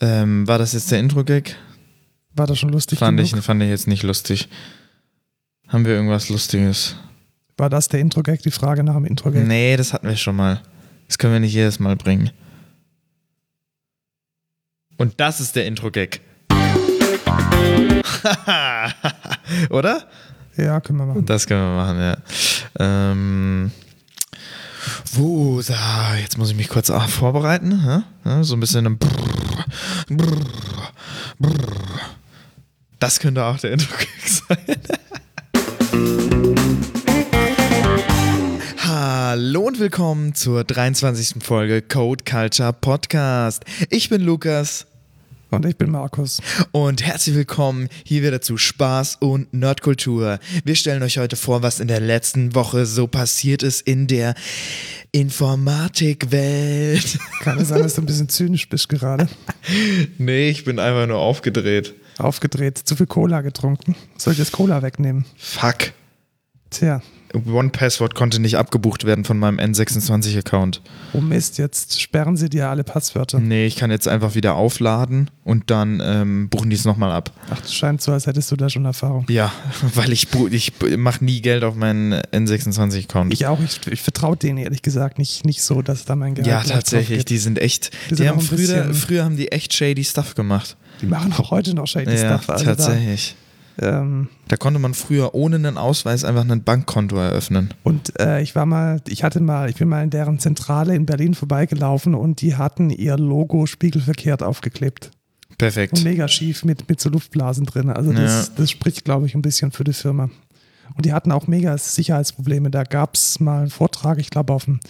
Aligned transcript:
Ähm, 0.00 0.46
war 0.46 0.58
das 0.58 0.72
jetzt 0.72 0.90
der 0.90 1.00
Intro-Gag? 1.00 1.56
War 2.34 2.46
das 2.46 2.58
schon 2.58 2.68
lustig 2.70 2.98
Fand 2.98 3.18
ich, 3.20 3.30
genug? 3.30 3.44
fand 3.44 3.62
ich 3.62 3.68
jetzt 3.70 3.86
nicht 3.86 4.02
lustig. 4.02 4.48
Haben 5.68 5.86
wir 5.86 5.94
irgendwas 5.94 6.28
Lustiges? 6.28 6.96
War 7.56 7.70
das 7.70 7.88
der 7.88 8.00
Intro-Gag? 8.00 8.42
Die 8.42 8.50
Frage 8.50 8.84
nach 8.84 8.94
dem 8.94 9.06
Intro-Gag? 9.06 9.46
Nee, 9.46 9.76
das 9.76 9.92
hatten 9.92 10.06
wir 10.06 10.16
schon 10.16 10.36
mal. 10.36 10.60
Das 11.08 11.18
können 11.18 11.32
wir 11.32 11.40
nicht 11.40 11.54
jedes 11.54 11.80
Mal 11.80 11.96
bringen. 11.96 12.30
Und 14.98 15.18
das 15.18 15.40
ist 15.40 15.56
der 15.56 15.66
Intro-Gag. 15.66 16.20
Oder? 19.70 20.06
Ja, 20.56 20.80
können 20.80 20.98
wir 20.98 21.06
machen. 21.06 21.24
Das 21.26 21.46
können 21.46 21.62
wir 21.62 21.76
machen, 21.76 21.98
ja. 21.98 22.16
Ähm, 22.78 23.70
wo, 25.12 25.60
jetzt 25.60 26.38
muss 26.38 26.50
ich 26.50 26.56
mich 26.56 26.68
kurz 26.68 26.90
auch 26.90 27.08
vorbereiten. 27.08 28.04
so 28.42 28.54
ein 28.54 28.60
bisschen. 28.60 28.98
Das 32.98 33.20
könnte 33.20 33.44
auch 33.44 33.58
der 33.58 33.72
Intro-Gag 33.72 34.08
sein. 34.26 34.76
Hallo 38.78 39.62
und 39.62 39.78
willkommen 39.78 40.34
zur 40.34 40.64
23. 40.64 41.42
Folge 41.44 41.82
Code 41.82 42.24
Culture 42.24 42.72
Podcast. 42.72 43.64
Ich 43.90 44.08
bin 44.08 44.22
Lukas 44.22 44.86
Und 45.50 45.64
ich 45.64 45.76
bin 45.76 45.92
Markus. 45.92 46.42
und 46.72 47.06
herzlich 47.06 47.36
willkommen 47.36 47.88
hier 48.04 48.22
wieder 48.22 48.40
zu 48.40 48.58
Spaß 48.58 49.18
und 49.20 49.54
Nerdkultur. 49.54 50.40
Wir 50.64 50.74
stellen 50.74 51.04
euch 51.04 51.18
heute 51.18 51.36
vor, 51.36 51.62
was 51.62 51.78
in 51.78 51.86
der 51.86 52.00
letzten 52.00 52.56
Woche 52.56 52.84
so 52.84 53.06
passiert 53.06 53.62
ist 53.62 53.82
in 53.82 54.08
der 54.08 54.34
Informatikwelt. 55.12 57.18
Kann 57.42 57.58
es 57.58 57.68
sein, 57.68 57.82
dass 57.82 57.94
du 57.94 58.02
ein 58.02 58.06
bisschen 58.06 58.28
zynisch 58.28 58.68
bist 58.68 58.88
gerade? 58.88 59.28
nee, 60.18 60.50
ich 60.50 60.64
bin 60.64 60.80
einfach 60.80 61.06
nur 61.06 61.18
aufgedreht. 61.18 61.94
Aufgedreht, 62.18 62.78
zu 62.78 62.96
viel 62.96 63.06
Cola 63.06 63.42
getrunken. 63.42 63.94
Soll 64.16 64.32
ich 64.32 64.40
das 64.40 64.50
Cola 64.50 64.82
wegnehmen? 64.82 65.26
Fuck. 65.36 65.92
Tja, 66.70 67.00
One 67.46 67.70
Password 67.70 68.14
konnte 68.14 68.40
nicht 68.40 68.56
abgebucht 68.56 69.04
werden 69.04 69.24
von 69.24 69.38
meinem 69.38 69.58
N26-Account. 69.58 70.80
oh 71.12 71.20
Mist, 71.20 71.58
jetzt 71.58 72.00
sperren 72.00 72.36
sie 72.36 72.48
dir 72.48 72.68
alle 72.68 72.84
Passwörter. 72.84 73.38
Nee, 73.40 73.66
ich 73.66 73.76
kann 73.76 73.90
jetzt 73.90 74.08
einfach 74.08 74.34
wieder 74.34 74.54
aufladen 74.54 75.30
und 75.44 75.70
dann 75.70 76.00
ähm, 76.04 76.48
buchen 76.48 76.70
die 76.70 76.76
es 76.76 76.84
nochmal 76.84 77.12
ab. 77.12 77.32
Ach, 77.50 77.60
das 77.60 77.74
scheint 77.74 78.00
so, 78.02 78.12
als 78.12 78.26
hättest 78.26 78.50
du 78.52 78.56
da 78.56 78.68
schon 78.68 78.84
Erfahrung. 78.84 79.26
Ja, 79.28 79.52
weil 79.94 80.12
ich, 80.12 80.28
ich 80.50 80.72
mache 80.96 81.24
nie 81.24 81.40
Geld 81.40 81.64
auf 81.64 81.74
meinen 81.74 82.14
N26-Account. 82.14 83.32
Ich 83.32 83.46
auch, 83.46 83.60
ich, 83.60 83.80
ich 83.86 84.02
vertraue 84.02 84.36
denen 84.36 84.58
ehrlich 84.58 84.82
gesagt 84.82 85.18
nicht, 85.18 85.44
nicht 85.44 85.62
so, 85.62 85.82
dass 85.82 86.04
da 86.04 86.16
mein 86.16 86.34
Gehalt 86.34 86.46
Ja, 86.48 86.62
tatsächlich, 86.62 87.24
die 87.24 87.38
sind 87.38 87.58
echt. 87.58 87.92
Die 88.10 88.10
Die, 88.10 88.14
sind 88.16 88.28
haben 88.28 88.40
früher, 88.40 88.94
früher 88.94 89.24
haben 89.24 89.36
die 89.36 89.52
echt 89.52 89.72
shady 89.72 90.04
Stuff 90.04 90.34
gemacht. 90.34 90.76
Die 91.00 91.06
machen 91.06 91.32
auch 91.34 91.50
heute 91.50 91.74
noch 91.74 91.86
shady 91.86 92.10
ja, 92.10 92.38
Stuff. 92.38 92.50
Also 92.50 92.64
tatsächlich. 92.64 93.34
Da, 93.38 93.45
ähm, 93.78 94.28
Da 94.48 94.56
konnte 94.56 94.78
man 94.78 94.94
früher 94.94 95.34
ohne 95.34 95.56
einen 95.56 95.76
Ausweis 95.78 96.24
einfach 96.24 96.48
ein 96.48 96.62
Bankkonto 96.64 97.16
eröffnen. 97.16 97.74
Und 97.82 98.18
äh, 98.20 98.40
ich 98.42 98.54
war 98.54 98.66
mal, 98.66 99.00
ich 99.08 99.22
hatte 99.24 99.40
mal, 99.40 99.68
ich 99.70 99.76
bin 99.76 99.88
mal 99.88 100.02
in 100.02 100.10
deren 100.10 100.38
Zentrale 100.38 100.94
in 100.94 101.06
Berlin 101.06 101.34
vorbeigelaufen 101.34 102.14
und 102.14 102.40
die 102.40 102.56
hatten 102.56 102.90
ihr 102.90 103.16
Logo 103.16 103.66
spiegelverkehrt 103.66 104.42
aufgeklebt. 104.42 105.10
Und 105.50 105.58
Perfekt. 105.58 106.04
mega 106.04 106.26
schief 106.28 106.64
mit, 106.64 106.88
mit 106.88 107.00
so 107.00 107.08
Luftblasen 107.10 107.66
drin. 107.66 107.90
Also 107.90 108.12
das, 108.12 108.48
Ja. 108.48 108.54
das 108.56 108.70
spricht, 108.70 109.04
glaube 109.04 109.26
ich, 109.26 109.34
ein 109.34 109.42
bisschen 109.42 109.72
für 109.72 109.84
die 109.84 109.92
Firma. 109.92 110.30
Und 110.94 111.04
die 111.04 111.12
hatten 111.12 111.32
auch 111.32 111.46
mega 111.46 111.76
Sicherheitsprobleme. 111.76 112.70
Da 112.70 112.84
gab 112.84 113.14
es 113.14 113.40
mal 113.40 113.60
einen 113.60 113.70
Vortrag, 113.70 114.18
ich 114.18 114.30
glaube 114.30 114.52
auf 114.52 114.64
dem 114.66 114.80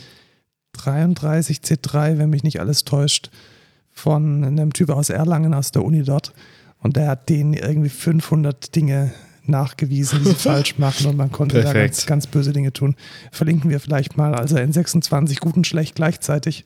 33C3, 0.76 2.18
wenn 2.18 2.30
mich 2.30 2.42
nicht 2.42 2.60
alles 2.60 2.84
täuscht, 2.84 3.30
von 3.92 4.44
einem 4.44 4.72
Typ 4.72 4.90
aus 4.90 5.08
Erlangen, 5.08 5.54
aus 5.54 5.72
der 5.72 5.84
Uni 5.84 6.02
dort. 6.02 6.32
Und 6.80 6.96
der 6.96 7.08
hat 7.08 7.28
denen 7.28 7.54
irgendwie 7.54 7.88
500 7.88 8.74
Dinge 8.76 9.12
nachgewiesen, 9.44 10.20
die 10.24 10.30
sie 10.30 10.34
falsch 10.36 10.78
machen 10.78 11.06
und 11.06 11.16
man 11.16 11.30
konnte 11.32 11.56
da 11.56 11.62
Perfekt. 11.72 11.94
ganz, 11.94 12.06
ganz 12.06 12.26
böse 12.26 12.52
Dinge 12.52 12.72
tun. 12.72 12.96
Verlinken 13.32 13.70
wir 13.70 13.80
vielleicht 13.80 14.16
mal. 14.16 14.34
Also 14.34 14.56
N26 14.56 15.40
gut 15.40 15.56
und 15.56 15.66
schlecht 15.66 15.94
gleichzeitig 15.94 16.64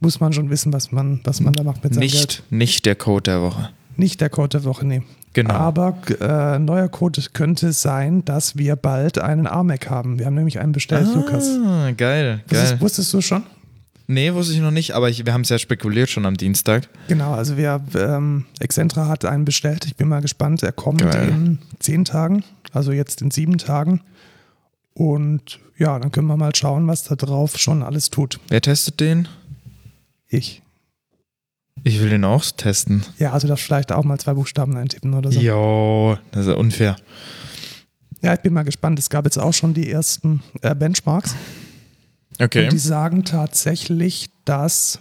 muss 0.00 0.18
man 0.18 0.32
schon 0.32 0.50
wissen, 0.50 0.72
was 0.72 0.90
man, 0.90 1.20
was 1.24 1.40
man 1.40 1.54
da 1.54 1.62
macht 1.62 1.84
mit 1.84 1.94
seinem 1.94 2.08
Geld. 2.08 2.42
Nicht, 2.50 2.52
nicht 2.52 2.86
der 2.86 2.96
Code 2.96 3.22
der 3.30 3.42
Woche. 3.42 3.70
Nicht 3.96 4.20
der 4.20 4.30
Code 4.30 4.48
der 4.48 4.64
Woche, 4.64 4.86
nee. 4.86 5.02
Genau. 5.34 5.54
Aber 5.54 5.96
äh, 6.20 6.58
neuer 6.58 6.88
Code 6.88 7.22
könnte 7.32 7.72
sein, 7.72 8.24
dass 8.24 8.56
wir 8.56 8.74
bald 8.76 9.18
einen 9.18 9.46
AMAC 9.46 9.88
haben. 9.88 10.18
Wir 10.18 10.26
haben 10.26 10.34
nämlich 10.34 10.58
einen 10.58 10.72
bestellt, 10.72 11.08
Lukas. 11.14 11.48
ah, 11.64 11.90
geil, 11.96 12.42
Das 12.48 12.58
geil. 12.58 12.74
ist, 12.74 12.80
wusstest 12.80 13.14
du 13.14 13.20
schon? 13.20 13.44
Nee, 14.06 14.34
wusste 14.34 14.54
ich 14.54 14.60
noch 14.60 14.70
nicht, 14.70 14.92
aber 14.92 15.08
ich, 15.08 15.24
wir 15.24 15.32
haben 15.32 15.42
es 15.42 15.48
ja 15.48 15.58
spekuliert 15.58 16.10
schon 16.10 16.26
am 16.26 16.36
Dienstag. 16.36 16.88
Genau, 17.08 17.32
also 17.32 17.56
wir, 17.56 17.80
ähm, 17.94 18.46
Excentra 18.58 19.08
hat 19.08 19.24
einen 19.24 19.44
bestellt. 19.44 19.86
Ich 19.86 19.96
bin 19.96 20.08
mal 20.08 20.20
gespannt. 20.20 20.62
Er 20.62 20.72
kommt 20.72 21.02
Geil. 21.02 21.28
in 21.28 21.58
zehn 21.78 22.04
Tagen, 22.04 22.44
also 22.72 22.92
jetzt 22.92 23.22
in 23.22 23.30
sieben 23.30 23.58
Tagen. 23.58 24.00
Und 24.94 25.60
ja, 25.78 25.98
dann 25.98 26.12
können 26.12 26.26
wir 26.26 26.36
mal 26.36 26.54
schauen, 26.54 26.86
was 26.86 27.04
da 27.04 27.16
drauf 27.16 27.58
schon 27.58 27.82
alles 27.82 28.10
tut. 28.10 28.38
Wer 28.48 28.60
testet 28.60 29.00
den? 29.00 29.28
Ich. 30.28 30.62
Ich 31.84 32.00
will 32.00 32.10
den 32.10 32.24
auch 32.24 32.44
testen. 32.44 33.04
Ja, 33.18 33.32
also 33.32 33.48
das 33.48 33.60
vielleicht 33.60 33.90
auch 33.90 34.04
mal 34.04 34.18
zwei 34.18 34.34
Buchstaben 34.34 34.76
eintippen 34.76 35.14
oder 35.14 35.32
so. 35.32 35.40
Jo, 35.40 36.18
das 36.30 36.42
ist 36.42 36.52
ja 36.52 36.58
unfair. 36.58 36.96
Ja, 38.20 38.34
ich 38.34 38.40
bin 38.40 38.52
mal 38.52 38.62
gespannt. 38.62 38.98
Es 38.98 39.10
gab 39.10 39.24
jetzt 39.24 39.38
auch 39.38 39.52
schon 39.52 39.74
die 39.74 39.90
ersten 39.90 40.42
äh, 40.60 40.74
Benchmarks. 40.74 41.34
Okay, 42.40 42.64
Und 42.64 42.72
die 42.72 42.78
sagen 42.78 43.24
tatsächlich, 43.24 44.30
dass 44.44 45.00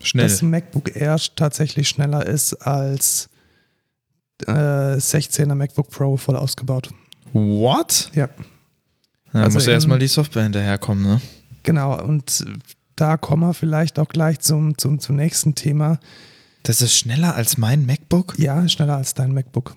schnell. 0.00 0.24
das 0.28 0.42
MacBook 0.42 0.94
Air 0.96 1.16
tatsächlich 1.36 1.88
schneller 1.88 2.26
ist 2.26 2.54
als 2.54 3.28
äh, 4.46 4.50
16er 4.96 5.54
MacBook 5.54 5.90
Pro 5.90 6.16
voll 6.16 6.36
ausgebaut. 6.36 6.90
What? 7.32 8.10
Ja, 8.14 8.28
Da 9.32 9.42
Also 9.44 9.54
muss 9.58 9.66
in- 9.66 9.72
erstmal 9.72 9.98
die 9.98 10.08
Software 10.08 10.42
hinterherkommen, 10.42 11.04
ne? 11.04 11.20
genau. 11.62 12.02
Und 12.02 12.44
da 12.96 13.16
kommen 13.16 13.42
wir 13.48 13.54
vielleicht 13.54 13.98
auch 13.98 14.08
gleich 14.08 14.40
zum, 14.40 14.76
zum, 14.76 14.98
zum 14.98 15.16
nächsten 15.16 15.54
Thema. 15.54 15.98
Das 16.64 16.82
ist 16.82 16.94
schneller 16.96 17.34
als 17.34 17.56
mein 17.56 17.86
MacBook? 17.86 18.38
Ja, 18.38 18.68
schneller 18.68 18.96
als 18.96 19.14
dein 19.14 19.32
MacBook. 19.32 19.76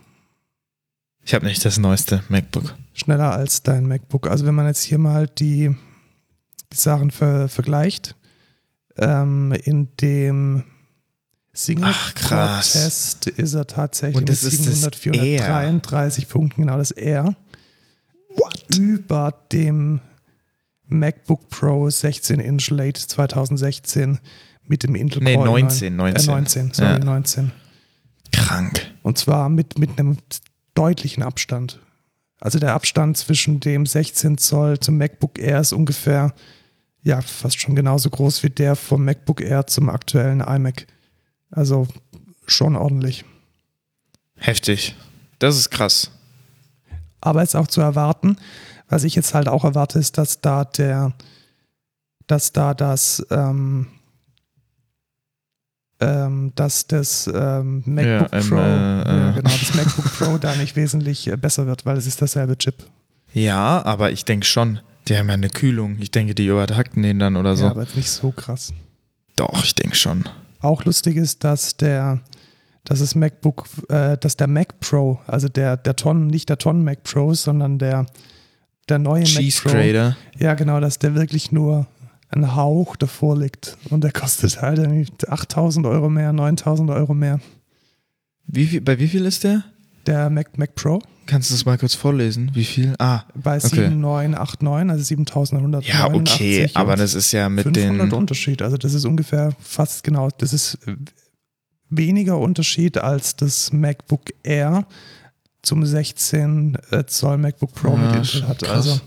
Ich 1.24 1.34
habe 1.34 1.46
nicht 1.46 1.64
das 1.66 1.78
neueste 1.80 2.24
MacBook. 2.30 2.76
Schneller 2.94 3.32
als 3.32 3.64
dein 3.64 3.88
MacBook. 3.88 4.28
Also 4.28 4.46
wenn 4.46 4.54
man 4.54 4.68
jetzt 4.68 4.84
hier 4.84 5.00
mal 5.00 5.28
die, 5.28 5.76
die 6.76 6.80
Sachen 6.82 7.12
ver, 7.12 7.50
vergleicht, 7.50 8.16
ähm, 8.98 9.54
in 9.64 9.90
dem. 10.02 10.64
Single-Test 11.54 13.28
ist 13.28 13.54
er 13.54 13.66
tatsächlich 13.66 14.20
mit 14.20 14.30
ist 14.30 14.44
das 14.44 14.52
700, 14.52 14.96
433 14.98 16.28
Punkten, 16.28 16.64
genau 16.64 16.78
das 16.78 16.92
R. 16.92 17.34
Über 18.78 19.34
dem 19.54 20.02
MacBook 20.88 21.48
Pro 21.50 21.90
16 21.90 22.42
Inch 22.42 22.70
Late 22.72 23.08
2016 23.08 24.20
mit 24.68 24.84
dem 24.84 24.96
Intel 24.96 25.24
Nee, 25.24 25.36
Core 25.36 25.48
19, 25.48 25.96
9, 25.96 26.14
19. 26.14 26.28
Äh, 26.28 26.32
19, 26.36 26.74
sorry, 26.74 26.92
Ja. 26.92 27.00
19. 27.00 27.52
Krank. 28.32 28.92
Und 29.02 29.18
zwar 29.18 29.50
mit, 29.50 29.80
mit 29.80 29.98
einem 29.98 30.18
deutlichen 30.74 31.24
Abstand. 31.24 31.80
Also 32.40 32.60
der 32.60 32.74
Abstand 32.74 33.18
zwischen 33.18 33.60
dem 33.60 33.86
16 33.86 34.38
Zoll 34.38 34.80
zum 34.80 34.98
MacBook 34.98 35.40
Air 35.40 35.62
ist 35.62 35.74
ungefähr, 35.74 36.34
ja, 37.06 37.22
fast 37.22 37.62
schon 37.62 37.76
genauso 37.76 38.10
groß 38.10 38.42
wie 38.44 38.50
der 38.50 38.76
vom 38.76 39.06
MacBook 39.06 39.40
Air 39.40 39.68
zum 39.68 39.90
aktuellen 39.90 40.42
iMac. 40.42 40.88
Also 41.52 41.88
schon 42.48 42.76
ordentlich. 42.76 43.24
Heftig. 44.38 44.96
Das 45.38 45.56
ist 45.56 45.70
krass. 45.70 46.10
Aber 47.22 47.44
ist 47.44 47.56
auch 47.56 47.68
zu 47.68 47.80
erwarten, 47.80 48.38
was 48.90 49.04
ich 49.04 49.14
jetzt 49.14 49.36
halt 49.36 49.48
auch 49.48 49.64
erwarte, 49.64 50.00
ist, 50.00 50.18
dass 50.18 50.42
da 50.42 50.66
der, 50.66 51.14
dass 52.26 52.54
da 52.54 52.74
das, 52.74 53.26
ähm, 53.30 53.88
ähm, 56.00 56.54
dass 56.56 56.88
das 56.88 57.30
ähm, 57.32 57.84
MacBook 57.86 58.34
Ja, 58.34 58.50
Pro, 58.50 58.56
äh, 58.58 59.30
äh. 59.30 59.34
genau, 59.34 59.50
das 59.60 59.76
MacBook 59.76 60.18
Pro 60.18 60.38
da 60.40 60.56
nicht 60.56 60.76
wesentlich 60.76 61.28
äh, 61.28 61.38
besser 61.38 61.68
wird, 61.68 61.86
weil 61.86 61.98
es 61.98 62.08
ist 62.08 62.20
derselbe 62.20 62.58
Chip. 62.58 62.84
Ja, 63.32 63.86
aber 63.86 64.12
ich 64.12 64.26
denke 64.26 64.48
schon. 64.48 64.80
Die 65.08 65.18
haben 65.18 65.28
ja 65.28 65.34
eine 65.34 65.50
Kühlung. 65.50 65.98
Ich 66.00 66.12
denke, 66.12 66.34
die 66.34 66.48
übertakten 66.48 67.04
den 67.04 67.20
dann 67.20 67.36
oder 67.36 67.56
so. 67.56 67.66
Ja, 67.66 67.72
aber 67.72 67.86
nicht 67.96 68.10
so 68.10 68.32
krass. 68.32 68.74
Doch, 69.36 69.64
ich 69.64 69.76
denke 69.76 69.96
schon. 69.96 70.24
Auch 70.62 70.84
lustig 70.86 71.18
ist, 71.18 71.44
dass 71.44 71.78
der, 71.78 72.22
dass 72.86 73.00
das 73.00 73.14
MacBook, 73.16 73.66
äh, 73.90 74.18
dass 74.18 74.38
der 74.38 74.48
Mac 74.48 74.80
Pro, 74.80 75.20
also 75.28 75.48
der, 75.48 75.78
der 75.78 75.96
Tonnen, 75.96 76.28
nicht 76.28 76.50
der 76.50 76.58
Tonnen 76.58 76.84
Mac 76.84 77.04
Pro, 77.04 77.34
sondern 77.34 77.78
der, 77.78 78.08
der 78.90 79.00
neue 79.00 79.26
Cheese 79.26 79.62
Mac 79.64 79.74
Pro, 79.74 79.80
Grader. 79.80 80.18
ja 80.40 80.54
genau, 80.56 80.80
dass 80.80 80.98
der 80.98 81.14
wirklich 81.14 81.52
nur 81.52 81.88
ein 82.30 82.56
Hauch 82.56 82.96
davor 82.96 83.38
liegt 83.38 83.78
und 83.90 84.04
der 84.04 84.12
kostet 84.12 84.62
halt 84.62 84.80
irgendwie 84.80 85.08
8000 85.28 85.86
Euro 85.86 86.10
mehr, 86.10 86.34
9000 86.34 86.90
Euro 86.90 87.14
mehr. 87.14 87.40
Wie 88.48 88.66
viel, 88.66 88.82
bei 88.82 89.00
wie 89.00 89.08
viel 89.08 89.26
ist 89.26 89.44
der? 89.44 89.64
Der 90.08 90.30
Mac, 90.30 90.58
Mac 90.58 90.76
Pro 90.76 91.02
Kannst 91.28 91.50
du 91.50 91.56
es 91.56 91.66
mal 91.66 91.78
kurz 91.80 91.96
vorlesen? 91.96 92.52
Wie 92.54 92.66
viel? 92.66 92.94
Ah, 93.00 93.24
bei 93.34 93.58
Okay. 93.58 93.68
7989, 93.90 94.92
also 94.92 95.04
7189. 95.04 95.94
ja, 95.94 96.06
okay, 96.14 96.70
aber 96.76 96.96
das 96.96 97.16
ist 97.16 97.32
ja 97.32 97.50
mit 97.50 97.64
500 97.64 98.12
den. 98.12 98.18
Unterschied. 98.18 98.62
Also 98.62 98.78
das 98.78 98.94
ist 98.94 99.06
ungefähr 99.06 99.54
fast 99.60 100.04
genau, 100.04 100.30
das 100.38 100.54
ist 100.54 100.78
weniger 101.90 102.38
Unterschied 102.38 102.98
als 103.00 103.36
das 103.36 103.74
MacBook 103.74 104.26
Air 104.44 104.86
zum 105.64 105.84
16 105.84 106.78
äh, 106.92 107.06
Zoll 107.08 107.38
MacBook 107.40 107.74
Pro 107.74 107.90
Ja, 107.94 107.98
mit 107.98 108.10
Intel 108.18 108.26
schon 108.26 108.48
hat. 108.48 108.60
krass. 108.62 108.76
Also 108.88 109.02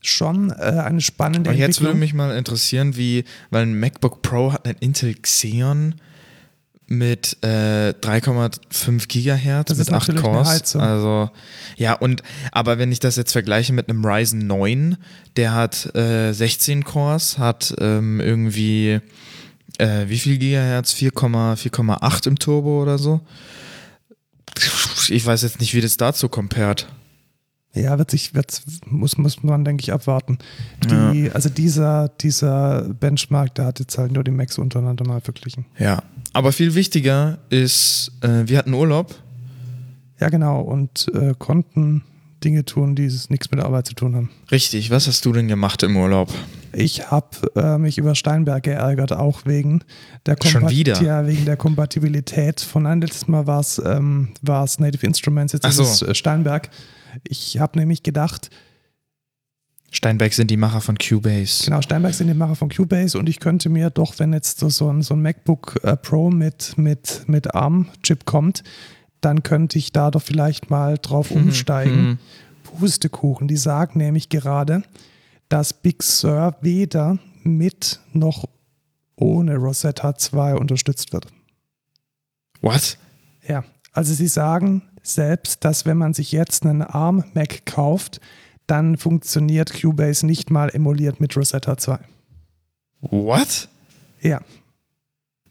schon 0.00 0.50
äh, 0.50 0.54
eine 0.84 1.00
spannende 1.00 1.50
Aber 1.50 1.58
jetzt 1.58 1.80
würde 1.80 1.98
mich 1.98 2.14
mal 2.14 2.36
interessieren, 2.36 2.96
wie, 2.96 3.24
weil 3.50 3.62
ein 3.62 3.78
MacBook 3.78 4.22
Pro 4.22 4.52
hat 4.52 4.66
ein 4.68 4.76
Intel 4.78 5.14
Xeon 5.14 5.96
mit 6.88 7.36
äh, 7.42 7.90
3,5 8.00 9.08
Gigahertz 9.08 9.68
Das 9.68 9.78
mit 9.78 9.88
ist 9.88 9.92
8 9.92 10.08
natürlich 10.08 10.24
eine 10.24 10.34
Cores. 10.44 10.76
Also 10.76 11.30
ja, 11.76 11.94
und 11.94 12.22
aber 12.52 12.78
wenn 12.78 12.92
ich 12.92 13.00
das 13.00 13.16
jetzt 13.16 13.32
vergleiche 13.32 13.72
mit 13.72 13.88
einem 13.88 14.04
Ryzen 14.04 14.46
9, 14.46 14.96
der 15.36 15.54
hat 15.54 15.94
äh, 15.96 16.32
16 16.32 16.84
Cores, 16.84 17.38
hat 17.38 17.74
ähm, 17.80 18.20
irgendwie 18.20 19.00
äh, 19.78 20.08
wie 20.08 20.18
viel 20.18 20.38
Gigahertz? 20.38 20.92
4,- 20.94 21.12
4,8 21.12 22.28
im 22.28 22.38
Turbo 22.38 22.82
oder 22.82 22.98
so. 22.98 23.20
Ich 25.08 25.26
weiß 25.26 25.42
jetzt 25.42 25.60
nicht, 25.60 25.74
wie 25.74 25.80
das 25.80 25.96
dazu 25.96 26.28
compared. 26.28 26.88
Ja, 27.74 27.98
wird 27.98 28.10
sich, 28.10 28.34
wird, 28.34 28.62
muss, 28.86 29.18
muss 29.18 29.42
man, 29.42 29.64
denke 29.64 29.82
ich, 29.82 29.92
abwarten. 29.92 30.38
Die, 30.88 31.30
Also 31.32 31.50
dieser, 31.50 32.08
dieser 32.08 32.82
Benchmark, 32.88 33.54
der 33.54 33.66
hat 33.66 33.80
jetzt 33.80 33.98
halt 33.98 34.12
nur 34.12 34.24
die 34.24 34.30
Macs 34.30 34.56
untereinander 34.56 35.06
mal 35.06 35.20
verglichen. 35.20 35.66
Ja, 35.78 36.02
aber 36.36 36.52
viel 36.52 36.74
wichtiger 36.74 37.38
ist, 37.50 38.12
äh, 38.20 38.46
wir 38.46 38.58
hatten 38.58 38.74
Urlaub. 38.74 39.14
Ja, 40.20 40.28
genau. 40.28 40.60
Und 40.60 41.06
äh, 41.14 41.34
konnten 41.38 42.02
Dinge 42.44 42.64
tun, 42.64 42.94
die 42.94 43.02
nichts 43.28 43.50
mit 43.50 43.58
der 43.58 43.64
Arbeit 43.66 43.86
zu 43.86 43.94
tun 43.94 44.14
haben. 44.14 44.30
Richtig, 44.50 44.90
was 44.90 45.06
hast 45.06 45.24
du 45.24 45.32
denn 45.32 45.48
gemacht 45.48 45.82
im 45.82 45.96
Urlaub? 45.96 46.32
Ich 46.72 47.10
habe 47.10 47.28
äh, 47.56 47.78
mich 47.78 47.96
über 47.98 48.14
Steinberg 48.14 48.62
geärgert, 48.64 49.12
auch 49.12 49.46
wegen 49.46 49.80
der, 50.26 50.36
Schon 50.42 50.62
Kompat- 50.62 50.70
wieder? 50.70 51.02
Ja, 51.02 51.26
wegen 51.26 51.44
der 51.46 51.56
Kompatibilität. 51.56 52.60
Von 52.60 52.86
einem 52.86 53.00
letztes 53.00 53.28
Mal 53.28 53.46
war 53.46 53.60
es 53.60 53.80
ähm, 53.84 54.28
war's 54.42 54.78
Native 54.78 55.06
Instruments, 55.06 55.54
jetzt 55.54 55.64
Ach 55.64 55.70
ist 55.70 55.76
so. 55.76 55.82
es 55.84 56.02
äh, 56.02 56.14
Steinberg. 56.14 56.68
Ich 57.26 57.58
habe 57.58 57.78
nämlich 57.78 58.02
gedacht, 58.02 58.50
Steinberg 59.90 60.32
sind 60.32 60.50
die 60.50 60.56
Macher 60.56 60.80
von 60.80 60.98
Cubase. 60.98 61.64
Genau, 61.64 61.80
Steinberg 61.80 62.14
sind 62.14 62.26
die 62.26 62.34
Macher 62.34 62.56
von 62.56 62.68
Cubase 62.68 63.18
und 63.18 63.28
ich 63.28 63.40
könnte 63.40 63.68
mir 63.68 63.90
doch, 63.90 64.18
wenn 64.18 64.32
jetzt 64.32 64.58
so, 64.58 64.88
ein, 64.90 65.02
so 65.02 65.14
ein 65.14 65.22
MacBook 65.22 65.78
äh, 65.82 65.96
Pro 65.96 66.30
mit, 66.30 66.76
mit, 66.76 67.24
mit 67.26 67.54
ARM-Chip 67.54 68.24
kommt, 68.24 68.62
dann 69.20 69.42
könnte 69.42 69.78
ich 69.78 69.92
da 69.92 70.10
doch 70.10 70.22
vielleicht 70.22 70.70
mal 70.70 70.98
drauf 70.98 71.30
umsteigen. 71.30 72.08
Mhm. 72.08 72.18
Pustekuchen, 72.78 73.48
die 73.48 73.56
sagen 73.56 73.98
nämlich 73.98 74.28
gerade, 74.28 74.82
dass 75.48 75.72
Big 75.72 76.02
Sur 76.02 76.56
weder 76.60 77.18
mit 77.42 78.00
noch 78.12 78.44
ohne 79.16 79.56
Rosetta 79.56 80.16
2 80.16 80.56
unterstützt 80.56 81.12
wird. 81.12 81.26
What? 82.60 82.98
Ja, 83.46 83.64
also 83.92 84.12
sie 84.12 84.26
sagen 84.26 84.82
selbst, 85.02 85.64
dass 85.64 85.86
wenn 85.86 85.96
man 85.96 86.12
sich 86.12 86.32
jetzt 86.32 86.66
einen 86.66 86.82
ARM-Mac 86.82 87.64
kauft, 87.64 88.20
dann 88.66 88.96
funktioniert 88.96 89.72
Cubase 89.80 90.26
nicht 90.26 90.50
mal 90.50 90.68
emuliert 90.70 91.20
mit 91.20 91.36
Rosetta 91.36 91.76
2. 91.76 91.98
What? 93.00 93.68
Ja, 94.20 94.40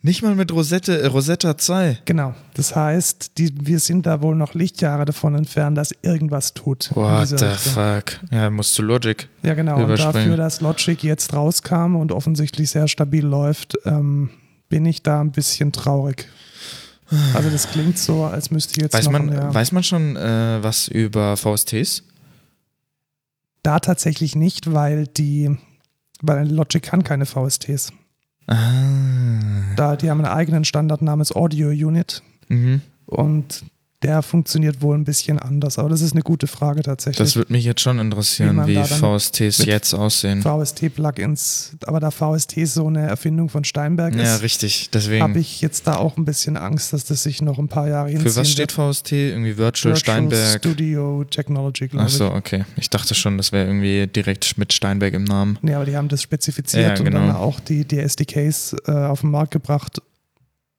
Nicht 0.01 0.21
mal 0.21 0.35
mit 0.35 0.51
Rosette, 0.51 1.01
äh, 1.01 1.07
Rosetta 1.07 1.57
2. 1.57 1.99
Genau. 2.05 2.35
Das 2.53 2.75
heißt, 2.75 3.39
die, 3.39 3.51
wir 3.65 3.79
sind 3.79 4.05
da 4.05 4.21
wohl 4.21 4.35
noch 4.35 4.53
Lichtjahre 4.53 5.05
davon 5.05 5.33
entfernt, 5.33 5.77
dass 5.77 5.93
irgendwas 6.03 6.53
tut. 6.53 6.91
What 6.93 7.27
the 7.29 7.35
Richtung. 7.43 7.73
fuck? 7.73 8.19
Ja, 8.29 8.51
musst 8.51 8.77
du 8.77 8.83
Logic. 8.83 9.27
Ja, 9.41 9.55
genau. 9.55 9.83
Und 9.83 9.97
dafür, 9.97 10.37
dass 10.37 10.61
Logic 10.61 11.01
jetzt 11.03 11.33
rauskam 11.33 11.95
und 11.95 12.11
offensichtlich 12.11 12.69
sehr 12.69 12.87
stabil 12.87 13.25
läuft, 13.25 13.77
ähm, 13.85 14.29
bin 14.69 14.85
ich 14.85 15.01
da 15.01 15.21
ein 15.21 15.31
bisschen 15.31 15.71
traurig. 15.71 16.27
Also 17.33 17.49
das 17.49 17.71
klingt 17.71 17.97
so, 17.97 18.25
als 18.25 18.51
müsste 18.51 18.73
ich 18.77 18.83
jetzt 18.83 18.93
Weiß 18.93 19.05
noch 19.05 19.11
man, 19.11 19.31
ja, 19.31 19.53
weiß 19.53 19.71
man 19.71 19.83
schon 19.83 20.15
äh, 20.15 20.61
was 20.61 20.87
über 20.87 21.37
VSTs? 21.37 22.03
Da 23.65 23.79
tatsächlich 23.79 24.35
nicht, 24.35 24.73
weil 24.73 25.07
die, 25.07 25.57
weil 26.21 26.49
Logic 26.51 26.81
kann 26.81 27.03
keine 27.03 27.25
VSTs. 27.25 27.91
Ah. 28.47 29.39
Da, 29.75 29.95
die 29.95 30.09
haben 30.09 30.23
einen 30.23 30.33
eigenen 30.33 30.65
Standard 30.65 31.01
namens 31.01 31.31
Audio 31.35 31.69
Unit 31.69 32.21
Mhm. 32.47 32.81
und 33.07 33.65
der 34.05 34.21
funktioniert 34.21 34.81
wohl 34.81 34.95
ein 34.97 35.03
bisschen 35.03 35.39
anders. 35.39 35.79
Aber 35.79 35.89
das 35.89 36.01
ist 36.01 36.11
eine 36.13 36.21
gute 36.21 36.47
Frage 36.47 36.83
tatsächlich. 36.83 37.17
Das 37.17 37.35
würde 37.35 37.51
mich 37.51 37.65
jetzt 37.65 37.81
schon 37.81 37.97
Wie 37.97 38.01
interessieren, 38.01 38.67
wie 38.67 38.75
dann 38.75 38.85
VSTs 38.85 39.65
jetzt 39.65 39.93
aussehen. 39.93 40.41
VST-Plugins, 40.41 41.71
aber 41.85 41.99
da 41.99 42.11
VST 42.11 42.67
so 42.67 42.87
eine 42.87 43.07
Erfindung 43.07 43.49
von 43.49 43.63
Steinberg 43.63 44.15
Ja, 44.15 44.35
ist, 44.35 44.41
richtig. 44.43 44.81
habe 44.83 44.89
Deswegen. 44.93 45.35
ich 45.39 45.61
jetzt 45.61 45.87
da 45.87 45.95
auch 45.95 46.17
ein 46.17 46.25
bisschen 46.25 46.57
Angst, 46.57 46.93
dass 46.93 47.05
das 47.05 47.23
sich 47.23 47.41
noch 47.41 47.57
ein 47.57 47.67
paar 47.67 47.87
Jahre 47.87 48.09
hinziehen 48.09 48.29
Für 48.31 48.35
was 48.39 48.51
steht. 48.51 48.71
VST? 48.71 49.11
Irgendwie 49.13 49.57
Virtual, 49.57 49.95
Steinberg. 49.95 50.59
Studio 50.59 51.23
Technology, 51.23 51.87
glaube 51.87 52.05
Achso, 52.05 52.27
ich. 52.27 52.33
okay. 52.33 52.65
Ich 52.77 52.89
dachte 52.89 53.15
schon, 53.15 53.37
das 53.37 53.51
wäre 53.51 53.65
irgendwie 53.65 54.07
direkt 54.07 54.57
mit 54.57 54.71
Steinberg 54.73 55.13
im 55.13 55.23
Namen. 55.23 55.57
Nee, 55.61 55.73
aber 55.73 55.85
die 55.85 55.95
haben 55.97 56.07
das 56.09 56.21
spezifiziert 56.21 56.99
Ja, 56.99 57.05
und 57.05 57.11
dann 57.11 57.27
genau. 57.27 57.39
auch 57.39 57.59
die, 57.59 57.85
die 57.85 57.97
SDKs 57.99 58.75
äh, 58.87 58.91
auf 58.91 59.21
den 59.21 59.31
Markt 59.31 59.51
gebracht. 59.51 60.01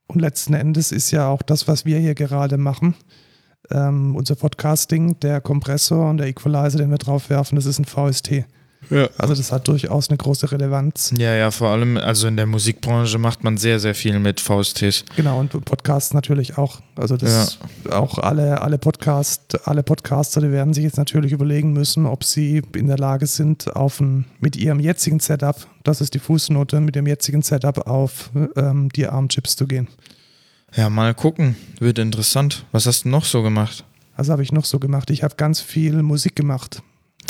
Und 0.06 0.20
letzten 0.20 0.54
Endes 0.54 0.92
ist 0.92 1.10
ja 1.10 1.28
auch 1.28 1.42
das, 1.42 1.66
was 1.68 1.84
wir 1.84 1.98
hier 1.98 2.14
gerade 2.14 2.56
machen, 2.56 2.94
ähm, 3.70 4.14
unser 4.14 4.36
Podcasting, 4.36 5.18
der 5.20 5.40
Kompressor 5.40 6.08
und 6.10 6.18
der 6.18 6.28
Equalizer, 6.28 6.78
den 6.78 6.90
wir 6.90 6.98
draufwerfen, 6.98 7.56
das 7.56 7.66
ist 7.66 7.78
ein 7.78 7.84
VST. 7.84 8.44
Ja. 8.90 9.08
Also 9.18 9.34
das 9.34 9.52
hat 9.52 9.68
durchaus 9.68 10.08
eine 10.08 10.16
große 10.16 10.50
Relevanz. 10.52 11.12
Ja, 11.16 11.34
ja, 11.34 11.50
vor 11.50 11.70
allem, 11.70 11.96
also 11.96 12.28
in 12.28 12.36
der 12.36 12.46
Musikbranche 12.46 13.18
macht 13.18 13.44
man 13.44 13.56
sehr, 13.56 13.80
sehr 13.80 13.94
viel 13.94 14.18
mit 14.18 14.40
VSTs. 14.40 15.04
Genau, 15.16 15.40
und 15.40 15.64
Podcasts 15.64 16.14
natürlich 16.14 16.58
auch. 16.58 16.80
Also 16.94 17.16
das 17.16 17.58
auch 17.90 18.18
alle, 18.18 18.62
alle 18.62 18.78
Podcast, 18.78 19.66
alle 19.66 19.82
Podcaster, 19.82 20.40
die 20.40 20.50
werden 20.50 20.72
sich 20.72 20.84
jetzt 20.84 20.98
natürlich 20.98 21.32
überlegen 21.32 21.72
müssen, 21.72 22.06
ob 22.06 22.24
sie 22.24 22.62
in 22.74 22.86
der 22.86 22.98
Lage 22.98 23.26
sind, 23.26 23.74
auf 23.74 24.00
ein, 24.00 24.26
mit 24.40 24.56
ihrem 24.56 24.80
jetzigen 24.80 25.20
Setup, 25.20 25.56
das 25.84 26.00
ist 26.00 26.14
die 26.14 26.18
Fußnote, 26.18 26.80
mit 26.80 26.94
dem 26.94 27.06
jetzigen 27.06 27.42
Setup 27.42 27.86
auf 27.86 28.30
ähm, 28.56 28.88
die 28.90 29.06
ARM-Chips 29.06 29.56
zu 29.56 29.66
gehen. 29.66 29.88
Ja, 30.74 30.90
mal 30.90 31.14
gucken. 31.14 31.56
Wird 31.78 31.98
interessant. 31.98 32.66
Was 32.72 32.86
hast 32.86 33.04
du 33.04 33.08
noch 33.08 33.24
so 33.24 33.42
gemacht? 33.42 33.84
Also 34.16 34.32
habe 34.32 34.42
ich 34.42 34.52
noch 34.52 34.64
so 34.64 34.78
gemacht. 34.78 35.10
Ich 35.10 35.22
habe 35.22 35.36
ganz 35.36 35.60
viel 35.60 36.02
Musik 36.02 36.36
gemacht. 36.36 36.82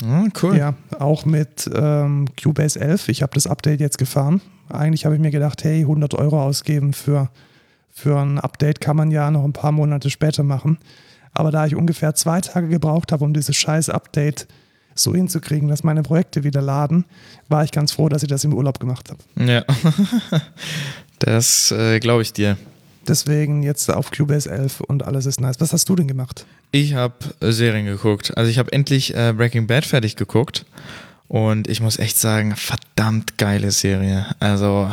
Ah, 0.04 0.24
cool. 0.42 0.56
Ja, 0.56 0.74
auch 0.98 1.24
mit 1.24 1.70
ähm, 1.74 2.26
Cubase 2.40 2.80
11. 2.80 3.08
Ich 3.08 3.22
habe 3.22 3.32
das 3.34 3.46
Update 3.46 3.80
jetzt 3.80 3.98
gefahren. 3.98 4.40
Eigentlich 4.68 5.04
habe 5.04 5.14
ich 5.14 5.20
mir 5.20 5.30
gedacht, 5.30 5.64
hey, 5.64 5.80
100 5.80 6.14
Euro 6.14 6.42
ausgeben 6.42 6.92
für, 6.92 7.30
für 7.92 8.18
ein 8.18 8.38
Update 8.38 8.80
kann 8.80 8.96
man 8.96 9.10
ja 9.10 9.30
noch 9.30 9.44
ein 9.44 9.52
paar 9.52 9.72
Monate 9.72 10.10
später 10.10 10.42
machen. 10.42 10.78
Aber 11.32 11.50
da 11.50 11.66
ich 11.66 11.76
ungefähr 11.76 12.14
zwei 12.14 12.40
Tage 12.40 12.68
gebraucht 12.68 13.12
habe, 13.12 13.24
um 13.24 13.34
dieses 13.34 13.56
scheiß 13.56 13.90
Update 13.90 14.46
so 14.94 15.14
hinzukriegen, 15.14 15.68
dass 15.68 15.84
meine 15.84 16.02
Projekte 16.02 16.44
wieder 16.44 16.62
laden, 16.62 17.04
war 17.48 17.62
ich 17.62 17.72
ganz 17.72 17.92
froh, 17.92 18.08
dass 18.08 18.22
ich 18.22 18.28
das 18.28 18.44
im 18.44 18.54
Urlaub 18.54 18.80
gemacht 18.80 19.10
habe. 19.10 19.50
Ja. 19.50 19.62
das 21.18 21.70
äh, 21.72 22.00
glaube 22.00 22.22
ich 22.22 22.32
dir. 22.32 22.56
Deswegen 23.06 23.62
jetzt 23.62 23.90
auf 23.90 24.10
Cubase 24.10 24.50
11 24.50 24.80
und 24.80 25.04
alles 25.04 25.26
ist 25.26 25.40
nice. 25.40 25.60
Was 25.60 25.72
hast 25.72 25.88
du 25.88 25.94
denn 25.94 26.08
gemacht? 26.08 26.46
Ich 26.76 26.92
habe 26.92 27.14
äh, 27.40 27.52
Serien 27.52 27.86
geguckt. 27.86 28.36
Also 28.36 28.50
ich 28.50 28.58
habe 28.58 28.70
endlich 28.70 29.14
äh, 29.14 29.32
Breaking 29.34 29.66
Bad 29.66 29.86
fertig 29.86 30.14
geguckt. 30.14 30.66
Und 31.26 31.68
ich 31.68 31.80
muss 31.80 31.98
echt 31.98 32.18
sagen, 32.18 32.54
verdammt 32.54 33.38
geile 33.38 33.70
Serie. 33.70 34.26
Also, 34.40 34.92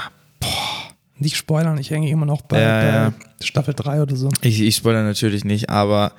Nicht 1.20 1.36
spoilern, 1.36 1.78
ich 1.78 1.92
hänge 1.92 2.10
immer 2.10 2.26
noch 2.26 2.42
bei, 2.42 2.62
Ja, 2.62 2.80
bei 2.80 2.86
ja. 2.88 3.14
Staffel 3.42 3.74
3 3.74 4.02
oder 4.02 4.16
so. 4.16 4.30
ich, 4.42 4.62
ich 4.62 4.78
spoilere 4.78 5.04
natürlich 5.04 5.44
nicht, 5.44 5.70
aber 5.70 6.14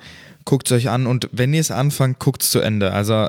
guckt 0.45 0.67
es 0.67 0.77
euch 0.77 0.89
an 0.89 1.07
und 1.07 1.27
wenn 1.31 1.53
ihr 1.53 1.59
es 1.61 1.71
anfangt, 1.71 2.19
guckt 2.19 2.43
es 2.43 2.51
zu 2.51 2.59
Ende. 2.59 2.93
Also 2.93 3.27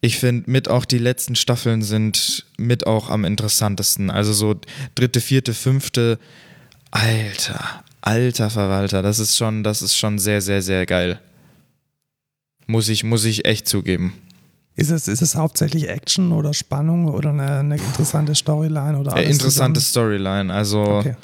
ich 0.00 0.18
finde, 0.18 0.50
mit 0.50 0.68
auch 0.68 0.84
die 0.84 0.98
letzten 0.98 1.36
Staffeln 1.36 1.82
sind 1.82 2.44
mit 2.56 2.86
auch 2.88 3.08
am 3.08 3.24
interessantesten. 3.24 4.10
Also 4.10 4.32
so 4.32 4.56
dritte, 4.96 5.20
vierte, 5.20 5.54
fünfte, 5.54 6.18
Alter, 6.90 7.60
alter 8.00 8.50
Verwalter, 8.50 9.02
das 9.02 9.18
ist 9.20 9.36
schon, 9.36 9.62
das 9.62 9.80
ist 9.82 9.96
schon 9.96 10.18
sehr, 10.18 10.40
sehr, 10.40 10.60
sehr 10.60 10.84
geil. 10.84 11.20
Muss 12.70 12.88
ich, 12.90 13.02
muss 13.02 13.24
ich 13.24 13.46
echt 13.46 13.66
zugeben. 13.66 14.12
Ist 14.76 14.90
es, 14.90 15.08
ist 15.08 15.22
es 15.22 15.34
hauptsächlich 15.34 15.88
Action 15.88 16.30
oder 16.30 16.54
Spannung 16.54 17.06
oder 17.06 17.30
eine, 17.30 17.58
eine 17.58 17.76
interessante 17.76 18.34
Storyline 18.34 18.96
oder 18.96 19.14
alles 19.14 19.30
interessante 19.30 19.80
zusammen? 19.80 20.20
Storyline. 20.20 20.54
Also 20.54 20.82
Okay. 20.82 21.16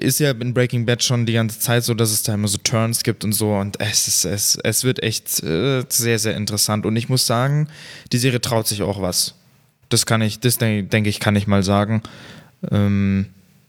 ist 0.00 0.18
ja 0.18 0.32
in 0.32 0.52
Breaking 0.54 0.84
Bad 0.86 1.04
schon 1.04 1.26
die 1.26 1.34
ganze 1.34 1.60
Zeit 1.60 1.84
so, 1.84 1.94
dass 1.94 2.10
es 2.10 2.22
da 2.24 2.34
immer 2.34 2.48
so 2.48 2.58
Turns 2.58 3.04
gibt 3.04 3.22
und 3.22 3.32
so 3.34 3.54
und 3.54 3.78
es 3.80 4.08
ist, 4.08 4.24
es, 4.24 4.58
es 4.64 4.82
wird 4.82 5.02
echt 5.02 5.42
äh, 5.44 5.84
sehr, 5.88 6.18
sehr 6.18 6.36
interessant 6.36 6.86
und 6.86 6.96
ich 6.96 7.08
muss 7.08 7.26
sagen, 7.26 7.68
die 8.12 8.18
Serie 8.18 8.40
traut 8.40 8.66
sich 8.66 8.82
auch 8.82 9.00
was. 9.00 9.34
Das 9.88 10.06
kann 10.06 10.22
ich, 10.22 10.40
das 10.40 10.58
denke 10.58 10.88
denk 10.88 11.06
ich, 11.06 11.20
kann 11.20 11.36
ich 11.36 11.46
mal 11.46 11.62
sagen. 11.62 12.02
Ähm, 12.72 13.26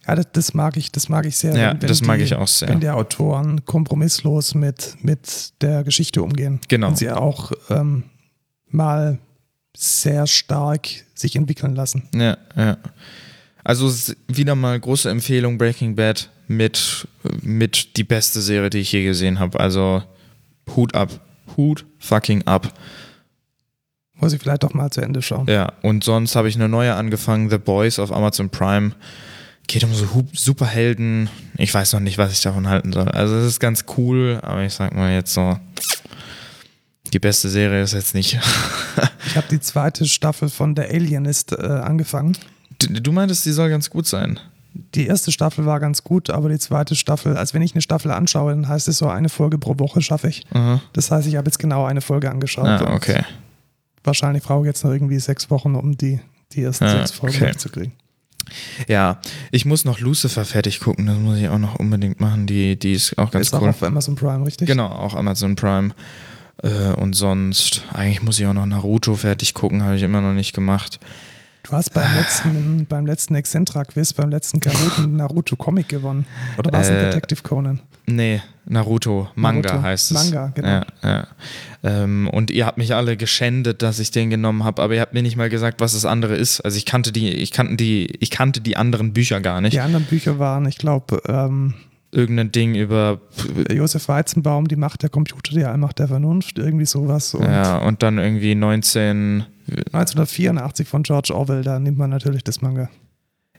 Ja, 0.08 0.16
das, 0.16 0.28
das 0.32 0.54
mag 0.54 0.78
ich, 0.78 0.92
das 0.92 1.10
mag 1.10 1.26
ich 1.26 1.38
sehr. 1.38 1.56
Ja, 1.56 1.74
das 1.74 2.02
mag 2.02 2.20
ich 2.22 2.34
auch 2.36 2.48
sehr. 2.48 2.70
Wenn 2.70 2.80
die 2.80 2.90
Autoren 2.90 3.66
kompromisslos 3.66 4.56
mit, 4.56 4.96
mit 5.02 5.62
der 5.62 5.84
Geschichte 5.84 6.24
umgehen. 6.24 6.60
Genau. 6.68 6.88
Und 6.90 6.98
sie 6.98 7.12
auch 7.12 7.52
ähm, 7.70 8.04
mal 8.70 9.20
sehr 9.76 10.26
stark 10.28 10.88
sich 11.14 11.36
entwickeln 11.36 11.76
lassen. 11.76 12.10
ja, 12.14 12.38
ja. 12.56 12.78
Also 13.64 13.92
wieder 14.30 14.56
mal 14.56 14.80
große 14.80 15.10
Empfehlung 15.10 15.58
Breaking 15.58 15.94
Bad 15.98 16.30
mit, 16.48 17.06
mit 17.42 17.98
die 17.98 18.06
beste 18.06 18.40
Serie, 18.40 18.70
die 18.70 18.78
ich 18.78 18.94
je 18.94 19.04
gesehen 19.04 19.40
habe. 19.40 19.60
Also 19.60 20.04
Hut 20.74 20.96
ab. 20.96 21.20
Hut 21.58 21.86
fucking 22.00 22.44
ab. 22.44 22.74
Muss 24.14 24.32
ich 24.32 24.42
vielleicht 24.42 24.64
doch 24.64 24.74
mal 24.74 24.90
zu 24.90 25.02
Ende 25.02 25.22
schauen. 25.22 25.48
Ja, 25.48 25.74
und 25.82 26.06
sonst 26.06 26.38
habe 26.38 26.48
ich 26.48 26.56
eine 26.56 26.70
neue 26.70 26.96
angefangen, 26.96 27.50
The 27.50 27.58
Boys 27.58 28.00
auf 28.00 28.12
Amazon 28.14 28.50
Prime. 28.50 28.94
Geht 29.68 29.84
um 29.84 29.94
so 29.94 30.08
Superhelden. 30.34 31.30
Ich 31.58 31.74
weiß 31.74 31.94
noch 31.94 32.00
nicht, 32.00 32.18
was 32.18 32.32
ich 32.32 32.42
davon 32.42 32.68
halten 32.68 32.94
soll. 32.94 33.10
Also 33.10 33.36
es 33.36 33.46
ist 33.46 33.60
ganz 33.60 33.84
cool, 33.98 34.40
aber 34.42 34.64
ich 34.64 34.74
sag 34.74 34.96
mal 34.96 35.12
jetzt 35.14 35.34
so, 35.34 35.60
die 37.14 37.20
beste 37.20 37.50
Serie 37.50 37.82
ist 37.84 37.94
jetzt 37.94 38.14
nicht. 38.14 38.40
Ich 39.28 39.36
habe 39.36 39.48
die 39.52 39.60
zweite 39.60 40.06
Staffel 40.08 40.50
von 40.50 40.76
The 40.76 40.84
Alienist 40.84 41.52
äh, 41.52 41.58
angefangen. 41.58 42.36
Du, 42.80 42.88
du 43.02 43.12
meintest, 43.12 43.46
die 43.46 43.52
soll 43.52 43.70
ganz 43.70 43.90
gut 43.90 44.08
sein. 44.08 44.40
Die 44.96 45.06
erste 45.06 45.32
Staffel 45.32 45.66
war 45.66 45.80
ganz 45.80 46.04
gut, 46.04 46.30
aber 46.30 46.50
die 46.50 46.58
zweite 46.58 46.96
Staffel, 46.96 47.36
also 47.38 47.54
wenn 47.54 47.62
ich 47.62 47.74
eine 47.74 47.82
Staffel 47.82 48.10
anschaue, 48.12 48.52
dann 48.54 48.68
heißt 48.68 48.88
es 48.88 48.98
so 48.98 49.08
eine 49.10 49.30
Folge 49.30 49.58
pro 49.60 49.78
Woche 49.78 50.02
schaffe 50.02 50.30
ich. 50.30 50.46
Aha. 50.52 50.82
Das 50.94 51.12
heißt, 51.12 51.28
ich 51.28 51.36
habe 51.36 51.46
jetzt 51.48 51.60
genau 51.60 51.86
eine 51.86 52.02
Folge 52.02 52.32
angeschaut. 52.32 52.66
Ah, 52.66 52.96
okay. 52.96 53.22
Wahrscheinlich 54.04 54.42
brauche 54.44 54.62
ich 54.62 54.68
jetzt 54.68 54.84
noch 54.84 54.92
irgendwie 54.92 55.20
sechs 55.20 55.52
Wochen, 55.52 55.76
um 55.76 55.98
die, 55.98 56.20
die 56.54 56.64
ersten 56.64 56.86
Ah, 56.86 56.98
sechs 57.00 57.12
Folgen 57.12 57.36
okay. 57.36 57.46
durchzukriegen. 57.46 57.92
Ja, 58.88 59.20
ich 59.51 59.66
muss 59.66 59.86
noch 59.86 60.00
Lucifer 60.00 60.46
fertig 60.46 60.80
gucken. 60.80 61.06
Das 61.08 61.18
muss 61.18 61.38
ich 61.38 61.50
auch 61.50 61.58
noch 61.58 61.75
unbedingt 61.75 62.20
machen. 62.20 62.48
Die, 62.48 62.77
die 62.77 62.94
ist 62.94 63.18
auch 63.18 63.32
ganz 63.32 63.48
Ist 63.48 63.54
auch 63.54 63.62
cool. 63.62 63.70
auf 63.70 63.84
Amazon 63.84 64.16
Prime, 64.16 64.46
richtig? 64.46 64.68
Genau, 64.68 64.88
auch 64.88 65.16
Amazon 65.16 65.56
Prime. 65.56 65.92
Äh, 66.63 66.94
und 66.94 67.13
sonst, 67.13 67.84
eigentlich 67.94 68.24
muss 68.24 68.39
ich 68.39 68.46
auch 68.48 68.54
noch 68.54 68.66
Naruto 68.66 69.16
fertig 69.16 69.54
gucken, 69.54 69.84
habe 69.84 69.96
ich 69.96 70.04
immer 70.04 70.22
noch 70.22 70.34
nicht 70.34 70.54
gemacht. 70.54 71.00
Du 71.63 71.72
hast 71.74 71.94
beim 71.94 72.16
letzten, 72.16 72.86
beim 72.88 73.06
letzten 73.06 73.36
Excentra-Quiz, 73.36 74.13
beim 74.13 74.30
letzten 74.30 74.60
Kahoot 74.62 75.00
einen 75.00 75.16
Naruto-Comic 75.18 75.89
gewonnen. 75.89 76.25
Oder 76.58 76.72
war 76.72 76.80
es 76.82 76.88
ein 76.89 76.96
Äh, 76.96 77.06
Detective 77.06 77.42
Conan? 77.44 77.82
Nee, 78.06 78.42
Naruto, 78.70 79.30
Manga 79.36 79.70
Naruto. 79.70 79.84
heißt 79.84 80.12
es. 80.12 80.24
Manga, 80.24 80.52
genau. 80.54 80.68
Ja, 80.68 80.86
ja. 81.04 81.28
Ähm, 81.84 82.30
und 82.32 82.52
ihr 82.52 82.66
habt 82.66 82.78
mich 82.78 82.94
alle 82.94 83.16
geschändet, 83.16 83.82
dass 83.82 84.00
ich 84.00 84.12
den 84.12 84.30
genommen 84.30 84.64
habe, 84.64 84.82
aber 84.82 84.96
ihr 84.96 85.02
habt 85.02 85.14
mir 85.14 85.22
nicht 85.22 85.38
mal 85.38 85.50
gesagt, 85.50 85.80
was 85.80 85.94
das 85.94 86.06
andere 86.06 86.36
ist. 86.36 86.62
Also 86.62 86.78
ich 86.78 86.86
kannte 86.86 87.12
die, 87.12 87.30
ich 87.30 87.52
kannte 87.52 87.78
die, 87.78 88.08
ich 88.20 88.30
kannte 88.30 88.62
die 88.62 88.76
anderen 88.76 89.14
Bücher 89.14 89.40
gar 89.40 89.62
nicht. 89.62 89.74
Die 89.74 89.80
anderen 89.80 90.06
Bücher 90.06 90.38
waren, 90.40 90.66
ich 90.66 90.78
glaube, 90.78 91.22
ähm, 91.28 91.76
Irgendein 92.10 92.54
Ding 92.54 92.76
über 92.76 93.20
Josef 93.70 94.08
Weizenbaum, 94.08 94.70
Die 94.70 94.78
Macht 94.78 95.04
der 95.04 95.10
Computer, 95.10 95.54
die 95.54 95.66
Allmacht 95.66 96.00
der 96.00 96.08
Vernunft, 96.08 96.58
irgendwie 96.58 96.86
sowas. 96.86 97.34
Und 97.34 97.44
ja, 97.44 97.80
und 97.80 98.02
dann 98.02 98.18
irgendwie 98.18 98.56
19. 98.56 99.46
1984 99.92 100.88
von 100.88 101.04
George 101.04 101.36
Orwell, 101.36 101.64
da 101.64 101.80
nimmt 101.80 101.98
man 101.98 102.10
natürlich 102.10 102.46
das 102.46 102.62
Manga. 102.62 102.90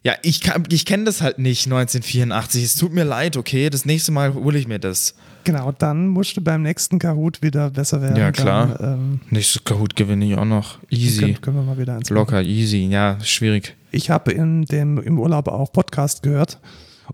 Ja, 0.05 0.15
ich, 0.23 0.41
kann- 0.41 0.65
ich 0.71 0.85
kenne 0.87 1.05
das 1.05 1.21
halt 1.23 1.39
nicht, 1.39 1.67
1984. 1.67 2.63
Es 2.65 2.77
tut 2.77 2.93
mir 2.93 3.05
leid, 3.05 3.37
okay? 3.37 3.69
Das 3.71 3.85
nächste 3.85 4.13
Mal 4.13 4.35
hole 4.35 4.59
ich 4.59 4.69
mir 4.69 4.79
das. 4.79 5.15
Genau, 5.45 5.73
dann 5.73 6.09
musste 6.09 6.41
beim 6.41 6.63
nächsten 6.63 6.99
Kahoot 6.99 7.43
wieder 7.43 7.71
besser 7.71 8.01
werden. 8.03 8.17
Ja, 8.17 8.31
klar. 8.33 8.77
Dann, 8.79 8.93
ähm, 8.95 9.21
Nächstes 9.31 9.65
Kahoot 9.65 9.97
gewinne 9.97 10.25
ich 10.27 10.37
auch 10.37 10.45
noch. 10.45 10.79
Easy. 10.91 11.21
können, 11.23 11.41
können 11.41 11.57
wir 11.57 11.63
mal 11.63 11.79
wieder 11.79 11.95
eins 11.95 12.11
machen. 12.11 12.19
Locker, 12.19 12.43
easy. 12.43 12.87
Ja, 12.91 13.19
schwierig. 13.23 13.75
Ich 13.91 14.11
habe 14.11 14.33
in 14.33 14.65
dem, 14.67 14.99
im 14.99 15.19
Urlaub 15.19 15.49
auch 15.49 15.73
Podcast 15.73 16.23
gehört, 16.23 16.59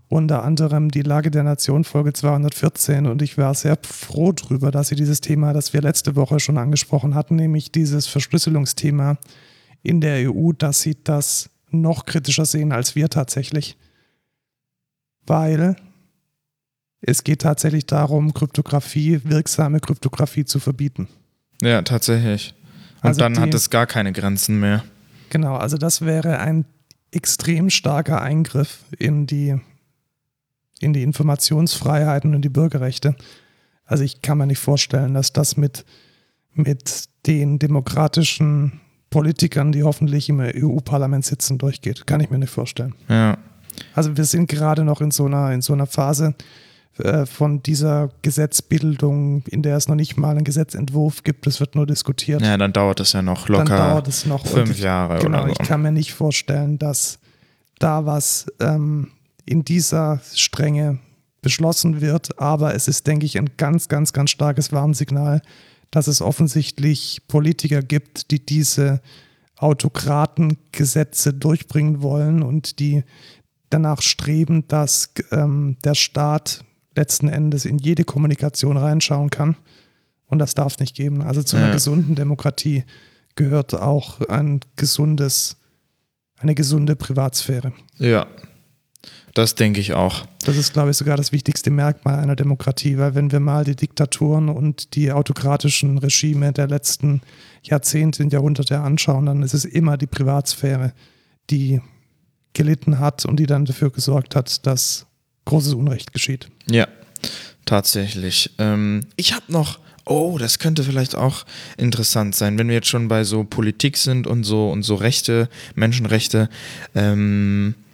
unter 0.09 0.43
anderem 0.43 0.91
die 0.91 1.01
Lage 1.03 1.31
der 1.31 1.43
Nation 1.43 1.85
Folge 1.85 2.11
214 2.11 3.05
und 3.05 3.21
ich 3.21 3.37
war 3.37 3.53
sehr 3.53 3.77
froh 3.81 4.33
drüber, 4.33 4.69
dass 4.69 4.89
sie 4.89 4.95
dieses 4.95 5.21
Thema, 5.21 5.53
das 5.53 5.71
wir 5.71 5.81
letzte 5.81 6.17
Woche 6.17 6.41
schon 6.41 6.57
angesprochen 6.57 7.15
hatten, 7.15 7.37
nämlich 7.37 7.71
dieses 7.71 8.05
Verschlüsselungsthema 8.07 9.17
in 9.83 10.01
der 10.01 10.29
EU, 10.29 10.51
dass 10.51 10.81
sie 10.81 10.97
das 11.01 11.49
noch 11.81 12.05
kritischer 12.05 12.45
sehen 12.45 12.71
als 12.71 12.95
wir 12.95 13.09
tatsächlich, 13.09 13.77
weil 15.25 15.75
es 17.01 17.23
geht 17.23 17.41
tatsächlich 17.41 17.85
darum, 17.85 18.33
Kryptographie, 18.33 19.21
wirksame 19.23 19.79
Kryptographie 19.79 20.45
zu 20.45 20.59
verbieten. 20.59 21.07
Ja, 21.61 21.81
tatsächlich. 21.81 22.53
Und 23.01 23.09
Also 23.09 23.19
dann 23.19 23.33
die- 23.35 23.39
hat 23.39 23.53
es 23.53 23.69
gar 23.69 23.85
keine 23.85 24.11
Grenzen 24.11 24.59
mehr. 24.59 24.83
Genau, 25.29 25.55
also 25.55 25.77
das 25.77 26.01
wäre 26.01 26.39
ein 26.39 26.65
extrem 27.11 27.69
starker 27.69 28.21
Eingriff 28.21 28.79
in 28.97 29.25
die, 29.27 29.55
in 30.79 30.93
die 30.93 31.03
Informationsfreiheiten 31.03 32.33
und 32.35 32.41
die 32.41 32.49
Bürgerrechte. 32.49 33.15
Also 33.85 34.03
ich 34.03 34.21
kann 34.21 34.37
mir 34.37 34.47
nicht 34.47 34.59
vorstellen, 34.59 35.13
dass 35.13 35.31
das 35.33 35.57
mit, 35.57 35.85
mit 36.53 37.05
den 37.27 37.59
demokratischen 37.59 38.81
Politikern, 39.15 39.71
die 39.71 39.83
hoffentlich 39.83 40.27
im 40.27 40.41
EU-Parlament 40.41 41.23
sitzen, 41.23 41.57
durchgeht. 41.57 42.05
Kann 42.05 42.19
ich 42.19 42.29
mir 42.29 42.37
nicht 42.37 42.49
vorstellen. 42.49 42.93
Ja. 43.07 43.37
Also 43.93 44.17
wir 44.17 44.25
sind 44.25 44.49
gerade 44.49 44.83
noch 44.83 44.99
in 44.99 45.11
so 45.11 45.25
einer, 45.25 45.53
in 45.53 45.61
so 45.61 45.71
einer 45.71 45.85
Phase 45.85 46.35
äh, 46.97 47.25
von 47.25 47.63
dieser 47.63 48.09
Gesetzbildung, 48.23 49.43
in 49.47 49.61
der 49.61 49.77
es 49.77 49.87
noch 49.87 49.95
nicht 49.95 50.17
mal 50.17 50.31
einen 50.31 50.43
Gesetzentwurf 50.43 51.23
gibt. 51.23 51.47
Es 51.47 51.61
wird 51.61 51.75
nur 51.75 51.85
diskutiert. 51.85 52.41
Ja, 52.41 52.57
dann 52.57 52.73
dauert 52.73 52.99
es 52.99 53.13
ja 53.13 53.21
noch 53.21 53.45
Dann 53.47 53.55
locker 53.59 53.77
dauert 53.77 54.07
es 54.09 54.25
noch 54.25 54.45
fünf 54.45 54.71
ich- 54.71 54.79
Jahre 54.81 55.19
Genau, 55.19 55.43
oder 55.43 55.51
ich 55.51 55.57
so. 55.59 55.63
kann 55.63 55.81
mir 55.81 55.93
nicht 55.93 56.13
vorstellen, 56.13 56.77
dass 56.77 57.19
da 57.79 58.05
was 58.05 58.47
ähm, 58.59 59.11
in 59.45 59.63
dieser 59.63 60.19
Strenge 60.33 60.99
beschlossen 61.41 62.01
wird, 62.01 62.37
aber 62.41 62.75
es 62.75 62.89
ist, 62.89 63.07
denke 63.07 63.25
ich, 63.25 63.37
ein 63.37 63.51
ganz, 63.55 63.87
ganz, 63.87 64.11
ganz 64.11 64.31
starkes 64.31 64.73
Warnsignal, 64.73 65.41
dass 65.95 66.07
es 66.07 66.21
offensichtlich 66.21 67.21
Politiker 67.29 67.81
gibt, 67.81 68.29
die 68.31 68.45
diese 68.45 69.01
Autokratengesetze 69.57 71.33
durchbringen 71.33 72.01
wollen 72.01 72.43
und 72.43 72.79
die 72.79 73.03
danach 73.69 74.01
streben, 74.01 74.67
dass 74.67 75.13
ähm, 75.31 75.77
der 75.83 75.95
Staat 75.95 76.65
letzten 76.95 77.29
Endes 77.29 77.65
in 77.65 77.77
jede 77.77 78.03
Kommunikation 78.03 78.77
reinschauen 78.77 79.29
kann. 79.29 79.55
Und 80.27 80.39
das 80.39 80.53
darf 80.53 80.79
nicht 80.79 80.95
geben. 80.95 81.21
Also 81.21 81.43
zu 81.43 81.55
einer 81.55 81.67
Ja. 81.67 81.73
gesunden 81.73 82.15
Demokratie 82.15 82.83
gehört 83.35 83.73
auch 83.73 84.21
ein 84.21 84.59
gesundes, 84.75 85.57
eine 86.37 86.55
gesunde 86.55 86.95
Privatsphäre. 86.95 87.73
Ja. 87.97 88.27
Das 89.35 89.53
denke 89.53 89.81
ich 89.81 89.93
auch. 89.93 90.25
Das 90.45 90.55
ist, 90.55 90.71
glaube 90.71 90.91
ich, 90.91 90.97
sogar 90.97 91.17
das 91.17 91.33
wichtigste 91.33 91.69
Merkmal 91.69 92.19
einer 92.19 92.37
Demokratie, 92.37 92.97
weil 92.97 93.15
wenn 93.15 93.33
wir 93.33 93.41
mal 93.41 93.65
die 93.65 93.75
Diktaturen 93.75 94.47
und 94.47 94.95
die 94.95 95.11
autokratischen 95.11 95.97
Regime 95.97 96.53
der 96.53 96.67
letzten 96.67 97.21
Jahrzehnte 97.61 98.23
und 98.23 98.31
Jahrhunderte 98.31 98.79
anschauen, 98.79 99.25
dann 99.25 99.43
ist 99.43 99.53
es 99.53 99.65
immer 99.65 99.97
die 99.97 100.07
Privatsphäre, 100.07 100.93
die 101.49 101.81
gelitten 102.53 102.99
hat 102.99 103.25
und 103.25 103.37
die 103.37 103.45
dann 103.45 103.65
dafür 103.65 103.91
gesorgt 103.91 104.37
hat, 104.37 104.65
dass 104.65 105.05
großes 105.43 105.73
Unrecht 105.73 106.13
geschieht. 106.13 106.49
Ja, 106.71 106.87
tatsächlich. 107.65 108.51
Ähm, 108.57 109.01
ich 109.17 109.33
habe 109.33 109.51
noch, 109.51 109.79
oh, 110.05 110.37
das 110.37 110.59
könnte 110.59 110.83
vielleicht 110.83 111.13
auch 111.13 111.45
interessant 111.75 112.35
sein, 112.35 112.57
wenn 112.57 112.69
wir 112.69 112.75
jetzt 112.75 112.87
schon 112.87 113.09
bei 113.09 113.25
so 113.25 113.43
Politik 113.43 113.97
sind 113.97 114.27
und 114.27 114.45
so 114.45 114.69
und 114.71 114.83
so 114.83 114.95
Rechte, 114.95 115.49
Menschenrechte. 115.75 116.47
Ähm, 116.95 117.75
äh, 117.77 117.84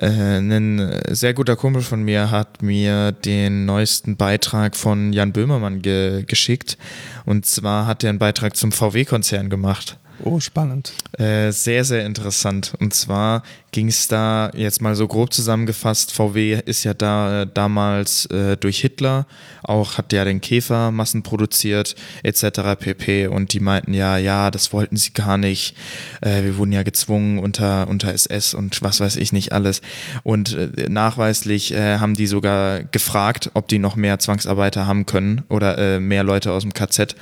ein 0.00 1.00
sehr 1.08 1.34
guter 1.34 1.56
Kumpel 1.56 1.82
von 1.82 2.02
mir 2.02 2.30
hat 2.30 2.62
mir 2.62 3.12
den 3.12 3.64
neuesten 3.64 4.16
Beitrag 4.16 4.76
von 4.76 5.12
Jan 5.12 5.32
Böhmermann 5.32 5.82
ge 5.82 6.24
geschickt. 6.26 6.78
Und 7.24 7.46
zwar 7.46 7.86
hat 7.86 8.04
er 8.04 8.10
einen 8.10 8.18
Beitrag 8.18 8.56
zum 8.56 8.72
VW-Konzern 8.72 9.50
gemacht. 9.50 9.98
Oh, 10.24 10.40
spannend. 10.40 10.92
Äh, 11.16 11.52
sehr, 11.52 11.84
sehr 11.84 12.04
interessant. 12.04 12.72
Und 12.80 12.92
zwar 12.92 13.44
ging 13.70 13.88
es 13.88 14.08
da 14.08 14.50
jetzt 14.54 14.82
mal 14.82 14.96
so 14.96 15.06
grob 15.06 15.32
zusammengefasst. 15.32 16.12
VW 16.12 16.60
ist 16.66 16.82
ja 16.82 16.92
da 16.92 17.42
äh, 17.42 17.46
damals 17.52 18.26
äh, 18.26 18.56
durch 18.56 18.80
Hitler 18.80 19.26
auch, 19.62 19.96
hat 19.96 20.12
ja 20.12 20.24
den 20.24 20.40
Käfer 20.40 20.90
massenproduziert 20.90 21.94
etc. 22.24 22.76
pp. 22.78 23.28
Und 23.28 23.52
die 23.52 23.60
meinten 23.60 23.94
ja, 23.94 24.16
ja, 24.16 24.50
das 24.50 24.72
wollten 24.72 24.96
sie 24.96 25.12
gar 25.12 25.38
nicht. 25.38 25.76
Äh, 26.20 26.42
wir 26.42 26.56
wurden 26.56 26.72
ja 26.72 26.82
gezwungen 26.82 27.38
unter, 27.38 27.86
unter 27.88 28.12
SS 28.12 28.54
und 28.54 28.82
was 28.82 28.98
weiß 29.00 29.16
ich 29.16 29.32
nicht 29.32 29.52
alles. 29.52 29.82
Und 30.24 30.54
äh, 30.54 30.88
nachweislich 30.88 31.72
äh, 31.72 31.98
haben 31.98 32.14
die 32.14 32.26
sogar 32.26 32.82
gefragt, 32.82 33.50
ob 33.54 33.68
die 33.68 33.78
noch 33.78 33.94
mehr 33.94 34.18
Zwangsarbeiter 34.18 34.86
haben 34.86 35.06
können 35.06 35.42
oder 35.48 35.78
äh, 35.78 36.00
mehr 36.00 36.24
Leute 36.24 36.50
aus 36.50 36.62
dem 36.62 36.74
KZ 36.74 37.14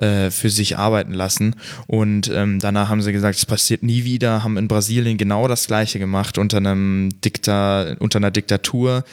äh, 0.00 0.30
für 0.30 0.50
sich 0.50 0.78
arbeiten 0.78 1.12
lassen. 1.12 1.56
Und 1.86 2.30
ähm, 2.32 2.58
danach 2.60 2.88
haben 2.88 3.02
sie 3.02 3.12
gesagt, 3.12 3.36
es 3.36 3.46
passiert 3.46 3.82
nie 3.82 4.04
wieder, 4.04 4.44
haben 4.44 4.56
in 4.56 4.68
Brasilien 4.68 5.18
genau 5.18 5.48
das 5.48 5.66
gleiche 5.66 5.98
gemacht, 5.98 6.38
unter 6.38 6.58
einem 6.58 7.10
Dikta, 7.24 7.96
unter 7.98 8.18
einer 8.18 8.30
Diktatur 8.30 9.04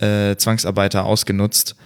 äh, 0.00 0.36
Zwangsarbeiter 0.36 1.04
ausgenutzt. 1.04 1.76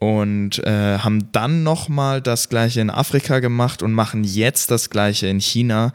Und 0.00 0.60
äh, 0.60 0.98
haben 0.98 1.32
dann 1.32 1.64
nochmal 1.64 2.22
das 2.22 2.48
gleiche 2.48 2.80
in 2.80 2.88
Afrika 2.88 3.40
gemacht 3.40 3.82
und 3.82 3.92
machen 3.92 4.22
jetzt 4.22 4.70
das 4.70 4.90
gleiche 4.90 5.26
in 5.26 5.40
China. 5.40 5.92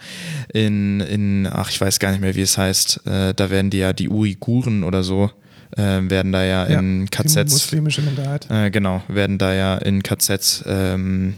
In, 0.51 1.00
in 1.00 1.48
ach, 1.50 1.69
ich 1.69 1.79
weiß 1.79 2.00
gar 2.00 2.12
nicht 2.12 2.19
mehr, 2.19 2.36
wie 2.36 2.41
es 2.41 2.57
heißt. 2.57 3.07
Äh, 3.07 3.33
da 3.33 3.50
werden 3.50 3.69
die 3.69 3.77
ja 3.77 3.93
die 3.93 4.10
Uiguren 4.10 4.83
oder 4.83 5.03
so, 5.03 5.31
äh, 5.77 6.01
werden 6.10 6.33
da 6.33 6.43
ja, 6.43 6.65
in 6.65 7.05
Die 7.05 7.12
KZs. 7.12 7.50
muslimische 7.50 8.01
Minderheit. 8.01 8.51
Äh, 8.51 8.72
genau, 8.72 9.03
werden 9.07 9.38
da 9.38 9.53
ja 9.53 9.77
in 9.77 10.03
KZs 10.03 10.65
ähm, 10.67 11.36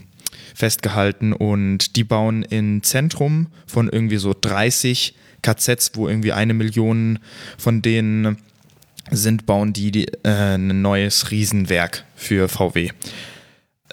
festgehalten 0.56 1.34
und 1.34 1.96
die 1.96 2.04
bauen 2.04 2.42
im 2.42 2.82
Zentrum 2.82 3.48
von 3.66 3.90
irgendwie 3.90 4.16
so 4.16 4.34
30 4.38 5.14
KZs, 5.42 5.92
wo 5.94 6.08
irgendwie 6.08 6.32
eine 6.32 6.54
Million 6.54 7.18
von 7.58 7.82
denen 7.82 8.38
sind, 9.10 9.44
bauen 9.44 9.74
die, 9.74 9.92
die 9.92 10.08
äh, 10.24 10.54
ein 10.54 10.80
neues 10.80 11.30
Riesenwerk 11.30 12.04
für 12.16 12.48
VW. 12.48 12.90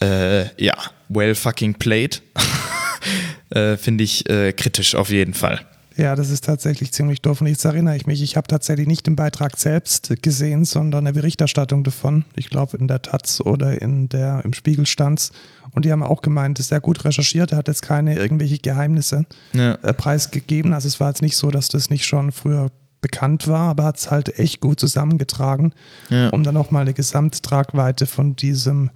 Äh, 0.01 0.63
ja, 0.63 0.75
well 1.10 1.36
fucking 1.36 1.75
played. 1.75 2.22
äh, 3.50 3.75
Finde 3.75 4.05
ich 4.05 4.27
äh, 4.29 4.53
kritisch 4.53 4.96
auf 4.96 5.10
jeden 5.10 5.34
Fall. 5.34 5.60
Ja, 5.96 6.15
das 6.15 6.32
ist 6.32 6.46
tatsächlich 6.46 6.91
ziemlich 6.91 7.22
doof. 7.22 7.41
Und 7.41 7.48
jetzt 7.48 7.65
erinnere 7.65 7.96
ich 7.96 8.08
mich, 8.08 8.24
ich 8.24 8.36
habe 8.36 8.48
tatsächlich 8.48 8.88
nicht 8.88 9.05
den 9.05 9.15
Beitrag 9.15 9.58
selbst 9.58 10.13
gesehen, 10.24 10.65
sondern 10.65 11.05
eine 11.05 11.13
Berichterstattung 11.13 11.84
davon. 11.84 12.25
Ich 12.36 12.50
glaube 12.50 12.77
in 12.77 12.88
der 12.88 13.01
Taz 13.01 13.41
oder 13.41 13.79
in 13.79 14.10
der, 14.10 14.41
im 14.43 14.53
Spiegel 14.53 14.88
stand's. 14.88 15.32
Und 15.74 15.86
die 15.86 15.92
haben 15.92 16.03
auch 16.03 16.22
gemeint, 16.22 16.60
ist 16.60 16.70
sehr 16.70 16.82
gut 16.82 17.03
recherchiert, 17.03 17.51
er 17.51 17.58
hat 17.58 17.68
jetzt 17.68 17.82
keine 17.82 18.15
irgendwelche 18.15 18.58
Geheimnisse 18.60 19.25
Ja. 19.53 19.74
äh, 19.82 19.94
preisgegeben. 19.94 20.74
Also 20.74 20.88
es 20.88 21.00
war 21.00 21.10
jetzt 21.10 21.22
nicht 21.22 21.36
so, 21.36 21.50
dass 21.51 21.68
das 21.68 21.89
nicht 21.89 22.06
schon 22.06 22.32
früher 22.32 22.70
bekannt 23.01 23.48
war, 23.48 23.70
aber 23.70 23.84
hat 23.84 23.98
es 23.98 24.12
halt 24.12 24.39
echt 24.39 24.62
gut 24.62 24.80
zusammengetragen, 24.80 25.74
Ja. 26.10 26.30
um 26.30 26.44
dann 26.44 26.56
auch 26.58 26.72
mal 26.72 26.82
eine 26.82 26.94
Gesamttragweite 26.94 28.06
von 28.06 28.36
diesem 28.36 28.92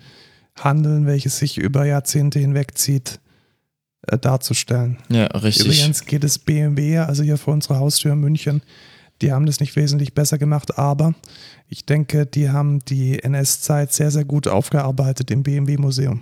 Handeln, 0.60 1.06
welches 1.06 1.38
sich 1.38 1.58
über 1.58 1.86
Jahrzehnte 1.86 2.40
hinwegzieht, 2.40 3.20
äh, 4.08 4.18
darzustellen. 4.18 4.98
Ja, 5.10 5.26
richtig. 5.26 5.66
Übrigens 5.66 6.06
geht 6.06 6.24
es 6.24 6.40
BMW, 6.40 7.00
also 7.00 7.24
hier 7.24 7.38
vor 7.38 7.54
unserer 7.54 7.80
Haustür 7.80 8.14
in 8.14 8.20
München, 8.20 8.62
die 9.22 9.32
haben 9.34 9.46
das 9.48 9.60
nicht 9.60 9.76
wesentlich 9.76 10.14
besser 10.14 10.38
gemacht, 10.38 10.78
aber 10.78 11.14
ich 11.70 11.86
denke, 11.86 12.26
die 12.28 12.50
haben 12.50 12.80
die 12.86 13.22
NS-Zeit 13.24 13.92
sehr, 13.92 14.12
sehr 14.12 14.26
gut 14.26 14.48
aufgearbeitet 14.48 15.32
im 15.32 15.44
BMW-Museum. 15.44 16.22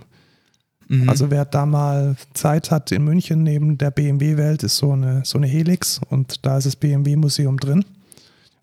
Mhm. 0.88 1.08
Also 1.08 1.30
wer 1.30 1.44
da 1.44 1.66
mal 1.66 2.16
Zeit 2.34 2.70
hat 2.70 2.92
in 2.92 3.04
München, 3.04 3.42
neben 3.42 3.78
der 3.78 3.90
BMW-Welt 3.90 4.62
ist 4.62 4.76
so 4.76 4.92
eine, 4.92 5.24
so 5.24 5.38
eine 5.38 5.46
Helix 5.46 6.00
und 6.08 6.44
da 6.46 6.58
ist 6.58 6.66
das 6.66 6.76
BMW-Museum 6.76 7.58
drin. 7.58 7.84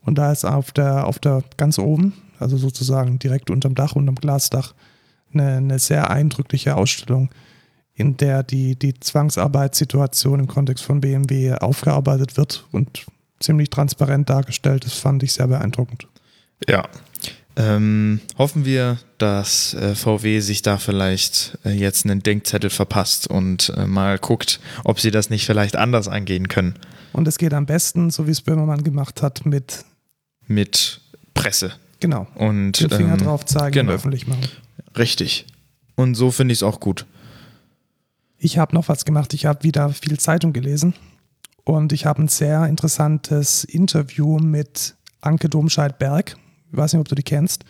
Und 0.01 0.17
da 0.17 0.31
ist 0.31 0.45
auf 0.45 0.71
der, 0.71 1.07
auf 1.07 1.19
der 1.19 1.43
ganz 1.57 1.79
oben, 1.79 2.13
also 2.39 2.57
sozusagen 2.57 3.19
direkt 3.19 3.49
unterm 3.49 3.75
Dach, 3.75 3.95
unterm 3.95 4.15
Glasdach, 4.15 4.73
eine, 5.33 5.57
eine 5.57 5.79
sehr 5.79 6.09
eindrückliche 6.09 6.75
Ausstellung, 6.75 7.29
in 7.93 8.17
der 8.17 8.43
die, 8.43 8.75
die 8.75 8.99
Zwangsarbeitssituation 8.99 10.39
im 10.39 10.47
Kontext 10.47 10.83
von 10.83 11.01
BMW 11.01 11.53
aufgearbeitet 11.53 12.37
wird 12.37 12.65
und 12.71 13.05
ziemlich 13.39 13.69
transparent 13.69 14.29
dargestellt. 14.29 14.85
Das 14.85 14.93
fand 14.93 15.23
ich 15.23 15.33
sehr 15.33 15.47
beeindruckend. 15.47 16.07
Ja. 16.67 16.87
Ähm, 17.55 18.19
hoffen 18.37 18.65
wir, 18.65 18.97
dass 19.19 19.75
äh, 19.75 19.93
VW 19.93 20.39
sich 20.39 20.63
da 20.63 20.77
vielleicht 20.77 21.57
äh, 21.63 21.69
jetzt 21.69 22.05
einen 22.05 22.23
Denkzettel 22.23 22.71
verpasst 22.71 23.27
und 23.27 23.71
äh, 23.77 23.85
mal 23.85 24.17
guckt, 24.17 24.59
ob 24.83 24.99
sie 24.99 25.11
das 25.11 25.29
nicht 25.29 25.45
vielleicht 25.45 25.75
anders 25.75 26.07
angehen 26.07 26.47
können 26.47 26.73
Und 27.11 27.27
es 27.27 27.37
geht 27.37 27.53
am 27.53 27.67
besten, 27.67 28.09
so 28.09 28.25
wie 28.25 28.31
es 28.31 28.41
Böhmermann 28.41 28.83
gemacht 28.83 29.21
hat, 29.21 29.45
mit, 29.45 29.85
mit 30.47 31.01
Presse. 31.35 31.73
genau, 31.99 32.27
Und 32.33 32.81
den 32.81 32.89
Finger 32.89 33.13
ähm, 33.13 33.19
drauf 33.19 33.45
zeigen 33.45 33.71
genau. 33.71 33.91
und 33.91 33.95
öffentlich 33.97 34.25
machen. 34.25 34.47
Richtig. 34.97 35.45
Und 35.95 36.15
so 36.15 36.31
finde 36.31 36.53
ich 36.53 36.59
es 36.59 36.63
auch 36.63 36.79
gut. 36.79 37.05
Ich 38.39 38.57
habe 38.57 38.75
noch 38.75 38.89
was 38.89 39.05
gemacht. 39.05 39.33
Ich 39.35 39.45
habe 39.45 39.63
wieder 39.63 39.89
viel 39.89 40.19
Zeitung 40.19 40.53
gelesen 40.53 40.95
und 41.63 41.93
ich 41.93 42.05
habe 42.05 42.23
ein 42.23 42.27
sehr 42.27 42.65
interessantes 42.65 43.63
Interview 43.63 44.37
mit 44.39 44.95
Anke 45.21 45.49
Domscheit-Berg. 45.49 46.35
Ich 46.73 46.77
weiß 46.77 46.93
nicht, 46.93 46.99
ob 46.99 47.07
du 47.07 47.15
die 47.15 47.23
kennst. 47.23 47.63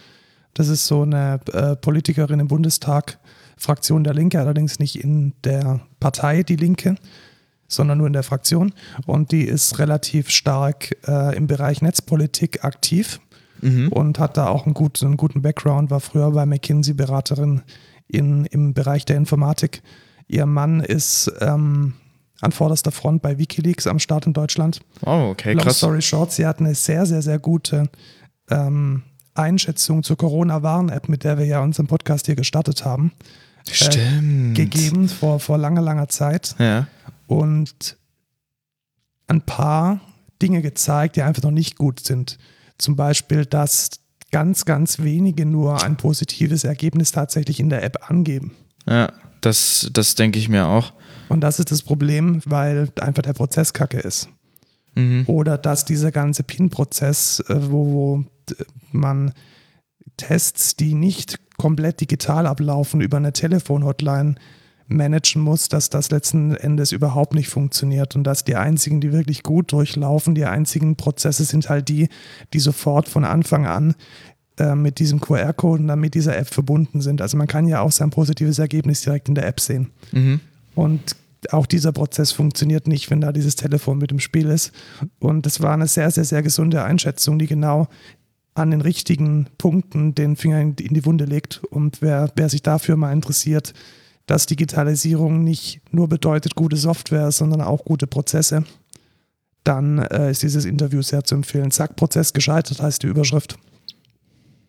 Das 0.54 0.70
ist 0.70 0.88
so 0.88 1.04
eine 1.04 1.40
äh, 1.52 1.76
Politikerin 1.76 2.40
im 2.40 2.48
Bundestag, 2.48 3.20
Fraktion 3.58 4.04
der 4.04 4.14
Linke, 4.14 4.40
allerdings 4.40 4.80
nicht 4.80 5.04
in 5.04 5.34
der 5.44 5.82
Partei 6.00 6.44
Die 6.44 6.56
Linke, 6.56 6.96
sondern 7.68 7.98
nur 8.00 8.08
in 8.08 8.14
der 8.14 8.24
Fraktion. 8.24 8.74
Und 9.06 9.32
die 9.32 9.44
ist 9.44 9.78
relativ 9.80 10.30
stark 10.30 10.96
äh, 11.08 11.36
im 11.36 11.48
Bereich 11.48 11.82
Netzpolitik 11.82 12.64
aktiv 12.64 13.20
und 13.92 14.20
hat 14.20 14.36
da 14.36 14.48
auch 14.48 14.66
einen 14.66 14.74
guten, 14.74 15.06
einen 15.06 15.18
guten 15.18 15.42
Background, 15.42 15.90
war 15.90 16.02
früher 16.02 16.32
bei 16.32 16.46
McKinsey 16.46 16.94
Beraterin 16.94 17.62
in, 18.10 18.46
im 18.48 18.74
Bereich 18.74 19.06
der 19.06 19.16
Informatik. 19.16 19.82
Ihr 20.28 20.46
Mann 20.46 20.82
ist 20.82 21.32
ähm, 21.40 21.94
an 22.42 22.52
vorderster 22.52 22.92
Front 22.92 23.22
bei 23.22 23.38
Wikileaks 23.38 23.88
am 23.88 24.00
Start 24.00 24.28
in 24.28 24.34
Deutschland. 24.34 24.82
Oh, 25.06 25.30
okay, 25.32 25.54
Long 25.54 25.64
krass. 25.64 25.78
story 25.78 26.02
short, 26.02 26.34
sie 26.34 26.46
hat 26.46 26.60
eine 26.60 26.76
sehr, 26.76 27.06
sehr, 27.06 27.22
sehr 27.22 27.40
gute 27.40 27.90
ähm, 28.54 29.04
Einschätzung 29.34 30.04
zur 30.04 30.18
Corona-Warn-App, 30.18 31.10
mit 31.10 31.24
der 31.24 31.38
wir 31.38 31.46
ja 31.46 31.62
unseren 31.62 31.88
Podcast 31.88 32.28
hier 32.28 32.36
gestartet 32.36 32.86
haben, 32.86 33.12
Stimmt. 33.70 34.56
gegeben 34.56 35.10
vor, 35.10 35.40
vor 35.40 35.58
langer, 35.58 35.82
langer 35.82 36.08
Zeit 36.08 36.56
Ja. 36.60 36.88
und 37.28 37.98
ein 39.28 39.42
paar 39.42 40.02
Dinge 40.42 40.62
gezeigt, 40.62 41.16
die 41.16 41.22
einfach 41.24 41.44
noch 41.44 41.52
nicht 41.52 41.78
gut 41.78 42.00
sind. 42.02 42.38
Zum 42.78 42.96
Beispiel, 42.96 43.46
dass 43.46 43.92
ganz, 44.32 44.66
ganz 44.66 45.00
wenige 45.00 45.46
nur 45.46 45.84
ein 45.84 45.96
positives 45.96 46.64
Ergebnis 46.64 47.12
tatsächlich 47.12 47.60
in 47.60 47.70
der 47.70 47.84
App 47.84 48.10
angeben. 48.10 48.52
Ja, 48.88 49.12
das, 49.42 49.90
das 49.94 50.16
denke 50.16 50.40
ich 50.40 50.50
mir 50.50 50.68
auch. 50.68 50.94
Und 51.30 51.42
das 51.42 51.60
ist 51.60 51.72
das 51.72 51.82
Problem, 51.82 52.42
weil 52.46 52.90
einfach 53.00 53.24
der 53.24 53.34
Prozess 53.34 53.74
kacke 53.74 54.00
ist. 54.00 54.28
Mhm. 54.96 55.24
Oder 55.28 55.58
dass 55.58 55.86
dieser 55.86 56.12
ganze 56.12 56.44
PIN-Prozess, 56.44 57.40
äh, 57.48 57.72
wo, 57.72 57.86
wo 57.88 58.20
äh, 58.20 58.26
man 58.92 59.34
Tests, 60.18 60.76
die 60.76 60.94
nicht 60.94 61.40
komplett 61.58 62.02
digital 62.02 62.46
ablaufen, 62.48 63.02
über 63.02 63.18
eine 63.18 63.34
Telefonhotline 63.34 64.36
managen 64.88 65.42
muss, 65.42 65.70
dass 65.70 65.90
das 65.90 66.12
letzten 66.12 66.56
Endes 66.56 66.92
überhaupt 66.92 67.34
nicht 67.34 67.50
funktioniert 67.50 68.16
und 68.16 68.24
dass 68.24 68.44
die 68.44 68.56
einzigen, 68.56 69.02
die 69.02 69.12
wirklich 69.12 69.44
gut 69.44 69.72
durchlaufen, 69.72 70.36
die 70.36 70.46
einzigen 70.46 70.96
Prozesse 70.96 71.46
sind 71.46 71.70
halt 71.70 71.90
die, 71.90 72.10
die 72.54 72.60
sofort 72.60 73.08
von 73.08 73.24
Anfang 73.24 73.66
an 73.66 73.96
äh, 74.58 74.76
mit 74.76 75.00
diesem 75.00 75.20
QR-Code 75.20 75.82
und 75.82 75.88
dann 75.88 76.00
mit 76.00 76.14
dieser 76.14 76.38
App 76.38 76.48
verbunden 76.48 77.02
sind. 77.02 77.22
Also 77.22 77.38
man 77.38 77.48
kann 77.48 77.68
ja 77.68 77.82
auch 77.82 77.92
sein 77.92 78.10
positives 78.10 78.60
Ergebnis 78.60 79.02
direkt 79.02 79.30
in 79.30 79.36
der 79.36 79.48
App 79.48 79.60
sehen. 79.60 79.92
Mhm. 80.12 80.42
Und 80.76 81.16
auch 81.52 81.66
dieser 81.66 81.92
Prozess 81.92 82.32
funktioniert 82.32 82.88
nicht, 82.88 83.10
wenn 83.10 83.22
da 83.22 83.32
dieses 83.32 83.56
Telefon 83.56 83.98
mit 83.98 84.12
im 84.12 84.20
Spiel 84.20 84.50
ist. 84.50 84.72
Und 85.20 85.46
es 85.46 85.62
war 85.62 85.74
eine 85.74 85.88
sehr, 85.88 86.10
sehr, 86.12 86.24
sehr 86.24 86.42
gesunde 86.42 86.84
Einschätzung, 86.84 87.38
die 87.40 87.48
genau 87.48 87.88
an 88.56 88.72
den 88.72 88.82
richtigen 88.82 89.48
Punkten 89.58 90.14
den 90.16 90.36
Finger 90.36 90.62
in 90.62 90.76
die, 90.76 91.06
Wunde 91.06 91.26
legt. 91.26 91.64
Und 91.70 92.02
wer, 92.02 92.32
wer 92.36 92.50
sich 92.50 92.62
dafür 92.62 92.96
mal 92.96 93.12
interessiert, 93.12 93.74
dass 94.26 94.46
Digitalisierung 94.46 95.44
nicht 95.44 95.82
nur 95.92 96.08
bedeutet 96.08 96.56
gute 96.56 96.78
Software, 96.78 97.32
sondern 97.32 97.62
auch 97.62 97.84
gute 97.84 98.08
Prozesse, 98.08 98.64
dann 99.64 100.00
äh, 100.00 100.32
ist 100.32 100.44
dieses 100.44 100.66
Interview 100.66 101.02
sehr 101.02 101.24
zu 101.24 101.36
empfehlen. 101.36 101.72
Zack, 101.72 101.96
Prozess 101.96 102.34
gescheitert 102.34 102.82
heißt 102.82 103.04
die 103.04 103.08
Überschrift. 103.08 103.58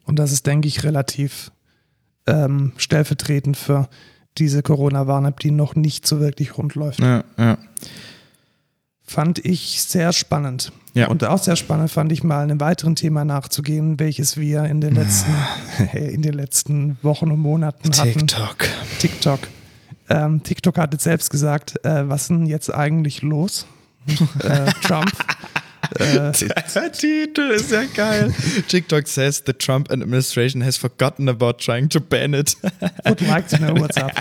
Und 0.05 0.19
das 0.19 0.33
ist, 0.33 0.47
denke 0.47 0.69
ich, 0.69 0.85
relativ 0.85 1.51
ähm, 2.27 2.73
stellvertretend 2.77 3.57
für 3.57 3.89
diese 4.39 4.63
Corona-Warn-App, 4.63 5.41
die 5.41 5.51
noch 5.51 5.75
nicht 5.75 6.07
so 6.07 6.21
wirklich 6.21 6.59
rund 6.59 6.75
läuft. 6.75 7.01
Ja, 7.01 7.25
ja. 7.39 7.59
Fand 9.15 9.39
ich 9.45 9.81
sehr 9.81 10.13
spannend. 10.13 10.73
Ja. 10.95 11.07
Und 11.07 11.23
auch 11.23 11.39
sehr 11.41 11.55
spannend 11.55 11.89
fand 11.93 12.11
ich 12.11 12.25
mal 12.25 12.43
einem 12.43 12.59
weiteren 12.59 12.97
Thema 12.97 13.25
nachzugehen, 13.25 14.01
welches 14.01 14.37
wir 14.37 14.65
in 14.65 14.81
den 14.81 14.97
letzten, 14.97 15.33
in 15.93 16.21
den 16.23 16.35
letzten 16.35 16.99
Wochen 17.01 17.31
und 17.31 17.39
Monaten 17.39 17.97
hatten. 17.97 18.27
TikTok. 18.27 18.57
TikTok. 18.99 19.39
Ähm, 20.09 20.43
TikTok 20.43 20.79
hat 20.79 20.93
jetzt 20.95 21.05
selbst 21.05 21.31
gesagt, 21.31 21.77
äh, 21.85 22.09
was 22.09 22.23
ist 22.23 22.31
denn 22.31 22.47
jetzt 22.47 22.75
eigentlich 22.75 23.23
los? 23.23 23.67
äh, 24.43 24.73
Trump. 24.83 25.13
Äh, 25.99 26.33
Der 26.75 26.93
Titel 26.93 27.51
ist 27.51 27.71
ja 27.71 27.83
geil. 27.95 28.35
TikTok 28.69 29.07
says 29.07 29.43
the 29.47 29.53
Trump 29.53 29.93
administration 29.93 30.65
has 30.65 30.79
forgotten 30.79 31.29
about 31.29 31.59
trying 31.59 31.91
to 31.91 32.01
ban 32.01 32.33
it. 32.33 32.57
would 33.05 33.21
like 33.21 33.47
to 33.49 33.59
know 33.59 33.79
what's 33.79 33.99
up. 33.99 34.13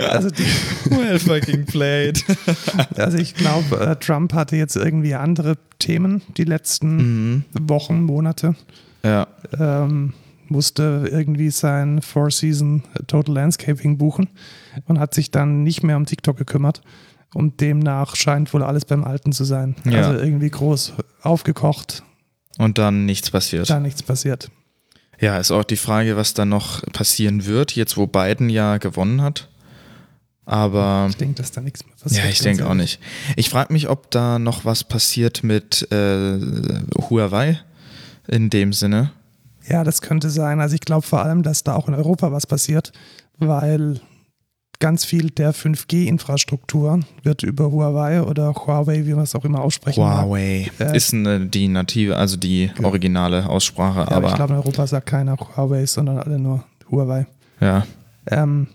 Also, 0.00 0.30
die, 0.30 0.42
well 0.90 1.18
fucking 1.18 1.66
played. 1.66 2.24
also 2.96 3.18
ich 3.18 3.34
glaube, 3.34 3.78
äh, 3.80 3.96
Trump 3.96 4.32
hatte 4.32 4.56
jetzt 4.56 4.76
irgendwie 4.76 5.14
andere 5.14 5.56
Themen 5.78 6.22
die 6.36 6.44
letzten 6.44 7.44
Wochen, 7.52 8.02
Monate. 8.02 8.54
Ja. 9.02 9.26
ähm, 9.58 10.14
musste 10.48 11.08
irgendwie 11.10 11.50
sein 11.50 12.00
Four 12.02 12.30
Season 12.30 12.82
Total 13.06 13.34
Landscaping 13.34 13.98
buchen 13.98 14.28
und 14.86 14.98
hat 14.98 15.14
sich 15.14 15.30
dann 15.30 15.62
nicht 15.62 15.82
mehr 15.82 15.96
um 15.96 16.06
TikTok 16.06 16.36
gekümmert. 16.36 16.82
Und 17.34 17.60
demnach 17.60 18.14
scheint 18.14 18.54
wohl 18.54 18.62
alles 18.62 18.84
beim 18.84 19.02
Alten 19.04 19.32
zu 19.32 19.44
sein. 19.44 19.74
Ja. 19.84 20.06
Also 20.06 20.22
irgendwie 20.22 20.50
groß 20.50 20.92
aufgekocht, 21.22 22.02
Und 22.58 22.78
dann 22.78 23.06
nichts 23.06 23.30
passiert. 23.30 23.68
da 23.68 23.80
nichts 23.80 24.02
passiert. 24.02 24.50
Ja, 25.20 25.38
ist 25.38 25.50
auch 25.50 25.64
die 25.64 25.76
Frage, 25.76 26.16
was 26.16 26.34
da 26.34 26.44
noch 26.44 26.82
passieren 26.92 27.44
wird, 27.46 27.74
jetzt 27.74 27.96
wo 27.96 28.06
Biden 28.06 28.48
ja 28.50 28.78
gewonnen 28.78 29.22
hat. 29.22 29.48
Aber 30.46 31.06
Ich 31.08 31.16
denke, 31.16 31.36
dass 31.36 31.52
da 31.52 31.60
nichts 31.60 31.84
mehr 31.86 31.94
passiert. 32.00 32.22
ja, 32.24 32.30
ich 32.30 32.40
denke 32.40 32.66
auch 32.68 32.74
nicht. 32.74 33.00
Ich 33.36 33.48
frage 33.48 33.72
mich, 33.72 33.88
ob 33.88 34.10
da 34.10 34.38
noch 34.38 34.64
was 34.64 34.84
passiert 34.84 35.42
mit 35.42 35.90
äh, 35.90 36.38
Huawei 37.08 37.60
in 38.28 38.50
dem 38.50 38.72
Sinne. 38.72 39.10
Ja, 39.66 39.84
das 39.84 40.02
könnte 40.02 40.28
sein. 40.28 40.60
Also 40.60 40.74
ich 40.74 40.82
glaube 40.82 41.06
vor 41.06 41.22
allem, 41.22 41.42
dass 41.42 41.64
da 41.64 41.74
auch 41.74 41.88
in 41.88 41.94
Europa 41.94 42.30
was 42.30 42.46
passiert, 42.46 42.92
weil 43.38 44.00
ganz 44.80 45.06
viel 45.06 45.30
der 45.30 45.54
5G-Infrastruktur 45.54 47.00
wird 47.22 47.42
über 47.42 47.70
Huawei 47.70 48.22
oder 48.22 48.54
Huawei, 48.54 49.06
wie 49.06 49.14
man 49.14 49.24
es 49.24 49.34
auch 49.34 49.44
immer 49.44 49.60
aussprechen 49.62 50.00
mag. 50.02 50.24
Huawei 50.26 50.70
Äh, 50.78 50.96
ist 50.96 51.14
eine, 51.14 51.46
die 51.46 51.68
native, 51.68 52.16
also 52.16 52.36
die 52.36 52.70
originale 52.82 53.48
Aussprache, 53.48 54.00
Ja, 54.00 54.08
aber 54.08 54.16
aber 54.16 54.28
ich 54.28 54.34
glaube, 54.34 54.52
in 54.52 54.58
Europa 54.58 54.86
sagt 54.86 55.06
keiner 55.06 55.36
Huawei, 55.38 55.86
sondern 55.86 56.18
alle 56.18 56.38
nur 56.38 56.64
Huawei. 56.90 57.26
ja. 57.60 57.86
ähm, 58.26 58.66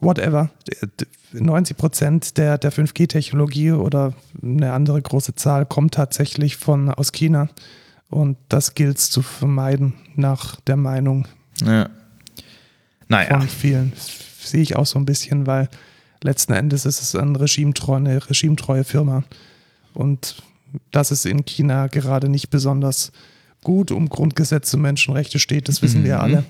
whatever, 0.00 0.50
90 1.32 1.76
Prozent 1.76 2.36
der, 2.38 2.58
der 2.58 2.72
5G-Technologie 2.72 3.72
oder 3.72 4.14
eine 4.42 4.72
andere 4.72 5.00
große 5.00 5.34
Zahl 5.34 5.66
kommt 5.66 5.94
tatsächlich 5.94 6.56
von 6.56 6.88
aus 6.90 7.12
China. 7.12 7.48
Und 8.08 8.36
das 8.48 8.74
gilt 8.74 8.98
es 8.98 9.10
zu 9.10 9.22
vermeiden, 9.22 9.94
nach 10.16 10.60
der 10.60 10.76
Meinung 10.76 11.28
ja. 11.62 11.88
Naja, 13.08 13.38
von 13.38 13.48
vielen. 13.48 13.92
Das 13.94 14.50
sehe 14.50 14.62
ich 14.62 14.76
auch 14.76 14.86
so 14.86 14.98
ein 14.98 15.04
bisschen, 15.06 15.46
weil 15.46 15.68
letzten 16.22 16.52
Endes 16.52 16.86
ist 16.86 17.00
es 17.00 17.14
eine 17.14 17.38
regimetreue, 17.40 17.96
eine 17.98 18.28
regimetreue 18.28 18.84
Firma. 18.84 19.22
Und 19.94 20.42
das 20.90 21.10
ist 21.10 21.26
in 21.26 21.44
China 21.44 21.86
gerade 21.88 22.28
nicht 22.28 22.50
besonders 22.50 23.12
gut 23.62 23.90
um 23.90 24.08
Grundgesetze 24.08 24.76
und 24.76 24.82
Menschenrechte 24.82 25.38
steht, 25.38 25.68
das 25.68 25.82
wissen 25.82 26.04
wir 26.04 26.16
Mhm. 26.16 26.20
alle. 26.20 26.44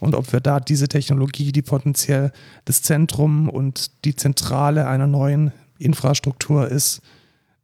Und 0.00 0.14
ob 0.14 0.32
wir 0.32 0.40
da 0.40 0.60
diese 0.60 0.88
Technologie, 0.88 1.52
die 1.52 1.62
potenziell 1.62 2.32
das 2.64 2.82
Zentrum 2.82 3.48
und 3.48 3.90
die 4.04 4.14
Zentrale 4.16 4.86
einer 4.86 5.06
neuen 5.06 5.52
Infrastruktur 5.78 6.68
ist, 6.68 7.00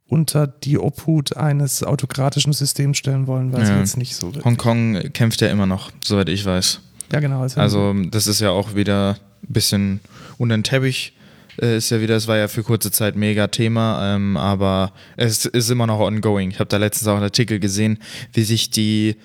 unter 0.07 0.45
die 0.47 0.77
Obhut 0.77 1.37
eines 1.37 1.83
autokratischen 1.83 2.53
Systems 2.53 2.97
stellen 2.97 3.25
wollen, 3.27 3.51
weiß 3.53 3.69
Ja. 3.69 3.73
ich 3.75 3.79
jetzt 3.79 3.97
nicht 3.97 4.15
so. 4.15 4.31
Hongkong 4.43 5.11
kämpft 5.13 5.41
ja 5.41 5.47
immer 5.49 5.65
noch, 5.65 5.91
soweit 6.03 6.29
ich 6.29 6.45
weiß. 6.45 6.81
Ja, 7.11 7.19
genau. 7.19 7.41
Also 7.55 7.93
das 8.09 8.27
ist 8.27 8.39
ja 8.39 8.49
auch 8.51 8.75
wieder 8.75 9.17
ein 9.47 9.53
bisschen 9.53 9.99
unter 10.37 10.55
den 10.57 10.63
Teppich. 10.63 11.13
Äh, 11.61 11.77
ist 11.77 11.91
ja 11.91 12.01
wieder, 12.01 12.15
es 12.15 12.27
war 12.27 12.37
ja 12.37 12.47
für 12.47 12.63
kurze 12.63 12.89
Zeit 12.91 13.15
mega 13.15 13.47
Thema, 13.47 14.15
ähm, 14.15 14.37
aber 14.37 14.91
es 15.17 15.45
ist 15.45 15.69
immer 15.69 15.85
noch 15.85 15.99
ongoing. 15.99 16.49
Ich 16.49 16.59
habe 16.59 16.67
da 16.67 16.77
letztens 16.77 17.07
auch 17.07 17.13
einen 17.15 17.23
Artikel 17.23 17.59
gesehen, 17.59 17.99
wie 18.33 18.43
sich 18.43 18.71
die 18.71 19.15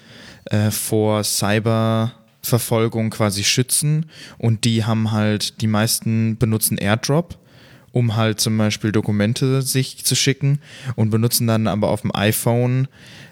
äh, 0.46 0.70
vor 0.70 1.24
Cyberverfolgung 2.48 3.10
quasi 3.10 3.44
schützen 3.44 4.06
und 4.38 4.64
die 4.64 4.84
haben 4.84 5.12
halt, 5.12 5.60
die 5.60 5.66
meisten 5.66 6.36
benutzen 6.38 6.78
AirDrop, 6.78 7.38
um 7.92 8.16
halt 8.16 8.40
zum 8.40 8.56
Beispiel 8.58 8.92
Dokumente 8.92 9.62
sich 9.62 10.04
zu 10.04 10.14
schicken 10.14 10.60
und 10.96 11.10
benutzen 11.10 11.46
dann 11.46 11.66
aber 11.66 11.88
auf 11.88 12.02
dem 12.02 12.14
iPhone 12.14 12.88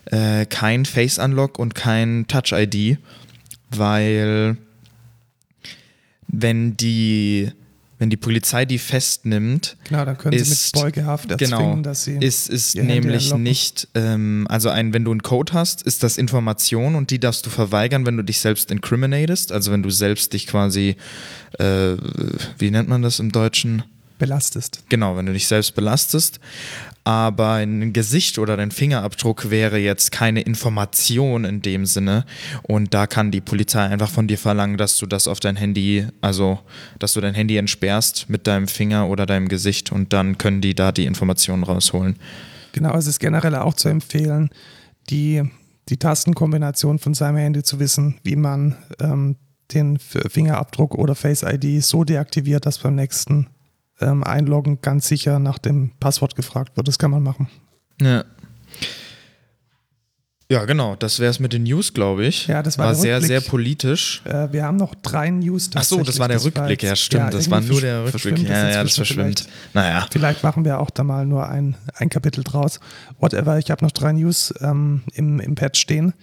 äh, 0.07 0.47
kein 0.47 0.85
Face 0.85 1.19
Unlock 1.19 1.59
und 1.59 1.75
kein 1.75 2.27
Touch 2.29 2.53
ID, 2.53 2.99
weil 3.71 4.57
wenn 6.29 6.77
die, 6.77 7.53
wenn 7.99 8.11
die 8.11 8.17
Polizei 8.17 8.65
die 8.67 8.79
festnimmt, 8.79 9.77
Genau, 9.89 10.05
dann 10.05 10.19
können 10.19 10.37
sie 10.39 10.53
ist- 10.53 10.75
mit 10.75 10.83
Beugehaft 10.83 11.31
erzwingen, 11.31 11.59
genau, 11.59 11.77
dass 11.83 12.05
sie. 12.05 12.17
ist, 12.19 12.49
ist 12.51 12.75
nämlich 12.77 13.33
nicht, 13.35 13.89
ähm, 13.95 14.47
also 14.51 14.69
ein, 14.69 14.93
wenn 14.93 15.05
du 15.05 15.11
einen 15.13 15.23
Code 15.23 15.53
hast, 15.55 15.83
ist 15.83 16.03
das 16.03 16.19
Information 16.19 16.95
und 16.95 17.11
die 17.11 17.19
darfst 17.19 17.47
du 17.47 17.51
verweigern, 17.51 18.05
wenn 18.05 18.17
du 18.17 18.23
dich 18.23 18.41
selbst 18.41 18.71
incriminatest, 18.71 19.51
also 19.53 19.73
wenn 19.73 19.83
du 19.83 19.91
selbst 19.91 20.33
dich 20.33 20.47
quasi, 20.47 20.97
äh, 21.59 21.97
wie 22.59 22.71
nennt 22.71 22.89
man 22.89 23.03
das 23.03 23.19
im 23.21 23.33
Deutschen? 23.33 23.83
belastest. 24.19 24.83
Genau, 24.89 25.15
wenn 25.19 25.27
du 25.27 25.35
dich 25.35 25.47
selbst 25.47 25.75
belastest. 25.75 26.41
Aber 27.07 27.53
ein 27.53 27.93
Gesicht 27.93 28.37
oder 28.37 28.57
dein 28.57 28.73
Fingerabdruck 28.73 29.49
wäre 29.49 29.79
jetzt 29.79 30.11
keine 30.11 30.41
Information 30.41 31.45
in 31.45 31.63
dem 31.63 31.87
Sinne. 31.87 32.25
Und 32.65 32.95
da 32.95 33.07
kann 33.07 33.31
die 33.31 33.41
Polizei 33.41 33.83
einfach 33.85 34.11
von 34.11 34.27
dir 34.27 34.39
verlangen, 34.39 34.77
dass 34.77 34.99
du 34.99 35.07
das 35.07 35.29
auf 35.29 35.39
dein 35.39 35.55
Handy, 35.55 36.09
also 36.21 36.59
dass 36.99 37.13
du 37.13 37.21
dein 37.21 37.35
Handy 37.35 37.59
entsperrst 37.59 38.29
mit 38.29 38.49
deinem 38.49 38.67
Finger 38.67 39.09
oder 39.09 39.25
deinem 39.25 39.47
Gesicht 39.47 39.93
und 39.93 40.13
dann 40.13 40.37
können 40.37 40.61
die 40.61 40.75
da 40.75 40.91
die 40.91 41.05
Informationen 41.05 41.63
rausholen. 41.63 42.17
Genau, 42.73 42.97
es 42.97 43.07
ist 43.07 43.21
generell 43.21 43.55
auch 43.55 43.75
zu 43.75 43.89
empfehlen, 43.89 44.51
die, 45.09 45.45
die 45.89 45.99
Tastenkombination 45.99 46.99
von 46.99 47.15
seinem 47.15 47.37
Handy 47.37 47.63
zu 47.63 47.79
wissen, 47.79 48.17
wie 48.25 48.35
man 48.35 48.75
ähm, 48.99 49.37
den 49.73 50.01
Fingerabdruck 50.01 50.97
oder 50.97 51.15
Face 51.15 51.45
ID 51.45 51.85
so 51.85 52.03
deaktiviert, 52.03 52.67
dass 52.67 52.79
beim 52.79 52.97
nächsten 52.97 53.47
ähm, 54.01 54.25
Einloggen 54.25 54.81
ganz 54.83 55.09
sicher 55.09 55.39
nach 55.39 55.59
dem 55.59 55.93
Passwort 56.01 56.35
gefragt 56.37 56.77
wird. 56.77 56.89
Das 56.89 56.99
kann 56.99 57.11
man 57.11 57.23
machen. 57.23 57.49
Ja. 58.01 58.25
Ja, 60.49 60.65
genau, 60.65 60.95
das 60.95 61.19
wäre 61.19 61.31
es 61.33 61.41
mit 61.41 61.53
den 61.53 61.65
News, 61.65 61.93
glaube 61.93 62.25
ich. 62.25 62.47
Ja, 62.47 62.63
das 62.63 62.79
war 62.79 62.87
der 62.87 62.95
sehr, 62.95 63.21
sehr 63.21 63.41
politisch. 63.41 64.23
Äh, 64.25 64.53
wir 64.53 64.63
haben 64.65 64.77
noch 64.77 64.95
drei 64.95 65.29
News. 65.31 65.71
Ach 65.75 65.83
so, 65.83 66.05
das 66.05 66.21
war 66.21 66.29
der 66.29 66.37
tatsächlich. 66.37 66.61
Rückblick, 66.61 66.83
ja, 66.85 66.89
jetzt- 66.91 67.01
stimmt. 67.01 67.35
das 67.35 67.51
war 67.51 67.61
nur 67.61 67.81
der 67.81 68.05
Rückblick. 68.05 68.39
Ja, 68.49 68.69
ja, 68.71 68.83
das 68.85 68.95
verschwimmt. 68.95 69.41
Vielleicht, 69.41 69.75
Naja. 69.75 70.07
vielleicht 70.09 70.45
machen 70.45 70.65
wir 70.65 70.79
auch 70.79 70.91
da 70.91 71.03
mal 71.03 71.27
nur 71.27 71.49
ein, 71.49 71.77
ein 71.95 72.11
Kapitel 72.11 72.45
draus. 72.45 72.79
Whatever, 73.19 73.59
ich 73.59 73.73
habe 73.73 73.85
noch 73.85 73.91
drei 73.91 74.13
News 74.13 74.55
ähm, 74.61 75.03
im, 75.15 75.41
im 75.41 75.57
Pad 75.57 75.77
stehen. 75.77 76.15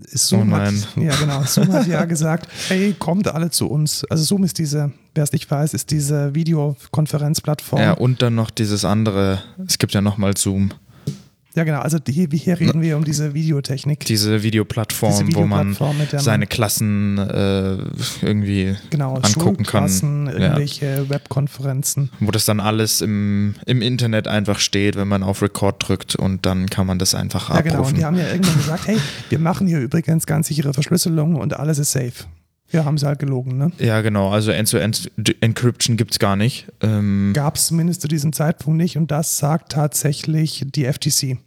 Zoom 0.00 0.52
Oh 0.52 0.56
hat, 0.56 0.72
ja, 0.96 1.14
genau. 1.16 1.42
Zoom 1.42 1.72
hat 1.72 1.86
ja 1.86 2.04
gesagt, 2.04 2.48
hey, 2.68 2.94
kommt 2.98 3.28
alle 3.28 3.50
zu 3.50 3.68
uns. 3.68 4.04
Also 4.04 4.24
Zoom 4.24 4.44
ist 4.44 4.58
diese, 4.58 4.92
wer 5.14 5.24
es 5.24 5.32
nicht 5.32 5.50
weiß, 5.50 5.74
ist 5.74 5.90
diese 5.90 6.34
Videokonferenzplattform. 6.34 7.80
Ja, 7.80 7.92
und 7.92 8.22
dann 8.22 8.34
noch 8.34 8.50
dieses 8.50 8.84
andere, 8.84 9.42
es 9.66 9.78
gibt 9.78 9.94
ja 9.94 10.00
nochmal 10.00 10.36
Zoom, 10.36 10.70
Ja, 11.54 11.64
genau. 11.64 11.80
Also 11.80 11.98
die, 11.98 12.12
hier 12.32 12.60
reden 12.60 12.82
wir 12.82 12.96
um 12.96 13.04
diese 13.04 13.34
Videotechnik. 13.34 14.04
diese 14.04 14.42
Videoplattform, 14.42 15.10
Diese 15.26 15.34
wo 15.36 15.46
man 15.46 15.70
Videoplattform, 15.70 15.96
der 16.10 16.18
man- 16.18 16.24
seine 16.24 16.46
Klassen 16.46 17.18
äh, 17.18 17.78
irgendwie 18.22 18.76
genau, 18.90 19.14
angucken 19.14 19.64
kann. 19.64 19.88
Schulklassen, 19.88 20.26
Ja. 20.26 20.32
irgendwelche 20.34 21.08
Webkonferenzen. 21.08 22.10
Wo 22.20 22.30
das 22.30 22.44
dann 22.44 22.60
alles 22.60 23.00
im, 23.00 23.54
im 23.66 23.82
Internet 23.82 24.28
einfach 24.28 24.60
steht, 24.60 24.94
wenn 24.96 25.08
man 25.08 25.22
auf 25.22 25.42
Record 25.42 25.88
drückt 25.88 26.14
und 26.16 26.46
dann 26.46 26.68
kann 26.68 26.86
man 26.86 26.98
das 26.98 27.14
einfach 27.14 27.48
Ja, 27.48 27.56
abrufen. 27.56 27.70
genau. 27.72 27.86
Und 27.88 27.96
die 27.98 28.04
haben 28.04 28.18
ja 28.18 28.28
irgendwann 28.28 28.56
gesagt, 28.58 28.86
hey, 28.86 28.98
wir 29.30 29.38
machen 29.38 29.66
hier 29.66 29.80
übrigens 29.80 30.26
ganz 30.26 30.48
sichere 30.48 30.72
Verschlüsselung 30.74 31.34
und 31.36 31.54
alles 31.58 31.78
ist 31.78 31.90
safe. 31.92 32.12
Ja, 32.70 32.84
haben 32.84 32.98
sie 32.98 33.06
halt 33.06 33.18
gelogen, 33.18 33.56
ne? 33.56 33.72
ja, 33.78 34.00
genau. 34.02 34.30
Also 34.30 34.50
End-to-End-Encryption 34.50 35.96
gibt 35.96 36.12
es 36.12 36.18
gar 36.18 36.36
nicht. 36.36 36.66
Ähm, 36.82 37.32
Gab 37.34 37.56
es 37.56 37.66
zumindest 37.66 38.02
zu 38.02 38.08
diesem 38.08 38.32
Zeitpunkt 38.32 38.76
nicht 38.76 38.96
und 38.98 39.10
das 39.10 39.38
sagt 39.38 39.72
tatsächlich 39.72 40.64
die 40.74 40.84
FTC. 40.84 41.38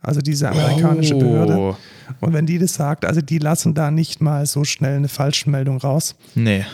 Also 0.00 0.20
diese 0.20 0.48
amerikanische 0.50 1.14
Oh. 1.14 1.18
Behörde. 1.20 1.76
Und 2.20 2.32
wenn 2.32 2.46
die 2.46 2.58
das 2.58 2.74
sagt, 2.74 3.04
also 3.04 3.20
die 3.20 3.38
lassen 3.38 3.74
da 3.74 3.90
nicht 3.90 4.20
mal 4.20 4.46
so 4.46 4.64
schnell 4.64 4.96
eine 4.96 5.08
Falschmeldung 5.08 5.78
raus. 5.78 6.14
Nee. 6.34 6.64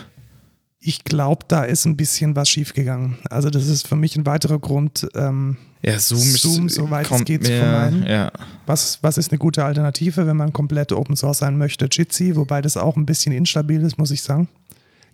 Ich 0.81 1.05
glaube, 1.05 1.45
da 1.49 1.63
ist 1.65 1.85
ein 1.85 1.97
bisschen 1.97 2.35
was 2.35 2.49
schiefgegangen. 2.49 3.17
Also 3.31 3.49
das 3.51 3.69
ist 3.69 3.87
für 3.87 3.97
mich 3.97 4.17
ein 4.17 4.27
weiterer 4.27 4.59
Grund, 4.59 5.07
ähm, 5.15 5.57
Ja, 5.85 5.99
Zoom, 5.99 6.21
Zoom, 6.21 6.67
ist, 6.67 6.77
soweit 6.77 7.05
es 7.05 7.09
kommt 7.09 7.27
geht, 7.27 7.45
zu 7.45 7.53
vermeiden. 7.53 8.07
Ja. 8.07 8.31
Was, 8.67 8.99
was 9.03 9.19
ist 9.19 9.33
eine 9.33 9.39
gute 9.39 9.65
Alternative, 9.65 10.27
wenn 10.27 10.37
man 10.37 10.53
komplett 10.53 10.93
Open 10.93 11.17
Source 11.17 11.39
sein 11.39 11.59
möchte? 11.59 11.89
Jitsi, 11.91 12.37
wobei 12.37 12.63
das 12.63 12.77
auch 12.77 12.97
ein 12.97 13.05
bisschen 13.05 13.33
instabil 13.33 13.83
ist, 13.83 13.99
muss 13.99 14.13
ich 14.13 14.23
sagen. 14.23 14.49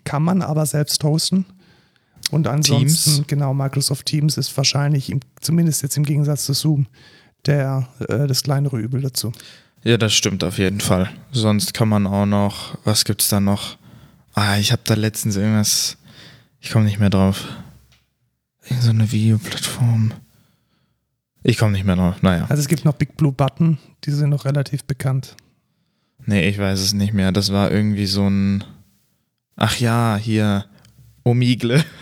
Kann 0.04 0.22
man 0.22 0.42
aber 0.42 0.66
selbst 0.66 1.02
hosten. 1.04 1.46
Und 2.30 2.46
ansonsten, 2.46 3.14
Teams. 3.14 3.26
genau, 3.26 3.54
Microsoft 3.54 4.06
Teams 4.06 4.36
ist 4.36 4.54
wahrscheinlich, 4.56 5.10
im, 5.10 5.20
zumindest 5.40 5.82
jetzt 5.82 5.96
im 5.96 6.04
Gegensatz 6.04 6.44
zu 6.44 6.52
Zoom, 6.52 6.86
der, 7.46 7.88
äh, 8.08 8.26
das 8.26 8.42
kleinere 8.42 8.78
Übel 8.78 9.00
dazu. 9.00 9.32
Ja, 9.84 9.96
das 9.96 10.12
stimmt 10.12 10.44
auf 10.44 10.58
jeden 10.58 10.80
Fall. 10.80 11.08
Sonst 11.32 11.72
kann 11.72 11.88
man 11.88 12.06
auch 12.06 12.26
noch, 12.26 12.76
was 12.84 13.04
gibt's 13.04 13.28
da 13.28 13.40
noch? 13.40 13.78
Ah, 14.34 14.58
ich 14.58 14.72
habe 14.72 14.82
da 14.84 14.94
letztens 14.94 15.36
irgendwas, 15.36 15.96
ich 16.60 16.70
komme 16.70 16.84
nicht 16.84 16.98
mehr 16.98 17.10
drauf. 17.10 17.46
Irgend 18.68 18.82
so 18.82 18.90
eine 18.90 19.10
Videoplattform. 19.10 20.12
Ich 21.42 21.58
komme 21.58 21.72
nicht 21.72 21.84
mehr 21.84 21.96
drauf. 21.96 22.22
Naja. 22.22 22.46
Also 22.48 22.60
es 22.60 22.68
gibt 22.68 22.84
noch 22.84 22.94
Big 22.94 23.16
Blue 23.16 23.32
Button, 23.32 23.78
die 24.04 24.10
sind 24.10 24.30
noch 24.30 24.44
relativ 24.44 24.84
bekannt. 24.84 25.36
Nee, 26.26 26.48
ich 26.48 26.58
weiß 26.58 26.80
es 26.80 26.92
nicht 26.92 27.14
mehr. 27.14 27.32
Das 27.32 27.52
war 27.52 27.70
irgendwie 27.70 28.06
so 28.06 28.28
ein. 28.28 28.64
Ach 29.56 29.76
ja, 29.78 30.18
hier. 30.20 30.66
Omigle. 31.24 31.84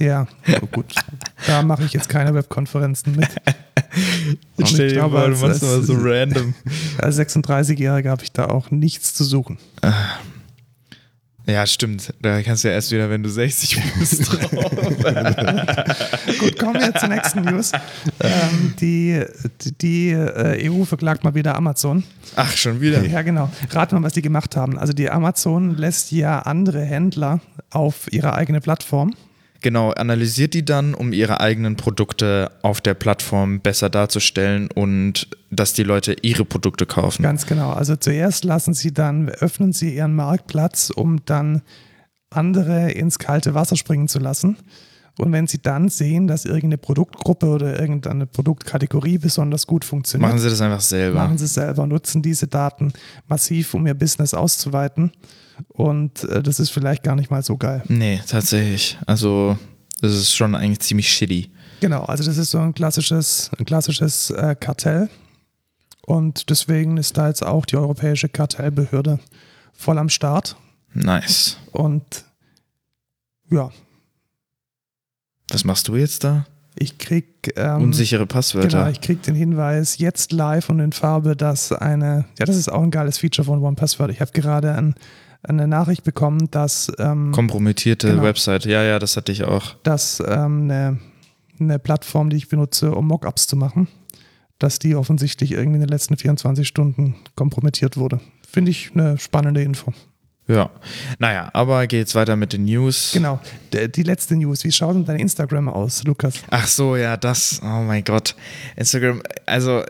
Ja, 0.00 0.26
oh 0.62 0.66
gut. 0.66 0.94
Da 1.46 1.62
mache 1.62 1.84
ich 1.84 1.92
jetzt 1.92 2.08
keine 2.08 2.32
Webkonferenzen 2.32 3.16
mit. 3.16 3.28
Und 4.56 4.66
Stell 4.66 4.86
ich 4.86 4.92
dir 4.94 5.00
glaube, 5.00 5.18
vor, 5.18 5.28
du 5.28 5.36
machst 5.36 5.62
immer 5.62 5.82
so 5.82 5.94
random. 5.94 6.54
Als 6.98 7.18
36-Jähriger 7.18 8.08
habe 8.08 8.22
ich 8.22 8.32
da 8.32 8.46
auch 8.46 8.70
nichts 8.70 9.12
zu 9.12 9.24
suchen. 9.24 9.58
Ja, 11.50 11.66
stimmt. 11.66 12.14
Da 12.22 12.42
kannst 12.42 12.64
du 12.64 12.68
ja 12.68 12.74
erst 12.74 12.92
wieder, 12.92 13.10
wenn 13.10 13.22
du 13.22 13.28
60 13.28 13.80
bist, 13.98 14.28
drauf. 14.28 14.70
Gut, 16.38 16.58
kommen 16.58 16.80
wir 16.80 16.94
zur 16.94 17.08
nächsten 17.08 17.42
News. 17.42 17.72
Ähm, 18.20 18.74
die 18.80 19.24
die, 19.60 19.72
die 19.72 20.10
äh, 20.10 20.70
EU 20.70 20.84
verklagt 20.84 21.24
mal 21.24 21.34
wieder 21.34 21.56
Amazon. 21.56 22.04
Ach, 22.36 22.56
schon 22.56 22.80
wieder. 22.80 23.04
Ja, 23.04 23.22
genau. 23.22 23.50
Rat 23.70 23.92
mal, 23.92 24.02
was 24.02 24.12
die 24.12 24.22
gemacht 24.22 24.56
haben. 24.56 24.78
Also 24.78 24.92
die 24.92 25.10
Amazon 25.10 25.76
lässt 25.76 26.12
ja 26.12 26.40
andere 26.40 26.82
Händler 26.82 27.40
auf 27.70 28.12
ihre 28.12 28.34
eigene 28.34 28.60
Plattform. 28.60 29.14
Genau, 29.62 29.90
analysiert 29.90 30.54
die 30.54 30.64
dann, 30.64 30.94
um 30.94 31.12
ihre 31.12 31.40
eigenen 31.40 31.76
Produkte 31.76 32.50
auf 32.62 32.80
der 32.80 32.94
Plattform 32.94 33.60
besser 33.60 33.90
darzustellen 33.90 34.68
und 34.74 35.28
dass 35.50 35.74
die 35.74 35.82
Leute 35.82 36.16
ihre 36.22 36.44
Produkte 36.44 36.86
kaufen. 36.86 37.22
Ganz 37.22 37.46
genau. 37.46 37.72
Also 37.72 37.96
zuerst 37.96 38.44
lassen 38.44 38.72
sie 38.72 38.92
dann, 38.94 39.28
öffnen 39.28 39.72
sie 39.72 39.94
ihren 39.94 40.14
Marktplatz, 40.14 40.90
um 40.90 41.24
dann 41.26 41.62
andere 42.30 42.92
ins 42.92 43.18
kalte 43.18 43.54
Wasser 43.54 43.76
springen 43.76 44.08
zu 44.08 44.18
lassen. 44.18 44.56
Und 45.18 45.32
wenn 45.32 45.46
sie 45.46 45.58
dann 45.60 45.88
sehen, 45.90 46.28
dass 46.28 46.44
irgendeine 46.46 46.78
Produktgruppe 46.78 47.46
oder 47.46 47.78
irgendeine 47.78 48.26
Produktkategorie 48.26 49.18
besonders 49.18 49.66
gut 49.66 49.84
funktioniert, 49.84 50.30
Machen 50.30 50.40
sie 50.40 50.48
das 50.48 50.60
einfach 50.62 50.80
selber. 50.80 51.16
machen 51.18 51.36
sie 51.36 51.44
es 51.44 51.54
selber, 51.54 51.86
nutzen 51.86 52.22
diese 52.22 52.46
Daten 52.46 52.92
massiv, 53.28 53.74
um 53.74 53.86
ihr 53.86 53.94
Business 53.94 54.32
auszuweiten. 54.32 55.12
Und 55.68 56.24
äh, 56.24 56.42
das 56.42 56.60
ist 56.60 56.70
vielleicht 56.70 57.02
gar 57.02 57.16
nicht 57.16 57.30
mal 57.30 57.42
so 57.42 57.56
geil. 57.56 57.82
Nee, 57.88 58.20
tatsächlich. 58.26 58.98
Also, 59.06 59.58
das 60.00 60.12
ist 60.12 60.34
schon 60.34 60.54
eigentlich 60.54 60.80
ziemlich 60.80 61.12
shitty. 61.12 61.50
Genau, 61.80 62.02
also 62.02 62.24
das 62.24 62.36
ist 62.36 62.50
so 62.50 62.58
ein 62.58 62.74
klassisches, 62.74 63.50
ein 63.58 63.64
klassisches 63.64 64.30
äh, 64.30 64.54
Kartell. 64.58 65.08
Und 66.06 66.50
deswegen 66.50 66.96
ist 66.96 67.16
da 67.16 67.28
jetzt 67.28 67.44
auch 67.44 67.64
die 67.64 67.76
Europäische 67.76 68.28
Kartellbehörde 68.28 69.20
voll 69.72 69.98
am 69.98 70.08
Start. 70.08 70.56
Nice. 70.92 71.56
Und 71.72 72.24
ja, 73.50 73.70
Was 75.50 75.64
machst 75.64 75.88
du 75.88 75.96
jetzt 75.96 76.24
da? 76.24 76.46
ich 76.76 76.98
krieg 76.98 77.52
ähm, 77.56 77.82
Unsichere 77.82 78.26
Passwörter. 78.26 78.68
Genau, 78.68 78.90
ich 78.90 79.00
krieg 79.00 79.22
den 79.22 79.34
Hinweis 79.34 79.98
jetzt 79.98 80.32
live 80.32 80.70
und 80.70 80.80
in 80.80 80.92
Farbe, 80.92 81.36
dass 81.36 81.72
eine, 81.72 82.24
ja, 82.38 82.46
das 82.46 82.56
ist 82.56 82.70
auch 82.70 82.82
ein 82.82 82.90
geiles 82.90 83.18
Feature 83.18 83.44
von 83.44 83.62
OnePassword. 83.62 84.10
Ich 84.10 84.20
habe 84.20 84.32
gerade 84.32 84.74
ein, 84.74 84.94
eine 85.42 85.66
Nachricht 85.66 86.04
bekommen, 86.04 86.50
dass, 86.50 86.92
ähm, 86.98 87.32
Kompromittierte 87.32 88.08
Genau. 88.10 88.22
Website. 88.22 88.64
Ja, 88.66 88.82
ja, 88.82 88.98
das 88.98 89.16
hatte 89.16 89.32
ich 89.32 89.44
auch. 89.44 89.74
dass 89.82 90.20
ähm, 90.26 90.62
eine, 90.70 90.98
eine 91.58 91.78
Plattform, 91.78 92.30
die 92.30 92.36
ich 92.36 92.48
benutze, 92.48 92.92
um 92.92 93.06
Mockups 93.06 93.46
zu 93.46 93.56
machen, 93.56 93.88
dass 94.58 94.78
die 94.78 94.94
offensichtlich 94.94 95.52
irgendwie 95.52 95.76
in 95.76 95.80
den 95.80 95.88
letzten 95.88 96.16
24 96.16 96.68
Stunden 96.68 97.14
kompromittiert 97.36 97.96
wurde. 97.96 98.20
Finde 98.46 98.70
ich 98.70 98.90
eine 98.94 99.16
spannende 99.18 99.62
Info. 99.62 99.92
Ja. 100.48 100.68
Naja, 101.20 101.48
aber 101.52 101.86
geht's 101.86 102.14
weiter 102.16 102.34
mit 102.34 102.52
den 102.52 102.64
News. 102.64 103.12
Genau. 103.14 103.38
Die 103.72 104.02
letzte 104.02 104.34
News. 104.36 104.64
Wie 104.64 104.72
schaut 104.72 104.96
denn 104.96 105.04
dein 105.04 105.20
Instagram 105.20 105.68
aus, 105.68 106.02
Lukas? 106.04 106.34
Ach 106.50 106.66
so, 106.66 106.96
ja, 106.96 107.16
das. 107.16 107.60
Oh 107.62 107.82
mein 107.82 108.02
Gott. 108.02 108.34
Instagram, 108.74 109.22
also 109.46 109.84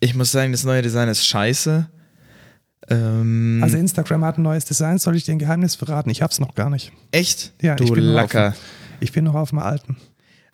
ich 0.00 0.14
muss 0.14 0.32
sagen, 0.32 0.52
das 0.52 0.64
neue 0.64 0.80
Design 0.82 1.08
ist 1.10 1.24
scheiße. 1.26 1.88
Ähm, 2.88 3.60
Also 3.62 3.76
Instagram 3.76 4.24
hat 4.24 4.38
ein 4.38 4.42
neues 4.42 4.64
Design. 4.64 4.98
Soll 4.98 5.16
ich 5.16 5.24
dir 5.24 5.32
ein 5.32 5.38
Geheimnis 5.38 5.74
verraten? 5.74 6.10
Ich 6.10 6.22
hab's 6.22 6.40
noch 6.40 6.54
gar 6.54 6.70
nicht. 6.70 6.92
echt? 7.12 7.52
Ja, 7.60 7.74
du 7.76 7.84
ich 7.84 7.92
bin 7.92 8.04
nur 8.04 8.22
auf 8.22 8.32
Lacker. 8.32 8.54
Ich 9.00 9.12
bin 9.12 9.24
noch 9.24 9.34
auf 9.34 9.50
dem 9.50 9.58
alten. 9.58 9.96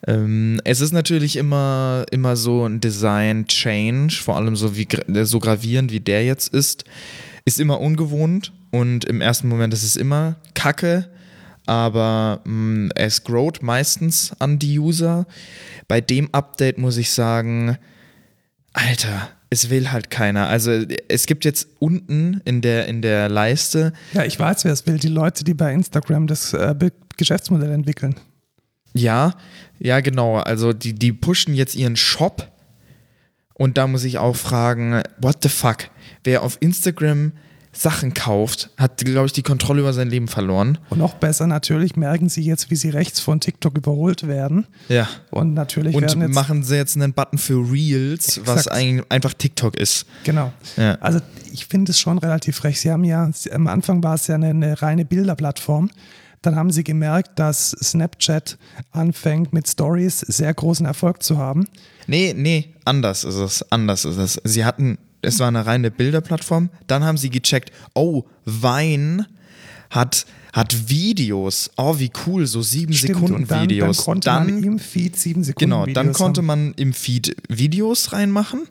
Ähm, 0.06 0.60
es 0.64 0.80
ist 0.80 0.92
natürlich 0.92 1.36
immer, 1.36 2.04
immer 2.10 2.34
so 2.36 2.66
ein 2.66 2.80
Design-Change, 2.80 4.16
vor 4.22 4.36
allem 4.36 4.56
so, 4.56 4.76
wie, 4.76 4.88
so 5.22 5.38
gravierend 5.38 5.92
wie 5.92 6.00
der 6.00 6.24
jetzt 6.24 6.52
ist, 6.52 6.84
ist 7.44 7.60
immer 7.60 7.80
ungewohnt 7.80 8.52
und 8.72 9.04
im 9.04 9.20
ersten 9.20 9.48
Moment 9.48 9.72
ist 9.72 9.84
es 9.84 9.94
immer 9.94 10.36
kacke, 10.54 11.08
aber 11.66 12.40
mh, 12.44 12.90
es 12.96 13.22
growt 13.22 13.62
meistens 13.62 14.32
an 14.40 14.58
die 14.58 14.76
User. 14.80 15.26
Bei 15.86 16.00
dem 16.00 16.28
Update 16.32 16.78
muss 16.78 16.96
ich 16.96 17.10
sagen, 17.12 17.78
Alter, 18.72 19.28
es 19.52 19.68
will 19.68 19.92
halt 19.92 20.08
keiner. 20.08 20.48
Also 20.48 20.70
es 21.08 21.26
gibt 21.26 21.44
jetzt 21.44 21.68
unten 21.78 22.40
in 22.46 22.62
der, 22.62 22.88
in 22.88 23.02
der 23.02 23.28
Leiste 23.28 23.92
Ja, 24.14 24.24
ich 24.24 24.38
weiß, 24.38 24.64
wer 24.64 24.72
es 24.72 24.86
will. 24.86 24.98
Die 24.98 25.08
Leute, 25.08 25.44
die 25.44 25.52
bei 25.52 25.74
Instagram 25.74 26.26
das 26.26 26.54
äh, 26.54 26.74
Geschäftsmodell 27.18 27.70
entwickeln. 27.70 28.14
Ja, 28.94 29.34
ja, 29.78 30.00
genau. 30.00 30.38
Also 30.38 30.72
die, 30.72 30.94
die 30.94 31.12
pushen 31.12 31.54
jetzt 31.54 31.74
ihren 31.74 31.96
Shop 31.96 32.50
und 33.52 33.76
da 33.76 33.86
muss 33.86 34.04
ich 34.04 34.16
auch 34.16 34.36
fragen, 34.36 35.02
what 35.18 35.42
the 35.42 35.50
fuck? 35.50 35.90
Wer 36.24 36.42
auf 36.42 36.56
Instagram 36.60 37.32
Sachen 37.72 38.12
kauft, 38.12 38.70
hat, 38.76 38.98
glaube 38.98 39.26
ich, 39.26 39.32
die 39.32 39.42
Kontrolle 39.42 39.80
über 39.80 39.92
sein 39.94 40.10
Leben 40.10 40.28
verloren. 40.28 40.78
Und 40.90 40.98
noch 40.98 41.14
besser 41.14 41.46
natürlich 41.46 41.96
merken 41.96 42.28
sie 42.28 42.42
jetzt, 42.42 42.70
wie 42.70 42.76
sie 42.76 42.90
rechts 42.90 43.18
von 43.18 43.40
TikTok 43.40 43.76
überholt 43.78 44.26
werden. 44.26 44.66
Ja. 44.88 45.08
Und 45.30 45.54
natürlich 45.54 45.94
Und 45.94 46.02
werden 46.02 46.20
jetzt 46.20 46.34
machen 46.34 46.62
sie 46.62 46.76
jetzt 46.76 46.96
einen 46.96 47.14
Button 47.14 47.38
für 47.38 47.70
Reels, 47.70 48.42
was 48.44 48.66
Exakt. 48.66 48.76
ein, 48.76 49.02
einfach 49.08 49.32
TikTok 49.32 49.76
ist. 49.78 50.06
Genau. 50.24 50.52
Ja. 50.76 50.96
Also 51.00 51.20
ich 51.50 51.66
finde 51.66 51.92
es 51.92 51.98
schon 51.98 52.18
relativ 52.18 52.56
frech. 52.56 52.78
Sie 52.78 52.90
haben 52.90 53.04
ja, 53.04 53.30
am 53.50 53.66
Anfang 53.66 54.02
war 54.02 54.14
es 54.14 54.26
ja 54.26 54.34
eine, 54.34 54.50
eine 54.50 54.82
reine 54.82 55.06
Bilderplattform. 55.06 55.90
Dann 56.42 56.56
haben 56.56 56.70
sie 56.70 56.84
gemerkt, 56.84 57.38
dass 57.38 57.70
Snapchat 57.70 58.58
anfängt 58.90 59.52
mit 59.52 59.68
Stories 59.68 60.20
sehr 60.20 60.52
großen 60.52 60.84
Erfolg 60.84 61.22
zu 61.22 61.38
haben. 61.38 61.66
Nee, 62.06 62.34
nee, 62.36 62.74
anders 62.84 63.24
ist 63.24 63.36
es. 63.36 63.64
Anders 63.70 64.04
ist 64.04 64.16
es. 64.16 64.40
Sie 64.44 64.64
hatten, 64.64 64.98
es 65.22 65.38
war 65.38 65.48
eine 65.48 65.64
reine 65.64 65.90
Bilderplattform. 65.90 66.70
Dann 66.86 67.04
haben 67.04 67.16
sie 67.16 67.30
gecheckt, 67.30 67.72
oh, 67.94 68.24
Wein 68.44 69.26
hat, 69.90 70.26
hat 70.52 70.88
Videos. 70.88 71.70
Oh, 71.76 71.98
wie 71.98 72.10
cool, 72.26 72.46
so 72.46 72.60
sieben 72.60 72.92
Stimmt, 72.92 73.14
Sekunden 73.14 73.34
und 73.36 73.50
dann, 73.50 73.62
Videos. 73.62 73.98
Dann 73.98 74.04
konnte 74.04 74.30
man 74.30 74.62
im 74.62 74.78
Feed 74.78 75.16
sieben 75.16 75.44
Sekunden 75.44 75.70
Genau, 75.70 75.86
dann 75.86 76.08
Videos 76.08 76.18
konnte 76.18 76.38
haben. 76.40 76.46
man 76.46 76.74
im 76.74 76.92
Feed 76.92 77.36
Videos 77.48 78.12
reinmachen. 78.12 78.68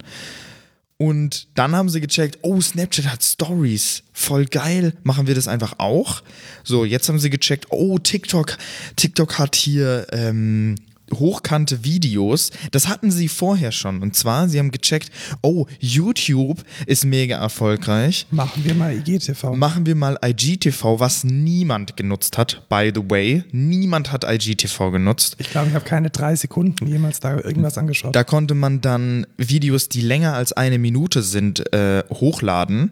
Und 0.98 1.48
dann 1.56 1.76
haben 1.76 1.90
sie 1.90 2.00
gecheckt, 2.00 2.38
oh, 2.44 2.62
Snapchat 2.62 3.08
hat 3.08 3.24
Stories. 3.24 4.04
Voll 4.14 4.46
geil. 4.46 4.94
Machen 5.02 5.26
wir 5.26 5.34
das 5.34 5.48
einfach 5.48 5.80
auch? 5.80 6.22
So, 6.64 6.86
jetzt 6.86 7.10
haben 7.10 7.18
sie 7.18 7.32
gecheckt, 7.32 7.68
oh, 7.70 7.98
TikTok, 7.98 8.56
TikTok 8.98 9.40
hat 9.40 9.56
hier 9.56 10.06
ähm, 10.12 10.76
hochkante 11.12 11.84
Videos. 11.84 12.52
Das 12.72 12.88
hatten 12.88 13.12
sie 13.12 13.28
vorher 13.28 13.72
schon. 13.72 14.02
Und 14.02 14.16
zwar, 14.16 14.50
sie 14.50 14.60
haben 14.60 14.72
gecheckt, 14.72 15.12
oh, 15.42 15.66
YouTube 15.80 16.64
ist 16.86 17.06
mega 17.06 17.38
erfolgreich. 17.38 18.28
Machen 18.32 18.64
wir 18.64 18.76
mal 18.76 18.96
IGTV. 18.96 19.56
Machen 19.56 19.86
wir 19.86 19.96
mal 19.96 20.18
IGTV, 20.24 21.00
was 21.00 21.24
niemand 21.24 21.98
genutzt 21.98 22.38
hat, 22.38 22.68
by 22.70 22.92
the 22.94 23.02
way. 23.10 23.44
Niemand 23.52 24.12
hat 24.12 24.24
IGTV 24.24 24.92
genutzt. 24.92 25.36
ich 25.40 25.50
glaube, 25.50 25.70
ich 25.70 25.76
habe 25.76 25.86
keine 25.86 26.10
drei 26.10 26.36
Sekunden 26.36 26.88
jemals 26.88 27.20
da 27.20 27.38
irgendwas 27.38 27.78
angeschaut. 27.78 28.16
Da 28.16 28.24
konnte 28.24 28.56
man 28.56 28.82
dann 28.82 29.26
Videos, 29.38 29.90
die 29.90 30.02
länger 30.02 30.34
als 30.34 30.54
eine 30.54 30.78
Minute 30.80 31.22
sind, 31.22 31.72
äh, 31.74 32.04
hochladen. 32.10 32.92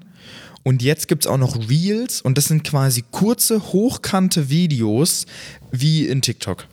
Und 0.64 0.82
jetzt 0.82 1.08
gibt 1.08 1.26
es 1.26 1.28
auch 1.28 1.38
noch 1.38 1.70
Reels 1.70 2.22
und 2.22 2.38
das 2.38 2.46
sind 2.46 2.64
quasi 2.64 3.04
kurze, 3.10 3.72
hochkante 3.72 4.50
Videos 4.50 5.26
wie 5.72 6.06
in 6.06 6.22
TikTok. 6.22 6.68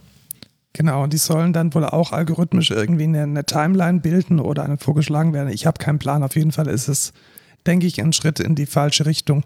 Genau, 0.76 1.04
und 1.04 1.14
die 1.14 1.18
sollen 1.18 1.54
dann 1.54 1.72
wohl 1.72 1.86
auch 1.86 2.12
algorithmisch 2.12 2.70
irgendwie 2.70 3.04
eine, 3.04 3.22
eine 3.22 3.46
Timeline 3.46 4.00
bilden 4.00 4.38
oder 4.38 4.62
einem 4.62 4.76
vorgeschlagen 4.76 5.32
werden. 5.32 5.48
Ich 5.48 5.64
habe 5.64 5.82
keinen 5.82 5.98
Plan. 5.98 6.22
Auf 6.22 6.36
jeden 6.36 6.52
Fall 6.52 6.66
ist 6.66 6.88
es, 6.88 7.14
denke 7.64 7.86
ich, 7.86 7.98
ein 8.02 8.12
Schritt 8.12 8.40
in 8.40 8.54
die 8.54 8.66
falsche 8.66 9.06
Richtung. 9.06 9.42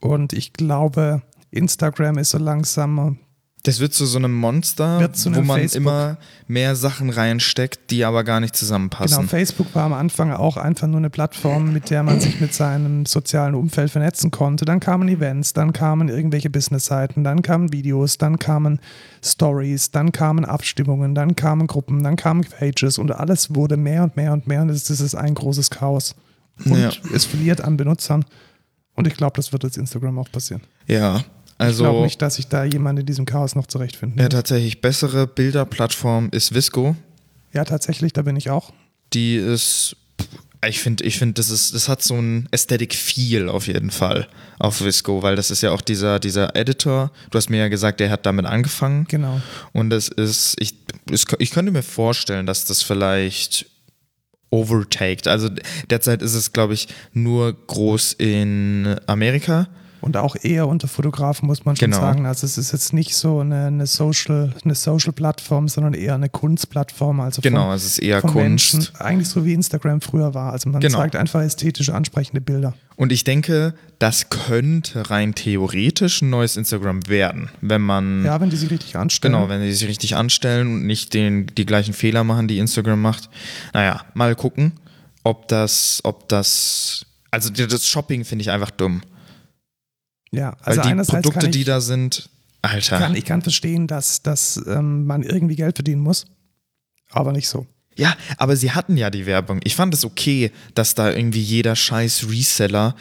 Und 0.00 0.32
ich 0.32 0.52
glaube, 0.52 1.22
Instagram 1.52 2.18
ist 2.18 2.30
so 2.30 2.38
langsam. 2.38 3.18
Das 3.64 3.80
wird 3.80 3.94
zu 3.94 4.04
so 4.04 4.18
einem 4.18 4.34
Monster, 4.34 5.10
zu 5.14 5.34
wo 5.34 5.40
man 5.40 5.60
Facebook. 5.60 5.80
immer 5.80 6.18
mehr 6.46 6.76
Sachen 6.76 7.08
reinsteckt, 7.08 7.90
die 7.90 8.04
aber 8.04 8.22
gar 8.22 8.38
nicht 8.40 8.54
zusammenpassen. 8.54 9.16
Genau, 9.16 9.28
Facebook 9.28 9.74
war 9.74 9.84
am 9.84 9.94
Anfang 9.94 10.32
auch 10.32 10.58
einfach 10.58 10.86
nur 10.86 10.98
eine 10.98 11.08
Plattform, 11.08 11.72
mit 11.72 11.88
der 11.88 12.02
man 12.02 12.20
sich 12.20 12.40
mit 12.42 12.52
seinem 12.52 13.06
sozialen 13.06 13.54
Umfeld 13.54 13.90
vernetzen 13.90 14.30
konnte. 14.30 14.66
Dann 14.66 14.80
kamen 14.80 15.08
Events, 15.08 15.54
dann 15.54 15.72
kamen 15.72 16.10
irgendwelche 16.10 16.50
Business-Seiten, 16.50 17.24
dann 17.24 17.40
kamen 17.40 17.72
Videos, 17.72 18.18
dann 18.18 18.38
kamen 18.38 18.80
Stories, 19.24 19.90
dann 19.90 20.12
kamen 20.12 20.44
Abstimmungen, 20.44 21.14
dann 21.14 21.34
kamen 21.34 21.66
Gruppen, 21.66 22.02
dann 22.02 22.16
kamen 22.16 22.44
Pages 22.44 22.98
und 22.98 23.12
alles 23.12 23.54
wurde 23.54 23.78
mehr 23.78 24.02
und 24.04 24.14
mehr 24.16 24.34
und 24.34 24.46
mehr 24.46 24.60
und 24.60 24.68
es 24.68 24.90
ist 24.90 25.14
ein 25.14 25.34
großes 25.34 25.70
Chaos. 25.70 26.14
Und 26.66 26.78
Ja. 26.78 26.90
es 27.14 27.24
verliert 27.24 27.62
an 27.62 27.78
Benutzern. 27.78 28.26
Und 28.94 29.06
ich 29.08 29.16
glaube, 29.16 29.36
das 29.36 29.52
wird 29.52 29.64
jetzt 29.64 29.76
Instagram 29.78 30.18
auch 30.18 30.30
passieren. 30.30 30.60
ja, 30.86 31.24
ich 31.58 31.76
glaube 31.76 31.88
also 31.90 32.04
nicht, 32.04 32.20
dass 32.20 32.36
sich 32.36 32.48
da 32.48 32.64
jemand 32.64 32.98
in 32.98 33.06
diesem 33.06 33.26
Chaos 33.26 33.54
noch 33.54 33.66
zurechtfinden 33.66 34.18
ja, 34.18 34.24
wird. 34.24 34.32
tatsächlich 34.32 34.80
bessere 34.80 35.26
Bilderplattform 35.26 36.28
ist 36.32 36.54
Visco. 36.54 36.96
Ja, 37.52 37.64
tatsächlich, 37.64 38.12
da 38.12 38.22
bin 38.22 38.36
ich 38.36 38.50
auch. 38.50 38.72
Die 39.12 39.36
ist, 39.36 39.96
ich 40.66 40.80
finde, 40.80 41.04
ich 41.04 41.18
finde, 41.18 41.34
das 41.34 41.50
ist, 41.50 41.72
das 41.74 41.88
hat 41.88 42.02
so 42.02 42.16
ein 42.16 42.48
Aesthetic 42.50 42.94
Feel 42.94 43.48
auf 43.48 43.68
jeden 43.68 43.90
Fall 43.90 44.26
auf 44.58 44.82
Visco, 44.82 45.22
weil 45.22 45.36
das 45.36 45.52
ist 45.52 45.62
ja 45.62 45.70
auch 45.70 45.80
dieser, 45.80 46.18
dieser 46.18 46.56
Editor. 46.56 47.12
Du 47.30 47.38
hast 47.38 47.50
mir 47.50 47.58
ja 47.58 47.68
gesagt, 47.68 48.00
der 48.00 48.10
hat 48.10 48.26
damit 48.26 48.46
angefangen. 48.46 49.06
Genau. 49.08 49.40
Und 49.72 49.90
das 49.90 50.08
ist, 50.08 50.56
ich, 50.58 50.74
ich 51.38 51.50
könnte 51.50 51.70
mir 51.70 51.82
vorstellen, 51.82 52.46
dass 52.46 52.64
das 52.66 52.82
vielleicht 52.82 53.66
overtaked. 54.50 55.28
Also 55.28 55.50
derzeit 55.90 56.22
ist 56.22 56.34
es, 56.34 56.52
glaube 56.52 56.74
ich, 56.74 56.88
nur 57.12 57.52
groß 57.52 58.14
in 58.14 58.96
Amerika. 59.06 59.68
Und 60.04 60.18
auch 60.18 60.36
eher 60.40 60.68
unter 60.68 60.86
Fotografen, 60.86 61.46
muss 61.46 61.64
man 61.64 61.76
schon 61.76 61.90
Genau. 61.90 62.00
sagen. 62.02 62.26
Also 62.26 62.44
es 62.44 62.58
ist 62.58 62.72
jetzt 62.72 62.92
nicht 62.92 63.14
so 63.16 63.40
eine, 63.40 63.68
eine 63.68 63.86
Social, 63.86 64.52
eine 64.62 64.74
Social-Plattform, 64.74 65.66
sondern 65.68 65.94
eher 65.94 66.14
eine 66.14 66.28
Kunstplattform. 66.28 67.20
Also 67.20 67.40
Genau, 67.40 67.64
von, 67.68 67.74
es 67.74 67.84
ist 67.86 67.98
eher 68.00 68.20
Kunst. 68.20 68.34
Menschen. 68.34 68.86
Eigentlich 68.98 69.28
so 69.28 69.46
wie 69.46 69.54
Instagram 69.54 70.02
früher 70.02 70.34
war. 70.34 70.52
Also 70.52 70.68
man 70.68 70.82
Genau. 70.82 70.98
zeigt 70.98 71.16
einfach 71.16 71.40
ästhetisch 71.40 71.88
ansprechende 71.88 72.42
Bilder. 72.42 72.74
Und 72.96 73.12
ich 73.12 73.24
denke, 73.24 73.72
das 73.98 74.28
könnte 74.28 75.10
rein 75.10 75.34
theoretisch 75.34 76.20
ein 76.20 76.28
neues 76.28 76.56
Instagram 76.58 77.08
werden, 77.08 77.48
wenn 77.62 77.80
man 77.80 78.24
Ja, 78.26 78.38
wenn 78.42 78.50
die 78.50 78.56
sich 78.56 78.70
richtig 78.70 78.96
anstellen. 78.96 79.32
Genau, 79.34 79.48
wenn 79.48 79.62
sie 79.62 79.72
sich 79.72 79.88
richtig 79.88 80.16
anstellen 80.16 80.66
und 80.68 80.86
nicht 80.86 81.14
den, 81.14 81.46
die 81.56 81.64
gleichen 81.64 81.94
Fehler 81.94 82.24
machen, 82.24 82.46
die 82.46 82.58
Instagram 82.58 83.00
macht. 83.00 83.30
Naja, 83.72 84.02
mal 84.12 84.34
gucken, 84.34 84.72
ob 85.22 85.48
das, 85.48 86.00
ob 86.04 86.28
das. 86.28 87.06
Also 87.30 87.48
das 87.50 87.86
Shopping 87.88 88.24
finde 88.26 88.42
ich 88.42 88.50
einfach 88.50 88.70
dumm. 88.70 89.02
Ja, 90.34 90.50
Weil 90.50 90.58
also 90.62 90.82
die 90.82 90.88
einerseits 90.88 91.22
Produkte, 91.22 91.46
ich, 91.46 91.52
die 91.52 91.64
da 91.64 91.80
sind, 91.80 92.28
Alter. 92.62 92.98
Kann, 92.98 93.14
ich 93.14 93.24
kann 93.24 93.42
verstehen, 93.42 93.86
dass, 93.86 94.22
dass 94.22 94.60
ähm, 94.66 95.04
man 95.06 95.22
irgendwie 95.22 95.56
Geld 95.56 95.76
verdienen 95.76 96.00
muss, 96.00 96.26
aber 97.10 97.32
nicht 97.32 97.48
so. 97.48 97.66
Ja, 97.96 98.16
aber 98.38 98.56
sie 98.56 98.72
hatten 98.72 98.96
ja 98.96 99.10
die 99.10 99.26
Werbung. 99.26 99.60
Ich 99.64 99.76
fand 99.76 99.94
es 99.94 100.04
okay, 100.04 100.50
dass 100.74 100.94
da 100.94 101.10
irgendwie 101.10 101.42
jeder 101.42 101.76
scheiß 101.76 102.26
Reseller 102.28 102.96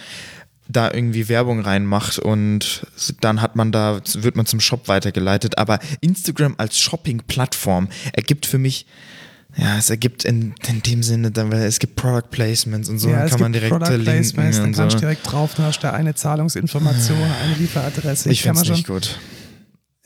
da 0.68 0.92
irgendwie 0.92 1.28
Werbung 1.30 1.62
reinmacht 1.62 2.20
und 2.20 2.86
dann 3.22 3.42
hat 3.42 3.56
man 3.56 3.72
da, 3.72 4.02
wird 4.14 4.36
man 4.36 4.46
zum 4.46 4.60
Shop 4.60 4.88
weitergeleitet. 4.88 5.58
Aber 5.58 5.80
Instagram 6.02 6.56
als 6.58 6.80
Shopping-Plattform 6.80 7.90
ergibt 8.14 8.46
für 8.46 8.60
mich, 8.60 8.86
ja, 9.56 9.78
es 9.78 9.90
ergibt 9.90 10.26
in, 10.26 10.56
in 10.68 10.82
dem 10.82 11.04
Sinne, 11.04 11.30
dann, 11.30 11.52
weil 11.52 11.64
es 11.64 11.78
gibt 11.78 11.96
Product 11.96 12.30
Placements 12.32 12.90
und 12.90 12.98
so, 12.98 13.10
ja, 13.10 13.20
dann 13.20 13.30
kann 13.30 13.40
man 13.40 13.54
direkt 13.54 13.72
Product 13.72 14.04
Placements, 14.04 14.58
dann 14.58 14.74
kannst 14.74 14.94
so. 14.94 14.98
du 14.98 15.02
direkt 15.02 15.32
drauf, 15.32 15.54
dann 15.56 15.68
hast 15.68 15.80
du 15.80 15.88
da 15.88 15.94
eine 15.94 16.16
Zahlungsinformation, 16.16 17.20
eine 17.44 17.54
Lieferadresse. 17.56 18.32
Ich 18.32 18.44
kann 18.44 18.56
finde 18.56 18.72
es 18.72 18.78
nicht 18.78 18.88
gut. 18.88 19.20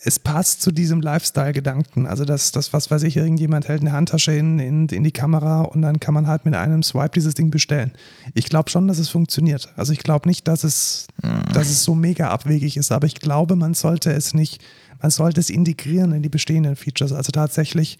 es 0.03 0.19
passt 0.19 0.61
zu 0.61 0.71
diesem 0.71 0.99
Lifestyle-Gedanken. 0.99 2.07
Also 2.07 2.25
das, 2.25 2.51
das, 2.51 2.73
was 2.73 2.91
weiß 2.91 3.03
ich, 3.03 3.15
irgendjemand 3.15 3.69
hält 3.69 3.81
eine 3.81 3.93
Handtasche 3.93 4.33
in, 4.33 4.59
in, 4.59 4.87
in 4.89 5.03
die 5.05 5.11
Kamera 5.11 5.61
und 5.61 5.81
dann 5.81 6.01
kann 6.01 6.13
man 6.13 6.27
halt 6.27 6.43
mit 6.43 6.53
einem 6.53 6.83
Swipe 6.83 7.11
dieses 7.15 7.33
Ding 7.33 7.49
bestellen. 7.49 7.93
Ich 8.33 8.49
glaube 8.49 8.69
schon, 8.69 8.87
dass 8.89 8.99
es 8.99 9.07
funktioniert. 9.07 9.71
Also 9.77 9.93
ich 9.93 9.99
glaube 9.99 10.27
nicht, 10.27 10.45
dass 10.49 10.65
es, 10.65 11.07
dass 11.53 11.69
es 11.69 11.83
so 11.83 11.95
mega 11.95 12.29
abwegig 12.31 12.75
ist, 12.75 12.91
aber 12.91 13.07
ich 13.07 13.15
glaube, 13.15 13.55
man 13.55 13.73
sollte 13.73 14.11
es 14.11 14.33
nicht, 14.33 14.61
man 15.01 15.09
sollte 15.09 15.39
es 15.39 15.49
integrieren 15.49 16.11
in 16.11 16.21
die 16.21 16.29
bestehenden 16.29 16.75
Features. 16.75 17.13
Also 17.13 17.31
tatsächlich 17.31 17.97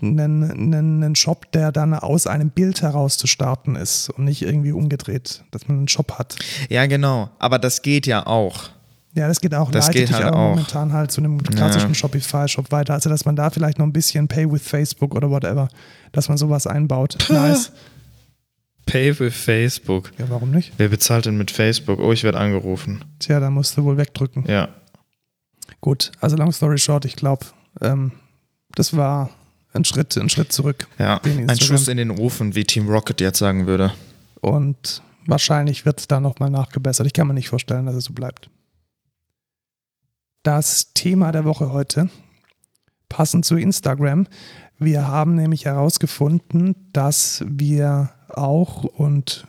einen, 0.00 0.50
einen, 0.50 1.02
einen 1.02 1.14
Shop, 1.14 1.50
der 1.52 1.72
dann 1.72 1.94
aus 1.94 2.26
einem 2.26 2.50
Bild 2.50 2.82
heraus 2.82 3.18
zu 3.18 3.26
starten 3.26 3.76
ist 3.76 4.10
und 4.10 4.24
nicht 4.24 4.42
irgendwie 4.42 4.72
umgedreht, 4.72 5.44
dass 5.50 5.68
man 5.68 5.78
einen 5.78 5.88
Shop 5.88 6.18
hat. 6.18 6.36
Ja, 6.68 6.86
genau. 6.86 7.30
Aber 7.38 7.58
das 7.58 7.82
geht 7.82 8.06
ja 8.06 8.26
auch. 8.26 8.70
Ja, 9.14 9.28
das 9.28 9.40
geht 9.40 9.54
auch. 9.54 9.70
Das 9.70 9.88
leitet 9.88 10.06
geht 10.06 10.14
halt 10.14 10.24
aber 10.24 10.36
auch. 10.38 10.50
momentan 10.50 10.92
halt 10.92 11.10
zu 11.10 11.20
einem 11.20 11.42
klassischen 11.42 11.90
Ja. 11.90 11.94
Shopify-Shop 11.94 12.70
weiter. 12.72 12.94
Also, 12.94 13.10
dass 13.10 13.24
man 13.26 13.36
da 13.36 13.50
vielleicht 13.50 13.78
noch 13.78 13.86
ein 13.86 13.92
bisschen 13.92 14.26
Pay 14.26 14.50
with 14.50 14.62
Facebook 14.62 15.14
oder 15.14 15.30
whatever, 15.30 15.68
dass 16.12 16.28
man 16.28 16.38
sowas 16.38 16.66
einbaut. 16.66 17.18
Nice. 17.28 17.72
Pay 18.86 19.18
with 19.20 19.34
Facebook. 19.34 20.12
Ja, 20.18 20.28
warum 20.28 20.50
nicht? 20.50 20.72
Wer 20.78 20.88
bezahlt 20.88 21.26
denn 21.26 21.36
mit 21.36 21.50
Facebook? 21.50 22.00
Oh, 22.00 22.12
ich 22.12 22.24
werde 22.24 22.38
angerufen. 22.38 23.04
Tja, 23.18 23.38
da 23.38 23.50
musst 23.50 23.76
du 23.76 23.84
wohl 23.84 23.96
wegdrücken. 23.96 24.44
Ja. 24.46 24.68
Gut, 25.80 26.12
also 26.20 26.36
long 26.36 26.52
story 26.52 26.78
short, 26.78 27.04
ich 27.04 27.16
glaube, 27.16 27.46
ähm, 27.80 28.12
das 28.74 28.96
war 28.96 29.30
ein 29.72 29.84
Schritt, 29.84 30.16
ein 30.16 30.28
Schritt 30.28 30.52
zurück. 30.52 30.86
Ja. 30.98 31.20
Ein. 31.22 31.58
Schuss 31.58 31.88
in 31.88 31.96
den 31.96 32.10
Ofen, 32.10 32.54
wie 32.54 32.64
Team 32.64 32.88
Rocket 32.88 33.20
jetzt 33.20 33.38
sagen 33.38 33.66
würde. 33.66 33.92
Und 34.40 35.02
wahrscheinlich 35.26 35.86
wird 35.86 36.10
da 36.10 36.20
nochmal 36.20 36.50
nachgebessert. 36.50 37.06
Ich 37.06 37.12
kann 37.12 37.26
mir 37.26 37.34
nicht 37.34 37.48
vorstellen, 37.48 37.86
dass 37.86 37.94
es 37.94 38.04
so 38.04 38.12
bleibt. 38.12 38.50
Das 40.42 40.92
Thema 40.92 41.32
der 41.32 41.44
Woche 41.44 41.72
heute, 41.72 42.10
passend 43.08 43.44
zu 43.44 43.56
Instagram. 43.56 44.26
Wir 44.78 45.06
haben 45.06 45.36
nämlich 45.36 45.64
herausgefunden, 45.64 46.74
dass 46.92 47.44
wir 47.46 48.10
auch 48.28 48.82
und 48.82 49.46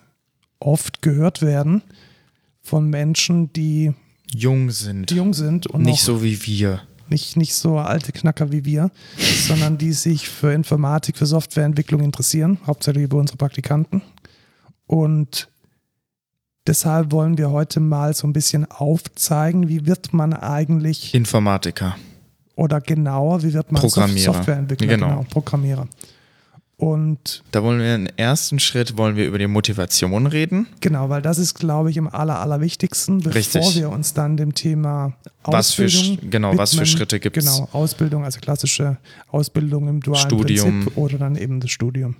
oft 0.60 1.02
gehört 1.02 1.42
werden 1.42 1.82
von 2.62 2.90
Menschen, 2.90 3.52
die, 3.52 3.94
Jung 4.34 4.70
sind. 4.70 5.10
die 5.10 5.16
jung 5.16 5.34
sind 5.34 5.68
und 5.68 5.82
Nicht 5.82 6.04
so 6.04 6.24
wie 6.24 6.46
wir. 6.46 6.82
Nicht, 7.14 7.38
nicht 7.38 7.54
so 7.56 7.78
alte 7.78 8.12
Knacker 8.12 8.52
wie 8.52 8.66
wir, 8.66 8.92
sondern 9.48 9.78
die 9.78 9.94
sich 9.94 10.28
für 10.28 10.52
Informatik, 10.52 11.18
für 11.18 11.26
Softwareentwicklung 11.26 12.02
interessieren, 12.02 12.58
hauptsächlich 12.68 13.06
über 13.06 13.18
unsere 13.18 13.38
Praktikanten. 13.38 14.02
Und 14.88 15.48
deshalb 16.68 17.12
wollen 17.12 17.38
wir 17.38 17.52
heute 17.52 17.80
mal 17.80 18.14
so 18.14 18.28
ein 18.28 18.34
bisschen 18.34 18.70
aufzeigen, 18.70 19.70
wie 19.70 19.86
wird 19.86 20.14
man 20.14 20.34
eigentlich, 20.34 21.14
Informatiker. 21.14 21.96
oder 22.56 22.82
genauer, 22.82 23.44
wie 23.44 23.54
wird 23.54 23.72
man. 23.72 23.82
Softwareentwickler, 23.88 24.88
Genau. 24.88 25.08
genau, 25.10 25.26
Programmierer. 25.30 25.88
Und 26.84 27.44
Da 27.52 27.64
wollen 27.64 27.80
wir 27.80 27.96
im 27.96 28.08
ersten 28.18 28.60
Schritt 28.60 28.98
wollen 28.98 29.16
wir 29.16 29.26
über 29.26 29.40
die 29.40 29.48
Motivation 29.48 30.28
reden. 30.28 30.68
genau, 30.82 31.08
weil 31.10 31.22
das 31.22 31.38
ist, 31.38 31.54
glaube 31.54 31.90
ich, 31.90 31.96
im 31.98 32.10
aller, 32.10 32.40
allerwichtigsten, 32.40 33.20
bevor 33.20 33.36
Richtig. 33.36 33.76
wir 33.76 33.90
uns 33.90 34.14
dann 34.14 34.36
dem 34.36 34.54
Thema 34.54 35.14
Was 35.46 35.74
für 35.74 35.86
Ausbildung 35.86 36.30
genau, 36.30 36.58
was 36.58 36.72
für 36.72 36.82
widmen. 36.82 36.88
Schritte 36.88 37.20
gibt's? 37.22 37.46
Genau, 37.46 37.70
Ausbildung, 37.72 38.26
also 38.26 38.40
klassische 38.42 38.98
Ausbildung 39.30 39.88
im 39.88 40.02
dualen 40.02 40.22
Studium. 40.26 40.82
Prinzip 40.82 40.98
oder 40.98 41.18
dann 41.18 41.38
eben 41.38 41.62
das 41.62 41.72
Studium. 41.72 42.16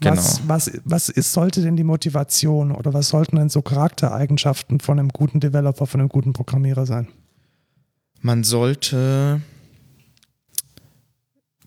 Genau. 0.00 0.16
Was, 0.16 0.42
was, 0.46 0.70
was 0.84 1.08
ist, 1.08 1.32
sollte 1.32 1.62
denn 1.62 1.76
die 1.76 1.84
Motivation 1.84 2.72
oder 2.72 2.92
was 2.92 3.08
sollten 3.08 3.36
denn 3.36 3.48
so 3.48 3.62
Charaktereigenschaften 3.62 4.80
von 4.80 4.98
einem 4.98 5.08
guten 5.08 5.40
Developer, 5.40 5.86
von 5.86 6.00
einem 6.00 6.08
guten 6.08 6.32
Programmierer 6.34 6.84
sein? 6.84 7.08
Man 8.20 8.44
sollte 8.44 9.40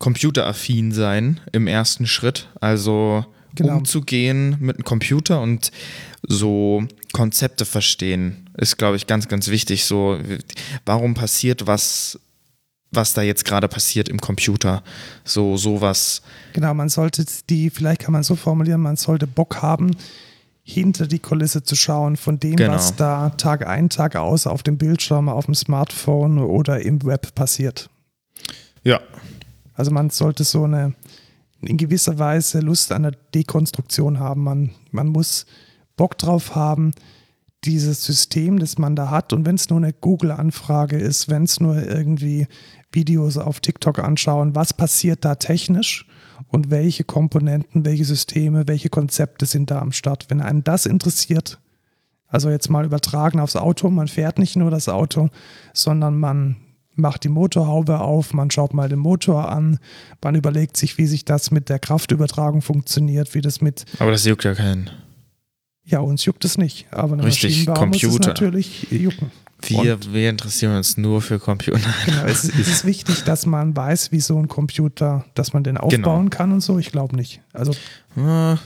computeraffin 0.03 0.91
sein 0.91 1.39
im 1.53 1.65
ersten 1.65 2.05
Schritt. 2.07 2.49
Also 2.59 3.25
Genau. 3.55 3.77
umzugehen 3.77 4.57
mit 4.59 4.75
einem 4.77 4.83
Computer 4.83 5.39
und 5.39 5.71
so 6.27 6.83
Konzepte 7.13 7.63
verstehen, 7.65 8.49
ist, 8.57 8.77
glaube 8.77 8.97
ich, 8.97 9.05
ganz, 9.07 9.27
ganz 9.27 9.47
wichtig. 9.47 9.85
So, 9.85 10.17
warum 10.87 11.13
passiert 11.13 11.67
was, 11.67 12.19
was 12.91 13.13
da 13.13 13.21
jetzt 13.21 13.45
gerade 13.45 13.67
passiert 13.67 14.09
im 14.09 14.19
Computer? 14.19 14.81
So, 15.23 15.55
sowas. 15.55 16.23
Genau, 16.53 16.73
man 16.73 16.89
sollte 16.89 17.23
die, 17.49 17.69
vielleicht 17.69 18.01
kann 18.01 18.11
man 18.13 18.23
so 18.23 18.35
formulieren, 18.35 18.81
man 18.81 18.95
sollte 18.97 19.27
Bock 19.27 19.61
haben, 19.61 19.91
hinter 20.63 21.05
die 21.05 21.19
Kulisse 21.19 21.61
zu 21.63 21.75
schauen 21.75 22.17
von 22.17 22.39
dem, 22.39 22.55
Genau. 22.55 22.73
was 22.73 22.95
da 22.95 23.29
Tag 23.37 23.67
ein, 23.67 23.87
Tag 23.89 24.15
aus 24.15 24.47
auf 24.47 24.63
dem 24.63 24.77
Bildschirm, 24.79 25.29
auf 25.29 25.45
dem 25.45 25.53
Smartphone 25.55 26.39
oder 26.39 26.81
im 26.81 27.03
Web 27.05 27.35
passiert. 27.35 27.87
Ja. 28.83 28.99
Also 29.73 29.91
man 29.91 30.09
sollte 30.09 30.43
so 30.43 30.63
eine 30.63 30.93
in 31.62 31.77
gewisser 31.77 32.19
Weise 32.19 32.59
Lust 32.59 32.91
an 32.91 33.03
der 33.03 33.13
Dekonstruktion 33.33 34.19
haben. 34.19 34.43
Man, 34.43 34.71
man 34.91 35.07
muss 35.07 35.45
Bock 35.95 36.17
drauf 36.17 36.55
haben, 36.55 36.91
dieses 37.63 38.03
System, 38.03 38.59
das 38.59 38.77
man 38.77 38.95
da 38.95 39.09
hat, 39.09 39.31
und 39.31 39.45
wenn 39.45 39.55
es 39.55 39.69
nur 39.69 39.77
eine 39.77 39.93
Google-Anfrage 39.93 40.97
ist, 40.97 41.29
wenn 41.29 41.43
es 41.43 41.59
nur 41.59 41.81
irgendwie 41.81 42.47
Videos 42.91 43.38
auf 43.38 43.62
TikTok 43.62 43.99
anschauen, 43.99 44.53
was 44.55 44.73
passiert 44.73 45.23
da 45.23 45.36
technisch 45.36 46.05
und 46.49 46.71
welche 46.71 47.05
Komponenten, 47.05 47.86
welche 47.86 48.05
Systeme, 48.05 48.67
welche 48.67 48.89
Konzepte 48.89 49.45
sind 49.45 49.71
da 49.71 49.79
am 49.79 49.93
Start. 49.93 50.25
Wenn 50.29 50.41
einem 50.41 50.63
das 50.63 50.86
interessiert, 50.86 51.59
also 52.27 52.49
jetzt 52.49 52.69
mal 52.69 52.86
übertragen 52.86 53.39
aufs 53.39 53.55
Auto, 53.55 53.89
man 53.89 54.07
fährt 54.07 54.39
nicht 54.39 54.55
nur 54.55 54.69
das 54.69 54.89
Auto, 54.89 55.29
sondern 55.73 56.19
man 56.19 56.57
macht 56.95 57.23
die 57.23 57.29
Motorhaube 57.29 57.99
auf, 57.99 58.34
man 58.34 58.51
schaut 58.51 58.73
mal 58.73 58.89
den 58.89 58.99
Motor 58.99 59.49
an, 59.51 59.79
man 60.23 60.36
überlegt 60.36 60.77
sich, 60.77 60.97
wie 60.97 61.06
sich 61.08 61.25
das 61.25 61.51
mit 61.51 61.69
der 61.69 61.79
Kraftübertragung 61.79 62.62
funktioniert, 62.62 63.34
wie 63.34 63.41
das 63.41 63.62
mit, 63.62 63.86
Aber 63.99 64.12
das 64.12 64.25
juckt 64.25 64.43
ja 64.43 64.53
keinen. 64.53 64.89
ja, 65.84 65.99
uns 65.99 66.23
juckt 66.25 66.45
es 66.45 66.58
nicht, 66.58 66.88
aber 66.91 67.13
eine 67.13 67.23
Richtig, 67.25 67.65
Maschinenbauer 67.67 67.86
muss 67.88 67.97
es 67.97 68.01
Computer. 68.03 68.27
natürlich 68.29 68.88
jucken. 68.91 69.32
Wir, 69.65 69.97
wir 70.12 70.29
interessieren 70.29 70.75
uns 70.75 70.97
nur 70.97 71.21
für 71.21 71.39
Computer. 71.39 71.79
Genau, 72.06 72.23
es, 72.25 72.43
ist 72.43 72.84
wichtig, 72.86 73.23
dass 73.23 73.45
man 73.45 73.73
weiß, 73.75 74.12
wie 74.12 74.19
so 74.19 74.38
ein 74.38 74.49
Computer, 74.49 75.23
dass 75.36 75.53
man 75.53 75.63
den 75.63 75.77
aufbauen 75.77 76.29
kann 76.29 76.51
und 76.51 76.60
so. 76.60 76.79
Ich 76.79 76.91
glaube 76.91 77.15
nicht. 77.15 77.41
Also 77.53 77.71
Ah, 78.17 78.58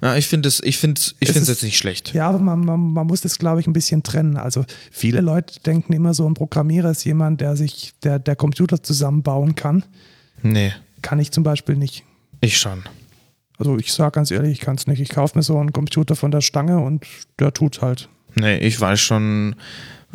Na, 0.00 0.16
ich 0.16 0.26
finde 0.28 0.48
es, 0.48 0.60
ich 0.62 0.78
finde, 0.78 1.00
ich 1.18 1.28
finde 1.28 1.42
es 1.42 1.48
jetzt 1.48 1.62
nicht 1.62 1.76
schlecht. 1.76 2.14
Ja, 2.14 2.28
aber 2.28 2.38
man, 2.38 2.64
man, 2.64 2.92
man 2.92 3.06
muss 3.06 3.20
das, 3.20 3.38
glaube 3.38 3.60
ich, 3.60 3.66
ein 3.66 3.72
bisschen 3.72 4.02
trennen. 4.02 4.36
Also 4.36 4.64
viele 4.92 5.20
Leute 5.20 5.58
denken 5.60 5.92
immer 5.92 6.14
so, 6.14 6.28
ein 6.28 6.34
Programmierer 6.34 6.90
ist 6.90 7.04
jemand, 7.04 7.40
der 7.40 7.56
sich, 7.56 7.94
der, 8.04 8.18
der 8.18 8.36
Computer 8.36 8.82
zusammenbauen 8.82 9.54
kann. 9.56 9.84
Nee, 10.42 10.72
Kann 11.02 11.18
ich 11.18 11.32
zum 11.32 11.42
Beispiel 11.42 11.74
nicht. 11.76 12.04
ich 12.40 12.58
schon. 12.58 12.84
Also 13.58 13.76
ich 13.76 13.92
sage 13.92 14.12
ganz 14.12 14.30
ehrlich, 14.30 14.52
ich 14.52 14.60
kann 14.60 14.76
es 14.76 14.86
nicht. 14.86 15.00
Ich 15.00 15.08
kaufe 15.08 15.36
mir 15.36 15.42
so 15.42 15.58
einen 15.58 15.72
Computer 15.72 16.14
von 16.14 16.30
der 16.30 16.42
Stange 16.42 16.78
und 16.78 17.04
der 17.40 17.52
tut 17.52 17.82
halt. 17.82 18.08
Nee, 18.36 18.58
ich 18.58 18.80
weiß 18.80 19.00
schon, 19.00 19.56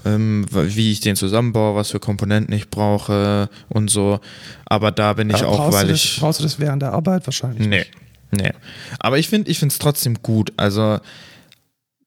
ähm, 0.05 0.45
wie 0.49 0.93
ich 0.93 1.01
den 1.01 1.17
zusammenbaue, 1.17 1.75
was 1.75 1.91
für 1.91 1.99
Komponenten 1.99 2.55
ich 2.55 2.69
brauche 2.69 3.49
und 3.67 3.89
so. 3.89 4.21
Aber 4.65 4.91
da 4.91 5.11
bin 5.11 5.29
ich 5.29 5.43
Aber 5.43 5.49
auch, 5.49 5.73
weil 5.73 5.87
du 5.87 5.91
das, 5.91 6.03
ich. 6.05 6.19
Brauchst 6.21 6.39
du 6.39 6.43
das 6.43 6.57
während 6.57 6.81
der 6.83 6.93
Arbeit? 6.93 7.27
Wahrscheinlich 7.27 7.67
Nee, 7.67 7.79
nicht. 7.79 7.91
Nee. 8.33 8.51
Aber 8.99 9.17
ich 9.19 9.29
finde, 9.29 9.49
ich 9.49 9.59
finde 9.59 9.73
es 9.73 9.79
trotzdem 9.79 10.21
gut. 10.21 10.53
Also 10.57 10.99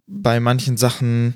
bei 0.06 0.40
manchen 0.40 0.76
Sachen 0.76 1.34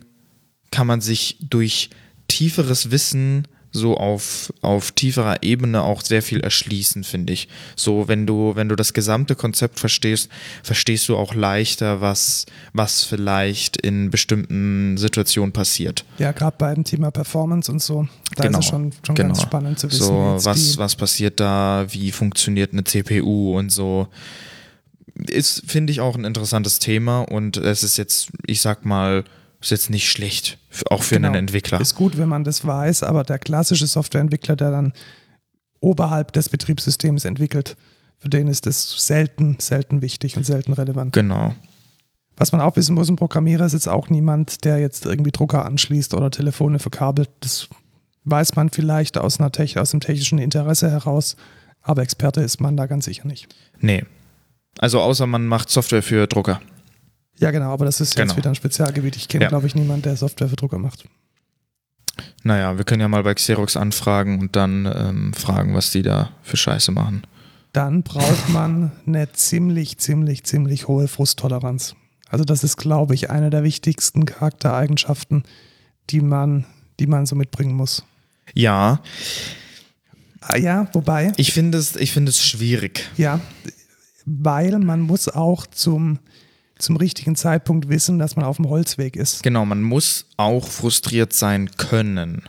kann 0.70 0.86
man 0.86 1.01
sich 1.01 1.38
durch 1.41 1.91
tieferes 2.28 2.91
Wissen 2.91 3.47
so 3.72 3.97
auf, 3.97 4.53
auf 4.62 4.93
tieferer 4.93 5.43
Ebene 5.43 5.82
auch 5.82 6.03
sehr 6.03 6.22
viel 6.22 6.41
erschließen, 6.41 7.05
finde 7.05 7.32
ich. 7.32 7.49
So, 7.76 8.09
wenn 8.09 8.26
du, 8.26 8.57
wenn 8.57 8.68
du 8.68 8.76
das 8.76 8.93
gesamte 8.93 9.36
Konzept 9.36 9.78
verstehst, 9.78 10.28
verstehst 10.62 11.09
du 11.09 11.16
auch 11.16 11.34
leichter, 11.34 12.01
was, 12.01 12.47
was 12.72 13.05
vielleicht 13.05 13.76
in 13.76 14.11
bestimmten 14.11 14.97
Situationen 14.97 15.53
passiert. 15.53 16.05
Ja, 16.18 16.32
gerade 16.32 16.57
beim 16.59 16.84
Thema 16.84 17.11
Performance 17.11 17.70
und 17.70 17.80
so, 17.80 18.09
da 18.36 18.45
ist 18.45 18.59
es 18.59 18.64
schon, 18.66 18.93
schon 19.07 19.14
genau. 19.14 19.28
ganz 19.28 19.43
spannend 19.43 19.78
zu 19.78 19.91
wissen. 19.91 20.05
So, 20.05 20.36
was, 20.41 20.78
was 20.78 20.97
passiert 20.97 21.38
da, 21.38 21.86
wie 21.91 22.11
funktioniert 22.11 22.72
eine 22.72 22.84
CPU 22.84 23.57
und 23.57 23.70
so. 23.70 24.09
Ist, 25.28 25.62
finde 25.66 25.92
ich, 25.92 26.00
auch 26.00 26.16
ein 26.16 26.24
interessantes 26.24 26.78
Thema 26.78 27.20
und 27.22 27.56
es 27.56 27.82
ist 27.82 27.96
jetzt, 27.96 28.30
ich 28.46 28.60
sag 28.60 28.84
mal, 28.84 29.24
Ist 29.62 29.70
jetzt 29.72 29.90
nicht 29.90 30.08
schlecht, 30.08 30.56
auch 30.88 31.02
für 31.02 31.16
einen 31.16 31.24
Genau. 31.24 31.38
Entwickler. 31.38 31.80
Ist 31.82 31.94
gut, 31.94 32.16
wenn 32.16 32.30
man 32.30 32.44
das 32.44 32.64
weiß, 32.66 33.02
aber 33.02 33.24
der 33.24 33.38
klassische 33.38 33.86
Softwareentwickler, 33.86 34.56
der 34.56 34.70
dann 34.70 34.94
oberhalb 35.80 36.32
des 36.32 36.48
Betriebssystems 36.48 37.26
entwickelt, 37.26 37.76
für 38.18 38.30
den 38.30 38.48
ist 38.48 38.64
das 38.64 39.06
selten, 39.06 39.56
selten 39.60 40.00
wichtig 40.02 40.36
und 40.38 40.44
selten 40.44 40.72
relevant. 40.72 41.12
Genau. 41.12 41.54
Was 42.38 42.52
man 42.52 42.62
auch 42.62 42.76
wissen 42.76 42.94
muss, 42.94 43.10
ein 43.10 43.16
Programmierer 43.16 43.66
ist 43.66 43.74
jetzt 43.74 43.88
auch 43.88 44.08
niemand, 44.08 44.64
der 44.64 44.78
jetzt 44.78 45.04
irgendwie 45.04 45.30
Drucker 45.30 45.66
anschließt 45.66 46.14
oder 46.14 46.30
Telefone 46.30 46.78
verkabelt. 46.78 47.28
Das 47.40 47.68
weiß 48.24 48.56
man 48.56 48.70
vielleicht 48.70 49.18
aus, 49.18 49.40
einer 49.40 49.52
Tech 49.52 49.78
aus 49.78 49.90
dem 49.90 50.00
technischen 50.00 50.38
Interesse 50.38 50.90
heraus, 50.90 51.36
aber 51.82 52.00
Experte 52.02 52.40
ist 52.40 52.60
man 52.62 52.78
da 52.78 52.86
ganz 52.86 53.04
sicher 53.04 53.26
nicht. 53.26 53.54
Nee. 53.78 54.04
Also 54.78 55.00
außer 55.00 55.26
man 55.26 55.46
macht 55.46 55.70
Software 55.70 56.02
für 56.02 56.26
Drucker. 56.26 56.60
Ja, 57.38 57.50
genau, 57.50 57.72
aber 57.72 57.86
das 57.86 58.00
ist 58.00 58.10
jetzt 58.16 58.28
Genau. 58.28 58.36
wieder 58.36 58.50
ein 58.50 58.54
Spezialgebiet. 58.54 59.16
Ich 59.16 59.28
kenne, 59.28 59.44
Ja. 59.44 59.48
glaube 59.48 59.66
ich, 59.66 59.74
niemanden, 59.74 60.02
der 60.02 60.16
Software 60.16 60.48
für 60.48 60.56
Drucker 60.56 60.78
macht. 60.78 61.04
Naja, 62.42 62.76
wir 62.76 62.84
können 62.84 63.00
ja 63.00 63.08
mal 63.08 63.22
bei 63.22 63.34
Xerox 63.34 63.76
anfragen 63.76 64.38
und 64.40 64.56
dann 64.56 64.86
ähm, 64.86 65.32
fragen, 65.32 65.74
was 65.74 65.90
die 65.90 66.02
da 66.02 66.30
für 66.42 66.56
Scheiße 66.56 66.92
machen. 66.92 67.22
Dann 67.72 68.02
braucht 68.02 68.48
man 68.48 68.92
eine 69.06 69.32
ziemlich, 69.32 69.98
ziemlich, 69.98 70.44
ziemlich 70.44 70.88
hohe 70.88 71.08
Frusttoleranz. 71.08 71.94
Also 72.28 72.44
das 72.44 72.62
ist, 72.64 72.76
glaube 72.76 73.14
ich, 73.14 73.30
eine 73.30 73.48
der 73.50 73.62
wichtigsten 73.64 74.24
Charaktereigenschaften, 74.26 75.44
die 76.10 76.20
man, 76.20 76.64
die 76.98 77.06
man 77.06 77.26
so 77.26 77.36
mitbringen 77.36 77.74
muss. 77.74 78.04
Ja, 78.54 79.00
Ah, 80.42 80.56
ja, 80.56 80.88
wobei, 80.94 81.32
ich 81.36 81.52
finde 81.52 81.76
es, 81.76 81.96
ich 81.96 82.12
finde 82.12 82.30
es 82.30 82.42
schwierig. 82.42 83.10
ja, 83.18 83.40
weil 84.26 84.78
man 84.78 85.00
muss 85.00 85.28
auch 85.28 85.66
zum, 85.66 86.18
zum 86.78 86.96
richtigen 86.96 87.36
Zeitpunkt 87.36 87.88
wissen, 87.88 88.18
dass 88.18 88.36
man 88.36 88.44
auf 88.44 88.56
dem 88.56 88.68
Holzweg 88.68 89.16
ist. 89.16 89.42
Genau, 89.42 89.64
man 89.64 89.82
muss 89.82 90.26
auch 90.36 90.66
frustriert 90.66 91.32
sein 91.32 91.70
können. 91.76 92.42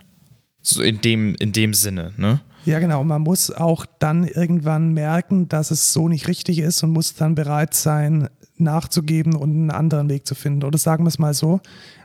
So 0.61 0.82
in 0.82 1.01
dem, 1.01 1.36
in 1.36 1.51
dem 1.51 1.74
Sinne, 1.74 2.13
ne? 2.17 2.41
Ja, 2.65 2.80
genau. 2.80 3.03
Man 3.03 3.24
muss 3.24 3.51
auch 3.51 3.88
dann 3.97 4.24
irgendwann 4.24 4.93
merken, 4.93 5.49
dass 5.49 5.72
es 5.72 5.93
so 5.93 6.07
nicht 6.07 6.28
richtig 6.28 6.59
ist 6.59 6.84
und 6.84 6.91
muss 6.91 7.15
dann 7.15 7.34
bereit 7.34 7.74
sein, 7.74 8.30
nachzugeben 8.57 9.36
und 9.36 9.49
einen 9.49 9.72
anderen 9.72 10.09
Weg 10.09 10.28
zu 10.28 10.36
finden. 10.36 10.63
Oder 10.63 10.78
sagen 10.78 11.03
wir 11.03 11.09
es 11.09 11.17
mal 11.17 11.34
so, 11.34 11.59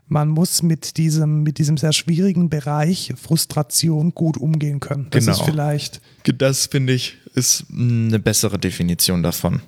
man 0.08 0.28
muss 0.28 0.62
mit 0.62 0.96
diesem, 0.98 1.42
mit 1.42 1.58
diesem 1.58 1.76
sehr 1.76 1.92
schwierigen 1.92 2.48
Bereich 2.48 3.12
Frustration 3.20 4.12
gut 4.14 4.36
umgehen 4.36 4.80
können. 4.80 5.08
Das 5.10 5.24
Genau. 5.24 5.36
ist 5.36 5.44
vielleicht, 5.44 6.00
Das 6.38 6.66
finde 6.66 6.92
ich 6.92 7.16
ist 7.34 7.64
mm, 7.68 8.08
eine 8.08 8.18
bessere 8.18 8.58
Definition 8.58 9.22
davon. 9.22 9.60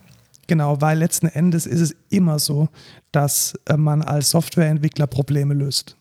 genau, 0.47 0.81
weil 0.81 0.99
letzten 0.99 1.27
Endes 1.27 1.67
ist 1.67 1.81
es 1.81 1.95
immer 2.09 2.39
so, 2.39 2.69
dass 3.13 3.59
äh, 3.67 3.77
man 3.77 4.03
als 4.03 4.31
Softwareentwickler 4.31 5.07
Probleme 5.07 5.55
löst. 5.55 5.97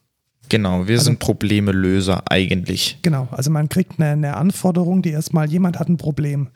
Genau, 0.50 0.88
wir 0.88 1.00
sind 1.02 1.20
Problemelöser 1.20 2.24
eigentlich. 2.32 3.00
Genau, 3.02 3.28
also 3.32 3.52
man 3.52 3.68
kriegt 3.68 4.00
eine, 4.00 4.12
eine 4.12 4.38
Anforderung, 4.38 5.02
die 5.02 5.10
erstmal, 5.10 5.50
jemand 5.50 5.78
hat 5.78 5.90
ein 5.90 5.98
Problem. 5.98 6.48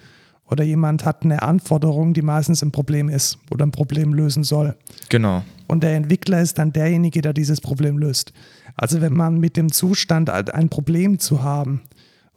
Oder 0.46 0.64
jemand 0.64 1.04
hat 1.06 1.24
eine 1.24 1.42
Anforderung, 1.42 2.14
die 2.14 2.22
meistens 2.22 2.62
ein 2.62 2.72
Problem 2.72 3.10
ist 3.10 3.38
oder 3.52 3.66
ein 3.66 3.72
Problem 3.72 4.14
lösen 4.14 4.44
soll. 4.46 4.76
Genau. 5.10 5.44
Und 5.72 5.84
der 5.84 5.96
Entwickler 5.96 6.42
ist 6.42 6.58
dann 6.58 6.74
derjenige, 6.74 7.22
der 7.22 7.32
dieses 7.32 7.62
Problem 7.62 7.98
löst. 7.98 8.34
Also 8.76 9.00
wenn 9.00 9.14
man 9.14 9.40
mit 9.40 9.56
dem 9.56 9.72
Zustand 9.72 10.30
ein 10.30 10.68
Problem 10.68 11.18
zu 11.18 11.44
haben 11.44 11.80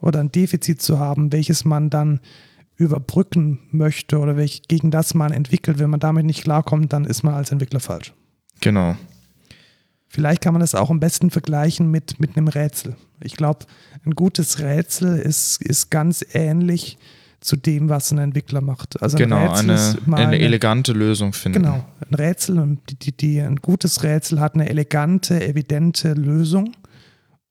oder 0.00 0.20
ein 0.20 0.30
Defizit 0.30 0.80
zu 0.80 1.00
haben, 1.00 1.32
welches 1.32 1.64
man 1.64 1.90
dann 1.90 2.20
überbrücken 2.76 3.58
möchte 3.72 4.20
oder 4.20 4.36
welch, 4.36 4.62
gegen 4.68 4.92
das 4.92 5.14
man 5.14 5.32
entwickelt, 5.32 5.80
wenn 5.80 5.90
man 5.90 5.98
damit 5.98 6.26
nicht 6.26 6.44
klarkommt, 6.44 6.92
dann 6.92 7.04
ist 7.04 7.24
man 7.24 7.34
als 7.34 7.50
Entwickler 7.50 7.80
falsch. 7.80 8.14
Genau. 8.60 8.94
Vielleicht 10.06 10.40
kann 10.40 10.54
man 10.54 10.60
das 10.60 10.76
auch 10.76 10.90
am 10.90 11.00
besten 11.00 11.30
vergleichen 11.30 11.90
mit, 11.90 12.20
mit 12.20 12.36
einem 12.36 12.46
Rätsel. 12.46 12.94
Ich 13.20 13.34
glaube, 13.34 13.66
ein 14.06 14.12
gutes 14.12 14.60
Rätsel 14.60 15.18
ist, 15.18 15.60
ist 15.60 15.90
ganz 15.90 16.24
ähnlich 16.34 16.98
zu 17.44 17.56
dem, 17.56 17.90
was 17.90 18.10
ein 18.10 18.16
Entwickler 18.16 18.62
macht. 18.62 19.00
Also 19.02 19.18
ein 19.18 19.24
Genau, 19.24 19.52
Rätsel 19.52 19.98
eine, 20.06 20.16
eine 20.16 20.38
elegante 20.38 20.92
Lösung 20.94 21.34
finden. 21.34 21.62
Genau, 21.62 21.84
ein 22.00 22.14
Rätsel, 22.14 22.58
und 22.58 22.80
die, 23.04 23.14
die, 23.14 23.38
ein 23.38 23.56
gutes 23.56 24.02
Rätsel 24.02 24.40
hat 24.40 24.54
eine 24.54 24.70
elegante, 24.70 25.46
evidente 25.46 26.14
Lösung. 26.14 26.74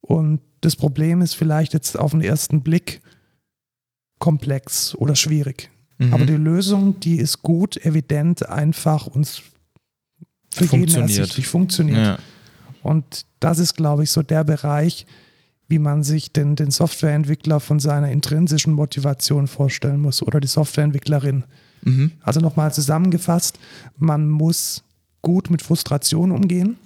Und 0.02 0.42
das 0.62 0.76
Problem 0.76 1.22
ist 1.22 1.36
vielleicht 1.36 1.74
jetzt 1.74 1.98
auf 1.98 2.10
den 2.10 2.22
ersten 2.22 2.64
Blick 2.64 3.02
komplex 4.18 4.96
oder 4.96 5.16
schwierig. 5.16 5.70
Mhm. 6.00 6.12
Aber 6.12 6.26
die 6.26 6.34
Lösung, 6.34 7.00
die 7.00 7.18
ist 7.18 7.44
gut, 7.44 7.78
evident, 7.86 8.50
einfach 8.50 9.06
und 9.06 9.44
für 10.52 10.66
jeden 10.76 11.02
ersichtlich 11.04 11.46
funktioniert. 11.46 11.98
ja. 11.98 12.18
Und 12.82 13.28
das 13.40 13.60
ist, 13.60 13.76
glaube 13.76 14.04
ich, 14.04 14.10
so 14.10 14.24
der 14.24 14.44
Bereich, 14.44 15.06
wie 15.74 15.80
man 15.80 16.04
sich 16.04 16.32
den, 16.32 16.56
den 16.56 16.70
Softwareentwickler 16.70 17.60
von 17.60 17.80
seiner 17.80 18.12
intrinsischen 18.12 18.74
Motivation 18.74 19.48
vorstellen 19.48 20.00
muss 20.00 20.22
oder 20.22 20.40
die 20.40 20.48
Softwareentwicklerin. 20.48 21.46
Mhm. 21.82 22.12
Also 22.22 22.42
nochmal 22.42 22.72
zusammengefasst, 22.72 23.58
man 23.98 24.30
muss 24.30 24.84
gut 25.24 25.50
mit 25.50 25.64
Frustration 25.64 26.32
umgehen. 26.32 26.78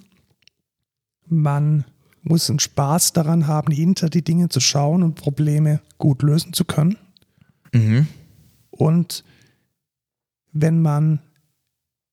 Man 1.26 1.84
muss 2.22 2.48
einen 2.48 2.60
Spaß 2.60 3.12
daran 3.12 3.46
haben, 3.46 3.70
hinter 3.70 4.08
die 4.08 4.24
Dinge 4.24 4.48
zu 4.48 4.58
schauen 4.58 5.02
und 5.02 5.16
Probleme 5.16 5.80
gut 5.98 6.22
lösen 6.22 6.54
zu 6.54 6.64
können. 6.64 6.96
Mhm. 7.74 8.06
Und 8.70 9.22
wenn 10.52 10.80
man 10.80 11.18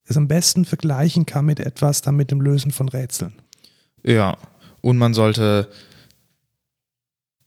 es 0.03 0.17
am 0.17 0.27
besten 0.27 0.65
vergleichen 0.65 1.25
kann 1.25 1.45
mit 1.45 1.61
etwas, 1.61 2.01
dann 2.01 2.17
mit 2.17 2.31
dem 2.31 2.41
Lösen 2.41 2.71
von 2.71 2.89
Rätseln. 2.89 3.31
Ja. 4.03 4.37
Und 4.81 4.97
man 4.97 5.13
sollte 5.13 5.69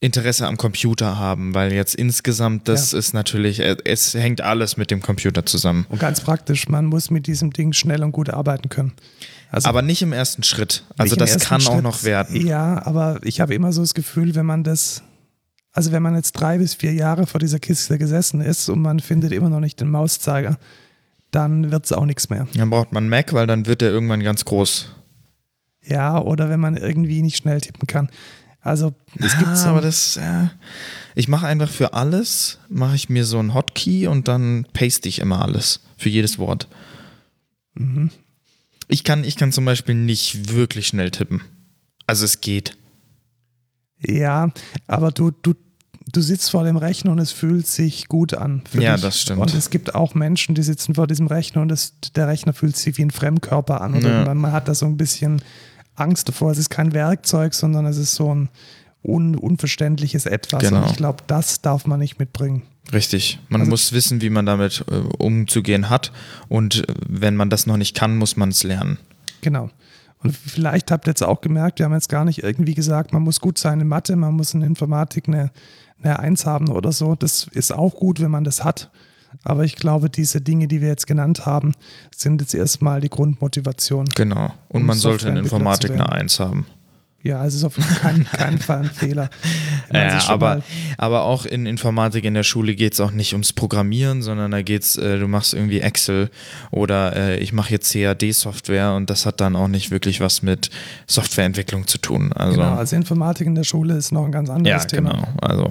Interesse 0.00 0.46
am 0.46 0.56
Computer 0.56 1.18
haben, 1.18 1.54
weil 1.54 1.72
jetzt 1.72 1.96
insgesamt, 1.96 2.68
das 2.68 2.92
ist 2.92 3.14
natürlich, 3.14 3.58
äh, 3.58 3.76
es 3.84 4.14
hängt 4.14 4.40
alles 4.40 4.76
mit 4.76 4.92
dem 4.92 5.02
Computer 5.02 5.44
zusammen. 5.44 5.86
Und 5.88 5.98
ganz 5.98 6.20
praktisch, 6.20 6.68
man 6.68 6.86
muss 6.86 7.10
mit 7.10 7.26
diesem 7.26 7.52
Ding 7.52 7.72
schnell 7.72 8.04
und 8.04 8.12
gut 8.12 8.30
arbeiten 8.30 8.68
können. 8.68 8.92
Also 9.50 9.68
Aber 9.68 9.82
nicht 9.82 10.02
im 10.02 10.12
ersten 10.12 10.44
Schritt. 10.44 10.84
Also 10.96 11.16
das 11.16 11.38
kann 11.40 11.60
auch 11.62 11.72
Schritt. 11.72 11.82
noch 11.82 12.04
werden. 12.04 12.46
Ja, 12.46 12.84
aber 12.86 13.18
ich 13.24 13.40
habe 13.40 13.54
immer 13.54 13.72
so 13.72 13.80
das 13.80 13.94
Gefühl, 13.94 14.36
wenn 14.36 14.46
man 14.46 14.62
das, 14.62 15.02
also 15.72 15.90
wenn 15.90 16.02
man 16.02 16.14
jetzt 16.14 16.32
drei 16.32 16.58
bis 16.58 16.74
vier 16.74 16.92
Jahre 16.92 17.26
vor 17.26 17.40
dieser 17.40 17.58
Kiste 17.58 17.98
gesessen 17.98 18.40
ist 18.40 18.68
und 18.68 18.80
man 18.80 19.00
findet 19.00 19.32
immer 19.32 19.48
noch 19.48 19.60
nicht 19.60 19.80
den 19.80 19.90
Mauszeiger, 19.90 20.58
dann 21.32 21.72
wird 21.72 21.86
es 21.86 21.92
auch 21.92 22.04
nichts 22.04 22.30
mehr. 22.30 22.46
Dann 22.54 22.70
braucht 22.70 22.92
man 22.92 23.08
Mac, 23.08 23.32
weil 23.32 23.48
dann 23.48 23.66
wird 23.66 23.80
der 23.80 23.90
irgendwann 23.90 24.22
ganz 24.22 24.44
groß. 24.44 24.94
Ja, 25.84 26.20
oder 26.20 26.50
wenn 26.50 26.60
man 26.60 26.76
irgendwie 26.76 27.22
nicht 27.22 27.38
schnell 27.38 27.60
tippen 27.60 27.86
kann. 27.86 28.10
Also 28.68 28.94
es 29.16 29.36
gibt 29.38 29.48
ah, 29.48 29.56
so, 29.56 29.68
aber 29.68 29.80
das, 29.80 30.18
äh, 30.18 30.48
ich 31.14 31.26
mache 31.26 31.46
einfach 31.46 31.70
für 31.70 31.94
alles, 31.94 32.58
mache 32.68 32.96
ich 32.96 33.08
mir 33.08 33.24
so 33.24 33.38
ein 33.38 33.54
Hotkey 33.54 34.06
und 34.06 34.28
dann 34.28 34.66
paste 34.74 35.08
ich 35.08 35.20
immer 35.20 35.42
alles 35.42 35.80
für 35.96 36.10
jedes 36.10 36.38
Wort. 36.38 36.68
Mhm. 37.74 38.10
Ich 38.86 39.04
kann, 39.04 39.24
ich 39.24 39.36
kann 39.36 39.52
zum 39.52 39.64
Beispiel 39.64 39.94
nicht 39.94 40.52
wirklich 40.52 40.86
schnell 40.86 41.10
tippen. 41.10 41.40
Also 42.06 42.26
es 42.26 42.40
geht. 42.40 42.76
ja, 44.00 44.50
aber 44.86 45.12
du, 45.12 45.30
du, 45.30 45.54
du 46.12 46.20
sitzt 46.20 46.50
vor 46.50 46.64
dem 46.64 46.76
Rechner 46.76 47.12
und 47.12 47.18
es 47.18 47.32
fühlt 47.32 47.66
sich 47.66 48.06
gut 48.08 48.34
an. 48.34 48.62
Ja, 48.74 48.94
dich. 48.94 49.02
das 49.02 49.22
stimmt. 49.22 49.40
Und 49.40 49.54
es 49.54 49.70
gibt 49.70 49.94
auch 49.94 50.14
Menschen, 50.14 50.54
die 50.54 50.62
sitzen 50.62 50.94
vor 50.94 51.06
diesem 51.06 51.26
Rechner 51.26 51.62
und 51.62 51.68
das, 51.68 51.94
der 52.14 52.28
Rechner 52.28 52.52
fühlt 52.52 52.76
sich 52.76 52.98
wie 52.98 53.02
ein 53.02 53.10
Fremdkörper 53.10 53.80
an. 53.80 54.00
Ja. 54.02 54.24
man, 54.26 54.36
man 54.36 54.52
hat 54.52 54.68
da 54.68 54.74
so 54.74 54.84
ein 54.84 54.98
bisschen 54.98 55.40
Angst 56.00 56.28
davor. 56.28 56.50
Es 56.52 56.58
ist 56.58 56.70
kein 56.70 56.92
Werkzeug, 56.92 57.54
sondern 57.54 57.86
es 57.86 57.96
ist 57.96 58.14
so 58.14 58.34
ein 58.34 58.48
un, 59.02 59.34
unverständliches 59.36 60.26
Etwas. 60.26 60.62
Genau. 60.62 60.82
Und 60.82 60.90
ich 60.90 60.96
glaube, 60.96 61.22
das 61.26 61.60
darf 61.60 61.86
man 61.86 62.00
nicht 62.00 62.18
mitbringen. 62.18 62.62
Richtig. 62.92 63.38
Man 63.48 63.60
Also- 63.62 63.70
muss 63.70 63.92
wissen, 63.92 64.20
wie 64.20 64.30
man 64.30 64.46
damit 64.46 64.84
äh, 64.90 64.94
umzugehen 65.18 65.90
hat. 65.90 66.12
Und 66.48 66.88
äh, 66.88 66.94
wenn 67.08 67.36
man 67.36 67.50
das 67.50 67.66
noch 67.66 67.76
nicht 67.76 67.94
kann, 67.96 68.16
muss 68.16 68.36
man 68.36 68.48
es 68.50 68.62
lernen. 68.62 68.98
Genau. 69.40 69.70
Und 70.20 70.36
vielleicht 70.36 70.90
habt 70.90 71.06
ihr 71.06 71.12
jetzt 71.12 71.22
auch 71.22 71.40
gemerkt, 71.40 71.78
wir 71.78 71.86
haben 71.86 71.92
jetzt 71.92 72.08
gar 72.08 72.24
nicht 72.24 72.42
irgendwie 72.42 72.74
gesagt, 72.74 73.12
man 73.12 73.22
muss 73.22 73.38
gut 73.40 73.56
sein 73.56 73.80
in 73.80 73.86
Mathe, 73.86 74.16
man 74.16 74.34
muss 74.34 74.52
in 74.52 74.62
Informatik 74.62 75.28
eine, 75.28 75.52
eine 76.02 76.18
Eins 76.18 76.44
haben 76.44 76.70
oder 76.70 76.90
so. 76.90 77.14
Das 77.14 77.46
ist 77.52 77.72
auch 77.72 77.94
gut, 77.94 78.20
wenn 78.20 78.30
man 78.32 78.42
das 78.42 78.64
hat. 78.64 78.90
Aber 79.44 79.64
ich 79.64 79.76
glaube, 79.76 80.10
diese 80.10 80.40
Dinge, 80.40 80.68
die 80.68 80.80
wir 80.80 80.88
jetzt 80.88 81.06
genannt 81.06 81.46
haben, 81.46 81.74
sind 82.14 82.40
jetzt 82.40 82.54
erstmal 82.54 83.00
die 83.00 83.08
Grundmotivation. 83.08 84.06
Genau. 84.14 84.52
Und 84.68 84.82
Um 84.82 84.86
man 84.86 84.96
sollte 84.96 85.28
in 85.28 85.36
Informatik 85.36 85.92
eine. 85.92 86.10
Eins 86.10 86.40
haben. 86.40 86.66
Ja, 87.20 87.44
es 87.44 87.54
ist 87.54 87.64
auf 87.64 87.76
keinen, 88.00 88.24
keinen 88.24 88.58
Fall 88.60 88.78
ein 88.78 88.90
Fehler. 88.90 89.28
Ja, 89.92 90.28
aber, 90.28 90.62
aber 90.98 91.24
auch 91.24 91.46
in 91.46 91.66
Informatik 91.66 92.24
in 92.24 92.34
der 92.34 92.44
Schule 92.44 92.76
geht 92.76 92.92
es 92.92 93.00
auch 93.00 93.10
nicht 93.10 93.32
ums 93.32 93.52
Programmieren, 93.52 94.22
sondern 94.22 94.52
da 94.52 94.62
geht 94.62 94.84
es, 94.84 94.96
äh, 94.96 95.18
du 95.18 95.26
machst 95.26 95.52
irgendwie 95.52 95.80
Excel 95.80 96.30
oder 96.70 97.16
äh, 97.16 97.38
ich 97.38 97.52
mache 97.52 97.72
jetzt 97.72 97.92
CAD-Software 97.92 98.94
und 98.94 99.10
das 99.10 99.26
hat 99.26 99.40
dann 99.40 99.56
auch 99.56 99.66
nicht 99.66 99.90
wirklich 99.90 100.20
was 100.20 100.42
mit 100.42 100.70
Softwareentwicklung 101.08 101.88
zu 101.88 101.98
tun. 101.98 102.32
Also, 102.32 102.60
genau, 102.60 102.74
also 102.74 102.94
Informatik 102.94 103.48
in 103.48 103.56
der 103.56 103.64
Schule 103.64 103.96
ist 103.96 104.12
noch 104.12 104.24
ein 104.24 104.32
ganz 104.32 104.48
ja, 104.48 104.54
anderes 104.54 104.86
Thema. 104.86 105.10
genau. 105.10 105.28
Also, 105.40 105.68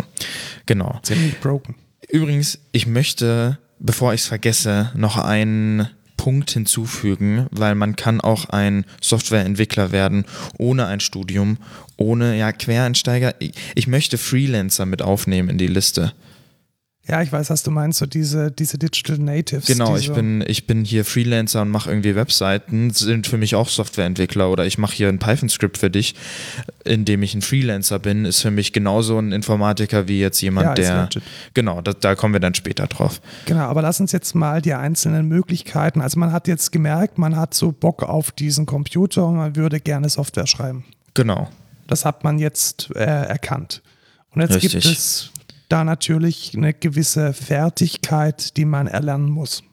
genau. 0.65 0.99
Ziemlich 1.03 1.39
broken. 1.39 1.75
Übrigens, 2.09 2.59
ich 2.71 2.87
möchte, 2.87 3.57
bevor 3.79 4.13
ich 4.13 4.21
es 4.21 4.27
vergesse, 4.27 4.91
noch 4.95 5.17
einen 5.17 5.89
Punkt 6.15 6.51
hinzufügen, 6.51 7.47
weil 7.51 7.75
man 7.75 7.95
kann 7.95 8.21
auch 8.21 8.49
ein 8.49 8.85
Softwareentwickler 9.01 9.91
werden 9.91 10.25
ohne 10.57 10.87
ein 10.87 10.99
Studium, 10.99 11.57
ohne 11.95 12.37
ja 12.37 12.51
Quereinsteiger. 12.51 13.35
Ich, 13.39 13.51
ich 13.75 13.87
möchte 13.87 14.17
Freelancer 14.17 14.85
mit 14.85 15.01
aufnehmen 15.01 15.49
in 15.49 15.57
die 15.57 15.67
Liste. 15.67 16.13
Ja, 17.09 17.21
ich 17.21 17.31
weiß, 17.31 17.49
was 17.49 17.63
du 17.63 17.71
meinst, 17.71 17.99
so 17.99 18.05
diese, 18.05 18.51
diese 18.51 18.77
Digital 18.77 19.17
Natives. 19.17 19.65
Genau, 19.65 19.95
ich 19.95 20.11
bin, 20.11 20.43
ich 20.45 20.67
bin 20.67 20.83
hier 20.83 21.05
Freelancer 21.05 21.61
und 21.61 21.69
mache 21.69 21.89
irgendwie 21.89 22.15
Webseiten, 22.15 22.89
sind 22.91 23.27
für 23.27 23.37
mich 23.37 23.55
auch 23.55 23.69
Softwareentwickler 23.69 24.49
oder 24.49 24.65
ich 24.65 24.77
mache 24.77 24.93
hier 24.93 25.07
ein 25.07 25.17
Python-Skript 25.17 25.77
für 25.77 25.89
dich, 25.89 26.15
in 26.83 27.05
dem 27.05 27.23
ich 27.23 27.33
ein 27.33 27.41
Freelancer 27.41 27.99
bin, 27.99 28.25
ist 28.25 28.41
für 28.41 28.51
mich 28.51 28.73
genauso 28.73 29.17
ein 29.17 29.31
Informatiker 29.31 30.09
wie 30.09 30.19
jetzt 30.19 30.41
jemand, 30.41 30.67
Ja, 30.67 30.73
der. 30.73 31.01
legit. 31.03 31.23
Genau, 31.53 31.81
da, 31.81 31.93
da 31.93 32.15
kommen 32.15 32.33
wir 32.33 32.41
dann 32.41 32.55
später 32.55 32.87
drauf. 32.87 33.21
Genau, 33.45 33.63
aber 33.63 33.81
lass 33.81 34.01
uns 34.01 34.11
jetzt 34.11 34.35
mal 34.35 34.61
die 34.61 34.73
einzelnen 34.73 35.27
Möglichkeiten. 35.29 36.01
Also 36.01 36.19
man 36.19 36.33
hat 36.33 36.49
jetzt 36.49 36.73
gemerkt, 36.73 37.17
man 37.17 37.37
hat 37.37 37.53
so 37.53 37.71
Bock 37.71 38.03
auf 38.03 38.31
diesen 38.31 38.65
Computer 38.65 39.25
und 39.27 39.37
man 39.37 39.55
würde 39.55 39.79
gerne 39.79 40.09
Software 40.09 40.47
schreiben. 40.47 40.83
Genau. 41.13 41.49
Das 41.87 42.03
hat 42.03 42.25
man 42.25 42.37
jetzt 42.37 42.89
äh, 42.95 42.99
erkannt. 43.05 43.81
Und 44.31 44.41
jetzt 44.41 44.59
gibt 44.59 44.75
Richtig. 44.75 44.97
es 44.97 45.31
da 45.69 45.83
natürlich 45.83 46.53
eine 46.55 46.73
gewisse 46.73 47.33
Fertigkeit, 47.33 48.55
die 48.57 48.65
man 48.65 48.87
erlernen 48.87 49.29
muss. 49.29 49.63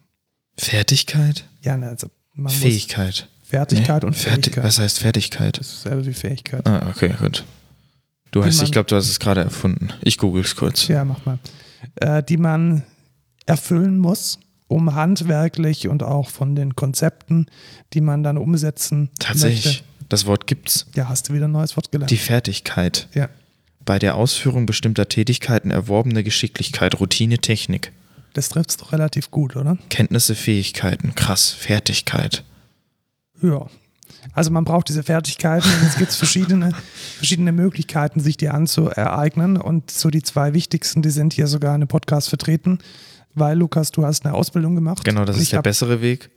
Fertigkeit? 0.58 1.44
Ja, 1.62 1.76
ne, 1.76 1.88
also 1.88 2.08
man 2.34 2.52
muss 2.52 2.62
Fähigkeit. 2.62 3.28
Fertigkeit 3.42 4.02
Nee, 4.02 4.06
und 4.08 4.16
Ferti- 4.16 4.44
Fähigkeit. 4.44 4.64
Was 4.64 4.78
heißt 4.78 4.98
Fertigkeit? 4.98 5.58
Das 5.58 5.68
ist 5.68 5.84
dasselbe 5.84 6.06
wie 6.06 6.14
Fähigkeit. 6.14 6.66
Ah, 6.66 6.88
okay, 6.88 7.14
gut. 7.20 7.44
Du 8.30 8.44
hast, 8.44 8.56
man- 8.56 8.66
ich 8.66 8.72
glaube, 8.72 8.88
du 8.88 8.96
hast 8.96 9.08
es 9.08 9.20
gerade 9.20 9.42
erfunden. 9.42 9.90
Ich 10.02 10.18
google 10.18 10.42
es 10.42 10.56
kurz. 10.56 10.88
Ja, 10.88 11.04
mach 11.04 11.24
mal. 11.24 11.38
Äh, 11.96 12.22
die 12.22 12.36
man 12.36 12.82
erfüllen 13.46 13.98
muss, 13.98 14.38
um 14.66 14.94
handwerklich 14.94 15.86
und 15.88 16.02
auch 16.02 16.30
von 16.30 16.56
den 16.56 16.74
Konzepten, 16.74 17.46
die 17.92 18.00
man 18.00 18.22
dann 18.22 18.38
umsetzen 18.38 19.10
Tatsächlich, 19.20 19.64
möchte. 19.66 19.84
das 20.08 20.26
Wort 20.26 20.46
gibt's. 20.46 20.86
Ja, 20.94 21.08
hast 21.08 21.28
du 21.28 21.34
wieder 21.34 21.46
ein 21.46 21.52
neues 21.52 21.76
Wort 21.76 21.92
gelernt. 21.92 22.10
Die 22.10 22.16
Fertigkeit. 22.16 23.08
ja. 23.14 23.28
Bei 23.84 23.98
der 23.98 24.14
Ausführung 24.14 24.66
bestimmter 24.66 25.08
Tätigkeiten 25.08 25.70
erworbene 25.70 26.24
Geschicklichkeit, 26.24 27.00
Routine, 27.00 27.38
Technik. 27.38 27.92
Das 28.32 28.48
trifft 28.48 28.70
es 28.70 28.76
doch 28.78 28.92
relativ 28.92 29.30
gut, 29.30 29.56
oder? 29.56 29.78
Kenntnisse, 29.90 30.34
Fähigkeiten. 30.34 31.14
Krass, 31.14 31.50
Fertigkeit. 31.50 32.44
Ja. 33.42 33.66
Also 34.32 34.50
man 34.50 34.64
braucht 34.64 34.88
diese 34.88 35.02
Fertigkeiten 35.02 35.68
und 35.68 35.86
es 35.86 35.96
gibt 35.96 36.12
verschiedene, 36.12 36.72
verschiedene 37.16 37.52
Möglichkeiten, 37.52 38.20
sich 38.20 38.36
die 38.36 38.48
anzueignen. 38.48 39.56
Und 39.56 39.90
so 39.90 40.10
die 40.10 40.22
zwei 40.22 40.54
wichtigsten, 40.54 41.02
die 41.02 41.10
sind 41.10 41.32
hier 41.34 41.46
sogar 41.46 41.70
in 41.70 41.82
einem 41.82 41.88
Podcast 41.88 42.28
vertreten, 42.28 42.78
weil 43.34 43.58
Lukas, 43.58 43.92
du 43.92 44.04
hast 44.04 44.24
eine 44.24 44.34
Ausbildung 44.34 44.74
gemacht. 44.74 45.04
Genau, 45.04 45.24
das 45.24 45.38
ist 45.38 45.52
der 45.52 45.62
bessere 45.62 46.00
Weg. 46.00 46.30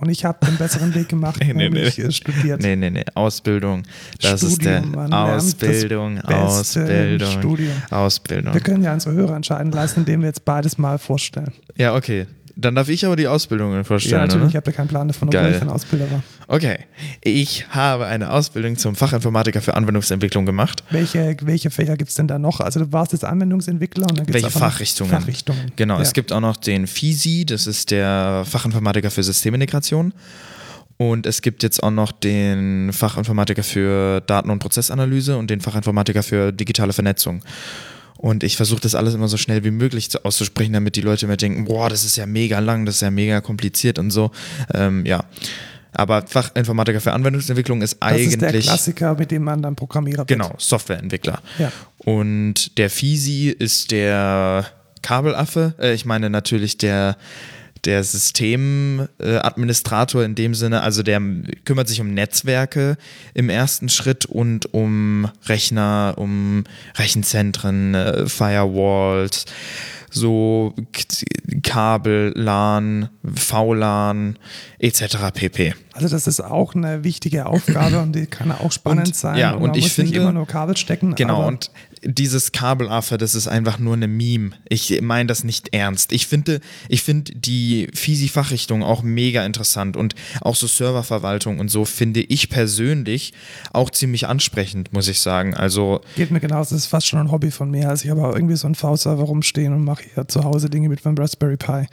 Und 0.00 0.10
ich 0.10 0.24
habe 0.24 0.44
den 0.46 0.56
besseren 0.56 0.94
Weg 0.94 1.08
gemacht, 1.08 1.40
Nee, 1.40 1.52
nee, 1.52 1.68
nämlich 1.68 1.98
nee. 1.98 2.04
äh, 2.04 2.12
studiert. 2.12 2.62
Nee, 2.62 2.76
nee, 2.76 2.90
nee. 2.90 3.04
Ausbildung. 3.14 3.82
Das 4.20 4.42
ist 4.44 4.64
der 4.64 4.78
Studium, 4.78 4.94
lernt 4.94 5.12
das 5.12 5.44
Ausbildung, 5.44 6.20
Ausbildung, 6.20 7.30
Studium. 7.32 7.72
Ausbildung. 7.90 8.54
Wir 8.54 8.60
können 8.60 8.84
ja 8.84 8.94
unsere 8.94 9.14
Hörer 9.14 9.34
entscheiden 9.34 9.72
lassen, 9.72 10.00
indem 10.00 10.20
wir 10.20 10.28
jetzt 10.28 10.44
beides 10.44 10.78
mal 10.78 10.98
vorstellen. 10.98 11.52
Ja, 11.76 11.96
okay. 11.96 12.26
Dann 12.60 12.74
darf 12.74 12.88
ich 12.88 13.06
aber 13.06 13.14
die 13.14 13.28
Ausbildungen 13.28 13.76
Ja, 13.76 13.84
vorstellen, 13.84 14.22
natürlich, 14.22 14.48
ich 14.48 14.50
oder? 14.50 14.56
habe 14.58 14.70
ja 14.72 14.76
keinen 14.76 14.88
Plan 14.88 15.06
davon, 15.06 15.28
obwohl 15.28 15.48
ich 15.48 15.62
ein 15.62 15.68
Ausbilder 15.68 16.10
war. 16.10 16.22
Okay. 16.48 16.80
Ich 17.22 17.68
habe 17.70 18.06
eine 18.06 18.32
Ausbildung 18.32 18.76
zum 18.76 18.96
Fachinformatiker 18.96 19.62
für 19.62 19.74
Anwendungsentwicklung 19.74 20.44
gemacht. 20.44 20.82
Welche, 20.90 21.36
welche 21.42 21.70
Fächer 21.70 21.96
gibt 21.96 22.10
es 22.10 22.16
denn 22.16 22.26
da 22.26 22.36
noch? 22.40 22.58
Also 22.58 22.80
du 22.80 22.92
warst 22.92 23.12
jetzt 23.12 23.24
Anwendungsentwickler 23.24 24.08
und 24.08 24.18
dann 24.18 24.26
gibt 24.26 24.36
es 24.36 24.42
Welche 24.42 24.58
Fachrichtungen? 24.58 25.12
Fachrichtungen. 25.12 25.70
Genau, 25.76 25.96
ja. 25.96 26.00
es 26.00 26.12
gibt 26.12 26.32
auch 26.32 26.40
noch 26.40 26.56
den 26.56 26.88
FISI, 26.88 27.46
das 27.46 27.68
ist 27.68 27.92
der 27.92 28.42
Fachinformatiker 28.44 29.12
für 29.12 29.22
Systemintegration. 29.22 30.12
Und 30.96 31.26
es 31.26 31.42
gibt 31.42 31.62
jetzt 31.62 31.80
auch 31.80 31.92
noch 31.92 32.10
den 32.10 32.92
Fachinformatiker 32.92 33.62
für 33.62 34.20
Daten- 34.22 34.50
und 34.50 34.58
Prozessanalyse 34.58 35.36
und 35.38 35.48
den 35.48 35.60
Fachinformatiker 35.60 36.24
für 36.24 36.50
digitale 36.52 36.92
Vernetzung. 36.92 37.40
Und 38.18 38.42
ich 38.42 38.56
versuche 38.56 38.80
das 38.80 38.94
alles 38.94 39.14
immer 39.14 39.28
so 39.28 39.36
schnell 39.36 39.64
wie 39.64 39.70
möglich 39.70 40.10
zu- 40.10 40.24
auszusprechen, 40.24 40.72
damit 40.72 40.96
die 40.96 41.00
Leute 41.00 41.24
immer 41.26 41.36
denken, 41.36 41.64
boah, 41.64 41.88
das 41.88 42.04
ist 42.04 42.16
ja 42.16 42.26
mega 42.26 42.58
lang, 42.58 42.84
das 42.84 42.96
ist 42.96 43.00
ja 43.00 43.10
mega 43.10 43.40
kompliziert 43.40 43.98
und 43.98 44.10
so. 44.10 44.32
Ähm, 44.74 45.06
ja. 45.06 45.24
Aber 45.92 46.26
Fachinformatiker 46.26 47.00
für 47.00 47.12
Anwendungsentwicklung 47.12 47.80
ist 47.80 47.96
Das 48.00 48.20
ist 48.20 48.40
der 48.40 48.48
eigentlich 48.50 48.66
Klassiker, 48.66 49.14
mit 49.14 49.30
dem 49.30 49.44
man 49.44 49.62
dann 49.62 49.74
Programmierer 49.76 50.18
wird. 50.18 50.28
Genau, 50.28 50.52
Softwareentwickler. 50.58 51.40
Ja. 51.58 51.72
Und 51.98 52.76
der 52.76 52.90
Fisi 52.90 53.48
ist 53.48 53.90
der 53.92 54.66
Kabelaffe. 55.02 55.74
Äh, 55.80 55.94
ich 55.94 56.04
meine 56.04 56.28
natürlich 56.28 56.76
der, 56.76 57.16
der 57.84 58.04
Systemadministrator 58.04 60.24
in 60.24 60.34
dem 60.34 60.54
Sinne, 60.54 60.80
also 60.82 61.02
der 61.02 61.20
kümmert 61.64 61.88
sich 61.88 62.00
um 62.00 62.14
Netzwerke 62.14 62.96
im 63.34 63.50
ersten 63.50 63.88
Schritt 63.88 64.26
und 64.26 64.72
um 64.74 65.28
Rechner, 65.46 66.14
um 66.16 66.64
Rechenzentren, 66.96 67.94
äh, 67.94 68.26
Firewalls, 68.26 69.46
so 70.10 70.74
Kabel, 71.62 72.32
LAN, 72.34 73.10
VLAN 73.22 74.38
etc. 74.78 75.16
pp. 75.34 75.74
Also 75.92 76.08
das 76.08 76.26
ist 76.26 76.40
auch 76.40 76.74
eine 76.74 77.02
wichtige 77.04 77.46
Aufgabe 77.46 78.00
und 78.00 78.12
die 78.14 78.26
kann 78.26 78.52
auch 78.52 78.70
spannend 78.72 79.08
Und- 79.08 79.16
sein. 79.16 79.38
ja, 79.38 79.52
und 79.52 79.62
und 79.70 79.76
ich 79.76 79.84
muss 79.84 79.98
nicht 79.98 80.08
finde- 80.10 80.20
immer 80.20 80.32
nur 80.32 80.46
Kabel 80.46 80.76
stecken. 80.76 81.14
Genau, 81.16 81.46
und 81.46 81.70
dieses 82.04 82.52
Kabelaffe, 82.52 83.18
das 83.18 83.34
ist 83.34 83.48
einfach 83.48 83.80
nur 83.80 83.94
eine 83.94 84.06
Meme. 84.06 84.50
Ich 84.68 85.00
meine 85.02 85.26
das 85.26 85.42
nicht 85.42 85.74
ernst. 85.74 86.12
Ich 86.12 86.28
finde, 86.28 86.60
ich 86.88 87.02
finde 87.02 87.32
die 87.34 87.88
Fisi-Fachrichtung 87.92 88.84
auch 88.84 89.02
mega 89.02 89.44
interessant 89.44 89.96
und 89.96 90.14
auch 90.40 90.54
so 90.54 90.68
Serververwaltung 90.68 91.58
und 91.58 91.70
so 91.70 91.84
finde 91.84 92.20
ich 92.20 92.48
persönlich 92.50 93.32
auch 93.72 93.90
ziemlich 93.90 94.28
ansprechend, 94.28 94.92
muss 94.92 95.08
ich 95.08 95.18
sagen. 95.18 95.54
Also 95.54 96.00
geht 96.14 96.30
mir 96.30 96.38
genauso, 96.40 96.76
das 96.76 96.84
ist 96.84 96.90
fast 96.90 97.08
schon 97.08 97.18
ein 97.18 97.32
Hobby 97.32 97.50
von 97.50 97.68
mir. 97.70 97.88
Also 97.88 98.04
ich 98.04 98.10
habe 98.12 98.24
auch 98.24 98.34
irgendwie 98.34 98.54
so 98.56 98.68
einen 98.68 98.76
V-Server 98.76 99.24
rumstehen 99.24 99.72
und 99.74 99.82
mache 99.82 100.04
hier 100.14 100.28
zu 100.28 100.44
Hause 100.44 100.70
Dinge 100.70 100.88
mit 100.88 101.04
meinem 101.04 101.16
Raspberry 101.18 101.56
Pi. 101.56 101.86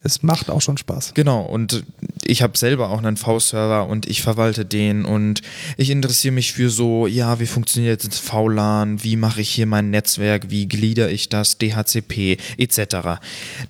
Es 0.00 0.22
macht 0.22 0.48
auch 0.48 0.60
schon 0.60 0.78
Spaß. 0.78 1.14
Genau, 1.14 1.42
und 1.42 1.84
ich 2.24 2.42
habe 2.42 2.56
selber 2.56 2.90
auch 2.90 2.98
einen 2.98 3.16
V-Server 3.16 3.88
und 3.88 4.06
ich 4.06 4.22
verwalte 4.22 4.64
den 4.64 5.04
und 5.04 5.42
ich 5.76 5.90
interessiere 5.90 6.32
mich 6.32 6.52
für 6.52 6.70
so, 6.70 7.08
ja, 7.08 7.40
wie 7.40 7.46
funktioniert 7.46 8.04
jetzt 8.04 8.20
VLAN, 8.20 9.02
wie 9.02 9.16
mache 9.16 9.40
ich 9.40 9.50
hier 9.50 9.66
mein 9.66 9.90
Netzwerk, 9.90 10.50
wie 10.50 10.68
glieder 10.68 11.10
ich 11.10 11.28
das, 11.28 11.58
DHCP 11.58 12.38
etc. 12.58 13.18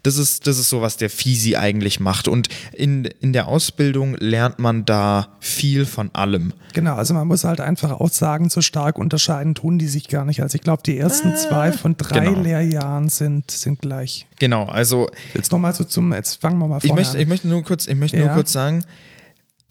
Das 0.02 0.18
ist, 0.18 0.46
das 0.46 0.58
ist 0.58 0.68
so, 0.68 0.82
was 0.82 0.98
der 0.98 1.08
FISI 1.08 1.56
eigentlich 1.56 1.98
macht 1.98 2.28
und 2.28 2.48
in, 2.74 3.06
in 3.20 3.32
der 3.32 3.48
Ausbildung 3.48 4.14
lernt 4.18 4.58
man 4.58 4.84
da 4.84 5.28
viel 5.40 5.86
von 5.86 6.14
allem. 6.14 6.52
Genau, 6.74 6.96
also 6.96 7.14
man 7.14 7.26
muss 7.26 7.44
halt 7.44 7.60
einfach 7.60 7.90
Aussagen 7.90 8.50
so 8.50 8.60
stark 8.60 8.98
unterscheiden, 8.98 9.54
tun 9.54 9.78
die 9.78 9.88
sich 9.88 10.08
gar 10.08 10.26
nicht. 10.26 10.42
Also 10.42 10.56
ich 10.56 10.62
glaube, 10.62 10.82
die 10.84 10.98
ersten 10.98 11.34
zwei 11.36 11.72
von 11.72 11.96
drei 11.96 12.26
genau. 12.26 12.42
Lehrjahren 12.42 13.08
sind, 13.08 13.50
sind 13.50 13.80
gleich. 13.80 14.27
Genau, 14.38 14.64
also 14.66 15.08
Jetzt 15.34 15.50
nochmal 15.52 15.74
so 15.74 15.84
zum, 15.84 16.12
jetzt 16.12 16.40
fangen 16.40 16.58
wir 16.58 16.68
mal 16.68 16.78
ich 16.78 16.86
vorne 16.88 17.00
möchte, 17.00 17.16
an. 17.16 17.20
ich 17.22 17.28
möchte 17.28 17.48
nur 17.48 17.62
kurz, 17.64 17.86
ich 17.86 17.96
möchte 17.96 18.16
Ja. 18.18 18.26
nur 18.26 18.34
kurz 18.34 18.52
sagen, 18.52 18.84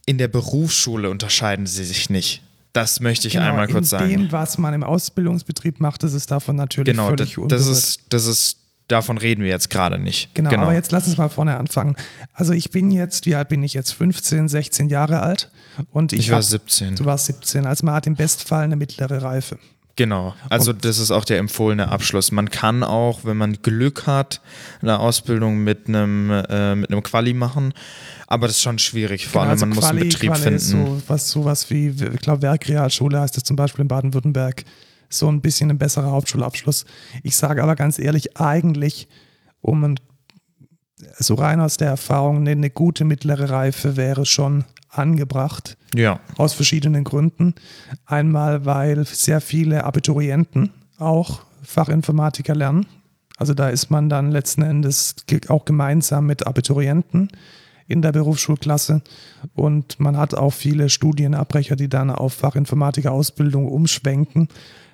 in 0.06 0.18
der 0.18 0.28
Berufsschule 0.28 1.10
unterscheiden 1.10 1.66
sie 1.68 1.84
sich 1.84 2.10
nicht. 2.10 2.42
Das 2.74 3.00
möchte 3.00 3.28
ich 3.28 3.34
genau, 3.34 3.46
einmal 3.48 3.68
kurz 3.68 3.92
in 3.92 4.00
sagen. 4.00 4.10
dem, 4.10 4.32
was 4.32 4.58
man 4.58 4.74
im 4.74 4.84
Ausbildungsbetrieb 4.84 5.80
macht, 5.80 6.04
ist 6.04 6.14
es 6.14 6.26
davon 6.28 6.56
natürlich 6.56 6.86
Genau, 6.92 7.10
das, 7.16 7.30
völlig 7.32 7.36
das 7.36 7.38
unberührt. 7.64 7.78
ist, 7.78 8.00
das 8.10 8.26
ist, 8.28 8.58
davon 8.88 9.18
reden 9.18 9.42
wir 9.42 9.50
jetzt 9.50 9.70
gerade 9.70 9.98
nicht. 9.98 10.34
Genau, 10.36 10.52
aber 10.52 10.74
jetzt 10.74 10.92
lass 10.92 11.08
uns 11.08 11.18
mal 11.18 11.30
vorne 11.30 11.58
anfangen. 11.58 11.96
Also 12.34 12.54
ich 12.54 12.70
bin 12.70 12.92
jetzt, 12.92 13.26
wie 13.26 13.36
alt 13.36 13.50
bin 13.50 13.64
ich 13.64 13.74
jetzt? 13.74 13.92
15, 13.94 14.48
16 14.48 14.90
Jahre 14.90 15.22
alt 15.22 15.50
und 15.92 16.14
ich, 16.14 16.20
Ich 16.20 16.30
war 16.30 16.38
hab- 16.38 16.44
17. 16.44 16.96
Du 16.96 17.06
warst 17.06 17.26
17, 17.26 17.66
also 17.66 17.86
man 17.86 17.96
hat 17.96 18.06
im 18.06 18.16
Bestfall 18.16 18.64
eine 18.64 18.76
mittlere 18.76 19.22
Reife. 19.24 19.58
Genau. 19.98 20.36
Also 20.50 20.72
das 20.74 21.00
ist 21.00 21.12
auch 21.12 21.26
der 21.26 21.40
empfohlene 21.40 21.90
Abschluss. 21.90 22.32
Man 22.32 22.50
kann 22.50 22.84
auch, 22.84 23.26
wenn 23.26 23.36
man 23.36 23.62
Glück 23.62 24.08
hat, 24.08 24.40
eine 24.82 25.00
Ausbildung 25.00 25.64
mit 25.64 25.88
einem, 25.88 26.30
äh, 26.30 26.76
mit 26.76 26.92
einem 26.92 27.04
Quali 27.04 27.34
machen. 27.34 27.74
Aber 28.28 28.48
das 28.48 28.58
ist 28.58 28.62
schon 28.64 28.80
schwierig. 28.80 29.28
Vor 29.28 29.42
allem, 29.42 29.50
also 29.52 29.66
man 29.66 29.76
muss 29.76 29.86
einen 29.86 30.00
Quali- 30.00 30.08
Betrieb 30.10 30.30
Quali 30.30 30.42
finden. 30.44 30.56
Ist 30.58 30.70
so, 30.70 31.02
was, 31.08 31.30
sowas 31.30 31.70
wie, 31.70 31.90
ich 31.90 32.22
glaube, 32.22 32.44
Werkrealschule 32.44 33.20
heißt 33.20 33.36
es 33.38 33.44
zum 33.44 33.56
Beispiel 33.56 33.82
in 33.82 33.88
Baden-Württemberg. 33.88 34.64
So 35.10 35.28
ein 35.30 35.42
bisschen 35.42 35.72
ein 35.72 35.78
besserer 35.78 36.12
Hauptschulabschluss. 36.12 36.86
Ich 37.24 37.36
sage 37.36 37.64
aber 37.64 37.76
ganz 37.76 37.98
ehrlich, 37.98 38.38
eigentlich, 38.38 39.08
um 39.62 39.84
ein, 39.84 40.00
so 41.20 41.36
rein 41.36 41.60
aus 41.60 41.78
der 41.78 41.90
Erfahrung, 41.90 42.38
eine, 42.38 42.52
eine 42.52 42.70
gute 42.70 43.06
mittlere 43.06 43.50
Reife 43.50 43.98
wäre 43.98 44.26
schon 44.26 44.66
angebracht. 44.90 45.78
Ja. 45.94 46.20
Aus 46.38 46.54
verschiedenen 46.54 47.04
Gründen. 47.04 47.54
Einmal, 48.06 48.66
weil 48.66 49.06
sehr 49.06 49.42
viele 49.42 49.84
Abiturienten 49.84 50.72
auch 50.98 51.42
Fachinformatiker 51.64 52.56
lernen. 52.56 52.86
Also 53.38 53.54
da 53.54 53.70
ist 53.70 53.92
man 53.92 54.10
dann 54.10 54.32
letzten 54.32 54.64
Endes 54.64 55.16
auch 55.50 55.66
gemeinsam 55.66 56.26
mit 56.26 56.48
Abiturienten 56.48 57.30
in 57.88 58.02
der 58.02 58.12
Berufsschulklasse. 58.12 59.02
Und 59.54 60.00
man 60.00 60.18
hat 60.18 60.34
auch 60.34 60.54
viele 60.54 60.90
Studienabbrecher, 60.90 61.76
die 61.76 61.90
dann 61.90 62.10
auf 62.10 62.34
Fachinformatiker-Ausbildung 62.34 63.68
umschwenken. 63.68 64.48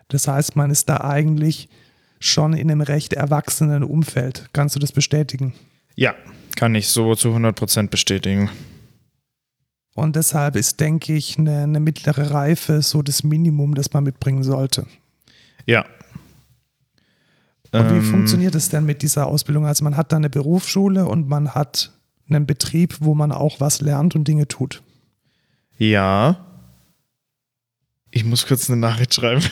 Das 0.09 0.27
heißt, 0.27 0.55
man 0.55 0.71
ist 0.71 0.89
da 0.89 1.01
eigentlich 1.01 1.69
schon 2.19 2.53
in 2.53 2.69
einem 2.69 2.81
recht 2.81 3.13
erwachsenen 3.13 3.83
Umfeld. 3.83 4.49
Kannst 4.53 4.75
du 4.75 4.79
das 4.79 4.91
bestätigen? 4.91 5.53
Ja, 5.95 6.15
kann 6.55 6.75
ich 6.75 6.87
so 6.89 7.15
zu 7.15 7.29
100% 7.29 7.89
bestätigen. 7.89 8.49
Und 9.95 10.15
deshalb 10.15 10.55
ist, 10.55 10.79
denke 10.79 11.13
ich, 11.13 11.37
eine, 11.37 11.63
eine 11.63 11.79
mittlere 11.79 12.31
Reife 12.31 12.81
so 12.81 13.01
das 13.03 13.23
Minimum, 13.23 13.75
das 13.75 13.93
man 13.93 14.03
mitbringen 14.03 14.43
sollte. 14.43 14.87
Ja. 15.65 15.85
Und 17.71 17.89
wie 17.91 17.97
Ähm, 17.97 18.03
funktioniert 18.03 18.55
es 18.55 18.69
denn 18.69 18.85
mit 18.85 19.01
dieser 19.01 19.27
Ausbildung? 19.27 19.65
Also 19.65 19.83
man 19.83 19.95
hat 19.97 20.11
da 20.11 20.17
eine 20.17 20.29
Berufsschule 20.29 21.05
und 21.05 21.27
man 21.27 21.53
hat 21.53 21.91
einen 22.29 22.45
Betrieb, 22.47 22.97
wo 23.01 23.13
man 23.13 23.31
auch 23.31 23.59
was 23.59 23.81
lernt 23.81 24.15
und 24.15 24.27
Dinge 24.27 24.47
tut. 24.47 24.81
Ja. 25.77 26.45
Ich 28.11 28.23
muss 28.25 28.45
kurz 28.47 28.69
eine 28.69 28.79
Nachricht 28.79 29.13
schreiben. 29.13 29.43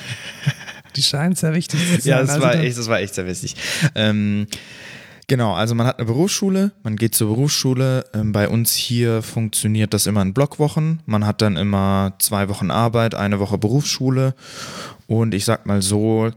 Die 0.96 1.04
scheint 1.04 1.38
sehr 1.38 1.54
wichtig 1.54 1.80
zu 1.80 1.86
sein. 2.02 2.10
Ja, 2.10 2.20
das, 2.22 2.30
Also 2.32 2.42
war 2.44 2.56
echt, 2.56 2.78
das 2.78 2.88
war 2.88 3.00
echt 3.00 3.16
sehr 3.16 3.26
wichtig. 3.28 3.56
Ähm, 3.96 4.48
genau, 5.32 5.54
also 5.54 5.76
man 5.76 5.88
hat 5.88 5.98
eine 5.98 6.08
Berufsschule, 6.08 6.74
man 6.84 6.98
geht 6.98 7.16
zur 7.16 7.30
Berufsschule. 7.30 8.04
Ähm, 8.14 8.34
bei 8.34 8.50
uns 8.50 8.74
hier 8.74 9.22
funktioniert 9.22 9.94
das 9.94 10.06
immer 10.06 10.22
in 10.22 10.34
Blockwochen. 10.34 11.00
Man 11.06 11.26
hat 11.26 11.42
dann 11.42 11.56
immer 11.56 12.12
zwei 12.20 12.50
Wochen 12.50 12.70
Arbeit, 12.70 13.16
eine 13.16 13.40
Woche 13.40 13.58
Berufsschule. 13.58 14.36
Und 15.08 15.34
ich 15.34 15.46
sag 15.46 15.66
mal 15.66 15.82
so, 15.82 16.32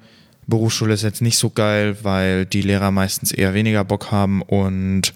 Berufsschule 0.47 0.95
ist 0.95 1.03
jetzt 1.03 1.23
nicht 1.23 1.39
so 1.39 1.51
geil, 1.51 1.97
weil 2.03 2.47
die 2.47 2.63
Lehrer 2.63 2.93
meistens 2.93 3.33
eher 3.33 3.53
weniger 3.53 3.83
Bock 3.83 4.13
haben 4.13 4.43
und 4.43 5.13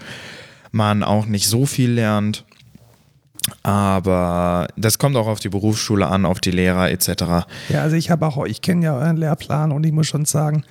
man 0.72 1.04
auch 1.04 1.26
nicht 1.26 1.46
so 1.46 1.64
viel 1.64 1.92
lernt. 1.92 2.44
Aber 3.62 4.66
das 4.76 4.98
kommt 4.98 5.14
auch 5.14 5.28
auf 5.28 5.38
die 5.38 5.50
Berufsschule 5.50 6.08
an, 6.08 6.24
auf 6.24 6.40
die 6.40 6.50
Lehrer 6.50 6.90
etc. 6.90 7.46
Ja, 7.68 7.82
also 7.82 7.94
ich 7.94 8.10
habe 8.10 8.26
auch, 8.26 8.44
ich 8.44 8.60
kenne 8.60 8.86
ja 8.86 8.96
euren 8.96 9.16
Lehrplan 9.16 9.70
und 9.70 9.86
ich 9.86 9.92
muss 9.92 10.08
schon 10.08 10.24
sagen, 10.24 10.64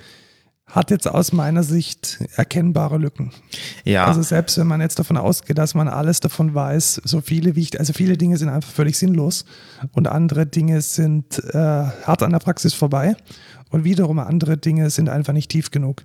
hat 0.70 0.90
jetzt 0.90 1.08
aus 1.08 1.32
meiner 1.32 1.62
Sicht 1.62 2.18
erkennbare 2.36 2.98
Lücken. 2.98 3.32
Ja, 3.84 4.04
Also 4.06 4.22
selbst 4.22 4.58
wenn 4.58 4.66
man 4.66 4.80
jetzt 4.82 4.98
davon 4.98 5.16
ausgeht, 5.16 5.56
dass 5.56 5.74
man 5.74 5.88
alles 5.88 6.20
davon 6.20 6.54
weiß, 6.54 7.00
so 7.04 7.20
viele 7.22 7.56
wie 7.56 7.62
ich, 7.62 7.78
also 7.80 7.92
viele 7.94 8.16
Dinge 8.18 8.36
sind 8.36 8.50
einfach 8.50 8.70
völlig 8.70 8.98
sinnlos 8.98 9.44
und 9.92 10.08
andere 10.08 10.44
Dinge 10.46 10.80
sind 10.82 11.42
äh, 11.54 11.56
hart 11.58 12.22
an 12.22 12.32
der 12.32 12.38
Praxis 12.38 12.74
vorbei 12.74 13.16
und 13.70 13.84
wiederum 13.84 14.18
andere 14.18 14.58
Dinge 14.58 14.90
sind 14.90 15.08
einfach 15.08 15.32
nicht 15.32 15.50
tief 15.50 15.70
genug. 15.70 16.04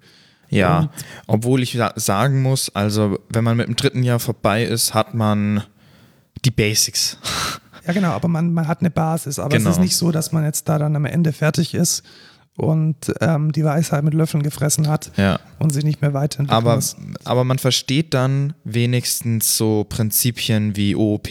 Ja, 0.50 0.80
Und- 0.80 0.90
obwohl 1.28 1.62
ich 1.62 1.74
sa- 1.74 1.94
sagen 1.96 2.42
muss, 2.42 2.74
also 2.74 3.20
wenn 3.30 3.44
man 3.44 3.58
mit 3.58 3.68
dem 3.68 3.76
dritten 3.76 4.04
Jahr 4.04 4.20
vorbei 4.20 4.64
ist, 4.64 4.94
hat 4.94 5.14
man 5.14 5.64
die 6.46 6.52
Basics. 6.52 7.18
Ja, 7.86 7.92
genau, 7.92 8.12
aber 8.12 8.30
man, 8.30 8.54
man 8.54 8.68
hat 8.70 8.80
eine 8.80 8.92
Basis. 8.92 9.40
Aber 9.40 9.58
Genau. 9.58 9.70
es 9.70 9.76
ist 9.76 9.82
nicht 9.82 9.98
so, 9.98 10.12
dass 10.12 10.32
man 10.32 10.46
jetzt 10.46 10.70
da 10.70 10.78
dann 10.80 10.96
am 10.96 11.04
Ende 11.06 11.34
fertig 11.34 11.74
ist 11.74 12.04
und 12.56 12.96
ähm, 13.20 13.52
die 13.52 13.64
Weisheit 13.64 14.04
mit 14.04 14.14
Löffeln 14.14 14.44
gefressen 14.44 14.88
hat 14.88 15.12
Ja. 15.18 15.40
und 15.58 15.72
sich 15.72 15.84
nicht 15.84 16.02
mehr 16.02 16.14
weiterentwickeln 16.14 16.56
Aber, 16.64 16.76
muss. 16.76 16.96
aber 17.24 17.44
man 17.44 17.58
versteht 17.58 18.14
dann 18.14 18.54
wenigstens 18.64 19.58
so 19.58 19.86
Prinzipien 19.90 20.76
wie 20.76 20.96
OOP 20.96 21.30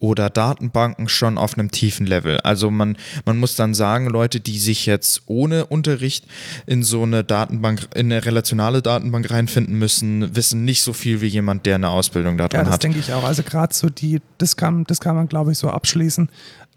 oder 0.00 0.30
Datenbanken 0.30 1.08
schon 1.08 1.38
auf 1.38 1.56
einem 1.56 1.70
tiefen 1.70 2.06
Level. 2.06 2.40
Also 2.40 2.72
man, 2.72 2.96
man 3.24 3.38
muss 3.38 3.54
dann 3.54 3.72
sagen, 3.72 4.08
Leute, 4.08 4.40
die 4.40 4.58
sich 4.58 4.86
jetzt 4.86 5.22
ohne 5.26 5.66
Unterricht 5.66 6.26
in 6.66 6.82
so 6.82 7.04
eine 7.04 7.22
Datenbank, 7.22 7.88
in 7.94 8.10
eine 8.12 8.24
relationale 8.24 8.82
Datenbank 8.82 9.30
reinfinden 9.30 9.78
müssen, 9.78 10.34
wissen 10.34 10.64
nicht 10.64 10.82
so 10.82 10.92
viel 10.92 11.20
wie 11.20 11.26
jemand, 11.28 11.66
der 11.66 11.76
eine 11.76 11.90
Ausbildung 11.90 12.36
Ja, 12.38 12.48
darin 12.48 12.64
das 12.66 12.74
hat. 12.74 12.82
denke 12.82 12.98
ich 12.98 13.12
auch. 13.12 13.22
Also 13.22 13.44
gerade 13.44 13.72
so 13.74 13.88
die, 13.88 14.20
das 14.38 14.56
kann, 14.56 14.82
das 14.84 14.98
kann 14.98 15.14
man, 15.14 15.28
glaube 15.28 15.52
ich, 15.52 15.58
so 15.58 15.70
abschließen. 15.70 16.28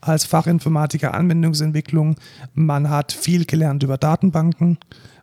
Als 0.02 0.26
Fachinformatiker 0.26 1.14
Anwendungsentwicklung, 1.14 2.16
man 2.54 2.90
hat 2.90 3.12
viel 3.12 3.46
gelernt 3.46 3.84
über 3.84 3.98
Datenbanken, 3.98 4.78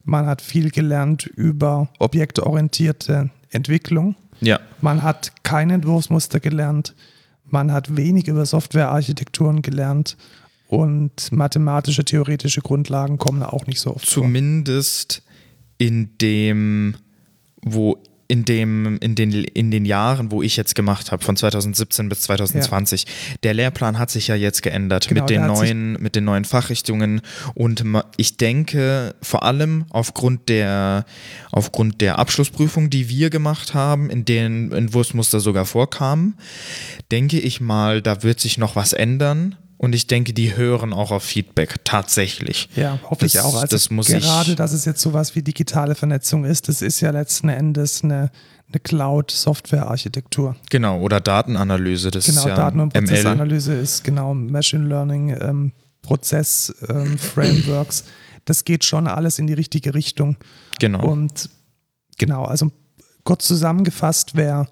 man 0.04 0.26
hat 0.26 0.40
viel 0.40 0.70
gelernt 0.70 1.26
über 1.26 1.88
objektorientierte 1.98 3.30
Entwicklung, 3.50 4.14
Ja, 4.40 4.60
man 4.80 5.02
hat 5.02 5.32
keine 5.42 5.74
Entwurfsmuster 5.74 6.40
gelernt, 6.40 6.94
man 7.44 7.72
hat 7.72 7.96
wenig 7.96 8.28
über 8.28 8.46
Softwarearchitekturen 8.46 9.62
gelernt. 9.62 10.16
Und 10.68 11.32
mathematische, 11.32 12.04
theoretische 12.04 12.60
Grundlagen 12.60 13.16
kommen 13.16 13.42
auch 13.42 13.66
nicht 13.66 13.80
so 13.80 13.94
oft 13.94 14.04
vor. 14.04 14.22
zumindest 14.24 15.22
in 15.78 16.10
dem, 16.18 16.94
wo 17.62 17.96
in 18.28 18.44
dem, 18.44 18.98
in 18.98 19.14
den, 19.14 19.32
in 19.32 19.70
den 19.70 19.86
Jahren, 19.86 20.30
wo 20.30 20.42
ich 20.42 20.56
jetzt 20.56 20.74
gemacht 20.74 21.10
habe, 21.10 21.24
von 21.24 21.34
2017 21.34 22.10
bis 22.10 22.20
2020. 22.22 23.06
Der 23.42 23.54
Lehrplan 23.54 23.98
hat 23.98 24.10
sich 24.10 24.28
ja 24.28 24.34
jetzt 24.34 24.62
geändert 24.62 25.08
Genau, 25.08 25.22
mit, 25.22 25.30
den 25.30 25.46
neuen, 25.46 25.92
mit 25.94 26.14
den 26.14 26.24
neuen 26.24 26.44
Fachrichtungen. 26.44 27.22
Und 27.54 27.82
ich 28.18 28.36
denke, 28.36 29.14
vor 29.22 29.44
allem 29.44 29.86
aufgrund 29.88 30.50
der, 30.50 31.06
aufgrund 31.52 32.02
der 32.02 32.18
Abschlussprüfung, 32.18 32.90
die 32.90 33.08
wir 33.08 33.30
gemacht 33.30 33.72
haben, 33.72 34.10
in 34.10 34.26
denen 34.26 34.72
Entwurfsmuster 34.72 35.40
sogar 35.40 35.64
vorkamen, 35.64 36.34
denke 37.10 37.40
ich 37.40 37.62
mal, 37.62 38.02
da 38.02 38.22
wird 38.22 38.40
sich 38.40 38.58
noch 38.58 38.76
was 38.76 38.92
ändern. 38.92 39.56
Und 39.78 39.94
ich 39.94 40.06
denke, 40.08 40.32
die 40.32 40.56
hören 40.56 40.92
auch 40.92 41.12
auf 41.12 41.22
Feedback 41.22 41.76
tatsächlich. 41.84 42.68
Ja, 42.74 42.98
hoffe 43.08 43.26
ich 43.26 43.32
Das- 43.34 43.44
auch. 43.44 43.54
Also 43.54 43.68
das 43.68 43.90
muss 43.90 44.08
gerade, 44.08 44.50
ich- 44.50 44.56
dass 44.56 44.72
es 44.72 44.84
jetzt 44.84 45.00
sowas 45.00 45.34
wie 45.36 45.42
digitale 45.42 45.94
Vernetzung 45.94 46.44
ist, 46.44 46.68
das 46.68 46.82
ist 46.82 47.00
ja 47.00 47.10
letzten 47.12 47.48
Endes 47.48 48.02
eine, 48.02 48.30
eine 48.68 48.80
Cloud-Software-Architektur. 49.48 50.56
Genau, 50.70 51.00
oder 51.00 51.20
Datenanalyse, 51.20 52.10
das 52.10 52.26
Genau, 52.26 52.40
ist 52.40 52.46
ja 52.48 52.54
Daten- 52.56 52.80
und 52.80 52.94
ML. 52.94 53.06
Prozessanalyse 53.06 53.74
ist 53.74 54.04
genau 54.04 54.34
Machine 54.34 54.86
Learning, 54.86 55.36
ähm, 55.40 55.72
Prozess, 56.02 56.74
ähm, 56.88 57.18
Frameworks. 57.18 58.04
Das 58.44 58.64
geht 58.64 58.84
schon 58.84 59.06
alles 59.06 59.38
in 59.38 59.46
die 59.46 59.52
richtige 59.54 59.94
Richtung. 59.94 60.36
Genau. 60.80 61.04
Und 61.06 61.50
genau, 62.18 62.44
also 62.44 62.70
kurz 63.24 63.46
zusammengefasst, 63.46 64.32
wer 64.34 64.68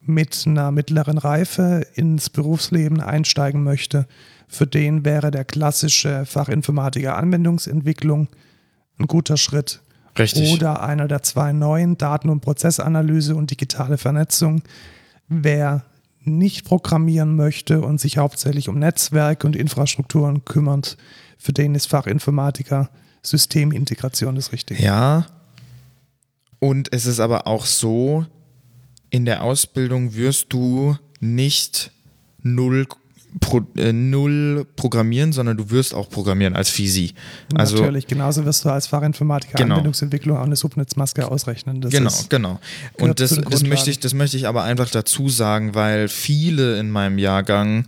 mit 0.00 0.44
einer 0.46 0.70
mittleren 0.70 1.16
Reife 1.16 1.86
ins 1.94 2.28
Berufsleben 2.28 3.00
einsteigen 3.00 3.62
möchte, 3.64 4.06
für 4.48 4.66
den 4.66 5.04
wäre 5.04 5.30
der 5.30 5.44
klassische 5.44 6.24
Fachinformatiker 6.26 7.16
Anwendungsentwicklung 7.16 8.28
ein 8.98 9.06
guter 9.06 9.36
Schritt. 9.36 9.80
Richtig. 10.18 10.52
Oder 10.52 10.82
einer 10.82 11.08
der 11.08 11.22
zwei 11.22 11.52
neuen 11.52 11.98
Daten- 11.98 12.28
und 12.28 12.40
Prozessanalyse 12.40 13.34
und 13.34 13.50
digitale 13.50 13.98
Vernetzung. 13.98 14.62
Wer 15.28 15.84
nicht 16.20 16.64
programmieren 16.64 17.36
möchte 17.36 17.80
und 17.80 18.00
sich 18.00 18.18
hauptsächlich 18.18 18.68
um 18.68 18.78
Netzwerke 18.78 19.46
und 19.46 19.56
Infrastrukturen 19.56 20.44
kümmert, 20.44 20.96
für 21.36 21.52
den 21.52 21.74
ist 21.74 21.86
Fachinformatiker 21.86 22.90
Systemintegration 23.22 24.34
das 24.34 24.52
Richtige. 24.52 24.82
Ja. 24.82 25.26
Und 26.60 26.92
es 26.92 27.06
ist 27.06 27.20
aber 27.20 27.46
auch 27.46 27.66
so, 27.66 28.24
in 29.10 29.24
der 29.24 29.42
Ausbildung 29.42 30.14
wirst 30.14 30.52
du 30.52 30.96
nicht 31.20 31.90
null, 32.42 32.86
pro, 33.40 33.62
äh, 33.76 33.92
null 33.92 34.66
programmieren, 34.76 35.32
sondern 35.32 35.56
du 35.56 35.70
wirst 35.70 35.94
auch 35.94 36.08
programmieren 36.08 36.54
als 36.54 36.70
Fisi. 36.70 37.14
Also 37.54 37.78
Natürlich, 37.78 38.06
genauso 38.06 38.44
wirst 38.44 38.64
du 38.64 38.70
als 38.70 38.86
Fachinformatiker 38.86 39.58
Genau. 39.58 39.74
Anwendungsentwicklung 39.74 40.36
auch 40.36 40.44
eine 40.44 40.56
Subnetzmaske 40.56 41.30
ausrechnen. 41.30 41.80
Das 41.80 41.92
genau, 41.92 42.08
ist, 42.08 42.30
genau. 42.30 42.60
Und 42.94 43.20
das, 43.20 43.38
das, 43.50 43.62
möchte 43.64 43.90
ich, 43.90 43.98
das 43.98 44.14
möchte 44.14 44.36
ich 44.36 44.46
aber 44.46 44.62
einfach 44.62 44.90
dazu 44.90 45.28
sagen, 45.28 45.74
weil 45.74 46.08
viele 46.08 46.78
in 46.78 46.90
meinem 46.90 47.18
Jahrgang 47.18 47.86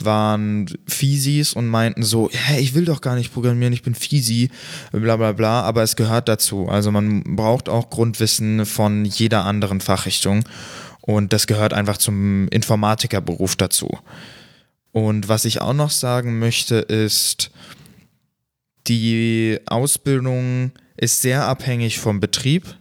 waren 0.00 0.66
Fisis 0.86 1.52
und 1.52 1.66
meinten 1.66 2.02
so, 2.02 2.28
hey, 2.32 2.60
ich 2.60 2.74
will 2.74 2.84
doch 2.84 3.00
gar 3.00 3.14
nicht 3.14 3.32
programmieren, 3.32 3.72
ich 3.72 3.82
bin 3.82 3.94
Fisi, 3.94 4.50
bla 4.92 5.16
bla 5.16 5.32
bla, 5.32 5.62
aber 5.62 5.82
es 5.82 5.96
gehört 5.96 6.28
dazu. 6.28 6.68
Also 6.68 6.90
man 6.90 7.22
braucht 7.36 7.68
auch 7.68 7.90
Grundwissen 7.90 8.66
von 8.66 9.04
jeder 9.04 9.44
anderen 9.44 9.80
Fachrichtung 9.80 10.44
und 11.00 11.32
das 11.32 11.46
gehört 11.46 11.72
einfach 11.72 11.96
zum 11.96 12.48
Informatikerberuf 12.48 13.56
dazu. 13.56 13.98
Und 14.92 15.28
was 15.28 15.44
ich 15.44 15.60
auch 15.60 15.74
noch 15.74 15.90
sagen 15.90 16.38
möchte, 16.38 16.76
ist, 16.76 17.50
die 18.86 19.58
Ausbildung 19.66 20.72
ist 20.96 21.22
sehr 21.22 21.46
abhängig 21.46 21.98
vom 21.98 22.20
Betrieb 22.20 22.74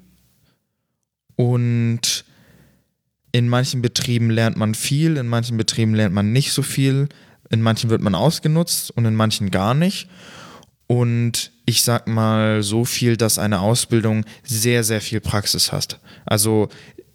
und 1.35 2.25
in 3.31 3.49
manchen 3.49 3.81
Betrieben 3.81 4.31
lernt 4.31 4.57
man 4.57 4.73
viel, 4.73 5.17
in 5.17 5.27
manchen 5.27 5.57
Betrieben 5.57 5.93
lernt 5.93 6.15
man 6.15 6.31
nicht 6.31 6.51
so 6.51 6.63
viel, 6.63 7.09
in 7.49 7.61
manchen 7.61 7.89
wird 7.89 8.01
man 8.01 8.15
ausgenutzt 8.15 8.91
und 8.91 9.05
in 9.05 9.15
manchen 9.15 9.51
gar 9.51 9.73
nicht. 9.73 10.09
Und 10.87 11.51
ich 11.65 11.83
sag 11.83 12.07
mal 12.07 12.63
so 12.63 12.85
viel, 12.85 13.17
dass 13.17 13.37
eine 13.37 13.59
Ausbildung 13.59 14.25
sehr, 14.43 14.83
sehr 14.83 15.01
viel 15.01 15.19
Praxis 15.19 15.71
hat. 15.71 15.99
Also 16.25 16.69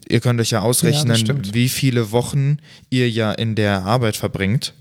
ihr 0.07 0.21
könnt 0.21 0.39
euch 0.39 0.51
ja 0.51 0.61
ausrechnen, 0.61 1.17
stimmt. 1.17 1.53
wie 1.53 1.69
viele 1.69 2.11
Wochen 2.11 2.57
ihr 2.89 3.09
ja 3.09 3.31
in 3.31 3.55
der 3.55 3.83
Arbeit 3.83 4.15
verbringt. 4.15 4.73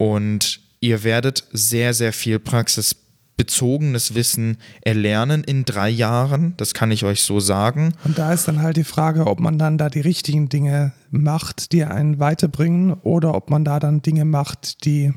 Und 0.00 0.60
ihr 0.80 1.04
werdet 1.04 1.44
sehr, 1.52 1.92
sehr 1.92 2.14
viel 2.14 2.38
praxisbezogenes 2.38 4.14
Wissen 4.14 4.56
erlernen 4.80 5.44
in 5.44 5.66
drei 5.66 5.90
Jahren. 5.90 6.54
Das 6.56 6.72
kann 6.72 6.90
ich 6.90 7.04
euch 7.04 7.22
so 7.22 7.38
sagen. 7.38 7.92
Und 8.04 8.16
da 8.16 8.32
ist 8.32 8.48
dann 8.48 8.62
halt 8.62 8.78
die 8.78 8.84
Frage, 8.84 9.26
ob 9.26 9.40
man 9.40 9.58
dann 9.58 9.76
da 9.76 9.90
die 9.90 10.00
richtigen 10.00 10.48
Dinge 10.48 10.94
macht, 11.10 11.72
die 11.72 11.84
einen 11.84 12.18
weiterbringen, 12.18 12.94
oder 12.94 13.34
ob 13.34 13.50
man 13.50 13.62
da 13.62 13.78
dann 13.78 14.00
Dinge 14.00 14.24
macht, 14.24 14.86
die 14.86 15.12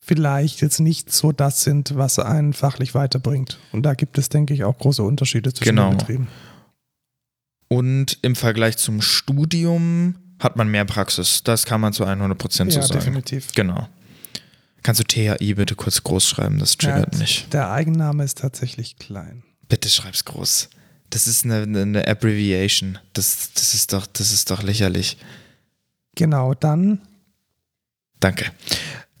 vielleicht 0.00 0.62
jetzt 0.62 0.80
nicht 0.80 1.12
so 1.12 1.32
das 1.32 1.60
sind, 1.60 1.94
was 1.94 2.18
einen 2.18 2.54
fachlich 2.54 2.94
weiterbringt. 2.94 3.58
Und 3.72 3.82
da 3.82 3.92
gibt 3.92 4.16
es, 4.16 4.30
denke 4.30 4.54
ich, 4.54 4.64
auch 4.64 4.78
große 4.78 5.02
Unterschiede 5.02 5.52
zwischen 5.52 5.76
Genau. 5.76 5.90
den 5.90 5.98
Betrieben. 5.98 6.28
Und 7.68 8.18
im 8.22 8.34
Vergleich 8.34 8.78
zum 8.78 9.02
Studium 9.02 10.14
hat 10.44 10.56
man 10.56 10.68
mehr 10.68 10.84
Praxis. 10.84 11.42
Das 11.42 11.64
kann 11.64 11.80
man 11.80 11.92
zu 11.92 12.04
100% 12.04 12.36
so 12.52 12.64
ja, 12.64 12.82
sagen. 12.82 13.00
definitiv. 13.00 13.52
Genau. 13.54 13.88
Kannst 14.82 15.00
du 15.00 15.04
THI 15.04 15.54
bitte 15.54 15.74
kurz 15.74 16.02
groß 16.02 16.28
schreiben? 16.28 16.58
Das 16.58 16.76
triggert 16.76 17.14
Ja, 17.14 17.18
mich. 17.18 17.46
Der 17.50 17.70
Eigenname 17.70 18.22
ist 18.22 18.38
tatsächlich 18.38 18.98
klein. 18.98 19.42
Bitte 19.68 19.88
schreib's 19.88 20.24
groß. 20.24 20.68
Das 21.10 21.26
ist 21.26 21.44
eine, 21.44 21.62
eine- 21.62 22.06
Abbreviation. 22.06 22.98
Das, 23.14 23.50
das, 23.54 23.74
ist 23.74 23.92
doch, 23.92 24.06
das 24.06 24.32
ist 24.32 24.50
doch 24.50 24.62
lächerlich. 24.62 25.16
Genau, 26.14 26.54
dann 26.54 27.00
Danke. 28.20 28.46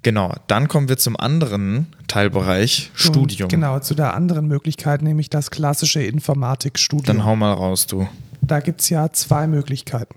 Genau, 0.02 0.34
dann 0.46 0.68
kommen 0.68 0.88
wir 0.88 0.96
zum 0.98 1.18
anderen 1.18 1.86
Teilbereich, 2.08 2.90
zum- 2.96 3.12
Studium. 3.14 3.48
Genau, 3.48 3.78
zu 3.80 3.94
der 3.94 4.14
anderen 4.14 4.46
Möglichkeit, 4.46 5.02
nämlich 5.02 5.30
das 5.30 5.50
klassische 5.50 6.02
Informatikstudium. 6.02 7.04
Dann 7.18 7.24
hau 7.24 7.36
mal 7.36 7.52
raus, 7.52 7.86
du. 7.86 8.08
Da 8.42 8.60
gibt 8.60 8.82
es 8.82 8.90
ja 8.90 9.10
zwei 9.12 9.46
Möglichkeiten. 9.46 10.14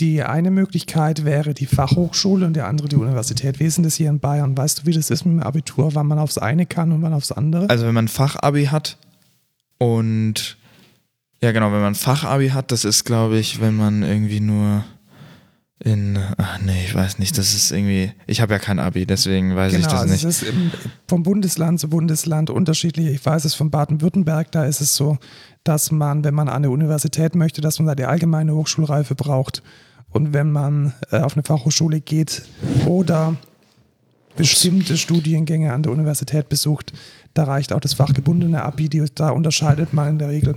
Die 0.00 0.22
eine 0.22 0.50
Möglichkeit 0.50 1.24
wäre 1.24 1.54
die 1.54 1.66
Fachhochschule 1.66 2.46
und 2.46 2.54
die 2.54 2.62
andere 2.62 2.88
die 2.88 2.96
Universität. 2.96 3.60
Wie 3.60 3.64
ist 3.64 3.76
denn 3.76 3.84
das 3.84 3.94
hier 3.94 4.08
in 4.08 4.20
Bayern? 4.20 4.56
Weißt 4.56 4.80
du, 4.80 4.86
wie 4.86 4.92
das 4.92 5.10
ist 5.10 5.24
mit 5.24 5.34
dem 5.34 5.42
Abitur, 5.42 5.94
wann 5.94 6.06
man 6.06 6.18
aufs 6.18 6.38
eine 6.38 6.66
kann 6.66 6.92
und 6.92 7.02
wann 7.02 7.12
aufs 7.12 7.30
andere? 7.30 7.68
Also 7.68 7.86
wenn 7.86 7.94
man 7.94 8.08
Fachabi 8.08 8.66
hat 8.66 8.96
und 9.78 10.56
ja 11.42 11.52
genau, 11.52 11.72
wenn 11.72 11.82
man 11.82 11.94
Fachabi 11.94 12.48
hat, 12.50 12.72
das 12.72 12.84
ist 12.84 13.04
glaube 13.04 13.38
ich, 13.38 13.60
wenn 13.60 13.76
man 13.76 14.02
irgendwie 14.02 14.40
nur 14.40 14.84
in, 15.84 16.18
ach 16.36 16.60
nee, 16.64 16.84
ich 16.84 16.94
weiß 16.94 17.18
nicht, 17.18 17.36
das 17.38 17.54
ist 17.54 17.72
irgendwie, 17.72 18.12
ich 18.26 18.40
habe 18.40 18.52
ja 18.52 18.58
kein 18.58 18.78
Abi, 18.78 19.04
deswegen 19.04 19.56
weiß 19.56 19.72
ich 19.72 19.78
genau, 19.80 19.90
das 19.90 20.00
also 20.00 20.12
nicht. 20.12 20.24
es 20.24 20.42
ist 20.42 20.48
im, 20.48 20.70
vom 21.08 21.22
Bundesland 21.22 21.80
zu 21.80 21.88
Bundesland 21.88 22.50
unterschiedlich. 22.50 23.06
Ich 23.08 23.24
weiß 23.24 23.44
es 23.44 23.54
von 23.54 23.70
Baden-Württemberg, 23.70 24.52
da 24.52 24.64
ist 24.64 24.80
es 24.80 24.94
so, 24.94 25.18
dass 25.64 25.90
man, 25.90 26.24
wenn 26.24 26.34
man 26.34 26.48
an 26.48 26.56
eine 26.56 26.70
Universität 26.70 27.34
möchte, 27.34 27.60
dass 27.60 27.78
man 27.78 27.86
da 27.86 27.94
die 27.94 28.04
allgemeine 28.04 28.54
Hochschulreife 28.54 29.14
braucht. 29.14 29.62
Und 30.10 30.32
wenn 30.32 30.52
man 30.52 30.94
äh, 31.10 31.20
auf 31.20 31.34
eine 31.34 31.42
Fachhochschule 31.42 32.00
geht 32.00 32.42
oder 32.86 33.36
bestimmte 34.36 34.96
Studiengänge 34.96 35.72
an 35.72 35.82
der 35.82 35.92
Universität 35.92 36.48
besucht, 36.48 36.92
da 37.34 37.44
reicht 37.44 37.72
auch 37.72 37.80
das 37.80 37.94
fachgebundene 37.94 38.62
Abi, 38.62 38.88
die, 38.88 39.04
da 39.14 39.30
unterscheidet 39.30 39.92
man 39.92 40.10
in 40.10 40.18
der 40.18 40.28
Regel 40.28 40.56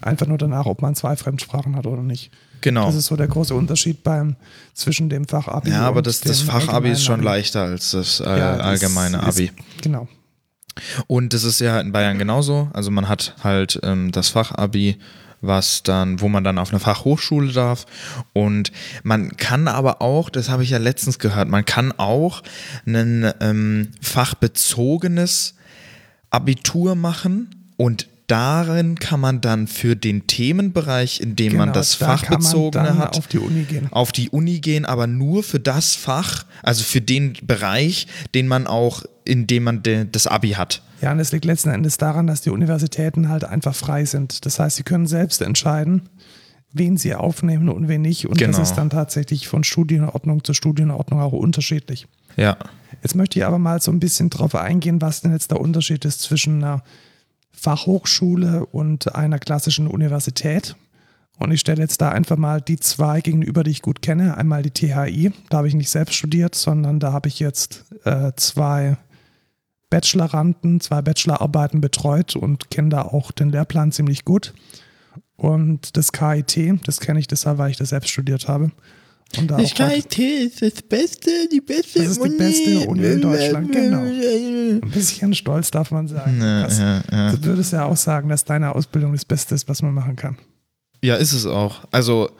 einfach 0.00 0.26
nur 0.26 0.38
danach, 0.38 0.66
ob 0.66 0.82
man 0.82 0.94
zwei 0.94 1.16
Fremdsprachen 1.16 1.76
hat 1.76 1.86
oder 1.86 2.02
nicht. 2.02 2.30
Genau. 2.60 2.86
Das 2.86 2.94
ist 2.96 3.06
so 3.06 3.16
der 3.16 3.28
große 3.28 3.54
Unterschied 3.54 4.02
beim, 4.02 4.36
zwischen 4.74 5.08
dem 5.08 5.26
Fachabi 5.26 5.70
Ja, 5.70 5.82
aber 5.82 6.02
das, 6.02 6.20
das 6.20 6.40
Fachabi 6.40 6.90
ist 6.90 7.04
schon 7.04 7.16
Abi. 7.20 7.24
leichter 7.24 7.62
als 7.62 7.92
das 7.92 8.20
äh, 8.20 8.24
Ja, 8.24 8.56
das 8.56 8.66
allgemeine 8.66 9.18
ist- 9.18 9.24
Abi. 9.24 9.52
Genau. 9.82 10.08
Und 11.06 11.32
das 11.32 11.44
ist 11.44 11.60
ja 11.60 11.80
in 11.80 11.92
Bayern 11.92 12.18
genauso. 12.18 12.68
Also 12.72 12.90
man 12.90 13.08
hat 13.08 13.34
halt 13.42 13.80
ähm, 13.82 14.12
das 14.12 14.28
Fachabi, 14.28 14.96
was 15.40 15.82
dann, 15.84 16.20
wo 16.20 16.28
man 16.28 16.44
dann 16.44 16.58
auf 16.58 16.70
eine 16.70 16.80
Fachhochschule 16.80 17.52
darf. 17.52 17.86
Und 18.32 18.72
man 19.02 19.36
kann 19.36 19.68
aber 19.68 20.02
auch, 20.02 20.28
das 20.28 20.48
habe 20.50 20.64
ich 20.64 20.70
ja 20.70 20.78
letztens 20.78 21.18
gehört, 21.18 21.48
man 21.48 21.64
kann 21.64 21.92
auch 21.98 22.42
ein 22.86 23.32
ähm, 23.40 23.92
fachbezogenes 24.02 25.54
Abitur 26.30 26.94
machen 26.94 27.70
und 27.76 28.08
darin 28.26 28.98
kann 28.98 29.20
man 29.20 29.40
dann 29.40 29.66
für 29.66 29.96
den 29.96 30.26
Themenbereich, 30.26 31.20
in 31.20 31.36
dem 31.36 31.56
man 31.56 31.68
Genau, 31.68 31.74
das 31.78 31.98
da 31.98 32.08
man 32.08 32.18
Fachbezogene 32.18 32.98
hat, 32.98 33.16
auf 33.18 33.26
die 33.26 33.38
Uni 33.38 33.62
gehen. 33.64 33.88
auf 33.92 34.12
die 34.12 34.30
Uni 34.30 34.60
gehen, 34.60 34.84
aber 34.84 35.06
nur 35.06 35.42
für 35.42 35.60
das 35.60 35.94
Fach, 35.94 36.44
also 36.62 36.82
für 36.84 37.00
den 37.00 37.34
Bereich, 37.42 38.06
den 38.34 38.48
man 38.48 38.66
auch, 38.66 39.04
in 39.24 39.46
dem 39.46 39.64
man 39.64 39.82
de, 39.82 40.06
das 40.10 40.26
Abi 40.26 40.50
hat. 40.50 40.82
Ja, 41.02 41.12
und 41.12 41.20
es 41.20 41.30
liegt 41.32 41.44
letzten 41.44 41.70
Endes 41.70 41.98
daran, 41.98 42.26
dass 42.26 42.40
die 42.40 42.50
Universitäten 42.50 43.28
halt 43.28 43.44
einfach 43.44 43.74
frei 43.74 44.04
sind. 44.04 44.46
Das 44.46 44.58
heißt, 44.58 44.76
sie 44.76 44.82
können 44.82 45.06
selbst 45.06 45.42
entscheiden, 45.42 46.08
wen 46.72 46.96
sie 46.96 47.14
aufnehmen 47.14 47.68
und 47.68 47.88
wen 47.88 48.02
nicht. 48.02 48.26
Und 48.26 48.38
Genau. 48.38 48.56
das 48.58 48.70
ist 48.70 48.76
dann 48.78 48.90
tatsächlich 48.90 49.46
von 49.46 49.62
Studienordnung 49.62 50.42
zu 50.42 50.54
Studienordnung 50.54 51.20
auch 51.20 51.32
unterschiedlich. 51.32 52.06
Ja. 52.36 52.56
Jetzt 53.02 53.14
möchte 53.14 53.38
ich 53.38 53.44
aber 53.44 53.58
mal 53.58 53.80
so 53.80 53.90
ein 53.90 54.00
bisschen 54.00 54.30
drauf 54.30 54.54
eingehen, 54.54 55.00
was 55.02 55.20
denn 55.20 55.32
jetzt 55.32 55.50
der 55.50 55.60
Unterschied 55.60 56.04
ist 56.04 56.22
zwischen 56.22 56.62
einer 56.64 56.82
Fachhochschule 57.56 58.66
und 58.66 59.14
einer 59.14 59.38
klassischen 59.38 59.88
Universität. 59.88 60.76
Und 61.38 61.50
ich 61.50 61.60
stelle 61.60 61.82
jetzt 61.82 62.00
da 62.00 62.10
einfach 62.10 62.36
mal 62.36 62.60
die 62.60 62.78
zwei 62.78 63.20
gegenüber, 63.20 63.62
die 63.62 63.70
ich 63.70 63.82
gut 63.82 64.00
kenne. 64.00 64.36
Einmal 64.36 64.62
die 64.62 64.70
THI, 64.70 65.32
da 65.50 65.58
habe 65.58 65.68
ich 65.68 65.74
nicht 65.74 65.90
selbst 65.90 66.14
studiert, 66.14 66.54
sondern 66.54 67.00
da 67.00 67.12
habe 67.12 67.28
ich 67.28 67.40
jetzt 67.40 67.84
äh, 68.04 68.32
zwei 68.36 68.96
Bacheloranden, 69.90 70.80
zwei 70.80 71.02
Bachelorarbeiten 71.02 71.80
betreut 71.80 72.36
und 72.36 72.70
kenne 72.70 72.88
da 72.88 73.02
auch 73.02 73.32
den 73.32 73.50
Lehrplan 73.50 73.92
ziemlich 73.92 74.24
gut. 74.24 74.54
Und 75.36 75.96
das 75.96 76.12
KIT, 76.12 76.86
das 76.86 77.00
kenne 77.00 77.20
ich 77.20 77.26
deshalb, 77.26 77.58
weil 77.58 77.70
ich 77.70 77.76
das 77.76 77.90
selbst 77.90 78.10
studiert 78.10 78.48
habe. 78.48 78.72
Und 79.38 79.48
da 79.50 79.56
auch 79.56 79.74
KIT 79.74 80.18
ist 80.18 80.62
das 80.62 80.82
Beste, 80.82 81.30
die 81.52 81.60
beste 81.60 81.98
Das 82.00 82.12
ist 82.12 82.24
die 82.24 82.28
beste 82.30 82.80
Uni 82.88 83.04
in 83.04 83.20
Deutschland, 83.20 83.70
genau. 83.72 83.98
ein 84.00 84.80
bisschen 84.92 85.34
stolz 85.34 85.70
darf 85.70 85.90
man 85.90 86.08
sagen. 86.08 86.40
Ja, 86.40 86.62
Das- 86.64 86.78
ja, 86.78 87.02
ja. 87.10 87.32
Du 87.32 87.44
würdest 87.44 87.72
ja 87.72 87.84
auch 87.84 87.96
sagen, 87.96 88.28
dass 88.28 88.44
deine 88.44 88.74
Ausbildung 88.74 89.12
das 89.12 89.24
Beste 89.24 89.54
ist, 89.54 89.68
was 89.68 89.82
man 89.82 89.92
machen 89.94 90.16
kann. 90.16 90.38
ja, 91.02 91.16
ist 91.16 91.32
es 91.32 91.44
auch. 91.44 91.84
Also, 91.90 92.30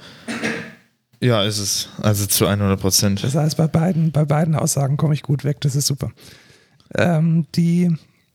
ja, 1.21 1.45
ist 1.45 1.59
es. 1.59 1.89
Also 2.01 2.27
zu 2.27 2.47
100 2.47 2.81
Prozent. 2.81 3.23
Das 3.25 3.35
heißt, 3.35 3.57
bei 3.57 3.67
beiden, 3.67 4.13
bei 4.13 4.25
beiden 4.25 4.55
Aussagen 4.55 4.97
komme 4.97 5.15
ich 5.15 5.23
gut 5.23 5.45
weg, 5.45 5.61
das 5.61 5.77
ist 5.77 5.87
super. 5.87 6.11
Ähm, 6.95 7.47
die, 7.55 7.95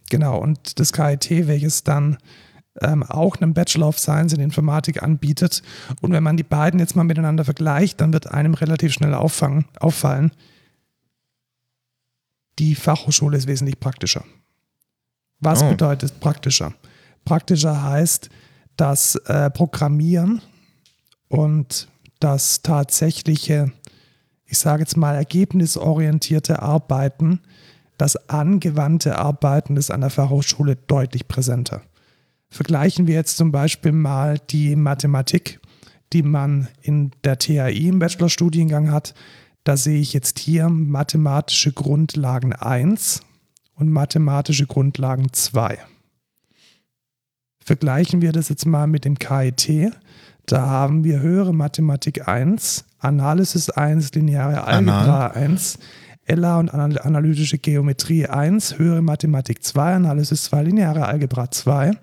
genau, 0.10 0.38
und 0.40 0.80
das 0.80 0.92
KIT, 0.94 1.48
welches 1.48 1.84
dann 1.84 2.18
ähm, 2.80 3.04
auch 3.04 3.36
einen 3.38 3.54
Bachelor 3.54 3.88
of 3.90 4.00
Science 4.00 4.34
in 4.34 4.40
Informatik 4.40 5.04
anbietet. 5.04 5.62
Und 6.02 6.12
wenn 6.14 6.24
man 6.24 6.38
die 6.38 6.44
beiden 6.44 6.80
jetzt 6.80 6.96
mal 6.96 7.04
miteinander 7.04 7.44
vergleicht, 7.44 8.00
dann 8.00 8.14
wird 8.14 8.28
einem 8.32 8.54
relativ 8.54 8.94
schnell 8.94 9.14
auffangen, 9.14 9.66
auffallen, 9.80 10.32
die 12.60 12.76
Fachhochschule 12.76 13.38
ist 13.38 13.48
wesentlich 13.48 13.80
praktischer. 13.80 14.24
Was 15.40 15.64
Oh. 15.64 15.70
bedeutet 15.70 16.20
praktischer? 16.20 16.74
Praktischer 17.26 17.84
heißt, 17.84 18.30
das 18.78 19.16
äh, 19.16 19.50
Programmieren 19.50 20.42
und 21.28 21.88
das 22.20 22.62
tatsächliche, 22.62 23.72
ich 24.46 24.58
sage 24.60 24.84
jetzt 24.84 24.98
mal, 24.98 25.16
ergebnisorientierte 25.16 26.62
Arbeiten, 26.62 27.42
das 27.98 28.30
angewandte 28.30 29.18
Arbeiten 29.18 29.78
ist 29.78 29.92
an 29.92 30.02
der 30.02 30.10
Fachhochschule 30.10 30.76
deutlich 30.76 31.28
präsenter. 31.28 31.82
Vergleichen 32.52 33.08
wir 33.08 33.16
jetzt 33.16 33.38
zum 33.38 33.54
Beispiel 33.54 33.94
mal 33.94 34.38
die 34.38 34.76
Mathematik, 34.76 35.62
die 36.12 36.22
man 36.22 36.68
in 36.82 37.12
der 37.24 37.40
THI 37.40 37.88
im 37.88 38.00
Bachelorstudiengang 38.00 38.92
hat. 38.92 39.14
Da 39.64 39.78
sehe 39.78 40.02
ich 40.02 40.12
jetzt 40.12 40.38
hier 40.38 40.68
mathematische 40.68 41.72
Grundlagen 41.72 42.52
1 42.52 43.22
und 43.76 43.90
mathematische 43.90 44.68
Grundlagen 44.68 45.32
2. 45.32 45.78
Vergleichen 47.64 48.22
wir 48.22 48.34
das 48.34 48.50
jetzt 48.50 48.66
mal 48.66 48.86
mit 48.86 49.06
dem 49.06 49.18
KIT. 49.18 49.94
Da 50.46 50.68
haben 50.68 51.06
wir 51.06 51.22
höhere 51.22 51.54
Mathematik 51.54 52.28
1, 52.28 52.84
Analysis 53.00 53.70
1, 53.70 54.14
lineare 54.14 54.66
Algebra 54.66 55.28
1, 55.28 55.80
LA 56.28 56.60
und 56.60 56.74
anal 56.74 57.00
analytische 57.00 57.60
Geometrie 57.60 58.26
1, 58.26 58.78
höhere 58.78 59.02
Mathematik 59.02 59.64
2, 59.64 59.96
Analysis 59.96 60.44
2, 60.46 60.64
lineare 60.64 61.06
Algebra 61.06 61.50
2 61.50 61.94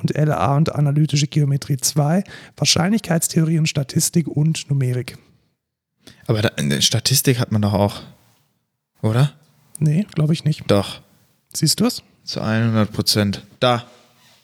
und 0.00 0.16
LA 0.16 0.56
und 0.56 0.74
analytische 0.74 1.26
Geometrie 1.26 1.76
2, 1.76 2.24
Wahrscheinlichkeitstheorie 2.56 3.58
und 3.58 3.68
Statistik 3.68 4.28
und 4.28 4.68
Numerik. 4.70 5.18
Aber 6.26 6.42
da, 6.42 6.80
Statistik 6.80 7.38
hat 7.38 7.52
man 7.52 7.62
doch 7.62 7.72
auch, 7.72 8.00
oder? 9.02 9.32
Nee, 9.78 10.06
glaube 10.14 10.32
ich 10.32 10.44
nicht. 10.44 10.64
Doch, 10.68 11.00
Siehst 11.54 11.80
du 11.80 11.86
es? 11.86 12.02
zu 12.24 12.40
100 12.40 12.92
Prozent. 12.92 13.42
Da, 13.58 13.84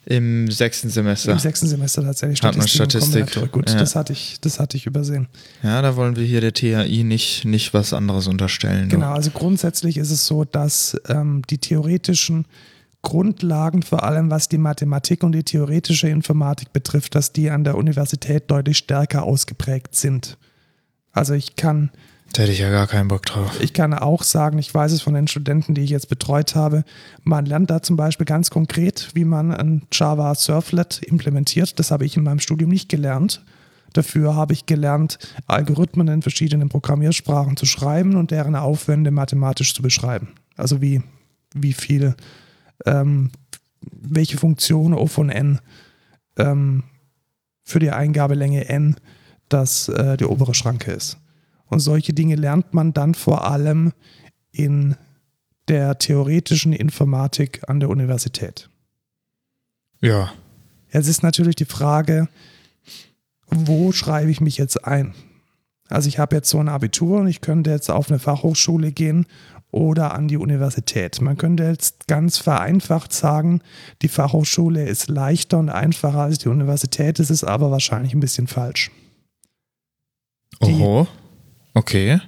im 0.06 0.50
sechsten 0.50 0.88
Semester. 0.88 1.32
Im 1.32 1.38
sechsten 1.38 1.66
Semester 1.66 2.02
tatsächlich 2.02 2.42
Hat 2.42 2.56
man 2.56 2.68
Statistik. 2.68 3.28
Statistik. 3.28 3.52
Gut, 3.52 3.70
ja. 3.70 3.76
das, 3.76 3.96
hatte 3.96 4.12
ich, 4.12 4.38
das 4.40 4.60
hatte 4.60 4.76
ich 4.76 4.86
übersehen. 4.86 5.28
Ja, 5.62 5.82
da 5.82 5.96
wollen 5.96 6.14
wir 6.16 6.24
hier 6.24 6.40
der 6.40 6.52
THI 6.52 7.02
nicht, 7.02 7.44
nicht 7.44 7.74
was 7.74 7.92
anderes 7.92 8.28
unterstellen. 8.28 8.88
Genau, 8.88 9.12
also 9.12 9.30
grundsätzlich 9.30 9.96
ist 9.96 10.12
es 10.12 10.26
so, 10.26 10.44
dass 10.44 10.96
ähm, 11.08 11.42
die 11.50 11.58
theoretischen 11.58 12.46
Grundlagen, 13.06 13.82
vor 13.82 14.02
allem 14.02 14.32
was 14.32 14.48
die 14.48 14.58
Mathematik 14.58 15.22
und 15.22 15.30
die 15.30 15.44
theoretische 15.44 16.08
Informatik 16.08 16.72
betrifft, 16.72 17.14
dass 17.14 17.32
die 17.32 17.50
an 17.50 17.62
der 17.62 17.76
Universität 17.76 18.50
deutlich 18.50 18.78
stärker 18.78 19.22
ausgeprägt 19.22 19.94
sind. 19.94 20.38
Also 21.12 21.32
ich 21.34 21.54
kann, 21.54 21.90
Da 22.32 22.42
hätte 22.42 22.50
ich 22.50 22.58
ja 22.58 22.68
gar 22.68 22.88
keinen 22.88 23.06
Bock 23.06 23.24
drauf. 23.24 23.60
ich 23.60 23.72
kann 23.72 23.94
auch 23.94 24.24
sagen, 24.24 24.58
ich 24.58 24.74
weiß 24.74 24.90
es 24.90 25.02
von 25.02 25.14
den 25.14 25.28
Studenten, 25.28 25.72
die 25.72 25.82
ich 25.82 25.90
jetzt 25.90 26.08
betreut 26.08 26.56
habe, 26.56 26.82
man 27.22 27.46
lernt 27.46 27.70
da 27.70 27.80
zum 27.80 27.94
Beispiel 27.94 28.26
ganz 28.26 28.50
konkret, 28.50 29.10
wie 29.14 29.24
man 29.24 29.54
ein 29.54 29.82
Java 29.92 30.34
Surflet 30.34 31.00
implementiert. 31.04 31.78
Das 31.78 31.92
habe 31.92 32.04
ich 32.04 32.16
in 32.16 32.24
meinem 32.24 32.40
Studium 32.40 32.70
nicht 32.70 32.88
gelernt. 32.88 33.44
Dafür 33.92 34.34
habe 34.34 34.52
ich 34.52 34.66
gelernt, 34.66 35.18
Algorithmen 35.46 36.08
in 36.08 36.22
verschiedenen 36.22 36.68
Programmiersprachen 36.68 37.56
zu 37.56 37.66
schreiben 37.66 38.16
und 38.16 38.32
deren 38.32 38.56
Aufwände 38.56 39.12
mathematisch 39.12 39.74
zu 39.74 39.80
beschreiben. 39.80 40.30
Also 40.56 40.82
wie, 40.82 41.02
wie 41.54 41.72
viel, 41.72 42.16
ähm, 42.84 43.30
welche 43.80 44.36
Funktion 44.36 44.94
O 44.94 45.06
von 45.06 45.30
N 45.30 45.60
ähm, 46.36 46.84
für 47.62 47.78
die 47.78 47.90
Eingabelänge 47.90 48.68
n 48.68 48.96
das 49.48 49.88
äh, 49.88 50.16
die 50.16 50.24
obere 50.24 50.54
Schranke 50.54 50.92
ist. 50.92 51.18
Und 51.66 51.80
solche 51.80 52.12
Dinge 52.12 52.36
lernt 52.36 52.74
man 52.74 52.92
dann 52.92 53.14
vor 53.14 53.44
allem 53.48 53.92
in 54.52 54.96
der 55.68 55.98
theoretischen 55.98 56.72
Informatik 56.72 57.68
an 57.68 57.80
der 57.80 57.88
Universität. 57.88 58.70
Ja. 60.00 60.32
Jetzt 60.92 61.08
ist 61.08 61.22
natürlich 61.22 61.56
die 61.56 61.64
Frage, 61.64 62.28
wo 63.48 63.92
schreibe 63.92 64.30
ich 64.30 64.40
mich 64.40 64.56
jetzt 64.56 64.84
ein? 64.84 65.14
Also 65.88 66.08
ich 66.08 66.18
habe 66.18 66.36
jetzt 66.36 66.50
so 66.50 66.58
ein 66.58 66.68
Abitur 66.68 67.20
und 67.20 67.28
ich 67.28 67.40
könnte 67.40 67.70
jetzt 67.70 67.90
auf 67.90 68.10
eine 68.10 68.18
Fachhochschule 68.18 68.92
gehen 68.92 69.26
oder 69.76 70.14
an 70.14 70.26
die 70.26 70.38
Universität. 70.38 71.20
Man 71.20 71.36
könnte 71.36 71.64
jetzt 71.64 72.08
ganz 72.08 72.38
vereinfacht 72.38 73.12
sagen, 73.12 73.60
die 74.00 74.08
Fachhochschule 74.08 74.88
ist 74.88 75.08
leichter 75.08 75.58
und 75.58 75.68
einfacher 75.68 76.20
als 76.20 76.38
die 76.38 76.48
Universität. 76.48 77.18
Das 77.18 77.28
ist 77.28 77.44
aber 77.44 77.70
wahrscheinlich 77.70 78.14
ein 78.14 78.20
bisschen 78.20 78.46
falsch. 78.46 78.90
Oho. 80.60 81.06
Okay. 81.74 82.20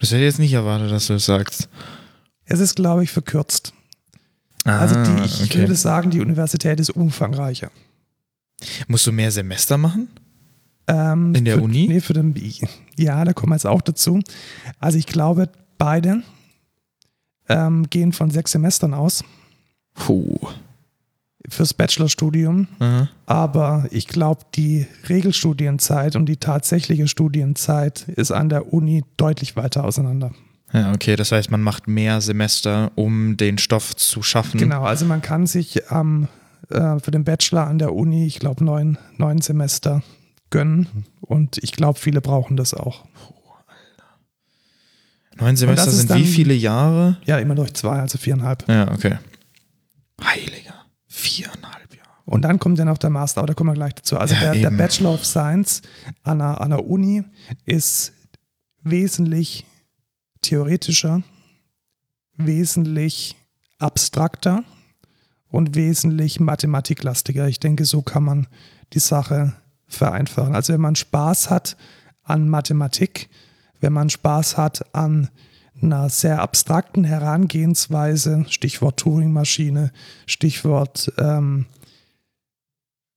Das 0.00 0.10
hätte 0.10 0.20
ich 0.20 0.28
jetzt 0.28 0.38
nicht 0.38 0.54
erwartet, 0.54 0.90
dass 0.90 1.08
du 1.08 1.12
das 1.12 1.26
sagst. 1.26 1.68
Es 2.46 2.58
ist, 2.58 2.74
glaube 2.74 3.04
ich, 3.04 3.10
verkürzt. 3.10 3.74
Ah, 4.64 4.78
also 4.78 4.94
die, 4.94 5.24
ich 5.24 5.42
okay. 5.42 5.58
würde 5.58 5.74
sagen, 5.74 6.10
die 6.10 6.20
Universität 6.20 6.80
ist 6.80 6.90
umfangreicher. 6.90 7.70
Musst 8.88 9.06
du 9.06 9.12
mehr 9.12 9.30
Semester 9.30 9.76
machen? 9.76 10.08
Ähm, 10.86 11.34
In 11.34 11.44
der 11.44 11.58
für, 11.58 11.64
Uni? 11.64 11.86
Nee, 11.86 12.00
für 12.00 12.14
den, 12.14 12.34
ja, 12.96 13.24
da 13.24 13.32
kommen 13.34 13.50
wir 13.50 13.56
jetzt 13.56 13.66
auch 13.66 13.82
dazu. 13.82 14.20
Also 14.80 14.96
ich 14.96 15.06
glaube, 15.06 15.50
beide 15.82 16.22
ähm, 17.48 17.90
gehen 17.90 18.12
von 18.12 18.30
sechs 18.30 18.52
Semestern 18.52 18.94
aus 18.94 19.24
Puh. 19.94 20.38
fürs 21.48 21.74
Bachelorstudium. 21.74 22.68
Aha. 22.78 23.08
Aber 23.26 23.86
ich 23.90 24.06
glaube, 24.06 24.42
die 24.54 24.86
Regelstudienzeit 25.08 26.14
und 26.14 26.26
die 26.26 26.36
tatsächliche 26.36 27.08
Studienzeit 27.08 28.06
ist 28.06 28.30
an 28.30 28.48
der 28.48 28.72
Uni 28.72 29.02
deutlich 29.16 29.56
weiter 29.56 29.82
auseinander. 29.82 30.30
Ja, 30.72 30.92
okay. 30.92 31.16
Das 31.16 31.32
heißt, 31.32 31.50
man 31.50 31.62
macht 31.62 31.88
mehr 31.88 32.20
Semester, 32.20 32.92
um 32.94 33.36
den 33.36 33.58
Stoff 33.58 33.96
zu 33.96 34.22
schaffen. 34.22 34.60
Genau, 34.60 34.84
also 34.84 35.04
man 35.04 35.20
kann 35.20 35.48
sich 35.48 35.82
ähm, 35.90 36.28
äh, 36.70 37.00
für 37.00 37.10
den 37.10 37.24
Bachelor 37.24 37.66
an 37.66 37.80
der 37.80 37.92
Uni, 37.92 38.24
ich 38.24 38.38
glaube, 38.38 38.64
neun, 38.64 38.98
neun 39.16 39.40
Semester 39.40 40.04
gönnen. 40.50 40.86
Und 41.20 41.58
ich 41.58 41.72
glaube, 41.72 41.98
viele 41.98 42.20
brauchen 42.20 42.56
das 42.56 42.72
auch. 42.72 43.04
Neun 45.38 45.56
Semester 45.56 45.90
sind 45.90 46.10
dann- 46.10 46.18
wie 46.18 46.26
viele 46.26 46.54
Jahre? 46.54 47.16
Ja, 47.24 47.38
immer 47.38 47.54
durch 47.54 47.72
zwei, 47.74 48.00
also 48.00 48.18
viereinhalb. 48.18 48.68
Ja, 48.68 48.90
okay. 48.92 49.18
Heiliger. 50.22 50.74
Viereinhalb 51.08 51.94
Jahre. 51.94 52.08
Und 52.24 52.42
dann 52.42 52.58
kommt 52.58 52.78
ja 52.78 52.84
noch 52.84 52.98
der 52.98 53.10
Master, 53.10 53.40
aber 53.40 53.48
da 53.48 53.54
kommen 53.54 53.70
wir 53.70 53.74
gleich 53.74 53.94
dazu. 53.94 54.18
Also 54.18 54.34
Ja, 54.34 54.52
der, 54.52 54.54
der. 54.54 54.70
Bachelor 54.70 55.14
of 55.14 55.24
Science 55.24 55.82
an 56.22 56.38
der, 56.38 56.60
an 56.60 56.70
der 56.70 56.86
Uni 56.86 57.24
ist 57.66 58.12
wesentlich 58.82 59.64
theoretischer, 60.40 61.22
wesentlich 62.36 63.36
abstrakter 63.78 64.64
und 65.48 65.74
wesentlich 65.74 66.40
mathematiklastiger. 66.40 67.48
Ich 67.48 67.60
denke, 67.60 67.84
so 67.84 68.02
kann 68.02 68.22
man 68.24 68.46
die 68.92 68.98
Sache 69.00 69.54
vereinfachen. 69.86 70.54
Also 70.54 70.72
wenn 70.72 70.80
man 70.80 70.96
Spaß 70.96 71.50
hat 71.50 71.76
an 72.22 72.48
Mathematik, 72.48 73.28
wenn 73.82 73.92
man 73.92 74.08
Spaß 74.08 74.56
hat 74.56 74.94
an 74.94 75.28
einer 75.82 76.08
sehr 76.08 76.40
abstrakten 76.40 77.04
Herangehensweise, 77.04 78.46
Stichwort 78.48 78.98
Turing-Maschine, 78.98 79.90
Stichwort 80.26 81.12
ähm, 81.18 81.66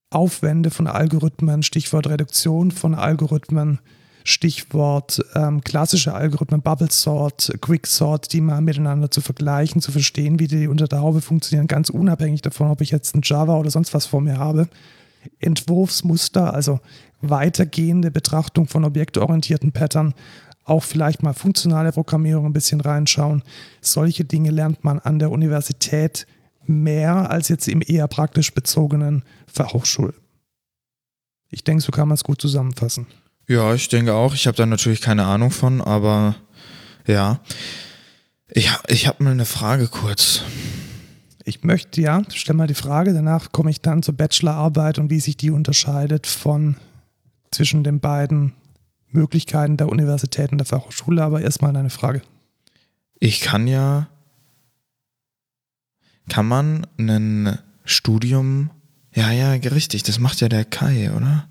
Aufwände 0.09 0.72
von 0.72 0.88
Algorithmen, 0.88 1.63
Stichwort 1.63 2.07
Reduktion 2.07 2.72
von 2.72 2.95
Algorithmen, 2.95 3.80
Stichwort 4.24 5.24
ähm, 5.36 5.61
klassische 5.61 6.13
Algorithmen, 6.16 6.61
Bubble 6.61 6.89
Sort, 6.89 7.53
Quick 7.61 7.86
Sort, 7.86 8.34
die 8.34 8.41
mal 8.41 8.61
miteinander 8.61 9.11
zu 9.11 9.22
vergleichen, 9.22 9.82
zu 9.82 9.91
verstehen, 9.91 10.39
wie 10.39 10.47
die 10.47 10.68
unter 10.68 10.88
der 10.88 11.01
Haube 11.01 11.22
funktionieren, 11.22 11.68
ganz 11.68 11.89
unabhängig 11.89 12.41
davon, 12.41 12.72
ob 12.72 12.82
ich 12.82 12.89
jetzt 12.89 13.16
ein 13.16 13.22
Java 13.24 13.55
oder 13.57 13.70
sonst 13.70 13.93
was 13.93 14.07
vor 14.07 14.22
mir 14.22 14.39
habe. 14.39 14.68
Entwurfsmuster, 15.39 16.53
also 16.53 16.80
weitergehende 17.22 18.09
Betrachtung 18.09 18.68
von 18.68 18.84
objektorientierten 18.84 19.72
Pattern, 19.72 20.13
auch 20.66 20.84
vielleicht 20.84 21.24
mal 21.24 21.34
funktionale 21.34 21.91
Programmierung 21.91 22.47
ein 22.47 22.53
bisschen 22.53 22.82
reinschauen. 22.82 23.43
Solche 23.82 24.26
Dinge 24.26 24.51
lernt 24.51 24.84
man 24.84 24.99
an 24.99 25.20
der 25.20 25.32
Universität 25.32 26.28
mehr 26.66 27.30
als 27.30 27.47
jetzt 27.47 27.68
im 27.68 27.82
eher 27.86 28.07
praktisch 28.07 28.53
bezogenen 28.53 29.24
Fachhochschul. 29.47 30.13
Ich 31.49 31.63
denke, 31.63 31.84
so 31.84 31.91
kann 31.91 32.07
man 32.07 32.16
es 32.16 32.24
gut 32.24 32.41
zusammenfassen. 32.41 33.05
Ja, 33.47 33.74
ich 33.76 33.88
denke 33.89 34.13
auch. 34.13 34.34
Ich 34.34 34.47
habe 34.47 34.57
da 34.57 34.66
natürlich 34.66 35.01
keine 35.01 35.26
Ahnung 35.26 35.51
von, 35.51 35.82
aber 35.82 36.36
ja. 37.05 37.39
Ich, 38.51 38.72
ich 38.88 39.07
habe 39.07 39.24
mal 39.24 39.32
eine 39.32 39.45
Frage 39.45 39.88
kurz. 39.88 40.41
Ich 41.43 41.63
möchte, 41.63 42.01
ja, 42.01 42.24
stell 42.34 42.55
mal 42.55 42.68
die 42.68 42.74
Frage, 42.74 43.13
danach 43.13 43.51
komme 43.51 43.70
ich 43.70 43.82
dann 43.82 44.01
zur 44.01 44.16
Bachelorarbeit 44.16 44.97
und 44.97 45.11
wie 45.11 45.20
sich 45.20 45.38
die 45.38 45.51
unterscheidet 45.51 46.26
von 46.26 46.78
zwischen 47.51 47.84
den 47.84 47.99
beiden 47.99 48.53
Möglichkeiten 49.16 49.78
der 49.78 49.89
Universität 49.89 50.51
und 50.51 50.57
der 50.59 50.66
Fachhochschule, 50.66 51.24
aber 51.24 51.41
erstmal 51.41 51.76
eine 51.76 51.89
Frage. 51.89 52.22
Ich 53.20 53.41
kann 53.41 53.68
ja. 53.68 54.07
Kann 56.30 56.47
man 56.47 56.86
ein 56.97 57.57
Studium. 57.84 58.70
Ja, 59.13 59.32
ja, 59.32 59.51
richtig. 59.51 60.03
Das 60.03 60.20
macht 60.20 60.41
ja 60.41 60.49
der 60.49 60.66
Kai, 60.66 61.11
oder? 61.11 61.47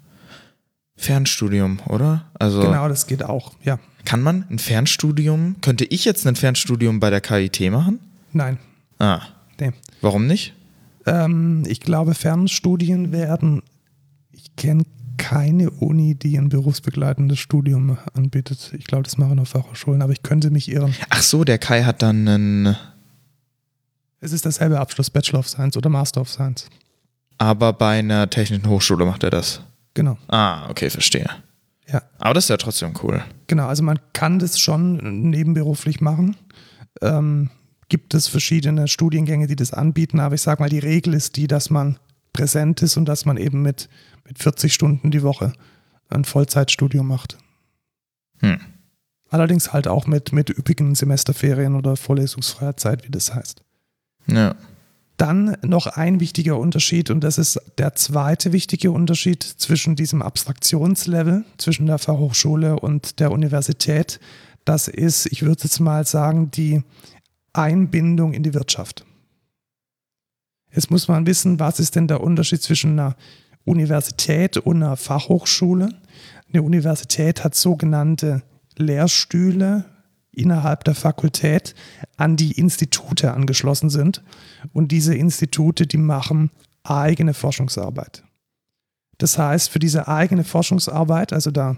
Fernstudium, 0.97 1.81
oder? 1.89 2.27
Also 2.35 2.61
Genau, 2.61 2.89
das 2.89 3.07
geht 3.07 3.23
auch, 3.25 3.53
ja. 3.65 3.79
kann 4.05 4.23
man 4.23 4.47
ein 4.49 4.59
Fernstudium, 4.61 5.57
könnte 5.61 5.85
ich 5.85 6.05
jetzt 6.05 6.25
ein 6.27 6.37
Fernstudium 6.37 7.01
bei 7.01 7.11
der 7.11 7.21
KIT 7.21 7.61
machen? 7.73 7.99
Nein, 8.33 8.59
Ah, 9.01 9.21
nee. 9.59 9.73
warum 10.03 10.27
nicht? 10.29 10.55
Ähm, 11.05 11.65
ich 11.67 11.81
glaube, 11.81 12.15
Fernstudien 12.15 13.11
werden, 13.11 13.63
ich 14.31 14.55
kenne 14.55 14.85
keine 15.17 15.71
Uni, 15.71 16.15
die 16.15 16.39
ein 16.39 16.49
berufsbegleitendes 16.49 17.39
Studium 17.39 17.99
anbietet. 18.15 18.73
Ich 18.79 18.85
glaube, 18.87 19.05
das 19.05 19.17
machen 19.19 19.37
nur 19.37 19.47
Fachhochschulen, 19.47 20.03
aber 20.03 20.13
ich 20.13 20.23
könnte 20.23 20.51
mich 20.51 20.71
irren. 20.71 20.95
Ach 21.11 21.23
so, 21.23 21.45
der 21.45 21.59
Kai 21.59 21.83
hat 21.85 22.03
dann 22.03 22.27
einen, 22.29 22.77
Es 24.21 24.33
ist 24.33 24.45
derselbe 24.45 24.81
Abschluss, 24.81 25.11
Bachelor 25.11 25.41
of 25.41 25.49
Science 25.49 25.77
oder 25.77 25.89
Master 25.91 26.21
of 26.21 26.29
Science. 26.31 26.67
aber 27.39 27.73
bei 27.73 27.99
einer 27.99 28.29
technischen 28.31 28.69
Hochschule 28.69 29.05
macht 29.05 29.23
er 29.25 29.31
das. 29.31 29.61
Genau, 29.95 30.17
Ah, 30.29 30.69
okay, 30.71 30.91
verstehe. 30.91 31.27
ja. 31.89 32.03
Aber 32.19 32.35
das 32.35 32.45
ist 32.45 32.51
ja 32.51 32.57
trotzdem 32.57 32.95
cool. 33.03 33.23
Genau, 33.47 33.67
also 33.67 33.83
man 33.83 33.99
kann 34.13 34.39
das 34.39 34.59
schon 34.59 35.31
nebenberuflich 35.31 36.01
machen. 36.01 36.37
Ähm, 37.03 37.51
gibt 37.89 38.15
es 38.15 38.29
verschiedene 38.29 38.89
Studiengänge, 38.89 39.47
die 39.47 39.57
das 39.57 39.73
anbieten, 39.73 40.19
aber 40.21 40.35
ich 40.35 40.43
sage 40.43 40.63
mal, 40.63 40.69
die 40.71 40.79
Regel 40.79 41.15
ist 41.15 41.37
die, 41.37 41.47
dass 41.47 41.71
man 41.71 41.99
präsent 42.33 42.83
ist 42.83 42.97
und 42.97 43.05
dass 43.05 43.25
man 43.27 43.37
eben 43.37 43.63
mit, 43.63 43.89
mit 44.27 44.39
40 44.39 44.73
Stunden 44.73 45.11
die 45.11 45.23
Woche 45.23 45.53
ein 46.09 46.25
Vollzeitstudium 46.25 47.07
macht. 47.07 47.39
Hm. 48.41 48.59
Allerdings 49.31 49.73
halt 49.73 49.89
auch 49.89 50.07
mit, 50.07 50.33
mit 50.33 50.51
üppigen 50.51 50.95
Semesterferien 50.95 51.75
oder 51.75 51.97
vorlesungsfreier 51.97 52.77
Zeit, 52.77 53.07
wie 53.07 53.11
das 53.11 53.35
heißt. 53.35 53.63
Ja. 54.27 54.55
Dann 55.17 55.57
noch 55.63 55.87
ein 55.87 56.21
wichtiger 56.21 56.59
Unterschied 56.59 57.11
und 57.11 57.23
das 57.23 57.39
ist 57.39 57.61
der 57.79 57.95
zweite 57.95 58.53
wichtige 58.53 58.91
Unterschied 58.91 59.43
zwischen 59.43 59.97
diesem 59.97 60.23
Abstraktionslevel, 60.23 61.45
zwischen 61.57 61.87
der 61.87 61.99
Fachhochschule 61.99 62.79
und 62.81 63.21
der 63.21 63.31
Universität. 63.31 64.19
Das 64.65 64.89
ist, 64.89 65.27
ich 65.27 65.43
würde 65.43 65.63
jetzt 65.65 65.79
mal 65.79 66.05
sagen, 66.07 66.51
die 66.51 66.83
Einbindung 67.53 68.33
in 68.33 68.43
die 68.43 68.55
Wirtschaft. 68.55 69.05
Jetzt 70.73 70.91
muss 70.91 71.07
man 71.07 71.27
wissen, 71.27 71.61
was 71.61 71.79
ist 71.79 71.95
denn 71.95 72.09
der 72.09 72.21
Unterschied 72.21 72.63
zwischen 72.63 72.99
einer 72.99 73.15
Universität 73.65 74.57
und 74.57 74.83
einer 74.83 74.97
Fachhochschule? 74.97 75.89
Eine 76.53 76.63
Universität 76.63 77.45
hat 77.45 77.55
sogenannte 77.55 78.43
Lehrstühle 78.77 79.85
innerhalb 80.33 80.85
der 80.85 80.95
Fakultät, 80.95 81.75
an 82.17 82.37
die 82.37 82.53
Institute 82.53 83.33
angeschlossen 83.33 83.91
sind. 83.91 84.23
Und 84.73 84.93
diese 84.93 85.15
Institute, 85.15 85.87
die 85.87 85.97
machen 85.97 86.51
eigene 86.83 87.35
Forschungsarbeit. 87.35 88.25
Das 89.19 89.39
heißt, 89.39 89.71
für 89.71 89.79
diese 89.79 90.09
eigene 90.09 90.45
Forschungsarbeit, 90.45 91.33
also 91.33 91.51
da 91.51 91.77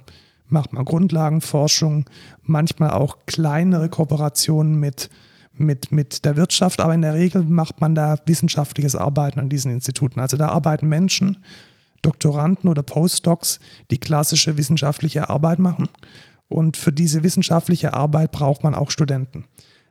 macht 0.49 0.72
man 0.72 0.84
Grundlagenforschung, 0.84 2.09
manchmal 2.43 2.91
auch 2.91 3.18
kleinere 3.26 3.89
Kooperationen 3.89 4.78
mit, 4.78 5.11
mit, 5.53 5.93
mit 5.93 6.24
der 6.24 6.37
Wirtschaft, 6.37 6.80
aber 6.80 6.95
in 6.95 7.03
der 7.03 7.14
Regel 7.14 7.43
macht 7.43 7.80
man 7.80 7.95
da 7.95 8.16
wissenschaftliches 8.26 8.97
Arbeiten 8.97 9.41
an 9.41 9.49
diesen 9.49 9.72
Instituten. 9.72 10.20
Also 10.20 10.37
da 10.37 10.49
arbeiten 10.49 10.89
Menschen, 10.89 11.39
Doktoranden 12.07 12.68
oder 12.68 12.82
Postdocs, 12.82 13.61
die 13.90 13.98
klassische 13.98 14.57
wissenschaftliche 14.57 15.28
Arbeit 15.28 15.59
machen. 15.59 15.88
Und 16.48 16.76
für 16.76 16.92
diese 16.92 17.22
wissenschaftliche 17.22 17.94
Arbeit 17.94 18.30
braucht 18.32 18.62
man 18.62 18.74
auch 18.74 18.90
Studenten. 18.90 19.44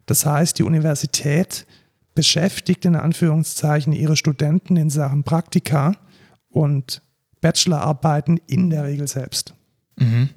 Das 0.06 0.26
heißt, 0.26 0.58
die 0.58 0.64
Universität 0.64 1.66
beschäftigt 2.14 2.86
in 2.86 2.96
Anführungszeichen 2.96 3.92
ihre 3.92 4.16
Studenten 4.16 4.78
in 4.78 4.90
Sachen 4.90 5.24
Praktika 5.24 5.98
und 6.50 7.02
Bachelorarbeiten 7.42 8.40
in 8.48 8.70
der 8.70 8.86
Regel 8.86 9.08
selbst. 9.08 9.54
Mhm. 9.98 10.30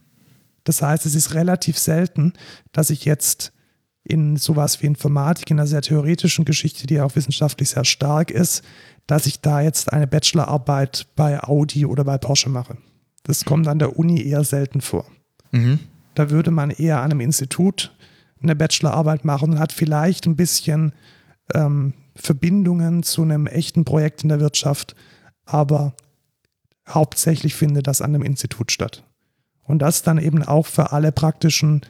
Das 0.65 0.83
heißt, 0.83 1.07
es 1.07 1.15
ist 1.15 1.35
relativ 1.35 1.79
selten, 1.79 2.33
dass 2.73 2.91
ich 2.91 3.05
jetzt 3.05 3.53
in 4.03 4.37
sowas 4.37 4.83
wie 4.83 4.87
Informatik, 4.87 5.51
in 5.51 5.59
einer 5.59 5.67
sehr 5.67 5.83
theoretischen 5.83 6.45
Geschichte, 6.45 6.87
die 6.87 7.01
auch 7.01 7.15
wissenschaftlich 7.15 7.71
sehr 7.71 7.85
stark 7.85 8.31
ist, 8.31 8.65
dass 9.09 9.27
ich 9.27 9.41
da 9.41 9.63
jetzt 9.63 9.93
eine 9.93 10.07
Bachelorarbeit 10.07 11.09
bei 11.17 11.43
Audi 11.43 11.87
oder 11.87 12.05
bei 12.05 12.19
Porsche 12.19 12.51
mache. 12.51 12.77
Das 13.25 13.45
kommt 13.45 13.67
an 13.67 13.79
der 13.79 13.99
Uni 13.99 14.23
eher 14.23 14.45
selten 14.45 14.81
vor. 14.81 15.07
Mhm. 15.51 15.81
Da 16.15 16.31
würde 16.31 16.51
man 16.51 16.71
eher 16.71 16.99
an 16.99 17.11
einem 17.11 17.21
Institut 17.21 17.97
eine 18.43 18.55
Bachelorarbeit 18.55 19.25
machen 19.25 19.53
und 19.53 19.59
hat 19.59 19.73
vielleicht 19.73 20.27
ein 20.27 20.37
bisschen 20.37 20.93
ähm, 21.55 21.95
Verbindungen 22.15 23.03
zu 23.03 23.23
einem 23.23 23.47
echten 23.47 23.85
Projekt 23.85 24.23
in 24.23 24.29
der 24.29 24.41
Wirtschaft, 24.41 24.95
aber 25.47 25.95
hauptsächlich 26.87 27.55
findet 27.55 27.87
das 27.87 28.03
an 28.03 28.15
einem 28.15 28.23
Institut 28.23 28.73
statt. 28.73 29.05
Und 29.63 29.81
das 29.81 30.03
dann 30.03 30.19
eben 30.19 30.43
auch 30.43 30.67
für 30.67 30.93
alle 30.93 31.13
praktischen, 31.13 31.81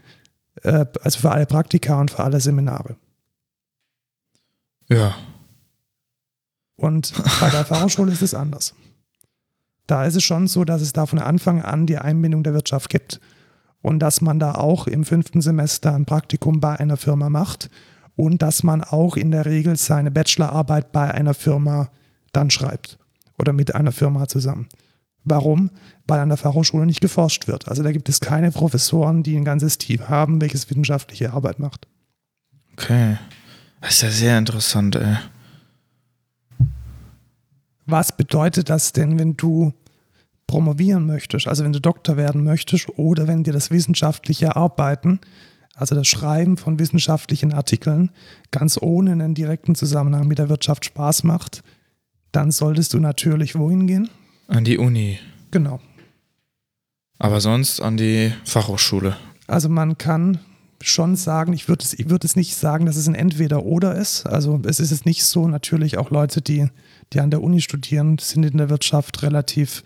äh, 0.62 0.86
also 1.02 1.18
für 1.18 1.32
alle 1.32 1.46
Praktika 1.46 2.00
und 2.00 2.12
für 2.12 2.22
alle 2.22 2.40
Seminare. 2.40 2.96
Ja. 4.88 5.16
Und 6.78 7.12
bei 7.40 7.50
der 7.50 7.64
Fachhochschule 7.64 8.12
ist 8.12 8.22
es 8.22 8.34
anders. 8.34 8.72
Da 9.88 10.04
ist 10.04 10.14
es 10.14 10.22
schon 10.22 10.46
so, 10.46 10.64
dass 10.64 10.80
es 10.80 10.92
da 10.92 11.06
von 11.06 11.18
Anfang 11.18 11.60
an 11.60 11.86
die 11.86 11.98
Einbindung 11.98 12.44
der 12.44 12.54
Wirtschaft 12.54 12.88
gibt 12.88 13.20
und 13.82 13.98
dass 13.98 14.20
man 14.20 14.38
da 14.38 14.52
auch 14.52 14.86
im 14.86 15.04
fünften 15.04 15.40
Semester 15.40 15.94
ein 15.94 16.04
Praktikum 16.04 16.60
bei 16.60 16.78
einer 16.78 16.96
Firma 16.96 17.30
macht 17.30 17.68
und 18.14 18.42
dass 18.42 18.62
man 18.62 18.84
auch 18.84 19.16
in 19.16 19.32
der 19.32 19.44
Regel 19.44 19.76
seine 19.76 20.12
Bachelorarbeit 20.12 20.92
bei 20.92 21.12
einer 21.12 21.34
Firma 21.34 21.90
dann 22.32 22.50
schreibt 22.50 22.98
oder 23.38 23.52
mit 23.52 23.74
einer 23.74 23.92
Firma 23.92 24.28
zusammen. 24.28 24.68
Warum? 25.24 25.70
Weil 26.06 26.20
an 26.20 26.28
der 26.28 26.38
Fachhochschule 26.38 26.86
nicht 26.86 27.00
geforscht 27.00 27.48
wird. 27.48 27.66
Also 27.66 27.82
da 27.82 27.90
gibt 27.90 28.08
es 28.08 28.20
keine 28.20 28.52
Professoren, 28.52 29.24
die 29.24 29.36
ein 29.36 29.44
ganzes 29.44 29.78
Team 29.78 30.08
haben, 30.08 30.40
welches 30.40 30.70
wissenschaftliche 30.70 31.32
Arbeit 31.32 31.58
macht. 31.58 31.88
Okay. 32.74 33.18
Das 33.80 33.94
ist 33.94 34.02
ja 34.02 34.10
sehr 34.10 34.38
interessant, 34.38 34.94
ey. 34.94 35.16
Was 37.88 38.14
bedeutet 38.14 38.68
das 38.68 38.92
denn, 38.92 39.18
wenn 39.18 39.38
du 39.38 39.72
promovieren 40.46 41.06
möchtest, 41.06 41.48
also 41.48 41.64
wenn 41.64 41.72
du 41.72 41.80
Doktor 41.80 42.18
werden 42.18 42.44
möchtest 42.44 42.86
oder 42.98 43.26
wenn 43.26 43.44
dir 43.44 43.54
das 43.54 43.70
wissenschaftliche 43.70 44.56
Arbeiten, 44.56 45.20
also 45.74 45.94
das 45.94 46.06
Schreiben 46.06 46.58
von 46.58 46.78
wissenschaftlichen 46.78 47.54
Artikeln, 47.54 48.10
ganz 48.50 48.78
ohne 48.78 49.12
einen 49.12 49.34
direkten 49.34 49.74
Zusammenhang 49.74 50.28
mit 50.28 50.38
der 50.38 50.50
Wirtschaft 50.50 50.84
Spaß 50.84 51.24
macht, 51.24 51.62
dann 52.30 52.50
solltest 52.50 52.92
du 52.92 53.00
natürlich 53.00 53.54
wohin 53.54 53.86
gehen? 53.86 54.10
An 54.48 54.64
die 54.64 54.76
Uni. 54.76 55.18
Genau. 55.50 55.80
Aber 57.18 57.40
sonst 57.40 57.80
an 57.80 57.96
die 57.96 58.34
Fachhochschule. 58.44 59.16
Also 59.46 59.70
man 59.70 59.96
kann 59.96 60.40
schon 60.80 61.16
sagen, 61.16 61.52
ich 61.52 61.68
würde 61.68 61.84
es, 61.84 61.94
ich 61.94 62.08
würde 62.08 62.26
es 62.26 62.36
nicht 62.36 62.56
sagen, 62.56 62.86
dass 62.86 62.96
es 62.96 63.08
ein 63.08 63.14
Entweder-Oder 63.14 63.96
ist. 63.96 64.26
Also 64.26 64.60
es 64.64 64.80
ist 64.80 64.90
jetzt 64.90 65.06
nicht 65.06 65.24
so, 65.24 65.48
natürlich 65.48 65.98
auch 65.98 66.10
Leute, 66.10 66.40
die, 66.40 66.68
die 67.12 67.20
an 67.20 67.30
der 67.30 67.42
Uni 67.42 67.60
studieren, 67.60 68.18
sind 68.18 68.44
in 68.44 68.58
der 68.58 68.70
Wirtschaft 68.70 69.22
relativ, 69.22 69.82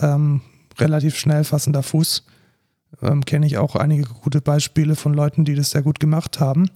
ähm, 0.00 0.40
relativ 0.78 1.16
schnell 1.16 1.44
fassender 1.44 1.82
Fuß. 1.82 2.24
Ähm, 3.02 3.24
Kenne 3.24 3.46
ich 3.46 3.58
auch 3.58 3.74
einige 3.74 4.04
gute 4.04 4.40
Beispiele 4.40 4.94
von 4.94 5.14
Leuten, 5.14 5.44
die 5.44 5.54
das 5.54 5.70
sehr 5.70 5.82
gut 5.82 5.98
gemacht 5.98 6.38
haben. 6.40 6.70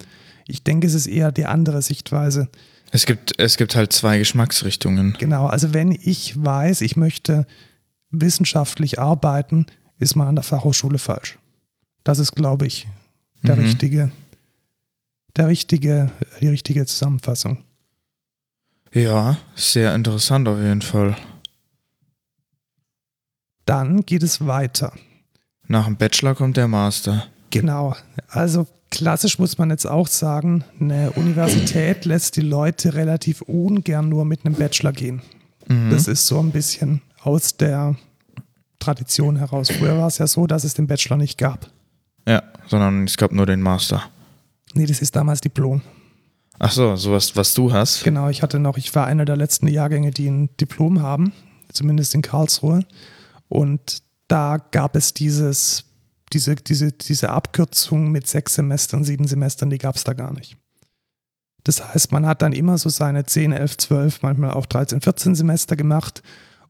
Ich 0.46 0.64
denke, 0.64 0.86
es 0.86 0.94
ist 0.94 1.06
eher 1.06 1.30
die 1.30 1.46
andere 1.46 1.82
Sichtweise. 1.82 2.48
Es 2.90 3.06
gibt, 3.06 3.38
es 3.38 3.56
gibt 3.56 3.76
halt 3.76 3.92
zwei 3.92 4.18
Geschmacksrichtungen. 4.18 5.16
Genau, 5.18 5.46
also 5.46 5.74
wenn 5.74 5.92
ich 5.92 6.42
weiß, 6.42 6.80
ich 6.80 6.96
möchte 6.96 7.46
wissenschaftlich 8.10 8.98
arbeiten, 8.98 9.66
ist 9.98 10.16
man 10.16 10.28
an 10.28 10.36
der 10.36 10.44
Fachhochschule 10.44 10.98
falsch. 10.98 11.38
Das 12.02 12.18
ist, 12.18 12.34
glaube 12.34 12.66
ich, 12.66 12.88
der 13.42 13.56
Mhm. 13.56 13.62
richtige, 13.62 14.12
der 15.36 15.48
richtige, 15.48 16.10
die 16.40 16.48
richtige 16.48 16.86
Zusammenfassung. 16.86 17.64
Ja, 18.92 19.36
sehr 19.54 19.94
interessant 19.94 20.48
auf 20.48 20.58
jeden 20.58 20.82
Fall. 20.82 21.16
Dann 23.66 24.00
geht 24.06 24.22
es 24.22 24.46
weiter. 24.46 24.92
Nach 25.66 25.84
dem 25.84 25.96
Bachelor 25.96 26.34
kommt 26.34 26.56
der 26.56 26.68
Master. 26.68 27.26
Genau. 27.50 27.94
Also 28.28 28.66
klassisch 28.90 29.38
muss 29.38 29.58
man 29.58 29.70
jetzt 29.70 29.86
auch 29.86 30.08
sagen, 30.08 30.64
eine 30.80 31.10
Universität 31.12 32.04
lässt 32.06 32.36
die 32.36 32.40
Leute 32.42 32.94
relativ 32.94 33.42
ungern 33.42 34.08
nur 34.08 34.24
mit 34.24 34.44
einem 34.46 34.54
Bachelor 34.54 34.92
gehen. 34.92 35.20
Mhm. 35.66 35.90
Das 35.90 36.08
ist 36.08 36.26
so 36.26 36.40
ein 36.40 36.50
bisschen 36.50 37.02
aus 37.20 37.56
der 37.58 37.96
Tradition 38.78 39.36
heraus. 39.36 39.70
Früher 39.70 39.98
war 39.98 40.06
es 40.06 40.16
ja 40.18 40.26
so, 40.26 40.46
dass 40.46 40.64
es 40.64 40.72
den 40.72 40.86
Bachelor 40.86 41.18
nicht 41.18 41.36
gab. 41.36 41.70
Ja, 42.28 42.42
sondern 42.66 43.04
es 43.04 43.16
gab 43.16 43.32
nur 43.32 43.46
den 43.46 43.62
Master. 43.62 44.02
Nee, 44.74 44.84
das 44.84 45.00
ist 45.00 45.16
damals 45.16 45.40
Diplom. 45.40 45.80
Ach 46.58 46.70
so, 46.70 46.94
sowas, 46.96 47.34
was 47.36 47.54
du 47.54 47.72
hast. 47.72 48.04
Genau, 48.04 48.28
ich 48.28 48.42
hatte 48.42 48.58
noch, 48.58 48.76
ich 48.76 48.94
war 48.94 49.06
einer 49.06 49.24
der 49.24 49.36
letzten 49.36 49.66
Jahrgänge, 49.66 50.10
die 50.10 50.28
ein 50.28 50.54
Diplom 50.58 51.00
haben, 51.00 51.32
zumindest 51.72 52.14
in 52.14 52.20
Karlsruhe. 52.20 52.84
Und 53.48 54.02
da 54.26 54.58
gab 54.58 54.94
es 54.94 55.14
dieses, 55.14 55.84
diese, 56.34 56.56
diese, 56.56 56.92
diese 56.92 57.30
Abkürzung 57.30 58.10
mit 58.10 58.26
sechs 58.26 58.56
Semestern, 58.56 59.04
sieben 59.04 59.26
Semestern, 59.26 59.70
die 59.70 59.78
gab 59.78 59.96
es 59.96 60.04
da 60.04 60.12
gar 60.12 60.34
nicht. 60.34 60.58
Das 61.64 61.82
heißt, 61.94 62.12
man 62.12 62.26
hat 62.26 62.42
dann 62.42 62.52
immer 62.52 62.76
so 62.76 62.90
seine 62.90 63.24
10, 63.24 63.52
11, 63.52 63.78
12, 63.78 64.22
manchmal 64.22 64.50
auch 64.50 64.66
13, 64.66 65.00
14 65.00 65.34
Semester 65.34 65.76
gemacht 65.76 66.22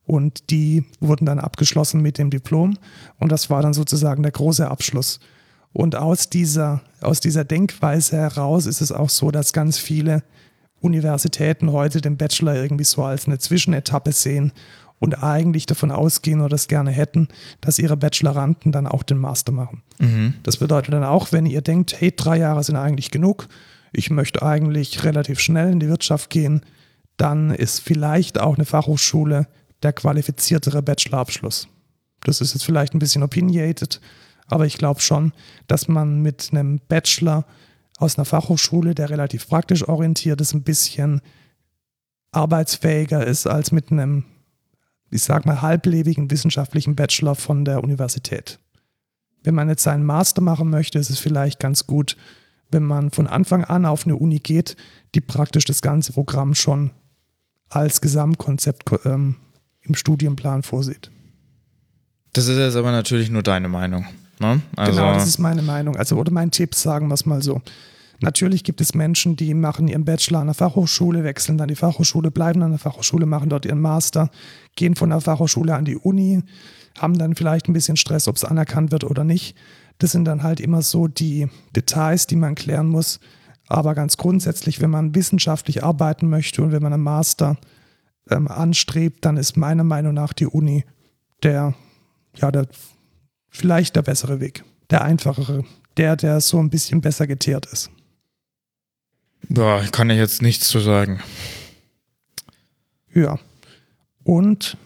und 0.05 0.51
die 0.51 0.85
wurden 1.01 1.27
dann 1.27 1.41
abgeschlossen 1.41 2.01
mit 2.01 2.19
dem 2.19 2.31
Diplom 2.31 2.79
und 3.19 3.33
das 3.33 3.51
war 3.51 3.61
dann 3.63 3.75
sozusagen 3.75 4.23
der 4.23 4.33
große 4.33 4.69
Abschluss. 4.69 5.19
Und 5.79 5.95
aus 5.95 6.29
dieser, 6.29 6.81
aus 7.01 7.21
dieser 7.21 7.45
Denkweise 7.45 8.17
heraus 8.17 8.67
ist 8.67 8.81
es 8.81 8.91
auch 8.91 9.09
so, 9.09 9.31
dass 9.31 9.53
ganz 9.53 9.79
viele 9.79 10.25
Universitäten 10.81 11.71
heute 11.71 12.01
den 12.01 12.17
Bachelor 12.17 12.57
irgendwie 12.57 12.83
so 12.83 13.05
als 13.05 13.29
eine 13.29 13.39
Zwischenetappe 13.39 14.11
sehen 14.11 14.51
und 14.99 15.23
eigentlich 15.23 15.67
davon 15.67 15.93
ausgehen 15.93 16.41
oder 16.41 16.49
das 16.49 16.67
gerne 16.67 16.91
hätten, 16.91 17.29
dass 17.61 17.79
ihre 17.79 17.97
Bacheloranden 17.97 18.73
dann 18.73 18.89
auch 18.89 19.05
den 19.05 19.19
Master 19.19 19.53
machen. 19.53 19.85
Mhm. 20.01 20.35
Das 20.43 20.57
bedeutet 20.57 20.93
dann 20.93 21.05
auch, 21.05 21.31
wenn 21.31 21.47
ihr 21.47 21.63
denkt, 21.63 21.95
hey, 22.01 22.11
drei 22.11 22.39
Jahre 22.39 22.65
sind 22.65 22.75
eigentlich 22.75 23.13
genug, 23.13 23.47
ich 23.93 24.11
möchte 24.11 24.43
eigentlich 24.43 25.05
relativ 25.05 25.39
schnell 25.39 25.71
in 25.71 25.79
die 25.79 25.89
Wirtschaft 25.89 26.29
gehen, 26.29 26.63
dann 27.19 27.53
ist 27.53 27.79
vielleicht 27.79 28.41
auch 28.41 28.57
eine 28.57 28.65
Fachhochschule 28.65 29.47
der 29.85 29.93
qualifiziertere 29.93 30.83
Bachelorabschluss. 30.83 31.69
Das 32.25 32.41
ist 32.41 32.55
jetzt 32.55 32.65
vielleicht 32.65 32.95
ein 32.95 32.99
bisschen 32.99 33.23
opinionated, 33.23 34.01
aber 34.49 34.67
ich 34.67 34.79
glaube 34.79 35.01
schon, 35.01 35.33
dass 35.67 35.89
man 35.89 36.23
mit 36.23 36.49
einem 36.51 36.81
Bachelor 36.89 37.45
aus 37.99 38.17
einer 38.17 38.25
Fachhochschule, 38.25 38.95
der 38.95 39.11
relativ 39.11 39.49
praktisch 39.49 39.87
orientiert 39.87 40.41
ist, 40.41 40.55
ein 40.55 40.63
bisschen 40.63 41.21
arbeitsfähiger 42.33 43.27
ist 43.27 43.47
als 43.47 43.73
mit 43.73 43.91
einem, 43.91 44.25
ich 45.11 45.23
sag 45.23 45.47
mal, 45.47 45.63
halblebigen 45.63 46.31
wissenschaftlichen 46.31 46.97
Bachelor 46.97 47.35
von 47.35 47.65
der 47.65 47.83
Universität. 47.83 48.59
Wenn 49.43 49.55
man 49.55 49.69
jetzt 49.69 49.83
seinen 49.83 50.05
Master 50.05 50.43
machen 50.43 50.71
möchte, 50.71 50.99
ist 50.99 51.11
es 51.11 51.19
vielleicht 51.19 51.61
ganz 51.61 51.87
gut, 51.87 52.17
wenn 52.71 52.83
man 52.83 53.11
von 53.11 53.27
Anfang 53.27 53.65
an 53.65 53.87
auf 53.87 54.05
eine 54.05 54.17
Uni 54.17 54.41
geht, 54.41 54.77
die 55.15 55.21
praktisch 55.21 55.65
das 55.65 55.81
ganze 55.81 56.13
Programm 56.13 56.55
schon 56.55 56.91
als 57.69 58.01
Gesamtkonzept 58.01 58.85
ähm, 59.05 59.37
im 59.81 59.95
Studienplan 59.95 60.63
vorsieht. 60.63 61.11
Das 62.33 62.47
ist 62.47 62.59
jetzt 62.59 62.77
aber 62.77 62.93
natürlich 62.93 63.31
nur 63.31 63.43
deine 63.43 63.69
Meinung. 63.69 64.07
Ne? 64.41 64.61
Also, 64.77 64.93
genau, 64.93 65.15
das 65.15 65.27
ist 65.27 65.39
meine 65.39 65.63
Meinung. 65.63 65.97
Also, 65.97 66.17
oder 66.17 66.33
mein 66.33 66.51
Tipp, 66.51 66.75
sagen 66.75 67.09
wir 67.09 67.15
es 67.15 67.27
mal 67.27 67.43
so. 67.43 67.61
Natürlich 68.21 68.65
gibt 68.65 68.81
es 68.81 68.95
Menschen, 68.95 69.37
die 69.37 69.55
machen 69.55 69.87
ihren 69.87 70.05
Bachelor 70.05 70.41
an 70.41 70.49
der 70.49 70.55
Fachhochschule, 70.55 71.23
wechseln 71.23 71.57
dann 71.57 71.69
die 71.69 71.77
Fachhochschule, 71.77 72.31
bleiben 72.31 72.63
an 72.63 72.71
der 72.71 72.81
Fachhochschule, 72.81 73.27
machen 73.27 73.49
dort 73.49 73.65
ihren 73.65 73.81
Master, 73.81 74.31
gehen 74.75 74.97
von 74.97 75.11
der 75.11 75.21
Fachhochschule 75.21 75.75
an 75.75 75.85
die 75.85 75.97
Uni, 75.97 76.43
haben 76.99 77.17
dann 77.17 77.37
vielleicht 77.37 77.69
ein 77.69 77.73
bisschen 77.73 77.97
Stress, 77.97 78.27
ob 78.27 78.37
es 78.37 78.45
anerkannt 78.45 78.91
wird 78.91 79.05
oder 79.05 79.23
nicht. 79.23 79.57
Das 79.99 80.13
sind 80.13 80.25
dann 80.25 80.43
halt 80.43 80.59
immer 80.59 80.83
so 80.83 81.07
die 81.07 81.49
Details, 81.77 82.27
die 82.27 82.37
man 82.37 82.57
klären 82.57 82.89
muss. 82.89 83.21
Aber 83.69 83.95
ganz 83.95 84.17
grundsätzlich, 84.17 84.81
wenn 84.81 84.91
man 84.91 85.15
wissenschaftlich 85.15 85.85
arbeiten 85.85 86.29
möchte 86.29 86.63
und 86.63 86.73
wenn 86.73 86.83
man 86.83 86.93
einen 86.93 87.03
Master 87.03 87.57
ähm, 88.31 88.49
anstrebt, 88.49 89.25
dann 89.25 89.37
ist 89.37 89.57
meiner 89.57 89.85
Meinung 89.85 90.15
nach 90.15 90.33
die 90.33 90.47
Uni 90.47 90.85
der, 91.43 91.75
ja, 92.35 92.51
der 92.51 92.67
vielleicht 93.51 93.97
der 93.97 94.03
bessere 94.03 94.41
Weg, 94.41 94.65
der 94.91 95.03
einfachere, 95.03 95.65
der, 95.97 96.17
der 96.17 96.41
so 96.41 96.59
ein 96.59 96.71
bisschen 96.71 97.01
besser 97.01 97.27
geteert 97.27 97.67
ist. 97.67 97.91
boah, 99.49 99.83
kann 99.93 100.11
ich 100.11 100.19
jetzt 100.19 100.43
nichts 100.43 100.69
zu 100.69 100.79
sagen. 100.81 101.21
Ja. 103.13 103.39
Und 104.25 104.77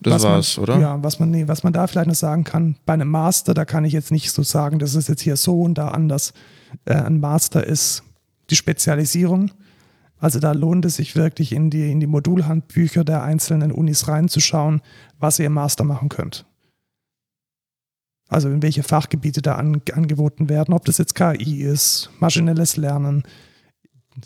Das 0.00 0.14
was 0.14 0.22
war's, 0.24 0.56
man, 0.56 0.62
oder? 0.62 0.78
Ja, 0.80 1.02
was 1.02 1.18
man, 1.18 1.30
nee, 1.30 1.48
was 1.48 1.62
man 1.62 1.72
da 1.72 1.86
vielleicht 1.86 2.08
noch 2.08 2.14
sagen 2.14 2.44
kann, 2.44 2.76
bei 2.84 2.92
einem 2.92 3.08
Master, 3.08 3.54
da 3.54 3.64
kann 3.64 3.84
ich 3.84 3.92
jetzt 3.92 4.10
nicht 4.12 4.30
so 4.30 4.42
sagen, 4.42 4.78
das 4.78 4.94
ist 4.94 5.08
jetzt 5.08 5.22
hier 5.22 5.36
so 5.36 5.62
und 5.62 5.74
da 5.78 5.88
anders. 5.88 6.32
Äh, 6.84 6.94
ein 6.94 7.18
Master 7.18 7.64
ist 7.64 8.02
die 8.50 8.56
Spezialisierung. 8.56 9.50
Also 10.18 10.38
da 10.38 10.52
lohnt 10.52 10.84
es 10.84 10.96
sich 10.96 11.16
wirklich 11.16 11.52
in 11.52 11.70
die, 11.70 11.90
in 11.90 12.00
die 12.00 12.06
Modulhandbücher 12.06 13.04
der 13.04 13.22
einzelnen 13.22 13.72
Unis 13.72 14.08
reinzuschauen, 14.08 14.80
was 15.18 15.38
ihr 15.38 15.46
im 15.46 15.52
Master 15.54 15.84
machen 15.84 16.08
könnt. 16.08 16.46
Also 18.28 18.48
in 18.48 18.62
welche 18.62 18.82
Fachgebiete 18.82 19.40
da 19.40 19.54
an, 19.54 19.80
angeboten 19.92 20.48
werden, 20.48 20.74
ob 20.74 20.84
das 20.84 20.98
jetzt 20.98 21.14
KI 21.14 21.62
ist, 21.62 22.10
maschinelles 22.18 22.76
Lernen, 22.76 23.22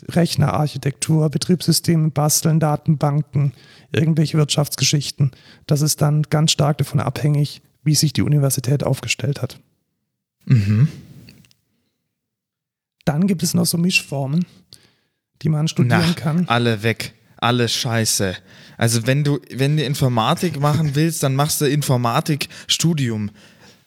Rechnerarchitektur, 0.09 1.29
Betriebssysteme 1.29 2.09
basteln, 2.11 2.59
Datenbanken, 2.59 3.53
irgendwelche 3.91 4.37
Wirtschaftsgeschichten. 4.37 5.31
Das 5.67 5.81
ist 5.81 6.01
dann 6.01 6.23
ganz 6.23 6.51
stark 6.51 6.77
davon 6.77 6.99
abhängig, 6.99 7.61
wie 7.83 7.95
sich 7.95 8.13
die 8.13 8.21
Universität 8.21 8.83
aufgestellt 8.83 9.41
hat. 9.41 9.59
Mhm. 10.45 10.87
Dann 13.05 13.27
gibt 13.27 13.43
es 13.43 13.53
noch 13.53 13.65
so 13.65 13.77
Mischformen, 13.77 14.45
die 15.41 15.49
man 15.49 15.67
studieren 15.67 16.03
Na, 16.07 16.13
kann. 16.13 16.47
alle 16.47 16.83
weg. 16.83 17.13
Alle 17.37 17.67
scheiße. 17.67 18.35
Also 18.77 19.07
wenn 19.07 19.23
du, 19.23 19.39
wenn 19.51 19.75
du 19.75 19.83
Informatik 19.83 20.59
machen 20.59 20.93
willst, 20.93 21.23
dann 21.23 21.33
machst 21.35 21.59
du 21.59 21.65
Informatikstudium. 21.65 23.31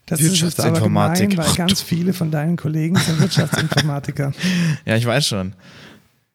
Das 0.07 0.21
ist 0.21 0.27
jetzt 0.41 0.61
aber 0.61 0.69
Wirtschaftsinformatik. 0.69 1.31
gemein, 1.31 1.47
weil 1.47 1.55
ganz 1.55 1.81
viele 1.81 2.13
von 2.13 2.31
deinen 2.31 2.57
Kollegen 2.57 2.97
sind 2.97 3.21
Wirtschaftsinformatiker. 3.21 4.33
Ja, 4.85 4.97
ich 4.97 5.07
weiß 5.07 5.27
schon. 5.27 5.55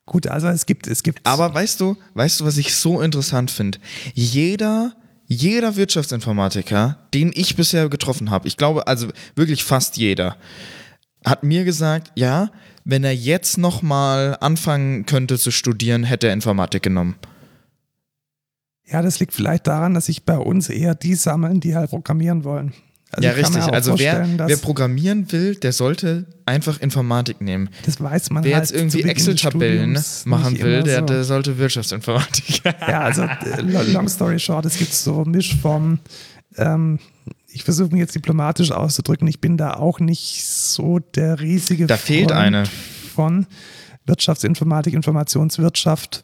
Gut, 0.05 0.25
also 0.25 0.47
es 0.47 0.65
gibt, 0.65 0.87
es 0.87 1.03
gibt. 1.03 1.19
Aber 1.23 1.53
weißt 1.53 1.79
du, 1.79 1.95
weißt 2.15 2.39
du, 2.39 2.45
was 2.45 2.57
ich 2.57 2.75
so 2.75 2.99
interessant 2.99 3.51
finde? 3.51 3.77
Jeder, 4.15 4.93
jeder 5.27 5.75
Wirtschaftsinformatiker, 5.75 6.97
den 7.13 7.31
ich 7.35 7.55
bisher 7.55 7.89
getroffen 7.89 8.31
habe, 8.31 8.47
ich 8.47 8.57
glaube, 8.57 8.87
also 8.87 9.07
wirklich 9.35 9.63
fast 9.63 9.97
jeder, 9.97 10.35
hat 11.23 11.43
mir 11.43 11.63
gesagt, 11.63 12.11
ja, 12.15 12.49
wenn 12.85 13.03
er 13.03 13.13
jetzt 13.13 13.59
nochmal 13.59 14.35
anfangen 14.41 15.05
könnte 15.05 15.37
zu 15.37 15.51
studieren, 15.51 16.03
hätte 16.03 16.27
er 16.27 16.33
Informatik 16.33 16.81
genommen. 16.81 17.15
ja, 18.91 19.03
das 19.03 19.19
liegt 19.19 19.33
vielleicht 19.35 19.67
daran, 19.67 19.93
dass 19.93 20.07
sich 20.07 20.23
bei 20.23 20.37
uns 20.39 20.69
eher 20.69 20.95
die 20.95 21.13
sammeln, 21.13 21.59
die 21.59 21.75
halt 21.75 21.91
programmieren 21.91 22.43
wollen. 22.43 22.73
Also 23.11 23.27
ja, 23.27 23.33
richtig. 23.33 23.61
Also 23.63 23.97
wer, 23.97 24.27
wer 24.45 24.57
programmieren 24.57 25.31
will, 25.31 25.55
der 25.55 25.73
sollte 25.73 26.25
einfach 26.45 26.79
Informatik 26.79 27.41
nehmen. 27.41 27.69
Das 27.85 27.99
weiß 27.99 28.29
man 28.29 28.43
Wer 28.43 28.55
halt 28.57 28.69
jetzt 28.69 28.75
irgendwie 28.79 29.01
Excel-Tabellen 29.01 29.97
machen 30.25 30.59
will, 30.61 30.83
der, 30.83 30.99
so. 30.99 31.05
der 31.05 31.23
sollte 31.23 31.57
Wirtschaftsinformatik. 31.57 32.61
Ja, 32.87 33.01
also 33.01 33.23
äh, 33.23 33.61
lo- 33.61 33.81
long 33.91 34.07
story 34.07 34.37
short, 34.39 34.65
es 34.65 34.77
gibt 34.77 34.93
so 34.93 35.25
Mischformen. 35.25 35.99
Ähm, 36.57 36.99
ich 37.47 37.63
versuche 37.63 37.89
mich 37.91 37.99
jetzt 37.99 38.13
diplomatisch 38.13 38.71
auszudrücken. 38.71 39.27
Ich 39.27 39.41
bin 39.41 39.57
da 39.57 39.73
auch 39.73 39.99
nicht 39.99 40.45
so 40.45 40.99
der 40.99 41.39
riesige 41.39 41.87
Da 41.87 41.97
fehlt 41.97 42.29
Freund 42.29 42.39
eine. 42.43 42.63
von 43.15 43.47
Wirtschaftsinformatik, 44.05 44.93
Informationswirtschaft, 44.93 46.23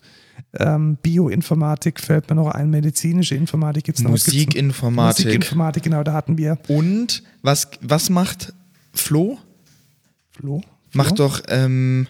ähm, 0.59 0.97
Bioinformatik 1.01 1.99
fällt 1.99 2.29
mir 2.29 2.35
noch 2.35 2.47
ein, 2.49 2.69
medizinische 2.69 3.35
Informatik 3.35 3.83
gibt 3.85 3.97
es 3.97 4.03
noch. 4.03 4.11
Musikinformatik. 4.11 5.25
Musikinformatik, 5.25 5.83
genau, 5.83 6.03
da 6.03 6.13
hatten 6.13 6.37
wir 6.37 6.57
Und 6.67 7.23
was, 7.41 7.67
was 7.81 8.09
macht 8.09 8.53
Flo? 8.93 9.37
Flo. 10.31 10.61
Macht 10.93 11.15
Flo? 11.17 11.27
doch 11.27 11.41
ähm, 11.49 12.07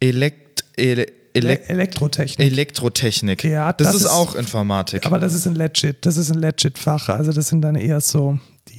Elekt, 0.00 0.64
Ele, 0.76 1.06
Elek, 1.34 1.68
Elektrotechnik. 1.70 2.46
Elektrotechnik. 2.50 3.44
Ja, 3.44 3.72
das, 3.72 3.86
das 3.88 3.96
ist 3.96 4.02
ist- 4.02 4.10
auch 4.10 4.34
Informatik. 4.34 5.06
Aber 5.06 5.18
das 5.18 5.32
ist 5.34 5.46
ein 5.46 5.54
legit, 5.54 6.04
das 6.04 6.16
ist 6.16 6.30
ein 6.30 6.38
legit 6.38 6.76
Fach. 6.78 7.08
Also 7.08 7.32
das 7.32 7.48
sind 7.48 7.62
dann 7.62 7.74
eher 7.76 8.00
so 8.00 8.38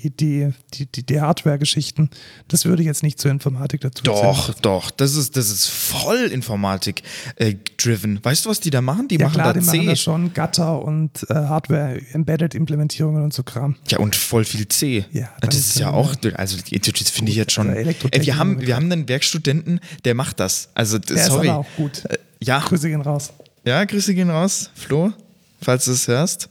die, 0.10 0.52
die, 0.74 0.86
die, 0.86 1.04
die, 1.06 1.22
Hardware-Geschichten. 1.22 2.10
Das 2.48 2.66
würde 2.66 2.82
ich 2.82 2.88
jetzt 2.88 3.04
nicht 3.04 3.20
zur 3.20 3.32
Informatik 3.32 3.82
dazu 3.82 4.04
doch, 4.04 4.46
zählen. 4.46 4.58
doch. 4.62 4.92
Das 4.92 5.16
ist, 5.16 5.38
das 5.38 5.50
ist 5.50 5.68
voll 5.68 6.26
Informatik-driven. 6.32 8.20
weißt 8.24 8.46
du, 8.46 8.50
was 8.50 8.60
die 8.60 8.70
da 8.70 8.82
machen? 8.82 9.08
Die 9.08 9.16
Ja 9.16 9.26
machen 9.26 9.36
klar, 9.36 9.54
da 9.54 9.60
die 9.60 9.66
C. 9.66 9.78
machen 9.78 9.88
da 9.88 9.96
schon 9.96 10.34
Gatter 10.34 10.82
und 10.82 11.26
äh, 11.30 11.34
Hardware-Embedded-Implementierungen 11.34 13.24
und 13.24 13.34
so 13.34 13.44
Kram. 13.44 13.76
Ja, 13.90 14.00
und 14.00 14.16
voll 14.16 14.46
viel 14.46 14.68
C. 14.68 15.06
Ja, 15.12 15.30
das 15.42 15.56
ist 15.56 15.80
ja 15.80 15.92
auch, 15.92 16.16
also 16.36 16.58
das 16.58 17.10
finde 17.10 17.32
ich 17.32 17.38
jetzt 17.38 17.52
schon. 17.52 17.70
Elektrotechnik 17.70 18.22
Ey, 18.22 18.26
wir, 18.26 18.38
haben, 18.38 18.62
wir 18.62 18.76
haben 18.76 18.92
einen 18.92 19.08
Werkstudenten, 19.08 19.80
der 20.06 20.16
macht 20.16 20.40
das. 20.40 20.70
Also, 20.74 21.00
Der 21.00 21.18
sorry. 21.18 21.48
ist 21.48 21.52
aber 21.52 21.60
auch 21.60 21.68
gut. 21.78 22.06
Äh, 22.06 22.18
ja, 22.42 22.60
Grüße 22.60 22.90
gehen 22.90 23.02
raus. 23.02 23.32
ja, 23.66 23.84
Grüße 23.86 24.14
gehen 24.14 24.30
raus. 24.30 24.70
Flo, 24.76 25.14
falls 25.62 25.86
du 25.86 25.92
es 25.92 26.08
hörst. 26.08 26.50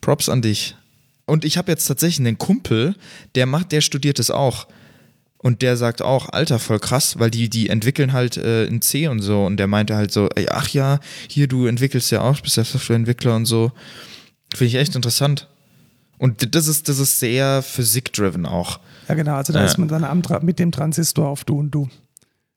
Props 0.00 0.28
an 0.28 0.40
dich. 0.42 0.76
Und 1.30 1.44
ich 1.44 1.56
habe 1.56 1.70
jetzt 1.70 1.86
tatsächlich 1.86 2.26
einen 2.26 2.38
Kumpel, 2.38 2.96
der 3.36 3.46
macht, 3.46 3.70
der 3.72 3.80
studiert 3.80 4.18
es 4.18 4.30
auch. 4.30 4.66
Und 5.38 5.62
der 5.62 5.76
sagt 5.76 6.02
auch, 6.02 6.28
Alter, 6.28 6.58
voll 6.58 6.80
krass, 6.80 7.18
weil 7.18 7.30
die, 7.30 7.48
die 7.48 7.70
entwickeln 7.70 8.12
halt 8.12 8.36
äh, 8.36 8.64
in 8.66 8.82
C 8.82 9.06
und 9.08 9.20
so. 9.22 9.46
Und 9.46 9.56
der 9.56 9.68
meinte 9.68 9.94
halt 9.96 10.12
so, 10.12 10.28
ey, 10.34 10.48
ach 10.50 10.68
ja, 10.68 10.98
hier, 11.28 11.46
du 11.46 11.66
entwickelst 11.66 12.10
ja 12.10 12.20
auch, 12.20 12.40
bist 12.40 12.56
ja 12.58 12.64
Softwareentwickler 12.64 13.36
und 13.36 13.46
so. 13.46 13.72
Finde 14.54 14.66
ich 14.68 14.74
echt 14.74 14.94
interessant. 14.96 15.48
Und 16.18 16.54
das 16.54 16.66
ist, 16.66 16.88
das 16.90 16.98
ist 16.98 17.20
sehr 17.20 17.62
physik-driven 17.62 18.44
auch. 18.44 18.80
Ja 19.08 19.14
genau, 19.14 19.36
also 19.36 19.52
da 19.54 19.60
Ja. 19.60 19.64
ist 19.64 19.78
man 19.78 19.88
dann 19.88 20.04
am, 20.04 20.22
mit 20.42 20.58
dem 20.58 20.72
Transistor 20.72 21.28
auf 21.28 21.44
Du 21.44 21.58
und 21.58 21.70
Du. 21.70 21.88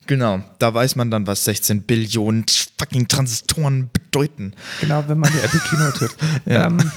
Genau, 0.08 0.42
da 0.60 0.74
weiß 0.74 0.96
man 0.96 1.10
dann, 1.12 1.28
was 1.28 1.46
16 1.46 1.84
Billionen 1.84 2.46
fucking 2.78 3.08
Transistoren 3.08 3.90
bedeuten. 3.94 4.54
Genau, 4.82 5.04
wenn 5.08 5.18
man 5.18 5.32
die 5.32 5.40
Apple 5.40 5.60
Keynote 5.70 6.00
hört. 6.02 6.16
Ja. 6.46 6.68
Ähm, 6.68 6.92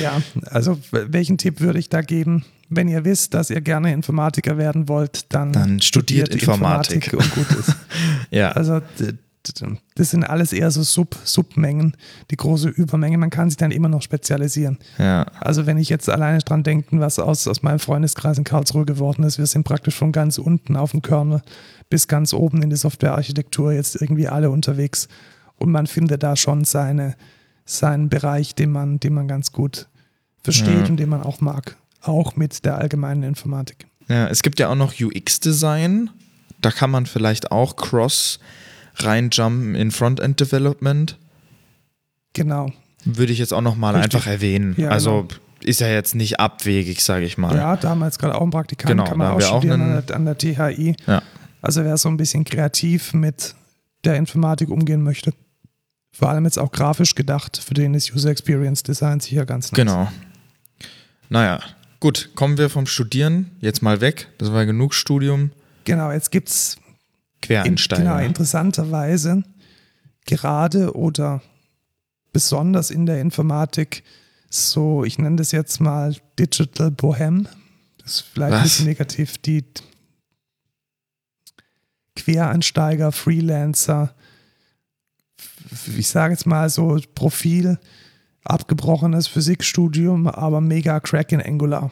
ja, 0.00 0.20
also 0.50 0.78
welchen 0.90 1.38
Tipp 1.38 1.60
würde 1.60 1.78
ich 1.78 1.88
da 1.88 2.02
geben? 2.02 2.44
Wenn 2.68 2.88
ihr 2.88 3.04
wisst, 3.04 3.34
dass 3.34 3.50
ihr 3.50 3.60
gerne 3.60 3.92
Informatiker 3.92 4.58
werden 4.58 4.88
wollt, 4.88 5.32
dann, 5.32 5.52
Dann 5.52 5.80
studiert 5.80 6.34
Informatik. 6.34 7.12
und 7.12 7.30
gut 7.34 7.50
ist. 7.58 7.74
Ja. 8.30 8.50
Also 8.52 8.80
das 9.94 10.10
sind 10.10 10.24
alles 10.24 10.52
eher 10.52 10.70
so 10.70 10.82
Sub 10.82 11.16
Submengen, 11.24 11.96
die 12.30 12.36
große 12.36 12.68
Übermenge. 12.68 13.18
Man 13.18 13.30
kann 13.30 13.50
sich 13.50 13.56
dann 13.56 13.70
immer 13.70 13.88
noch 13.88 14.02
spezialisieren. 14.02 14.78
ja. 14.98 15.26
Also 15.40 15.66
wenn 15.66 15.78
ich 15.78 15.88
jetzt 15.88 16.08
alleine 16.08 16.38
dran 16.38 16.62
denken, 16.62 17.00
was 17.00 17.18
aus, 17.18 17.46
aus 17.46 17.62
meinem 17.62 17.78
Freundeskreis 17.78 18.38
in 18.38 18.44
Karlsruhe 18.44 18.84
geworden 18.86 19.22
ist, 19.24 19.38
wir 19.38 19.46
sind 19.46 19.64
praktisch 19.64 19.94
von 19.94 20.12
ganz 20.12 20.38
unten 20.38 20.76
auf 20.76 20.92
dem 20.92 21.02
Kernel 21.02 21.42
bis 21.90 22.08
ganz 22.08 22.32
oben 22.32 22.62
in 22.62 22.70
die 22.70 22.76
Softwarearchitektur 22.76 23.72
jetzt 23.72 24.00
irgendwie 24.00 24.28
alle 24.28 24.50
unterwegs 24.50 25.08
und 25.56 25.70
man 25.70 25.86
findet 25.86 26.22
da 26.22 26.36
schon 26.36 26.64
seine, 26.64 27.14
seinen 27.66 28.08
Bereich, 28.08 28.54
den 28.54 28.72
man, 28.72 28.98
den 29.00 29.14
man 29.14 29.28
ganz 29.28 29.52
gut 29.52 29.88
versteht 30.42 30.82
Ja. 30.84 30.86
und 30.86 30.96
den 30.96 31.08
man 31.08 31.22
auch 31.22 31.40
mag. 31.40 31.76
Auch 32.00 32.36
mit 32.36 32.64
der 32.64 32.78
allgemeinen 32.78 33.22
Informatik. 33.22 33.86
Ja, 34.08 34.26
es 34.28 34.42
gibt 34.42 34.58
ja 34.60 34.68
auch 34.68 34.74
noch 34.74 34.92
UX-Design. 35.00 36.10
Da 36.60 36.70
kann 36.70 36.90
man 36.90 37.06
vielleicht 37.06 37.50
auch 37.52 37.76
cross 37.76 38.38
reinjumpen 38.96 39.74
in 39.74 39.90
Frontend 39.90 40.40
Development. 40.40 41.18
Genau. 42.32 42.70
Würde 43.04 43.32
ich 43.32 43.38
jetzt 43.38 43.52
auch 43.52 43.60
noch 43.60 43.76
mal 43.76 43.94
Richtig. 43.94 44.14
einfach 44.14 44.26
erwähnen. 44.30 44.74
Ja, 44.78 44.88
also 44.90 45.22
genau. 45.28 45.40
ist 45.62 45.80
ja 45.80 45.88
jetzt 45.88 46.14
nicht 46.14 46.40
abwegig, 46.40 47.02
sage 47.02 47.24
ich 47.26 47.36
mal. 47.38 47.54
Ja, 47.54 47.76
damals 47.76 48.18
gerade 48.18 48.34
auch 48.34 48.42
ein 48.42 48.50
Praktikant, 48.50 48.90
Genau, 48.90 49.04
kann 49.04 49.18
man 49.18 49.32
auch 49.32 49.40
studieren 49.40 49.80
einen- 49.82 49.96
an, 49.98 50.06
der, 50.06 50.16
an 50.16 50.24
der 50.24 50.38
THI. 50.38 50.96
Ja. 51.06 51.22
Also 51.62 51.84
wer 51.84 51.96
so 51.96 52.08
ein 52.08 52.16
bisschen 52.16 52.44
kreativ 52.44 53.12
mit 53.14 53.54
der 54.04 54.16
Informatik 54.16 54.68
umgehen 54.70 55.02
möchte, 55.02 55.32
vor 56.12 56.28
allem 56.28 56.44
jetzt 56.44 56.58
auch 56.58 56.70
grafisch 56.72 57.14
gedacht, 57.14 57.56
für 57.56 57.74
den 57.74 57.94
ist 57.94 58.14
User 58.14 58.30
Experience 58.30 58.82
Design 58.82 59.20
sicher 59.20 59.46
ganz 59.46 59.72
nice. 59.72 59.76
Genau. 59.76 60.08
Naja, 61.28 61.60
gut, 62.00 62.30
kommen 62.34 62.58
wir 62.58 62.68
vom 62.70 62.86
Studieren 62.86 63.50
jetzt 63.60 63.82
mal 63.82 64.00
weg. 64.00 64.28
Das 64.38 64.52
war 64.52 64.64
genug 64.66 64.94
Studium. 64.94 65.50
Genau, 65.84 66.12
jetzt 66.12 66.30
gibt 66.30 66.48
es 67.44 67.50
in, 67.50 67.56
Quereinsteiger. 67.62 68.02
genau, 68.02 68.18
interessanterweise 68.18 69.42
gerade 70.26 70.94
oder 70.96 71.42
besonders 72.32 72.90
in 72.90 73.06
der 73.06 73.20
Informatik 73.20 74.02
so, 74.50 75.04
ich 75.04 75.18
nenne 75.18 75.36
das 75.36 75.52
jetzt 75.52 75.80
mal 75.80 76.14
Digital 76.38 76.90
Bohem. 76.90 77.48
Das 77.98 78.16
ist 78.16 78.20
vielleicht 78.20 78.52
ein 78.52 78.58
Was? 78.60 78.70
bisschen 78.70 78.86
negativ, 78.86 79.38
die 79.38 79.64
Quereinsteiger, 82.14 83.10
Freelancer, 83.10 84.14
ich 85.96 86.08
sage 86.08 86.34
jetzt 86.34 86.46
mal 86.46 86.70
so 86.70 86.98
Profil, 87.14 87.78
abgebrochenes 88.44 89.26
Physikstudium, 89.26 90.28
aber 90.28 90.60
mega 90.60 91.00
Crack 91.00 91.32
in 91.32 91.40
Angular. 91.42 91.90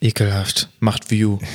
Ekelhaft. 0.00 0.68
Macht 0.80 1.10
View. 1.10 1.38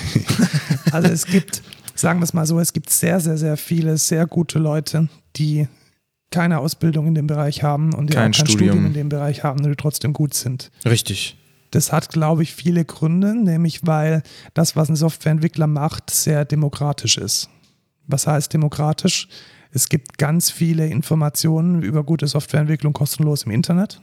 Also 0.92 1.08
es 1.08 1.26
gibt, 1.26 1.64
sagen 1.95 2.20
wir 2.20 2.24
es 2.24 2.34
mal 2.34 2.45
so, 2.45 2.60
es 2.60 2.74
gibt 2.74 2.90
sehr, 2.90 3.20
sehr, 3.20 3.38
sehr 3.38 3.57
viele 3.57 3.98
sehr 3.98 4.26
gute 4.26 4.60
Leute, 4.60 5.10
die 5.36 5.68
keine 6.32 6.60
Ausbildung 6.60 7.07
in 7.07 7.15
dem 7.15 7.28
Bereich 7.28 7.61
haben 7.64 7.94
und 7.94 8.10
die 8.10 8.15
Kein 8.15 8.32
auch 8.32 8.38
kein 8.38 8.48
Studium. 8.48 8.70
Studium 8.70 8.86
in 8.88 8.94
dem 8.94 9.10
Bereich 9.10 9.44
haben 9.44 9.64
und 9.64 9.70
die 9.70 9.76
trotzdem 9.76 10.14
gut 10.14 10.34
sind. 10.34 10.72
Richtig. 10.84 11.38
Das 11.72 11.91
hat, 11.91 12.10
glaube 12.10 12.44
ich, 12.44 12.53
viele 12.53 12.86
Gründe, 12.86 13.36
nämlich 13.36 13.86
weil 13.86 14.24
das, 14.53 14.76
was 14.76 14.90
ein 14.90 14.95
Softwareentwickler 14.95 15.68
macht, 15.68 16.10
sehr 16.10 16.45
demokratisch 16.45 17.18
ist. 17.18 17.49
Was 18.07 18.28
heißt 18.28 18.53
demokratisch? 18.53 19.28
Es 19.72 19.90
gibt 19.90 20.18
ganz 20.18 20.52
viele 20.52 20.88
Informationen 20.88 21.82
über 21.82 22.03
gute 22.03 22.28
Softwareentwicklung 22.28 22.94
kostenlos 22.94 23.44
im 23.44 23.52
Internet. 23.52 24.02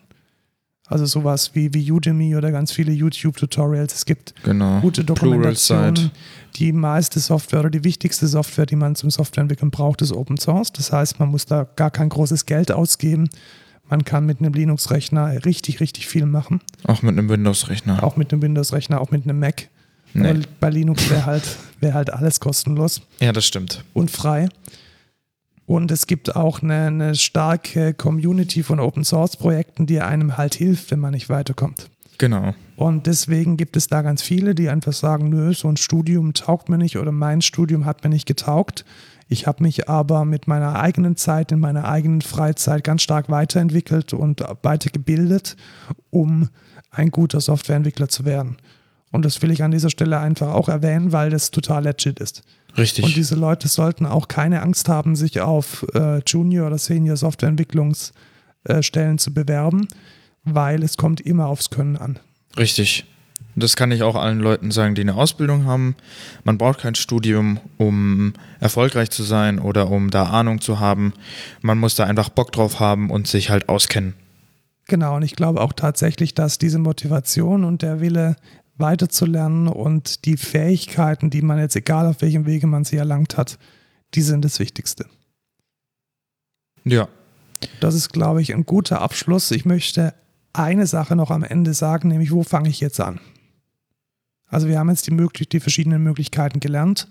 Also 0.91 1.07
sowas 1.07 1.53
wie, 1.55 1.73
wie 1.73 1.91
Udemy 1.91 2.37
oder 2.37 2.51
ganz 2.51 2.73
viele 2.73 2.93
YouTube-Tutorials. 2.93 3.95
Es 3.95 4.05
gibt 4.05 4.35
Genau. 4.43 4.81
gute. 4.81 5.05
Dokumentationen, 5.05 6.11
die 6.57 6.73
meiste 6.73 7.21
Software 7.21 7.61
oder 7.61 7.71
die 7.71 7.85
wichtigste 7.85 8.27
Software, 8.27 8.67
die 8.67 8.77
man 8.77 8.97
zum 8.97 9.09
Softwareentwickeln 9.11 9.71
braucht, 9.71 10.03
ist 10.03 10.13
Open 10.13 10.37
Source. 10.37 10.73
Das 10.73 10.93
heißt, 10.93 11.21
man 11.21 11.31
muss 11.31 11.47
da 11.47 11.67
gar 11.77 11.91
kein 11.91 12.09
großes 12.09 12.45
Geld 12.45 12.73
ausgeben. 12.73 13.31
Man 13.89 14.05
kann 14.05 14.27
mit 14.27 14.41
einem 14.41 14.53
Linux-Rechner 14.53 15.45
richtig, 15.45 15.81
richtig 15.81 16.07
viel 16.07 16.27
machen. 16.27 16.61
Auch 16.85 17.03
mit 17.03 17.17
einem 17.17 17.29
Windows-Rechner. 17.29 18.03
Auch 18.05 18.17
mit 18.17 18.33
einem 18.33 18.43
Windows-Rechner, 18.43 19.01
auch 19.01 19.11
mit 19.11 19.25
einem 19.25 19.39
Mac. 19.39 19.69
Nee. 20.13 20.41
Bei 20.59 20.71
Linux 20.71 21.09
wäre 21.09 21.25
halt, 21.25 21.45
wär 21.79 21.95
halt 21.95 22.13
alles 22.13 22.41
kostenlos 22.41 23.01
Ja, 23.21 23.31
das 23.33 23.47
stimmt. 23.47 23.85
und 23.95 24.11
frei. 24.11 24.49
Und 25.71 25.93
es 25.93 26.09
gibt 26.09 26.35
auch 26.35 26.63
eine, 26.63 26.87
eine 26.87 27.15
starke 27.15 27.95
Community 27.95 28.65
von 28.65 28.81
Open 28.81 29.05
Source 29.05 29.37
Projekten, 29.37 29.87
die 29.87 30.01
einem 30.01 30.37
halt 30.37 30.57
hilft, 30.57 30.91
wenn 30.91 30.99
man 30.99 31.13
nicht 31.13 31.29
weiterkommt. 31.29 31.91
Genau. 32.19 32.55
Und 32.75 33.07
deswegen 33.07 33.57
gibt 33.57 33.77
es 33.77 33.87
da 33.87 34.03
ganz 34.03 34.21
viele, 34.21 34.57
die 34.57 34.69
einfach 34.69 34.93
sagen, 34.93 35.29
nö, 35.29 35.55
so 35.55 35.69
ein 35.69 35.77
Studium 35.77 36.35
taugt 36.35 36.71
mir 36.71 36.77
nicht 36.77 36.99
oder 36.99 37.13
mein 37.13 37.41
Studium 37.41 37.85
hat 37.85 38.03
mir 38.03 38.11
nicht 38.11 38.27
getaugt. 38.27 38.85
Ich 39.29 39.47
habe 39.47 39.63
mich 39.63 39.89
aber 39.89 40.25
mit 40.25 40.49
meiner 40.49 40.75
eigenen 40.75 41.15
Zeit, 41.15 41.53
in 41.53 41.61
meiner 41.61 41.85
eigenen 41.85 42.21
Freizeit 42.21 42.83
ganz 42.83 43.03
stark 43.03 43.31
weiterentwickelt 43.31 44.13
und 44.13 44.43
weitergebildet, 44.63 45.57
um 46.11 46.49
ein 46.91 47.13
guter 47.13 47.41
Softwareentwickler 47.41 48.09
zu 48.09 48.25
werden. 48.25 48.57
Und 49.13 49.25
das 49.25 49.43
will 49.43 49.51
ich 49.51 49.63
an 49.63 49.71
dieser 49.71 49.91
Stelle 49.91 50.21
einfach 50.21 50.55
auch 50.55 50.69
erwähnen, 50.69 51.13
weil 51.13 51.31
das 51.31 51.51
total 51.51 51.85
legit 51.85 52.21
ist. 52.21 52.43
Richtig. 52.77 53.05
Und 53.05 53.17
diese 53.17 53.35
Leute 53.35 53.69
sollten 53.69 54.07
auch 54.07 54.29
keine 54.29 54.63
Angst 54.63 54.89
haben, 54.89 55.17
sich 55.17 55.41
auf 55.41 55.87
äh, 55.95 56.21
Junior- 56.27 56.69
oder 56.69 56.79
Senior 56.79 57.17
Softwareentwicklungsstellen 57.17 59.19
zu 59.19 59.35
bewerben, 59.35 59.89
weil 60.45 60.83
es 60.83 60.97
kommt 60.97 61.21
immer 61.21 61.47
aufs 61.47 61.71
Können 61.71 61.97
an. 61.97 62.19
Richtig. 62.57 63.07
Das 63.57 63.75
kann 63.75 63.91
ich 63.91 64.03
auch 64.03 64.15
allen 64.15 64.39
Leuten 64.39 64.71
sagen, 64.71 64.95
die 64.95 65.01
eine 65.01 65.17
Ausbildung 65.17 65.65
haben. 65.65 65.97
Man 66.45 66.57
braucht 66.57 66.81
kein 66.81 66.95
Studium, 66.95 67.59
um 67.79 68.33
erfolgreich 68.61 69.11
zu 69.11 69.25
sein 69.25 69.59
oder 69.59 69.91
um 69.91 70.11
da 70.11 70.27
Ahnung 70.27 70.61
zu 70.61 70.79
haben. 70.79 71.13
Man 71.61 71.79
muss 71.79 71.97
da 71.97 72.05
einfach 72.05 72.29
Bock 72.29 72.53
drauf 72.53 72.79
haben 72.79 73.11
und 73.11 73.27
sich 73.27 73.51
halt 73.51 73.69
auskennen. 73.69 74.15
Genau, 74.87 75.17
und 75.17 75.23
ich 75.23 75.37
glaube 75.37 75.61
auch 75.61 75.73
tatsächlich, 75.73 76.35
dass 76.35 76.59
diese 76.59 76.79
Motivation 76.79 77.65
und 77.65 77.83
der 77.83 78.01
Wille 78.01 78.37
weiterzulernen 78.81 79.69
und 79.69 80.25
die 80.25 80.37
Fähigkeiten, 80.37 81.31
die 81.31 81.43
man 81.43 81.59
jetzt, 81.59 81.77
egal 81.77 82.07
auf 82.07 82.23
welchem 82.23 82.47
Wege 82.47 82.67
man 82.67 82.85
sie 82.85 82.97
erlangt 82.97 83.37
hat, 83.37 83.59
die 84.15 84.23
sind 84.23 84.45
das 84.45 84.59
Wichtigste. 84.59 85.07
Ja. 86.85 87.09
Das 87.81 87.95
ist, 87.95 88.13
glaube 88.13 88.41
ich, 88.41 88.55
ein 88.55 88.65
guter 88.65 89.03
Abschluss. 89.03 89.51
Ich 89.51 89.65
möchte 89.65 90.15
eine 90.53 90.87
Sache 90.87 91.15
noch 91.15 91.31
am 91.31 91.45
Ende 91.45 91.75
sagen, 91.75 92.09
nämlich 92.09 92.33
wo 92.33 92.43
fange 92.43 92.69
ich 92.69 92.81
jetzt 92.81 93.01
an? 93.01 93.21
Also 94.47 94.67
wir 94.67 94.79
haben 94.79 94.89
jetzt 94.89 95.07
die, 95.07 95.13
möglich 95.13 95.49
die 95.49 95.61
verschiedenen 95.61 96.03
Möglichkeiten 96.03 96.59
gelernt 96.59 97.09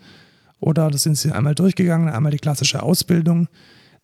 oder 0.60 0.90
das 0.90 1.04
sind 1.04 1.18
sie 1.18 1.32
einmal 1.32 1.56
durchgegangen, 1.56 2.10
einmal 2.10 2.32
die 2.32 2.40
klassische 2.40 2.84
Ausbildung, 2.84 3.48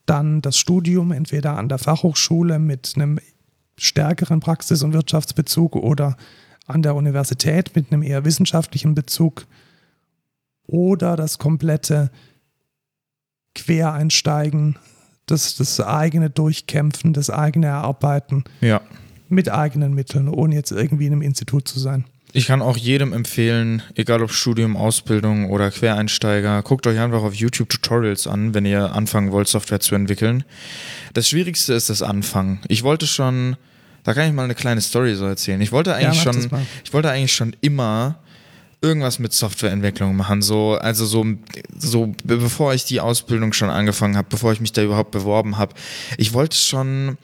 dann 0.06 0.42
das 0.42 0.58
Studium, 0.58 1.12
entweder 1.12 1.58
an 1.58 1.68
der 1.68 1.78
Fachhochschule 1.78 2.60
mit 2.60 2.94
einem 2.96 3.20
stärkeren 3.78 4.40
Praxis- 4.40 4.84
und 4.84 4.94
Wirtschaftsbezug 4.94 5.76
oder 5.76 6.16
an 6.68 6.82
der 6.82 6.96
Universität 6.96 7.76
mit 7.76 7.92
einem 7.92 8.02
eher 8.04 8.26
wissenschaftlichen 8.26 8.96
Bezug 8.96 9.46
oder 10.68 11.16
das 11.16 11.38
komplette 11.38 12.10
Quereinsteigen, 13.54 14.78
das, 15.26 15.56
das 15.56 15.80
eigene 15.80 16.30
Durchkämpfen, 16.30 17.14
das 17.14 17.30
eigene 17.30 17.68
Erarbeiten 17.68 18.44
Ja. 18.62 18.82
mit 19.30 19.50
eigenen 19.50 19.94
Mitteln, 19.94 20.28
ohne 20.28 20.56
jetzt 20.56 20.72
irgendwie 20.72 21.08
in 21.08 21.14
einem 21.14 21.22
Institut 21.22 21.68
zu 21.68 21.80
sein. 21.80 22.06
Ich 22.34 22.48
kann 22.48 22.62
auch 22.62 22.76
jedem 22.76 23.14
empfehlen, 23.14 23.82
egal 23.96 24.22
ob 24.22 24.32
Studium, 24.32 24.76
Ausbildung 24.76 25.50
oder 25.50 25.72
Quereinsteiger, 25.72 26.62
guckt 26.64 26.86
euch 26.86 27.00
einfach 27.00 27.24
auf 27.24 27.34
YouTube 27.34 27.70
Tutorials 27.70 28.28
an, 28.28 28.54
wenn 28.54 28.66
ihr 28.66 28.92
anfangen 28.94 29.32
wollt, 29.32 29.48
Software 29.48 29.80
zu 29.80 29.96
entwickeln. 29.96 30.44
Das 31.14 31.30
Schwierigste 31.30 31.74
ist 31.74 31.90
das 31.90 32.02
Anfangen. 32.02 32.60
Ich 32.68 32.84
wollte 32.84 33.08
schon, 33.08 33.56
da 34.06 34.14
kann 34.14 34.28
ich 34.28 34.34
mal 34.34 34.44
eine 34.46 34.56
kleine 34.56 34.80
Story 34.80 35.16
so 35.16 35.26
erzählen. 35.26 35.60
Ich 35.60 35.74
wollte 35.74 35.94
eigentlich 35.94 36.24
das 36.24 36.36
schon, 36.36 36.42
ich 36.86 36.94
wollte 36.94 37.10
eigentlich 37.12 37.34
schon 37.34 37.54
immer 37.60 38.20
irgendwas 38.82 39.20
mit 39.20 39.34
Softwareentwicklung 39.34 40.16
machen. 40.16 40.42
So, 40.42 40.76
also 40.76 41.06
so, 41.06 41.26
so 41.78 42.08
be- 42.24 42.38
bevor 42.38 42.74
ich 42.74 42.86
die 42.86 43.02
Ausbildung 43.02 43.52
schon 43.52 43.70
angefangen 43.70 44.16
habe, 44.16 44.28
bevor 44.30 44.54
ich 44.54 44.62
mich 44.62 44.72
da 44.74 44.84
überhaupt 44.84 45.12
beworben 45.12 45.58
habe. 45.58 45.74
Ich 46.18 46.34
wollte 46.34 46.56
schon, 46.56 47.18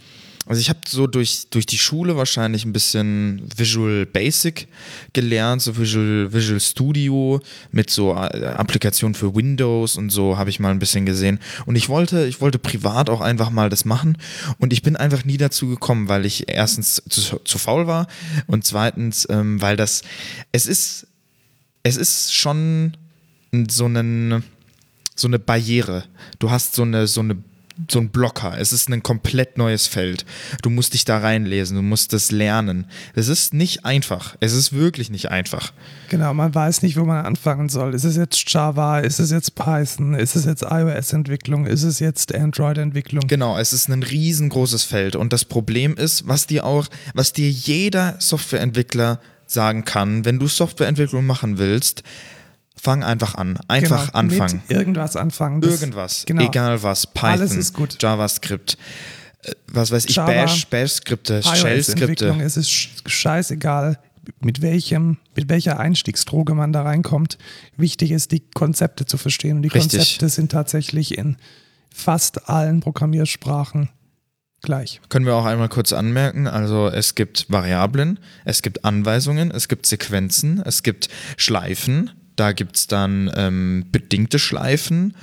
also 0.47 0.59
ich 0.59 0.69
habe 0.69 0.79
so 0.87 1.05
durch, 1.05 1.47
durch 1.51 1.67
die 1.67 1.77
Schule 1.77 2.17
wahrscheinlich 2.17 2.65
ein 2.65 2.73
bisschen 2.73 3.43
Visual 3.55 4.07
Basic 4.07 4.67
gelernt, 5.13 5.61
so 5.61 5.77
Visual, 5.77 6.33
Visual 6.33 6.59
Studio 6.59 7.39
mit 7.71 7.91
so 7.91 8.13
äh, 8.13 8.45
Applikationen 8.45 9.13
für 9.13 9.35
Windows 9.35 9.97
und 9.97 10.09
so 10.09 10.37
habe 10.37 10.49
ich 10.49 10.59
mal 10.59 10.71
ein 10.71 10.79
bisschen 10.79 11.05
gesehen. 11.05 11.39
Und 11.67 11.75
ich 11.75 11.89
wollte, 11.89 12.25
ich 12.25 12.41
wollte 12.41 12.57
privat 12.57 13.09
auch 13.09 13.21
einfach 13.21 13.51
mal 13.51 13.69
das 13.69 13.85
machen 13.85 14.17
und 14.57 14.73
ich 14.73 14.81
bin 14.81 14.95
einfach 14.95 15.25
nie 15.25 15.37
dazu 15.37 15.67
gekommen, 15.67 16.09
weil 16.09 16.25
ich 16.25 16.49
erstens 16.49 17.03
zu, 17.07 17.37
zu 17.37 17.57
faul 17.59 17.85
war 17.85 18.07
und 18.47 18.65
zweitens, 18.65 19.27
ähm, 19.29 19.61
weil 19.61 19.77
das, 19.77 20.01
es 20.51 20.65
ist, 20.65 21.07
es 21.83 21.97
ist 21.97 22.33
schon 22.33 22.97
so 23.69 23.85
einen, 23.85 24.43
so 25.15 25.27
eine 25.27 25.37
Barriere. 25.37 26.05
Du 26.39 26.49
hast 26.49 26.73
so 26.73 26.81
eine, 26.81 27.05
so 27.05 27.21
eine 27.21 27.37
so 27.89 27.99
ein 27.99 28.09
Blocker. 28.09 28.55
Es 28.57 28.73
ist 28.73 28.89
ein 28.89 29.03
komplett 29.03 29.57
neues 29.57 29.87
Feld. 29.87 30.25
Du 30.61 30.69
musst 30.69 30.93
dich 30.93 31.05
da 31.05 31.19
reinlesen, 31.19 31.75
du 31.77 31.81
musst 31.81 32.13
es 32.13 32.31
lernen. 32.31 32.85
Es 33.15 33.27
ist 33.27 33.53
nicht 33.53 33.85
einfach. 33.85 34.35
Es 34.39 34.53
ist 34.53 34.73
wirklich 34.73 35.09
nicht 35.09 35.29
einfach. 35.29 35.73
Genau, 36.09 36.33
man 36.33 36.53
weiß 36.53 36.81
nicht, 36.81 36.97
wo 36.97 37.05
man 37.05 37.25
anfangen 37.25 37.69
soll. 37.69 37.93
Ist 37.93 38.03
es 38.03 38.17
jetzt 38.17 38.43
Java? 38.51 38.99
Ist 38.99 39.19
es 39.19 39.31
jetzt 39.31 39.55
Python? 39.55 40.13
Ist 40.13 40.35
es 40.35 40.45
jetzt 40.45 40.63
iOS-Entwicklung? 40.63 41.65
Ist 41.65 41.83
es 41.83 41.99
jetzt 41.99 42.33
Android-Entwicklung? 42.33 43.27
Genau, 43.27 43.57
es 43.57 43.73
ist 43.73 43.89
ein 43.89 44.03
riesengroßes 44.03 44.83
Feld. 44.83 45.15
Und 45.15 45.33
das 45.33 45.45
Problem 45.45 45.95
ist, 45.95 46.27
was 46.27 46.47
dir 46.47 46.65
auch, 46.65 46.87
was 47.13 47.33
dir 47.33 47.49
jeder 47.49 48.15
Softwareentwickler 48.19 49.19
sagen 49.47 49.85
kann, 49.85 50.25
wenn 50.25 50.39
du 50.39 50.47
Softwareentwicklung 50.47 51.25
machen 51.25 51.57
willst, 51.57 52.03
fang 52.81 53.03
einfach 53.03 53.35
an. 53.35 53.59
Einfach 53.67 54.07
genau, 54.07 54.17
anfangen. 54.17 54.61
Irgendwas 54.67 55.15
anfangen. 55.15 55.61
Irgendwas, 55.61 56.23
Genau. 56.25 56.43
egal 56.47 56.81
was, 56.83 57.05
Python, 57.07 57.29
Alles 57.29 57.55
ist 57.55 57.73
gut. 57.73 57.97
JavaScript, 58.01 58.77
äh, 59.43 59.51
was 59.67 59.91
weiß 59.91 60.05
ich, 60.05 60.15
Java, 60.15 60.31
Bash, 60.31 60.65
Bash-Skripte, 60.67 61.43
Shell-Skripte. 61.43 62.35
es 62.41 62.57
ist 62.57 62.69
sch- 62.69 63.07
scheißegal, 63.07 63.99
mit 64.39 64.61
welchem, 64.61 65.17
mit 65.35 65.49
welcher 65.49 65.79
Einstiegsdroge 65.79 66.53
man 66.55 66.73
da 66.73 66.81
reinkommt. 66.83 67.37
Wichtig 67.77 68.11
ist, 68.11 68.31
die 68.31 68.39
Konzepte 68.39 69.05
zu 69.05 69.17
verstehen. 69.17 69.57
Und 69.57 69.61
die 69.63 69.69
Richtig. 69.69 69.99
Konzepte 69.99 70.29
sind 70.29 70.51
tatsächlich 70.51 71.17
in 71.17 71.37
fast 71.93 72.49
allen 72.49 72.79
Programmiersprachen 72.79 73.89
gleich. 74.61 75.01
Können 75.09 75.25
wir 75.25 75.35
auch 75.35 75.45
einmal 75.45 75.69
kurz 75.69 75.91
anmerken, 75.91 76.47
also 76.47 76.87
es 76.87 77.15
gibt 77.15 77.47
Variablen, 77.49 78.19
es 78.45 78.61
gibt 78.61 78.85
Anweisungen, 78.85 79.49
es 79.51 79.67
gibt 79.67 79.85
Sequenzen, 79.87 80.61
es 80.63 80.83
gibt 80.83 81.09
Schleifen, 81.37 82.11
da 82.41 82.53
gibt 82.53 82.75
es 82.75 82.87
dann 82.87 83.31
ähm, 83.35 83.85
bedingte 83.91 84.39
Schleifen, 84.39 85.13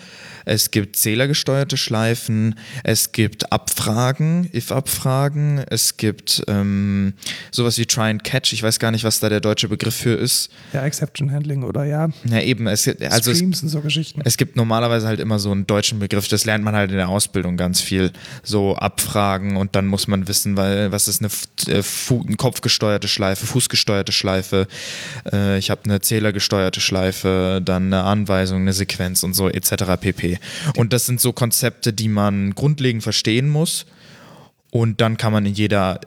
es 0.45 0.71
gibt 0.71 0.97
zählergesteuerte 0.97 1.77
Schleifen, 1.77 2.55
es 2.85 3.13
gibt 3.13 3.53
Abfragen, 3.53 4.49
if-Abfragen, 4.55 5.65
es 5.71 5.97
gibt 5.97 6.43
ähm, 6.49 7.15
sowas 7.51 7.79
wie 7.79 7.87
Try 7.87 8.11
and 8.11 8.25
Catch, 8.25 8.53
ich 8.53 8.63
weiß 8.63 8.79
gar 8.79 8.91
nicht, 8.91 9.05
was 9.05 9.21
da 9.21 9.29
der 9.29 9.41
deutsche 9.41 9.69
Begriff 9.69 9.95
für 9.95 10.15
ist. 10.15 10.51
Ja, 10.73 10.85
Exception 10.85 11.33
Handling 11.33 11.63
oder 11.63 11.85
ja, 11.85 12.09
Ja, 12.25 12.41
eben, 12.41 12.67
es, 12.67 12.89
also 12.89 13.31
es, 13.31 13.39
Streams 13.39 13.63
und 13.63 13.69
so 13.69 13.81
Geschichten. 13.81 14.21
es 14.25 14.37
gibt 14.37 14.57
normalerweise 14.57 15.07
halt 15.07 15.21
immer 15.21 15.39
so 15.39 15.51
einen 15.51 15.67
deutschen 15.67 15.99
Begriff, 15.99 16.29
das 16.29 16.45
lernt 16.45 16.65
man 16.65 16.75
halt 16.75 16.91
in 16.91 16.97
der 16.97 17.09
Ausbildung 17.09 17.57
ganz 17.57 17.81
viel. 17.81 18.13
So 18.43 18.77
Abfragen 18.77 19.57
und 19.57 19.75
dann 19.75 19.87
muss 19.87 20.09
man 20.09 20.29
wissen, 20.29 20.57
weil 20.57 20.93
was 20.93 21.09
ist 21.09 21.21
eine, 21.21 21.31
äh, 21.69 21.83
eine 22.11 22.37
kopfgesteuerte 22.37 23.09
Schleife, 23.09 23.47
fußgesteuerte 23.47 24.13
Schleife, 24.13 24.67
äh, 25.33 25.59
ich 25.59 25.71
habe 25.71 25.83
eine 25.85 26.01
zählergesteuerte 26.01 26.81
Schleife, 26.81 27.61
dann 27.65 27.87
eine 27.87 28.05
Anweisung, 28.05 28.61
eine 28.61 28.73
Sequenz 28.73 29.23
und 29.23 29.35
so 29.35 29.49
etc. 29.49 30.01
pp. 30.01 30.28
Und 30.77 30.93
das 30.93 31.07
sind 31.07 31.21
so 31.21 31.33
Konzepte, 31.33 31.93
die 31.93 32.09
man 32.09 32.55
grundlegend 32.55 33.03
verstehen 33.03 33.49
muss 33.49 33.87
und 34.71 35.01
dann 35.01 35.17
kann 35.17 35.33
man 35.33 35.47
in 35.47 35.55
jeder 35.55 36.01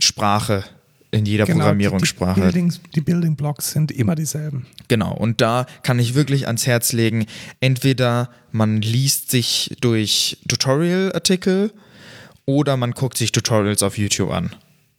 Sprache, 0.00 0.64
in 1.10 1.26
jeder 1.26 1.46
Programmierungssprache 1.46 2.40
Genau, 2.40 2.46
Die, 2.46 2.52
die, 2.52 2.60
Building, 2.60 2.80
die 2.94 3.00
Building 3.00 3.36
Blocks 3.36 3.70
sind 3.70 3.92
immer 3.92 4.14
dieselben. 4.14 4.66
Genau, 4.88 5.14
und 5.14 5.40
da 5.40 5.66
kann 5.82 5.98
ich 5.98 6.14
wirklich 6.14 6.46
ans 6.46 6.66
Herz 6.66 6.92
legen, 6.92 7.26
entweder 7.60 8.30
man 8.52 8.82
liest 8.82 9.30
sich 9.30 9.76
durch 9.80 10.38
Tutorial-Artikel 10.48 11.72
oder 12.44 12.76
man 12.76 12.92
guckt 12.92 13.18
sich 13.18 13.32
Tutorials 13.32 13.82
auf 13.82 13.98
YouTube 13.98 14.30
an. 14.30 14.54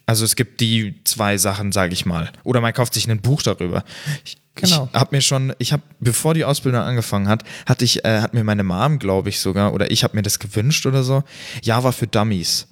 Also 0.06 0.24
es 0.24 0.38
gibt 0.38 0.62
die 0.62 0.96
zwei 1.04 1.38
Sachen, 1.38 1.74
sage 1.74 1.94
ich 1.94 2.06
mal. 2.06 2.32
Oder 2.44 2.62
man 2.62 2.74
kauft 2.74 2.94
sich 2.94 3.10
ein 3.10 3.22
Buch 3.22 3.42
darüber. 3.42 3.84
Ich, 4.24 4.38
Genau. 4.58 4.90
ich 4.92 5.00
habe 5.00 5.16
mir 5.16 5.22
schon, 5.22 5.54
ich 5.60 5.74
habe, 5.74 5.84
bevor 6.00 6.34
die 6.34 6.46
Ausbildung 6.46 6.82
angefangen 6.82 7.28
hat, 7.28 7.44
hatte 7.66 7.86
ich, 7.86 8.04
äh, 8.06 8.22
hat 8.22 8.34
mir 8.34 8.44
meine 8.44 8.64
Mom, 8.64 9.00
glaube 9.00 9.30
ich 9.30 9.40
sogar, 9.40 9.74
oder 9.74 9.92
ich 9.92 10.04
habe 10.04 10.16
mir 10.16 10.24
das 10.24 10.40
gewünscht 10.40 10.86
oder 10.86 11.04
so, 11.04 11.24
Java 11.62 11.92
für 11.92 12.08
Dummies. 12.08 12.68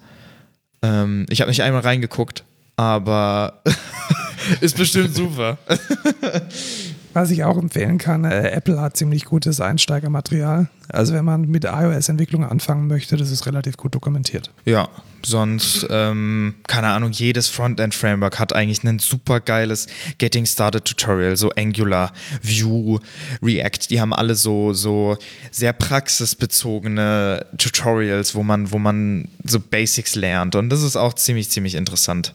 Ähm, 0.81 1.25
ich 1.29 1.41
habe 1.41 1.49
nicht 1.49 1.63
einmal 1.63 1.81
reingeguckt, 1.81 2.43
aber 2.75 3.61
ist 4.61 4.77
bestimmt 4.77 5.15
super. 5.15 5.57
Was 7.15 7.31
ich 7.31 7.45
auch 7.45 7.57
empfehlen 7.57 7.97
kann, 7.97 8.25
äh, 8.25 8.49
Apple 8.49 8.81
hat 8.81 8.97
ziemlich 8.97 9.23
gutes 9.23 9.61
Einsteigermaterial. 9.61 10.67
Also 10.89 11.13
wenn 11.13 11.23
man 11.23 11.47
mit 11.47 11.63
iOS-Entwicklung 11.63 12.43
anfangen 12.43 12.87
möchte, 12.87 13.15
das 13.15 13.31
ist 13.31 13.45
relativ 13.45 13.77
gut 13.77 13.95
dokumentiert. 13.95 14.51
Ja, 14.65 14.89
sonst, 15.23 15.87
ähm, 15.89 16.55
keine 16.67 16.87
Ahnung, 16.87 17.13
jedes 17.13 17.47
Frontend-Framework 17.47 18.37
hat 18.37 18.51
eigentlich 18.51 18.83
ein 18.83 18.99
super 18.99 19.39
geiles 19.39 19.87
Getting 20.17 20.45
Started 20.45 20.83
Tutorial, 20.83 21.37
so 21.37 21.51
Angular, 21.51 22.11
Vue, 22.43 22.99
React, 23.41 23.91
die 23.91 24.01
haben 24.01 24.13
alle 24.13 24.35
so, 24.35 24.73
so 24.73 25.17
sehr 25.51 25.71
praxisbezogene 25.71 27.45
Tutorials, 27.57 28.35
wo 28.35 28.43
man, 28.43 28.73
wo 28.73 28.77
man 28.77 29.29
so 29.45 29.61
Basics 29.61 30.15
lernt. 30.15 30.55
Und 30.55 30.67
das 30.67 30.83
ist 30.83 30.97
auch 30.97 31.13
ziemlich, 31.13 31.49
ziemlich 31.49 31.75
interessant. 31.75 32.33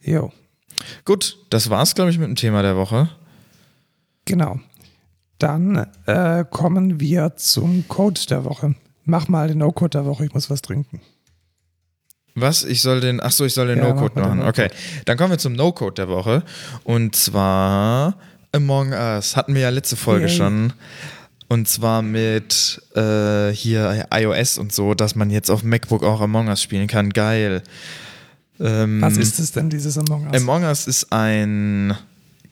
Jo. 0.00 0.32
Gut, 1.04 1.38
das 1.50 1.70
war's, 1.70 1.94
glaube 1.94 2.10
ich, 2.10 2.18
mit 2.18 2.26
dem 2.26 2.34
Thema 2.34 2.62
der 2.62 2.74
Woche. 2.74 3.08
Genau. 4.28 4.60
Dann 5.38 5.86
äh, 6.06 6.44
kommen 6.50 7.00
wir 7.00 7.36
zum 7.36 7.86
Code 7.88 8.20
der 8.28 8.44
Woche. 8.44 8.74
Mach 9.04 9.28
mal 9.28 9.48
den 9.48 9.58
No-Code 9.58 9.90
der 9.90 10.04
Woche, 10.04 10.24
ich 10.26 10.34
muss 10.34 10.50
was 10.50 10.62
trinken. 10.62 11.00
Was? 12.34 12.64
Ich 12.64 12.82
soll 12.82 13.00
den. 13.00 13.20
Achso, 13.20 13.44
ich 13.44 13.54
soll 13.54 13.68
den 13.68 13.78
Ja, 13.78 13.88
No-Code 13.88 14.12
mach 14.16 14.22
mal 14.22 14.28
den 14.30 14.38
machen. 14.38 14.48
Okay. 14.48 14.68
Dann 15.06 15.16
kommen 15.16 15.30
wir 15.30 15.38
zum 15.38 15.54
No-Code 15.54 15.94
der 15.94 16.08
Woche. 16.08 16.42
Und 16.84 17.16
zwar 17.16 18.16
Among 18.52 18.92
Us. 18.92 19.36
Hatten 19.36 19.54
wir 19.54 19.62
ja 19.62 19.70
letzte 19.70 19.96
Folge 19.96 20.26
Yay. 20.26 20.36
schon. 20.36 20.72
Und 21.48 21.66
zwar 21.66 22.02
mit 22.02 22.82
äh, 22.94 23.50
hier 23.50 24.06
iOS 24.12 24.58
und 24.58 24.72
so, 24.72 24.94
dass 24.94 25.14
man 25.14 25.30
jetzt 25.30 25.50
auf 25.50 25.62
MacBook 25.62 26.04
auch 26.04 26.20
Among 26.20 26.48
Us 26.48 26.62
spielen 26.62 26.86
kann. 26.86 27.10
Geil. 27.10 27.62
Ähm, 28.60 29.00
Was 29.00 29.16
ist 29.16 29.38
es 29.38 29.52
denn, 29.52 29.70
dieses 29.70 29.96
Among 29.96 30.26
Us? 30.26 30.42
Among 30.42 30.64
Us 30.64 30.86
ist 30.86 31.12
ein 31.12 31.96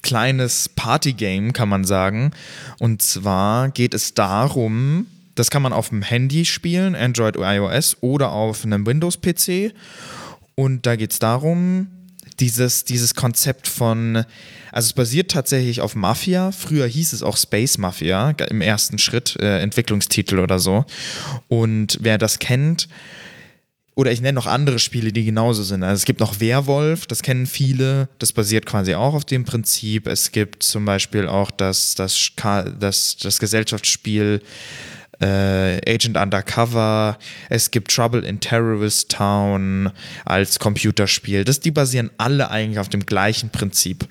kleines 0.02 0.68
Partygame, 0.68 1.52
kann 1.52 1.68
man 1.68 1.84
sagen. 1.84 2.32
Und 2.78 3.02
zwar 3.02 3.70
geht 3.70 3.94
es 3.94 4.14
darum, 4.14 5.06
das 5.34 5.50
kann 5.50 5.62
man 5.62 5.72
auf 5.72 5.90
dem 5.90 6.02
Handy 6.02 6.44
spielen, 6.44 6.94
Android 6.94 7.36
oder 7.36 7.54
iOS 7.54 7.98
oder 8.00 8.32
auf 8.32 8.64
einem 8.64 8.86
Windows-PC. 8.86 9.72
Und 10.54 10.86
da 10.86 10.96
geht 10.96 11.12
es 11.12 11.18
darum, 11.18 11.88
dieses, 12.40 12.84
dieses 12.84 13.14
Konzept 13.14 13.68
von, 13.68 14.24
also 14.72 14.86
es 14.86 14.92
basiert 14.92 15.30
tatsächlich 15.30 15.80
auf 15.80 15.94
Mafia. 15.94 16.52
Früher 16.52 16.86
hieß 16.86 17.12
es 17.12 17.22
auch 17.22 17.36
Space 17.36 17.78
Mafia 17.78 18.30
im 18.30 18.60
ersten 18.60 18.98
Schritt, 18.98 19.36
äh, 19.36 19.60
Entwicklungstitel 19.60 20.38
oder 20.38 20.58
so. 20.58 20.84
Und 21.48 21.98
wer 22.00 22.18
das 22.18 22.38
kennt, 22.38 22.88
oder 23.96 24.12
ich 24.12 24.20
nenne 24.20 24.34
noch 24.34 24.46
andere 24.46 24.78
Spiele, 24.78 25.10
die 25.10 25.24
genauso 25.24 25.62
sind. 25.62 25.82
Also 25.82 26.00
es 26.00 26.04
gibt 26.04 26.20
noch 26.20 26.38
Werwolf, 26.38 27.06
das 27.06 27.22
kennen 27.22 27.46
viele, 27.46 28.10
das 28.18 28.32
basiert 28.32 28.66
quasi 28.66 28.94
auch 28.94 29.14
auf 29.14 29.24
dem 29.24 29.44
Prinzip. 29.44 30.06
Es 30.06 30.32
gibt 30.32 30.62
zum 30.62 30.84
Beispiel 30.84 31.26
auch 31.26 31.50
das, 31.50 31.94
das, 31.94 32.30
das, 32.78 33.16
das 33.16 33.38
Gesellschaftsspiel 33.38 34.42
äh, 35.18 35.80
Agent 35.90 36.18
Undercover, 36.18 37.18
es 37.48 37.70
gibt 37.70 37.90
Trouble 37.90 38.20
in 38.20 38.38
Terrorist 38.38 39.12
Town 39.12 39.90
als 40.26 40.58
Computerspiel. 40.58 41.44
Das, 41.44 41.60
die 41.60 41.70
basieren 41.70 42.10
alle 42.18 42.50
eigentlich 42.50 42.78
auf 42.78 42.90
dem 42.90 43.06
gleichen 43.06 43.48
Prinzip. 43.48 44.06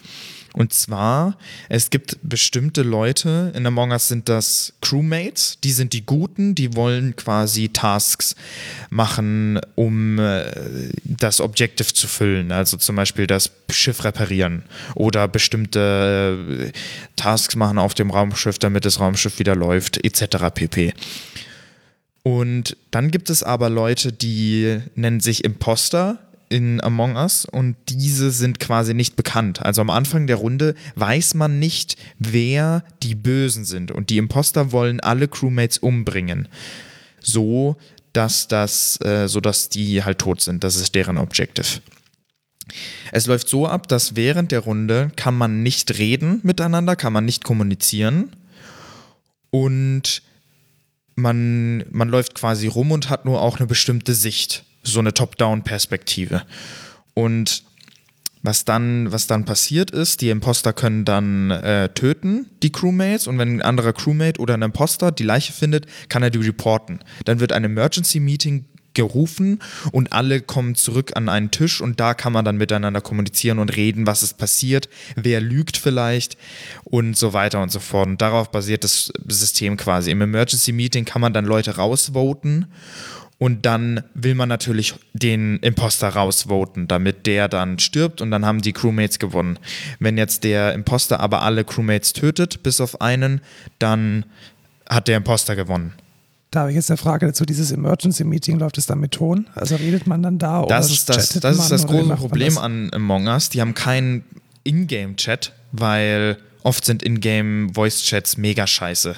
Und 0.55 0.71
zwar, 0.71 1.37
es 1.67 1.89
gibt 1.89 2.17
bestimmte 2.23 2.81
Leute, 2.81 3.51
in 3.55 3.67
Among 3.67 3.91
Us 3.91 4.07
sind 4.07 4.29
das 4.29 4.71
Crewmates, 4.79 5.57
die 5.61 5.73
sind 5.73 5.91
die 5.91 6.05
Guten, 6.05 6.55
die 6.55 6.77
wollen 6.77 7.17
quasi 7.17 7.67
Tasks 7.67 8.37
machen, 8.89 9.59
um 9.75 10.17
äh, 10.17 10.45
das 11.03 11.41
Objective 11.41 11.93
zu 11.93 12.07
füllen. 12.07 12.53
Also 12.53 12.77
zum 12.77 12.95
Beispiel 12.95 13.27
das 13.27 13.51
Schiff 13.69 14.05
reparieren 14.05 14.63
oder 14.95 15.27
bestimmte 15.27 16.71
äh, 16.71 16.71
Tasks 17.17 17.57
machen 17.57 17.77
auf 17.77 17.93
dem 17.93 18.09
Raumschiff, 18.09 18.57
damit 18.57 18.85
das 18.85 19.01
Raumschiff 19.01 19.39
wieder 19.39 19.57
läuft, 19.57 20.05
etc. 20.05 20.37
pp. 20.53 20.93
Und 22.23 22.77
dann 22.91 23.11
gibt 23.11 23.29
es 23.29 23.43
aber 23.43 23.69
Leute, 23.69 24.13
die 24.13 24.79
nennen 24.95 25.19
sich 25.19 25.43
Imposter 25.43 26.24
in 26.49 26.81
Among 26.81 27.15
Us 27.15 27.45
und 27.45 27.75
diese 27.89 28.31
sind 28.31 28.59
quasi 28.59 28.93
nicht 28.93 29.15
bekannt. 29.15 29.61
Also 29.61 29.81
am 29.81 29.89
Anfang 29.89 30.27
der 30.27 30.37
Runde 30.37 30.75
weiß 30.95 31.33
man 31.33 31.59
nicht, 31.59 31.97
wer 32.19 32.83
die 33.03 33.15
Bösen 33.15 33.65
sind 33.65 33.91
und 33.91 34.09
die 34.09 34.17
Imposter 34.17 34.71
wollen 34.71 34.99
alle 34.99 35.27
Crewmates 35.27 35.77
umbringen. 35.77 36.47
So, 37.19 37.77
dass 38.13 38.47
das, 38.47 38.99
äh, 39.01 39.27
so 39.27 39.41
dass 39.41 39.69
die 39.69 40.03
halt 40.03 40.19
tot 40.19 40.41
sind. 40.41 40.63
Das 40.63 40.75
ist 40.75 40.95
deren 40.95 41.17
Objective. 41.17 41.81
Es 43.11 43.27
läuft 43.27 43.47
so 43.47 43.67
ab, 43.67 43.87
dass 43.87 44.15
während 44.15 44.51
der 44.51 44.61
Runde 44.61 45.11
kann 45.15 45.35
man 45.35 45.63
nicht 45.63 45.97
reden 45.97 46.39
miteinander, 46.43 46.95
kann 46.95 47.13
man 47.13 47.25
nicht 47.25 47.43
kommunizieren 47.43 48.35
und 49.51 50.23
man, 51.15 51.85
man 51.91 52.09
läuft 52.09 52.35
quasi 52.35 52.67
rum 52.67 52.91
und 52.91 53.09
hat 53.09 53.25
nur 53.25 53.41
auch 53.41 53.57
eine 53.57 53.67
bestimmte 53.67 54.13
Sicht, 54.13 54.65
so 54.85 54.99
eine 54.99 55.13
Top-Down-Perspektive. 55.13 56.43
Und 57.13 57.63
was 58.45 58.63
dann, 58.63 59.11
was 59.11 59.27
dann 59.27 59.45
passiert 59.45 59.91
ist, 59.91 60.21
die 60.21 60.29
Imposter 60.29 60.71
können 60.71 61.03
dann 61.03 61.49
äh, 61.51 61.89
töten, 61.89 62.47
die 62.61 62.71
Crewmates, 62.71 63.27
und 63.27 63.39
wenn 63.39 63.57
ein 63.57 63.61
anderer 63.61 63.93
Crewmate 63.93 64.39
oder 64.39 64.53
ein 64.53 64.61
Imposter 64.61 65.11
die 65.11 65.23
Leiche 65.23 65.51
findet, 65.51 65.87
kann 66.09 66.21
er 66.21 66.29
die 66.29 66.37
reporten. 66.37 66.99
Dann 67.25 67.39
wird 67.39 67.51
ein 67.51 67.63
Emergency-Meeting 67.63 68.65
gerufen 68.95 69.59
und 69.91 70.13
alle 70.13 70.41
kommen 70.41 70.73
zurück 70.73 71.11
an 71.15 71.29
einen 71.29 71.51
Tisch 71.51 71.81
und 71.81 71.99
da 71.99 72.15
kann 72.15 72.33
man 72.33 72.45
dann 72.45 72.57
miteinander 72.57 73.01
kommunizieren 73.01 73.59
und 73.59 73.75
reden, 73.75 74.07
was 74.07 74.23
ist 74.23 74.37
passiert, 74.37 74.89
wer 75.15 75.41
lügt 75.41 75.77
vielleicht 75.77 76.37
und 76.85 77.15
so 77.15 77.33
weiter 77.33 77.61
und 77.61 77.71
so 77.71 77.79
fort. 77.79 78.07
Und 78.07 78.21
darauf 78.21 78.51
basiert 78.51 78.83
das 78.83 79.11
System 79.27 79.77
quasi. 79.77 80.09
Im 80.09 80.21
Emergency 80.21 80.71
Meeting 80.71 81.05
kann 81.05 81.21
man 81.21 81.33
dann 81.33 81.45
Leute 81.45 81.75
rausvoten 81.75 82.65
und 83.37 83.65
dann 83.65 84.01
will 84.13 84.35
man 84.35 84.47
natürlich 84.47 84.95
den 85.13 85.57
Imposter 85.57 86.09
rausvoten, 86.09 86.87
damit 86.87 87.25
der 87.25 87.47
dann 87.47 87.79
stirbt 87.79 88.21
und 88.21 88.31
dann 88.31 88.45
haben 88.45 88.61
die 88.61 88.73
Crewmates 88.73 89.19
gewonnen. 89.19 89.59
Wenn 89.99 90.17
jetzt 90.17 90.43
der 90.43 90.73
Imposter 90.73 91.19
aber 91.19 91.41
alle 91.41 91.65
Crewmates 91.65 92.13
tötet, 92.13 92.63
bis 92.63 92.79
auf 92.79 93.01
einen, 93.01 93.41
dann 93.77 94.25
hat 94.89 95.07
der 95.07 95.17
Imposter 95.17 95.55
gewonnen. 95.55 95.93
Da 96.51 96.61
habe 96.61 96.69
ich 96.69 96.75
jetzt 96.77 96.89
eine 96.89 96.97
Frage 96.97 97.25
dazu. 97.25 97.43
Dieses 97.45 97.71
Emergency 97.71 98.23
Meeting, 98.23 98.59
läuft 98.59 98.77
es 98.77 98.85
dann 98.85 98.99
mit 98.99 99.11
Ton? 99.11 99.47
Also 99.55 99.75
redet 99.75 100.07
man 100.07 100.23
dann 100.23 100.39
da 100.39 100.61
Das 100.65 100.85
oder 100.85 100.93
ist 100.93 101.09
das, 101.09 101.29
das, 101.39 101.59
ist 101.59 101.71
das 101.71 101.85
große 101.85 102.15
Problem 102.15 102.55
das? 102.55 102.63
an 102.63 102.89
Among 102.93 103.27
Us. 103.27 103.49
Die 103.49 103.59
haben 103.59 103.73
keinen 103.73 104.23
Ingame-Chat, 104.63 105.51
weil 105.73 106.37
oft 106.65 106.83
sind 106.83 107.03
Ingame-Voice-Chats 107.03 108.37
mega 108.37 108.65
scheiße. 108.65 109.15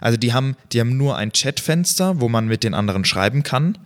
Also 0.00 0.16
die 0.16 0.32
haben, 0.32 0.56
die 0.72 0.80
haben 0.80 0.96
nur 0.96 1.16
ein 1.16 1.32
Chatfenster, 1.32 2.20
wo 2.20 2.28
man 2.28 2.46
mit 2.46 2.62
den 2.62 2.74
anderen 2.74 3.04
schreiben 3.04 3.42
kann. 3.42 3.78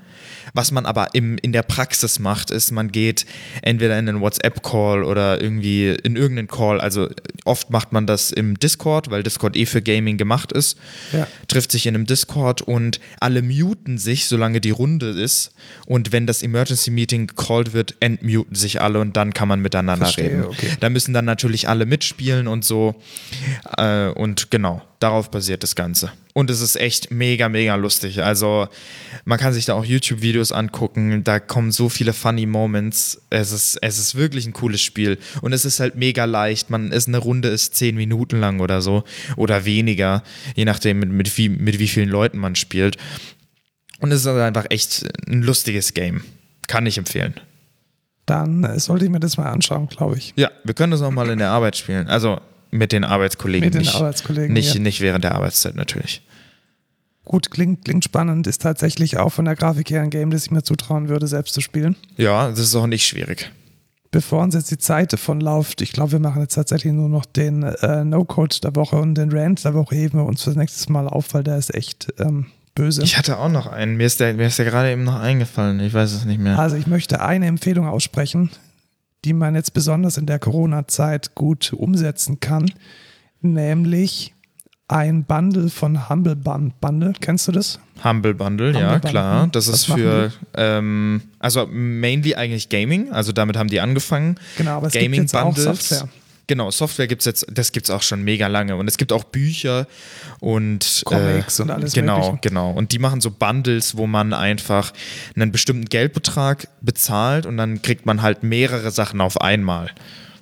Was 0.52 0.70
man 0.70 0.86
aber 0.86 1.14
im, 1.14 1.38
in 1.38 1.52
der 1.52 1.62
Praxis 1.62 2.18
macht, 2.18 2.50
ist, 2.50 2.70
man 2.70 2.92
geht 2.92 3.26
entweder 3.62 3.98
in 3.98 4.08
einen 4.08 4.20
WhatsApp-Call 4.20 5.04
oder 5.04 5.40
irgendwie 5.40 5.88
in 5.88 6.16
irgendeinen 6.16 6.48
Call. 6.48 6.80
Also 6.80 7.08
oft 7.44 7.70
macht 7.70 7.92
man 7.92 8.06
das 8.06 8.30
im 8.30 8.58
Discord, 8.58 9.10
weil 9.10 9.22
Discord 9.22 9.56
eh 9.56 9.66
für 9.66 9.82
Gaming 9.82 10.16
gemacht 10.16 10.52
ist. 10.52 10.76
Ja. 11.12 11.26
Trifft 11.48 11.72
sich 11.72 11.86
in 11.86 11.94
einem 11.94 12.06
Discord 12.06 12.62
und 12.62 13.00
alle 13.20 13.42
muten 13.42 13.98
sich, 13.98 14.26
solange 14.26 14.60
die 14.60 14.70
Runde 14.70 15.10
ist. 15.10 15.52
Und 15.86 16.12
wenn 16.12 16.26
das 16.26 16.42
Emergency 16.42 16.90
Meeting 16.90 17.26
gecallt 17.26 17.72
wird, 17.72 17.94
entmuten 18.00 18.54
sich 18.54 18.80
alle 18.80 19.00
und 19.00 19.16
dann 19.16 19.32
kann 19.32 19.48
man 19.48 19.60
miteinander 19.60 20.06
Verstehe, 20.06 20.30
reden. 20.30 20.44
okay. 20.44 20.70
Da 20.80 20.90
müssen 20.90 21.14
dann 21.14 21.24
natürlich 21.24 21.68
alle 21.68 21.86
mitspielen 21.86 22.46
und 22.46 22.64
so. 22.64 22.94
Äh, 23.76 24.08
und 24.08 24.50
genau, 24.50 24.82
darauf 25.04 25.30
basiert 25.30 25.62
das 25.62 25.74
Ganze. 25.76 26.12
Und 26.32 26.48
es 26.48 26.62
ist 26.62 26.76
echt 26.76 27.10
mega, 27.10 27.50
mega 27.50 27.74
lustig. 27.74 28.22
Also 28.22 28.68
man 29.26 29.38
kann 29.38 29.52
sich 29.52 29.66
da 29.66 29.74
auch 29.74 29.84
YouTube-Videos 29.84 30.50
angucken. 30.50 31.22
Da 31.22 31.40
kommen 31.40 31.72
so 31.72 31.90
viele 31.90 32.14
funny 32.14 32.46
Moments. 32.46 33.20
Es 33.28 33.52
ist, 33.52 33.78
es 33.82 33.98
ist 33.98 34.14
wirklich 34.14 34.46
ein 34.46 34.54
cooles 34.54 34.80
Spiel. 34.80 35.18
Und 35.42 35.52
es 35.52 35.66
ist 35.66 35.78
halt 35.78 35.94
mega 35.94 36.24
leicht. 36.24 36.70
Man 36.70 36.90
ist 36.90 37.06
eine 37.06 37.18
Runde 37.18 37.48
ist 37.48 37.74
zehn 37.74 37.96
Minuten 37.96 38.40
lang 38.40 38.60
oder 38.60 38.80
so. 38.80 39.04
Oder 39.36 39.66
weniger. 39.66 40.22
Je 40.56 40.64
nachdem, 40.64 41.00
mit, 41.00 41.10
mit, 41.10 41.36
wie, 41.36 41.50
mit 41.50 41.78
wie 41.78 41.88
vielen 41.88 42.08
Leuten 42.08 42.38
man 42.38 42.56
spielt. 42.56 42.96
Und 44.00 44.10
es 44.10 44.22
ist 44.22 44.26
also 44.26 44.40
einfach 44.40 44.64
echt 44.70 45.06
ein 45.28 45.42
lustiges 45.42 45.92
Game. 45.92 46.24
Kann 46.66 46.86
ich 46.86 46.96
empfehlen. 46.96 47.34
Dann 48.24 48.64
äh, 48.64 48.80
sollte 48.80 49.04
ich 49.04 49.10
mir 49.10 49.20
das 49.20 49.36
mal 49.36 49.50
anschauen, 49.50 49.88
glaube 49.88 50.16
ich. 50.16 50.32
Ja, 50.36 50.50
wir 50.64 50.72
können 50.72 50.92
das 50.92 51.02
auch 51.02 51.10
mal 51.10 51.28
in 51.28 51.40
der 51.40 51.50
Arbeit 51.50 51.76
spielen. 51.76 52.06
Also 52.08 52.40
mit 52.74 52.92
den 52.92 53.04
Arbeitskollegen. 53.04 53.66
Mit 53.66 53.74
den 53.74 53.82
nicht, 53.82 53.94
Arbeitskollegen, 53.94 54.52
Nicht, 54.52 54.74
ja. 54.74 54.80
nicht 54.80 55.00
während 55.00 55.24
der 55.24 55.34
Arbeitszeit 55.34 55.76
natürlich. 55.76 56.22
Gut, 57.24 57.50
klingt, 57.50 57.84
klingt 57.84 58.04
spannend. 58.04 58.46
Ist 58.46 58.62
tatsächlich 58.62 59.16
auch 59.16 59.30
von 59.30 59.46
der 59.46 59.56
Grafik 59.56 59.90
her 59.90 60.02
ein 60.02 60.10
Game, 60.10 60.30
das 60.30 60.44
ich 60.44 60.50
mir 60.50 60.62
zutrauen 60.62 61.08
würde, 61.08 61.26
selbst 61.26 61.54
zu 61.54 61.60
spielen. 61.60 61.96
Ja, 62.16 62.50
das 62.50 62.58
ist 62.58 62.74
auch 62.74 62.86
nicht 62.86 63.06
schwierig. 63.06 63.50
Bevor 64.10 64.42
uns 64.42 64.54
jetzt 64.54 64.70
die 64.70 64.78
Zeit 64.78 65.12
davon 65.12 65.40
läuft, 65.40 65.80
ich 65.80 65.92
glaube, 65.92 66.12
wir 66.12 66.18
machen 66.18 66.42
jetzt 66.42 66.54
tatsächlich 66.54 66.92
nur 66.92 67.08
noch 67.08 67.24
den 67.24 67.62
äh, 67.62 68.04
No-Code 68.04 68.56
der 68.62 68.76
Woche 68.76 68.96
und 68.96 69.14
den 69.14 69.32
Rant 69.32 69.64
der 69.64 69.74
Woche 69.74 69.96
heben 69.96 70.18
wir 70.18 70.24
uns 70.26 70.42
fürs 70.42 70.54
nächste 70.56 70.92
Mal 70.92 71.08
auf, 71.08 71.32
weil 71.34 71.42
der 71.42 71.56
ist 71.56 71.74
echt 71.74 72.12
ähm, 72.18 72.46
böse. 72.74 73.02
Ich 73.02 73.16
hatte 73.16 73.38
auch 73.38 73.48
noch 73.48 73.66
einen. 73.66 73.96
Mir 73.96 74.06
ist 74.06 74.20
der, 74.20 74.34
mir 74.34 74.46
ist 74.46 74.58
der 74.58 74.66
gerade 74.66 74.92
eben 74.92 75.04
noch 75.04 75.18
eingefallen. 75.18 75.80
Ich 75.80 75.94
weiß 75.94 76.12
es 76.12 76.24
nicht 76.26 76.40
mehr. 76.40 76.58
Also 76.58 76.76
ich 76.76 76.86
möchte 76.86 77.22
eine 77.22 77.46
Empfehlung 77.46 77.88
aussprechen, 77.88 78.50
die 79.24 79.32
man 79.32 79.54
jetzt 79.54 79.72
besonders 79.72 80.16
in 80.18 80.26
der 80.26 80.38
Corona-Zeit 80.38 81.34
gut 81.34 81.72
umsetzen 81.72 82.40
kann. 82.40 82.70
nämlich 83.40 84.34
ein 84.88 85.24
Bundle 85.24 85.70
von 85.70 86.08
Humble 86.08 86.36
Bundle. 86.36 87.14
Kennst 87.20 87.48
du 87.48 87.52
das? 87.52 87.80
Humble 88.02 88.34
Bundle, 88.34 88.68
Humble 88.68 88.80
ja, 88.80 88.92
Bundle, 88.92 89.10
klar. 89.10 89.48
Das 89.50 89.68
Was 89.68 89.76
ist 89.76 89.84
für, 89.86 90.32
ähm, 90.54 91.22
also 91.38 91.66
mainly 91.66 92.34
eigentlich 92.34 92.68
Gaming, 92.68 93.10
also 93.12 93.32
damit 93.32 93.56
haben 93.56 93.68
die 93.68 93.80
angefangen. 93.80 94.36
Genau, 94.58 94.78
aber 94.78 94.88
es 94.88 94.92
Gaming 94.92 95.12
gibt 95.12 95.22
jetzt 95.22 95.36
auch 95.36 95.54
Bundles. 95.54 95.88
Software. 95.88 96.08
Genau, 96.46 96.70
Software 96.70 97.06
gibt 97.06 97.22
es 97.22 97.26
jetzt, 97.26 97.46
das 97.50 97.72
gibt 97.72 97.86
es 97.86 97.90
auch 97.90 98.02
schon 98.02 98.22
mega 98.22 98.46
lange. 98.48 98.76
Und 98.76 98.86
es 98.86 98.96
gibt 98.98 99.12
auch 99.12 99.24
Bücher 99.24 99.86
und 100.40 101.02
Comics 101.04 101.58
äh, 101.58 101.62
und 101.62 101.70
alles 101.70 101.92
Genau, 101.92 102.16
Mögliche. 102.32 102.48
genau. 102.48 102.70
Und 102.72 102.92
die 102.92 102.98
machen 102.98 103.20
so 103.20 103.30
Bundles, 103.30 103.96
wo 103.96 104.06
man 104.06 104.32
einfach 104.32 104.92
einen 105.34 105.52
bestimmten 105.52 105.86
Geldbetrag 105.86 106.68
bezahlt 106.82 107.46
und 107.46 107.56
dann 107.56 107.80
kriegt 107.82 108.04
man 108.04 108.20
halt 108.20 108.42
mehrere 108.42 108.90
Sachen 108.90 109.20
auf 109.20 109.40
einmal. 109.40 109.90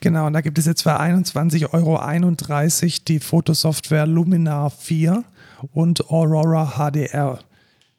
Genau, 0.00 0.26
und 0.26 0.32
da 0.32 0.40
gibt 0.40 0.58
es 0.58 0.66
jetzt 0.66 0.82
für 0.82 1.00
21,31 1.00 1.72
Euro 1.72 2.98
die 3.06 3.20
Fotosoftware 3.20 4.06
Luminar 4.06 4.70
4 4.70 5.22
und 5.72 6.10
Aurora 6.10 6.72
HDR. 6.76 7.38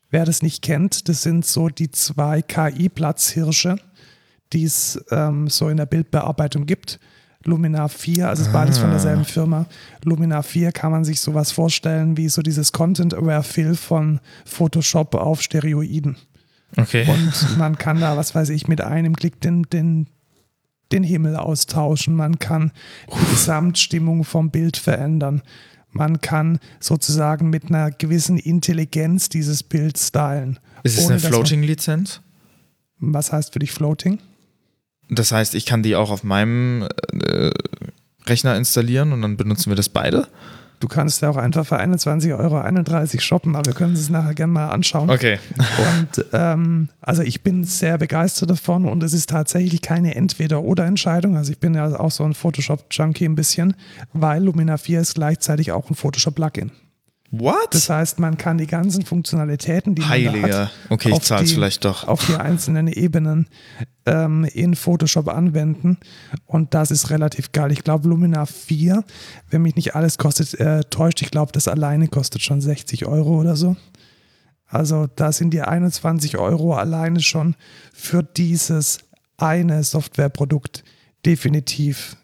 Wer 0.09 0.25
das 0.25 0.43
nicht 0.43 0.61
kennt, 0.61 1.07
das 1.07 1.23
sind 1.23 1.45
so 1.45 1.69
die 1.69 1.89
zwei 1.89 2.41
KI-Platzhirsche, 2.41 3.77
die 4.51 4.65
es 4.65 5.03
ähm, 5.11 5.49
so 5.49 5.69
in 5.69 5.77
der 5.77 5.85
Bildbearbeitung 5.85 6.65
gibt. 6.65 6.99
Luminar 7.45 7.89
4, 7.89 8.29
also 8.29 8.41
es 8.41 8.47
ist 8.47 8.53
beides 8.53 8.77
von 8.77 8.89
derselben 8.89 9.25
Firma. 9.25 9.65
Luminar 10.03 10.43
4 10.43 10.71
kann 10.71 10.91
man 10.91 11.03
sich 11.03 11.19
sowas 11.19 11.51
vorstellen 11.51 12.15
wie 12.17 12.29
so 12.29 12.41
dieses 12.41 12.71
Content-Aware-Fill 12.71 13.75
von 13.75 14.19
Photoshop 14.45 15.15
auf 15.15 15.41
Steroiden. 15.41 16.17
Okay. 16.77 17.05
Und 17.07 17.57
man 17.57 17.77
kann 17.77 17.99
da, 17.99 18.17
was 18.17 18.33
weiß 18.33 18.49
ich, 18.49 18.67
mit 18.67 18.81
einem 18.81 19.15
Klick 19.15 19.41
den, 19.41 19.63
den, 19.63 20.07
den 20.91 21.03
Himmel 21.03 21.35
austauschen. 21.35 22.15
Man 22.15 22.39
kann 22.39 22.71
die 23.07 23.31
Gesamtstimmung 23.31 24.23
vom 24.23 24.49
Bild 24.49 24.77
verändern. 24.77 25.41
Man 25.91 26.21
kann 26.21 26.59
sozusagen 26.79 27.49
mit 27.49 27.65
einer 27.65 27.91
gewissen 27.91 28.37
Intelligenz 28.37 29.29
dieses 29.29 29.61
Bild 29.61 29.97
stylen. 29.99 30.59
ist 30.81 30.97
es 30.97 31.05
ohne 31.05 31.15
eine 31.15 31.19
Floating-Lizenz? 31.19 32.21
Was 32.99 33.31
heißt 33.31 33.53
für 33.53 33.59
dich 33.59 33.71
Floating? 33.71 34.19
Das 35.15 35.31
heißt, 35.31 35.55
ich 35.55 35.65
kann 35.65 35.83
die 35.83 35.95
auch 35.95 36.11
auf 36.11 36.23
meinem 36.23 36.87
äh, 37.27 37.51
Rechner 38.25 38.55
installieren 38.55 39.11
und 39.11 39.21
dann 39.21 39.37
benutzen 39.37 39.69
wir 39.69 39.75
das 39.75 39.89
beide? 39.89 40.27
Du 40.79 40.89
kannst 40.89 41.21
ja 41.21 41.29
auch 41.29 41.37
einfach 41.37 41.65
für 41.65 41.79
21,31 41.79 42.37
Euro 42.37 43.21
shoppen, 43.21 43.55
aber 43.55 43.67
wir 43.67 43.73
können 43.73 43.93
es 43.93 44.09
nachher 44.09 44.33
gerne 44.33 44.51
mal 44.51 44.67
anschauen. 44.67 45.09
Okay. 45.09 45.39
Und 45.57 46.25
ähm, 46.33 46.89
also 46.99 47.23
ich 47.23 47.41
bin 47.41 47.63
sehr 47.63 47.97
begeistert 47.97 48.49
davon 48.49 48.83
und 48.83 49.01
es 49.01 49.13
ist 49.13 49.29
tatsächlich 49.29 49.81
keine 49.81 50.13
Entweder-Oder-Entscheidung. 50.15 51.37
Also 51.37 51.53
ich 51.53 51.59
bin 51.59 51.73
ja 51.73 51.97
auch 51.97 52.11
so 52.11 52.25
ein 52.25 52.33
Photoshop-Junkie 52.33 53.23
ein 53.23 53.35
bisschen, 53.35 53.75
weil 54.11 54.43
Lumina 54.43 54.75
4 54.75 54.99
ist 54.99 55.15
gleichzeitig 55.15 55.71
auch 55.71 55.89
ein 55.89 55.95
Photoshop-Plugin. 55.95 56.71
What? 57.35 57.69
Das 57.71 57.89
heißt, 57.89 58.19
man 58.19 58.37
kann 58.37 58.59
die 58.59 58.67
ganzen 58.67 59.03
Funktionalitäten, 59.05 59.95
die 59.95 60.01
man 60.01 60.09
Heiliger. 60.09 60.65
hat, 60.65 60.71
Okay, 60.89 61.11
ich 61.11 61.19
zahl's 61.21 61.49
die- 61.49 61.55
vielleicht 61.55 61.83
doch. 61.83 62.07
auf 62.07 62.23
die 62.27 62.35
einzelnen 62.35 62.87
Ebenen 62.87 63.47
ähm, 64.05 64.43
in 64.45 64.75
Photoshop 64.75 65.27
anwenden. 65.29 65.97
Und 66.45 66.75
das 66.75 66.91
ist 66.91 67.09
relativ 67.09 67.51
geil. 67.51 67.71
Ich 67.71 67.83
glaube, 67.83 68.07
Lumina 68.07 68.45
4, 68.45 69.03
wenn 69.49 69.63
mich 69.63 69.75
nicht 69.75 69.95
alles 69.95 70.19
kostet, 70.19 70.53
äh, 70.59 70.81
täuscht, 70.91 71.23
ich 71.23 71.31
glaube, 71.31 71.51
das 71.53 71.67
alleine 71.67 72.07
kostet 72.07 72.43
schon 72.43 72.61
60 72.61 73.07
Euro 73.07 73.39
oder 73.39 73.55
so. 73.55 73.75
Also 74.67 75.07
da 75.15 75.31
sind 75.31 75.55
die 75.55 75.61
21 75.61 76.37
Euro 76.37 76.75
alleine 76.75 77.19
schon 77.19 77.55
für 77.93 78.21
dieses 78.21 78.99
eine 79.37 79.83
Softwareprodukt 79.83 80.83
definitiv 81.25 82.15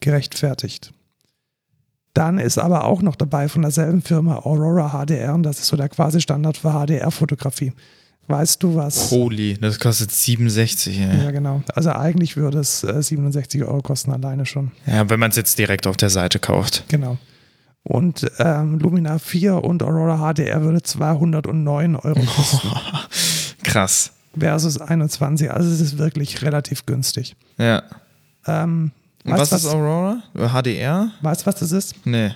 gerechtfertigt. 0.00 0.92
Dann 2.16 2.38
ist 2.38 2.56
aber 2.56 2.84
auch 2.84 3.02
noch 3.02 3.14
dabei 3.14 3.46
von 3.48 3.60
derselben 3.60 4.00
Firma 4.00 4.36
Aurora 4.36 4.88
HDR 5.04 5.34
und 5.34 5.42
das 5.42 5.58
ist 5.58 5.66
so 5.66 5.76
der 5.76 5.90
quasi 5.90 6.18
Standard 6.20 6.56
für 6.56 6.70
HDR-Fotografie. 6.72 7.72
Weißt 8.28 8.62
du 8.62 8.74
was? 8.74 9.10
Holy, 9.10 9.58
das 9.60 9.78
kostet 9.78 10.10
67. 10.10 10.98
Ja, 10.98 11.12
Ja, 11.12 11.30
genau. 11.30 11.62
Also 11.74 11.90
eigentlich 11.92 12.36
würde 12.38 12.58
es 12.58 12.82
äh, 12.82 13.02
67 13.02 13.62
Euro 13.64 13.82
kosten 13.82 14.12
alleine 14.12 14.46
schon. 14.46 14.72
ja 14.86 15.08
wenn 15.10 15.20
man 15.20 15.30
es 15.30 15.36
jetzt 15.36 15.58
direkt 15.58 15.86
auf 15.86 15.98
der 15.98 16.08
Seite 16.10 16.38
kauft. 16.38 16.84
Genau. 16.88 17.18
Und 17.82 18.26
ähm, 18.38 18.78
Lumina 18.78 19.18
4 19.18 19.62
und 19.62 19.82
Aurora 19.82 20.32
HDR 20.32 20.62
würde 20.62 20.82
209 20.82 21.96
Euro 21.96 22.20
kosten 22.34 22.70
Krass. 23.62 24.12
versus 24.36 24.80
21. 24.80 25.50
Also 25.52 25.70
es 25.70 25.80
ist 25.80 25.98
wirklich 25.98 26.40
relativ 26.42 26.86
günstig. 26.86 27.36
Ja. 27.58 27.82
Ähm, 28.46 28.90
Was 29.26 29.50
du, 29.50 29.56
ist 29.56 29.66
Aurora? 29.66 30.22
HDR? 30.34 31.10
weißt 31.20 31.42
du, 31.42 31.46
was 31.46 31.54
das 31.56 31.72
ist? 31.72 31.94
Nee. 32.06 32.32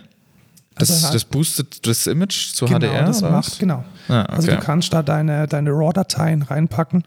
Das, 0.77 0.91
Also, 0.91 1.13
das 1.13 1.25
boostet 1.25 1.87
das 1.87 2.07
Image 2.07 2.53
zu 2.55 2.65
genau, 2.65 2.79
HDR? 2.79 3.05
das 3.05 3.21
macht, 3.23 3.33
was? 3.53 3.59
genau. 3.59 3.85
Ah, 4.09 4.23
Also 4.23 4.49
okay. 4.49 4.57
du 4.61 4.65
kannst 4.65 4.93
da 4.93 5.03
deine, 5.03 5.47
deine 5.47 5.71
RAW-Dateien 5.71 6.43
reinpacken 6.43 7.05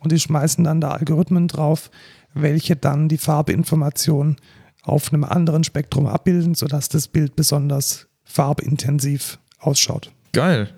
und 0.00 0.12
die 0.12 0.20
schmeißen 0.20 0.62
dann 0.64 0.80
da 0.80 0.90
Algorithmen 0.92 1.48
drauf, 1.48 1.90
welche 2.34 2.76
dann 2.76 3.08
die 3.08 3.18
Farbinformation 3.18 4.36
auf 4.82 5.12
einem 5.12 5.24
anderen 5.24 5.64
Spektrum 5.64 6.06
abbilden, 6.06 6.54
sodass 6.54 6.88
das 6.88 7.08
Bild 7.08 7.34
besonders 7.34 8.06
farbintensiv 8.24 9.38
ausschaut. 9.58 10.12
Geil. 10.32 10.68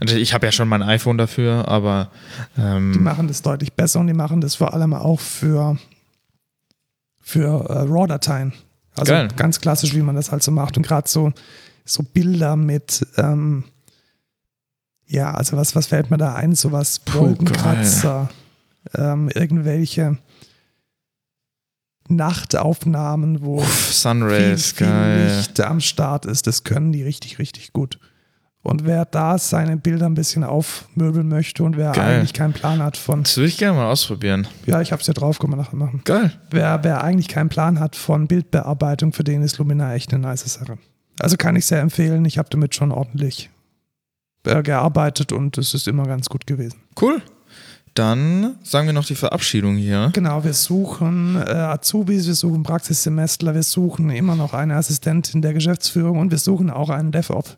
Also 0.00 0.16
Ich 0.16 0.34
habe 0.34 0.44
ja 0.46 0.52
schon 0.52 0.68
mein 0.68 0.82
iPhone 0.82 1.16
dafür, 1.16 1.68
aber 1.68 2.10
Die 2.56 2.60
ähm, 2.60 3.02
machen 3.02 3.28
das 3.28 3.40
deutlich 3.42 3.72
besser 3.72 4.00
und 4.00 4.08
die 4.08 4.12
machen 4.12 4.40
das 4.40 4.56
vor 4.56 4.74
allem 4.74 4.92
auch 4.92 5.20
für, 5.20 5.78
für 7.24 7.64
äh, 7.70 7.78
RAW-Dateien. 7.88 8.52
Also 8.94 9.12
Geil. 9.12 9.28
ganz 9.34 9.60
klassisch, 9.60 9.94
wie 9.94 10.02
man 10.02 10.14
das 10.14 10.30
halt 10.30 10.42
so 10.42 10.52
macht. 10.52 10.76
Und 10.76 10.86
gerade 10.86 11.08
so, 11.08 11.32
so 11.84 12.02
Bilder 12.02 12.54
mit, 12.54 13.04
ähm, 13.16 13.64
ja, 15.06 15.32
also 15.32 15.56
was, 15.56 15.74
was 15.74 15.86
fällt 15.86 16.10
mir 16.10 16.18
da 16.18 16.34
ein? 16.34 16.54
Sowas 16.54 17.00
Wolkenkratzer, 17.12 18.28
ähm, 18.94 19.30
irgendwelche 19.30 20.18
Nachtaufnahmen, 22.08 23.42
wo 23.42 23.56
uff, 23.56 23.86
viel, 23.86 23.94
Sunrays, 23.94 24.72
viel 24.72 24.86
geil. 24.86 25.36
Licht 25.36 25.60
am 25.60 25.80
Start 25.80 26.26
ist. 26.26 26.46
Das 26.46 26.62
können 26.62 26.92
die 26.92 27.02
richtig, 27.02 27.38
richtig 27.38 27.72
gut. 27.72 27.98
Und 28.64 28.86
wer 28.86 29.04
da 29.04 29.36
seine 29.36 29.76
Bilder 29.76 30.06
ein 30.06 30.14
bisschen 30.14 30.42
aufmöbeln 30.42 31.28
möchte 31.28 31.62
und 31.62 31.76
wer 31.76 31.92
Geil. 31.92 32.16
eigentlich 32.16 32.32
keinen 32.32 32.54
Plan 32.54 32.82
hat 32.82 32.96
von, 32.96 33.22
Das 33.22 33.36
würde 33.36 33.48
ich 33.48 33.58
gerne 33.58 33.76
mal 33.76 33.90
ausprobieren. 33.90 34.48
ja, 34.64 34.80
ich 34.80 34.90
habe 34.90 35.00
es 35.02 35.06
ja 35.06 35.12
drauf, 35.12 35.38
können 35.38 35.52
wir 35.52 35.58
nachher 35.58 35.76
machen. 35.76 36.00
Geil. 36.04 36.32
Wer, 36.50 36.82
wer 36.82 37.04
eigentlich 37.04 37.28
keinen 37.28 37.50
Plan 37.50 37.78
hat 37.78 37.94
von 37.94 38.26
Bildbearbeitung, 38.26 39.12
für 39.12 39.22
den 39.22 39.42
ist 39.42 39.58
Luminar 39.58 39.94
echt 39.94 40.14
eine 40.14 40.22
nice 40.22 40.44
Sache. 40.54 40.78
Also 41.20 41.36
kann 41.36 41.56
ich 41.56 41.66
sehr 41.66 41.80
empfehlen. 41.80 42.24
Ich 42.24 42.38
habe 42.38 42.48
damit 42.50 42.74
schon 42.74 42.90
ordentlich 42.90 43.50
äh, 44.46 44.62
gearbeitet 44.62 45.32
und 45.32 45.58
es 45.58 45.74
ist 45.74 45.86
immer 45.86 46.04
ganz 46.06 46.30
gut 46.30 46.46
gewesen. 46.46 46.80
Cool. 47.00 47.20
Dann 47.94 48.56
sagen 48.64 48.86
wir 48.88 48.92
noch 48.92 49.04
die 49.04 49.14
Verabschiedung 49.14 49.76
hier. 49.76 50.10
Genau, 50.12 50.42
wir 50.42 50.52
suchen 50.52 51.36
äh, 51.36 51.50
Azubis, 51.50 52.26
wir 52.26 52.34
suchen 52.34 52.64
Praxissemestler, 52.64 53.54
wir 53.54 53.62
suchen 53.62 54.10
immer 54.10 54.34
noch 54.34 54.52
eine 54.52 54.74
Assistentin 54.74 55.42
der 55.42 55.54
Geschäftsführung 55.54 56.18
und 56.18 56.32
wir 56.32 56.38
suchen 56.38 56.70
auch 56.70 56.90
einen 56.90 57.12
DevOps. 57.12 57.56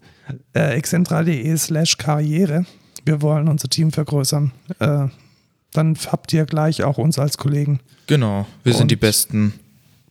Äh, 0.55 0.75
excentra.de 0.77 1.57
slash 1.57 1.97
Karriere. 1.97 2.67
Wir 3.07 3.23
wollen 3.23 3.49
unser 3.49 3.69
Team 3.69 3.93
vergrößern. 3.93 4.53
Äh, 4.79 5.07
dann 5.73 5.97
habt 6.13 6.33
ihr 6.35 6.45
gleich 6.45 6.83
auch 6.85 6.99
uns 6.99 7.19
als 7.19 7.39
Kollegen. 7.39 7.81
Genau. 8.07 8.47
Wir 8.63 8.73
sind 8.75 8.83
Und- 8.83 8.91
die 8.91 8.97
Besten 8.97 9.55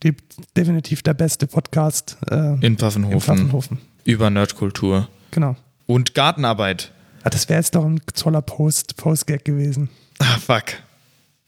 Die, 0.02 0.14
definitiv 0.56 1.02
der 1.02 1.14
beste 1.14 1.46
Podcast 1.46 2.16
äh, 2.30 2.54
in 2.66 2.76
Pfaffenhofen, 2.78 3.12
in 3.14 3.20
Pfaffenhofen. 3.20 3.78
über 4.04 4.28
Nerdkultur 4.30 5.08
Genau. 5.30 5.54
und 5.86 6.14
Gartenarbeit. 6.14 6.92
Ah, 7.22 7.30
das 7.30 7.48
wäre 7.48 7.60
jetzt 7.60 7.74
doch 7.74 7.84
ein 7.84 8.00
toller 8.14 8.42
Post, 8.42 8.96
Postgag 8.96 9.44
gewesen. 9.44 9.88
Ah, 10.18 10.38
fuck. 10.38 10.64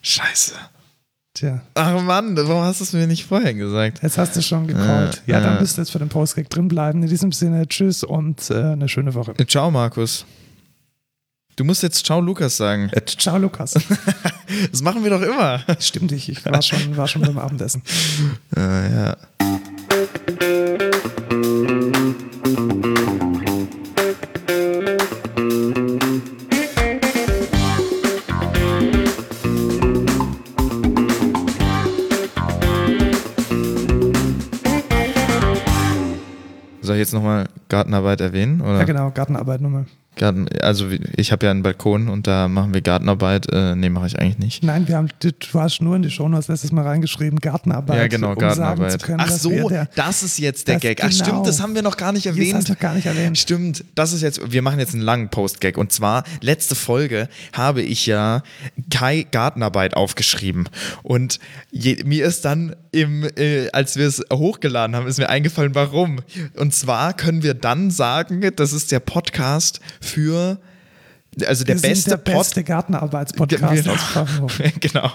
Scheiße. 0.03 0.55
Tja, 1.35 1.61
Ach 1.75 2.03
Mann, 2.03 2.37
warum 2.37 2.63
hast 2.63 2.81
du 2.81 2.85
es 2.85 2.93
mir 2.93 3.07
nicht 3.07 3.25
vorher 3.27 3.55
gesagt? 3.55 4.03
jetzt 4.03 4.19
hast 4.19 4.35
du 4.35 4.43
schon 4.43 4.67
gecallt. 4.67 5.23
Äh, 5.27 5.33
ja, 5.33 5.41
dann 5.41 5.61
müsst 5.61 5.79
ihr 5.79 5.83
jetzt 5.83 5.91
für 5.91 6.01
den 6.01 6.09
Postgag 6.09 6.51
drin 6.51 6.67
bleiben. 6.67 7.03
In 7.03 7.09
diesem 7.09 7.31
Sinne, 7.31 7.69
tschüss 7.69 8.03
und 8.03 8.51
äh, 8.51 8.55
eine 8.73 8.89
schöne 8.89 9.15
Woche. 9.15 9.35
Ciao, 9.47 9.71
Markus. 9.71 10.25
Du 11.55 11.65
musst 11.65 11.83
jetzt 11.83 12.07
Ciao, 12.07 12.21
Lukas 12.21 12.57
sagen. 12.57 12.89
Äh, 12.93 13.05
ciao, 13.05 13.39
Lukas. 13.39 13.75
Das 14.73 14.81
machen 14.81 15.05
wir 15.05 15.11
doch 15.11 15.21
immer. 15.21 15.61
Stimmt 15.79 16.11
nicht, 16.11 16.27
ich 16.31 16.43
war 16.47 16.63
schon, 16.63 16.97
war 16.97 17.07
schon 17.07 17.21
beim 17.21 17.37
Abendessen. 17.37 17.83
Äh, 18.57 18.61
ja. 18.95 19.17
Jetzt 36.99 37.15
nochmal 37.15 37.49
Gartenarbeit 37.69 38.21
erwähnen? 38.21 38.61
Oder? 38.61 38.79
Ja, 38.79 38.85
genau, 38.85 39.11
Gartenarbeit 39.11 39.61
nochmal. 39.61 39.87
Garten, 40.19 40.47
also 40.61 40.87
ich 41.17 41.33
habe 41.33 41.47
ja 41.47 41.51
einen 41.51 41.63
Balkon 41.63 42.09
und 42.09 42.27
da 42.27 42.49
machen 42.49 42.75
wir 42.75 42.81
Gartenarbeit. 42.83 43.47
Äh, 43.53 43.75
nee, 43.77 43.89
mache 43.89 44.07
ich 44.09 44.19
eigentlich 44.19 44.39
nicht. 44.39 44.63
Nein, 44.63 44.87
wir 44.89 44.97
haben, 44.97 45.09
du 45.21 45.31
hast 45.55 45.81
nur 45.81 45.97
in 45.97 46.03
die 46.03 46.11
Shownotes 46.11 46.49
letztes 46.49 46.73
Mal 46.73 46.83
reingeschrieben, 46.87 47.39
Gartenarbeit. 47.41 47.97
Ja, 47.99 48.07
genau, 48.09 48.31
um 48.33 48.35
Gartenarbeit. 48.39 48.91
Sagen 48.93 49.01
zu 49.01 49.07
können, 49.07 49.21
Ach 49.23 49.31
so, 49.31 49.69
der, 49.69 49.89
das 49.95 50.23
ist 50.23 50.39
jetzt 50.39 50.69
der 50.69 50.75
das- 50.75 50.83
Gag. 50.83 51.01
Ach 51.03 51.09
genau. 51.11 51.25
stimmt, 51.25 51.47
das 51.47 51.63
haben 51.63 51.75
wir 51.75 51.83
noch 51.83 51.97
gar 51.97 52.13
nicht 52.13 52.27
Das 52.27 52.35
erwähnt. 52.37 52.55
hast 52.55 52.69
du 52.69 52.75
gar 52.77 52.95
nicht 52.95 53.07
erwähnt. 53.07 53.39
Stimmt, 53.39 53.85
das 53.95 54.13
ist 54.13 54.23
jetzt, 54.23 54.53
wir 54.53 54.63
machen 54.63 54.79
jetzt 54.79 54.95
einen 54.95 55.03
langen 55.03 55.29
Post-Gag. 55.31 55.79
Und 55.79 55.93
zwar, 55.93 56.25
letzte 56.41 56.75
Folge 56.75 57.29
habe 57.53 57.83
ich 57.83 58.07
ja 58.07 58.43
Kai 58.93 59.27
Gartenarbeit 59.31 59.95
aufgeschrieben. 59.95 60.69
Und 61.03 61.39
je, 61.71 62.03
mir 62.05 62.27
ist 62.27 62.45
dann, 62.45 62.75
im, 62.91 63.25
äh, 63.37 63.69
als 63.73 63.97
wir 63.97 64.07
es 64.07 64.23
hochgeladen 64.33 64.97
haben, 64.97 65.07
ist 65.07 65.19
mir 65.19 65.29
eingefallen, 65.29 65.75
warum. 65.75 66.21
Und 66.57 66.75
zwar 66.75 67.13
können 67.15 67.43
wir 67.43 67.55
dann 67.55 67.91
sagen, 67.91 68.43
das 68.57 68.73
ist 68.73 68.91
der 68.93 69.01
Podcast 69.01 69.81
für, 70.01 70.08
also 71.47 71.65
der 71.65 71.77
wir 71.77 71.89
beste 71.89 72.11
der 72.11 72.17
Pod 72.17 72.35
beste 72.39 72.65
Gartenarbeitspodcast 72.65 73.83
Genau. 73.85 73.93
aus 73.95 74.01
Pfaffenhofen. 74.03 74.73
genau, 74.81 75.11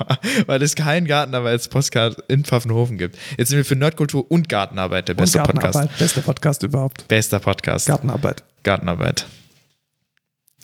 weil 0.46 0.62
es 0.62 0.76
keinen 0.76 1.08
Gartenarbeitspodcast 1.08 2.24
in 2.28 2.44
Pfaffenhofen 2.46 2.98
gibt. 2.98 3.18
Jetzt 3.38 3.50
sind 3.50 3.58
wir 3.58 3.66
für 3.66 3.76
Nerdkultur 3.76 4.30
und 4.32 4.48
Gartenarbeit 4.50 5.08
der 5.10 5.16
beste 5.16 5.40
Gartenarbeit, 5.40 5.74
Podcast. 5.74 6.00
bester 6.00 6.22
Podcast 6.22 6.64
überhaupt. 6.64 7.08
Bester 7.08 7.40
Podcast. 7.40 7.88
Gartenarbeit. 7.88 8.44
Gartenarbeit. 8.64 9.26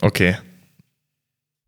Okay, 0.01 0.37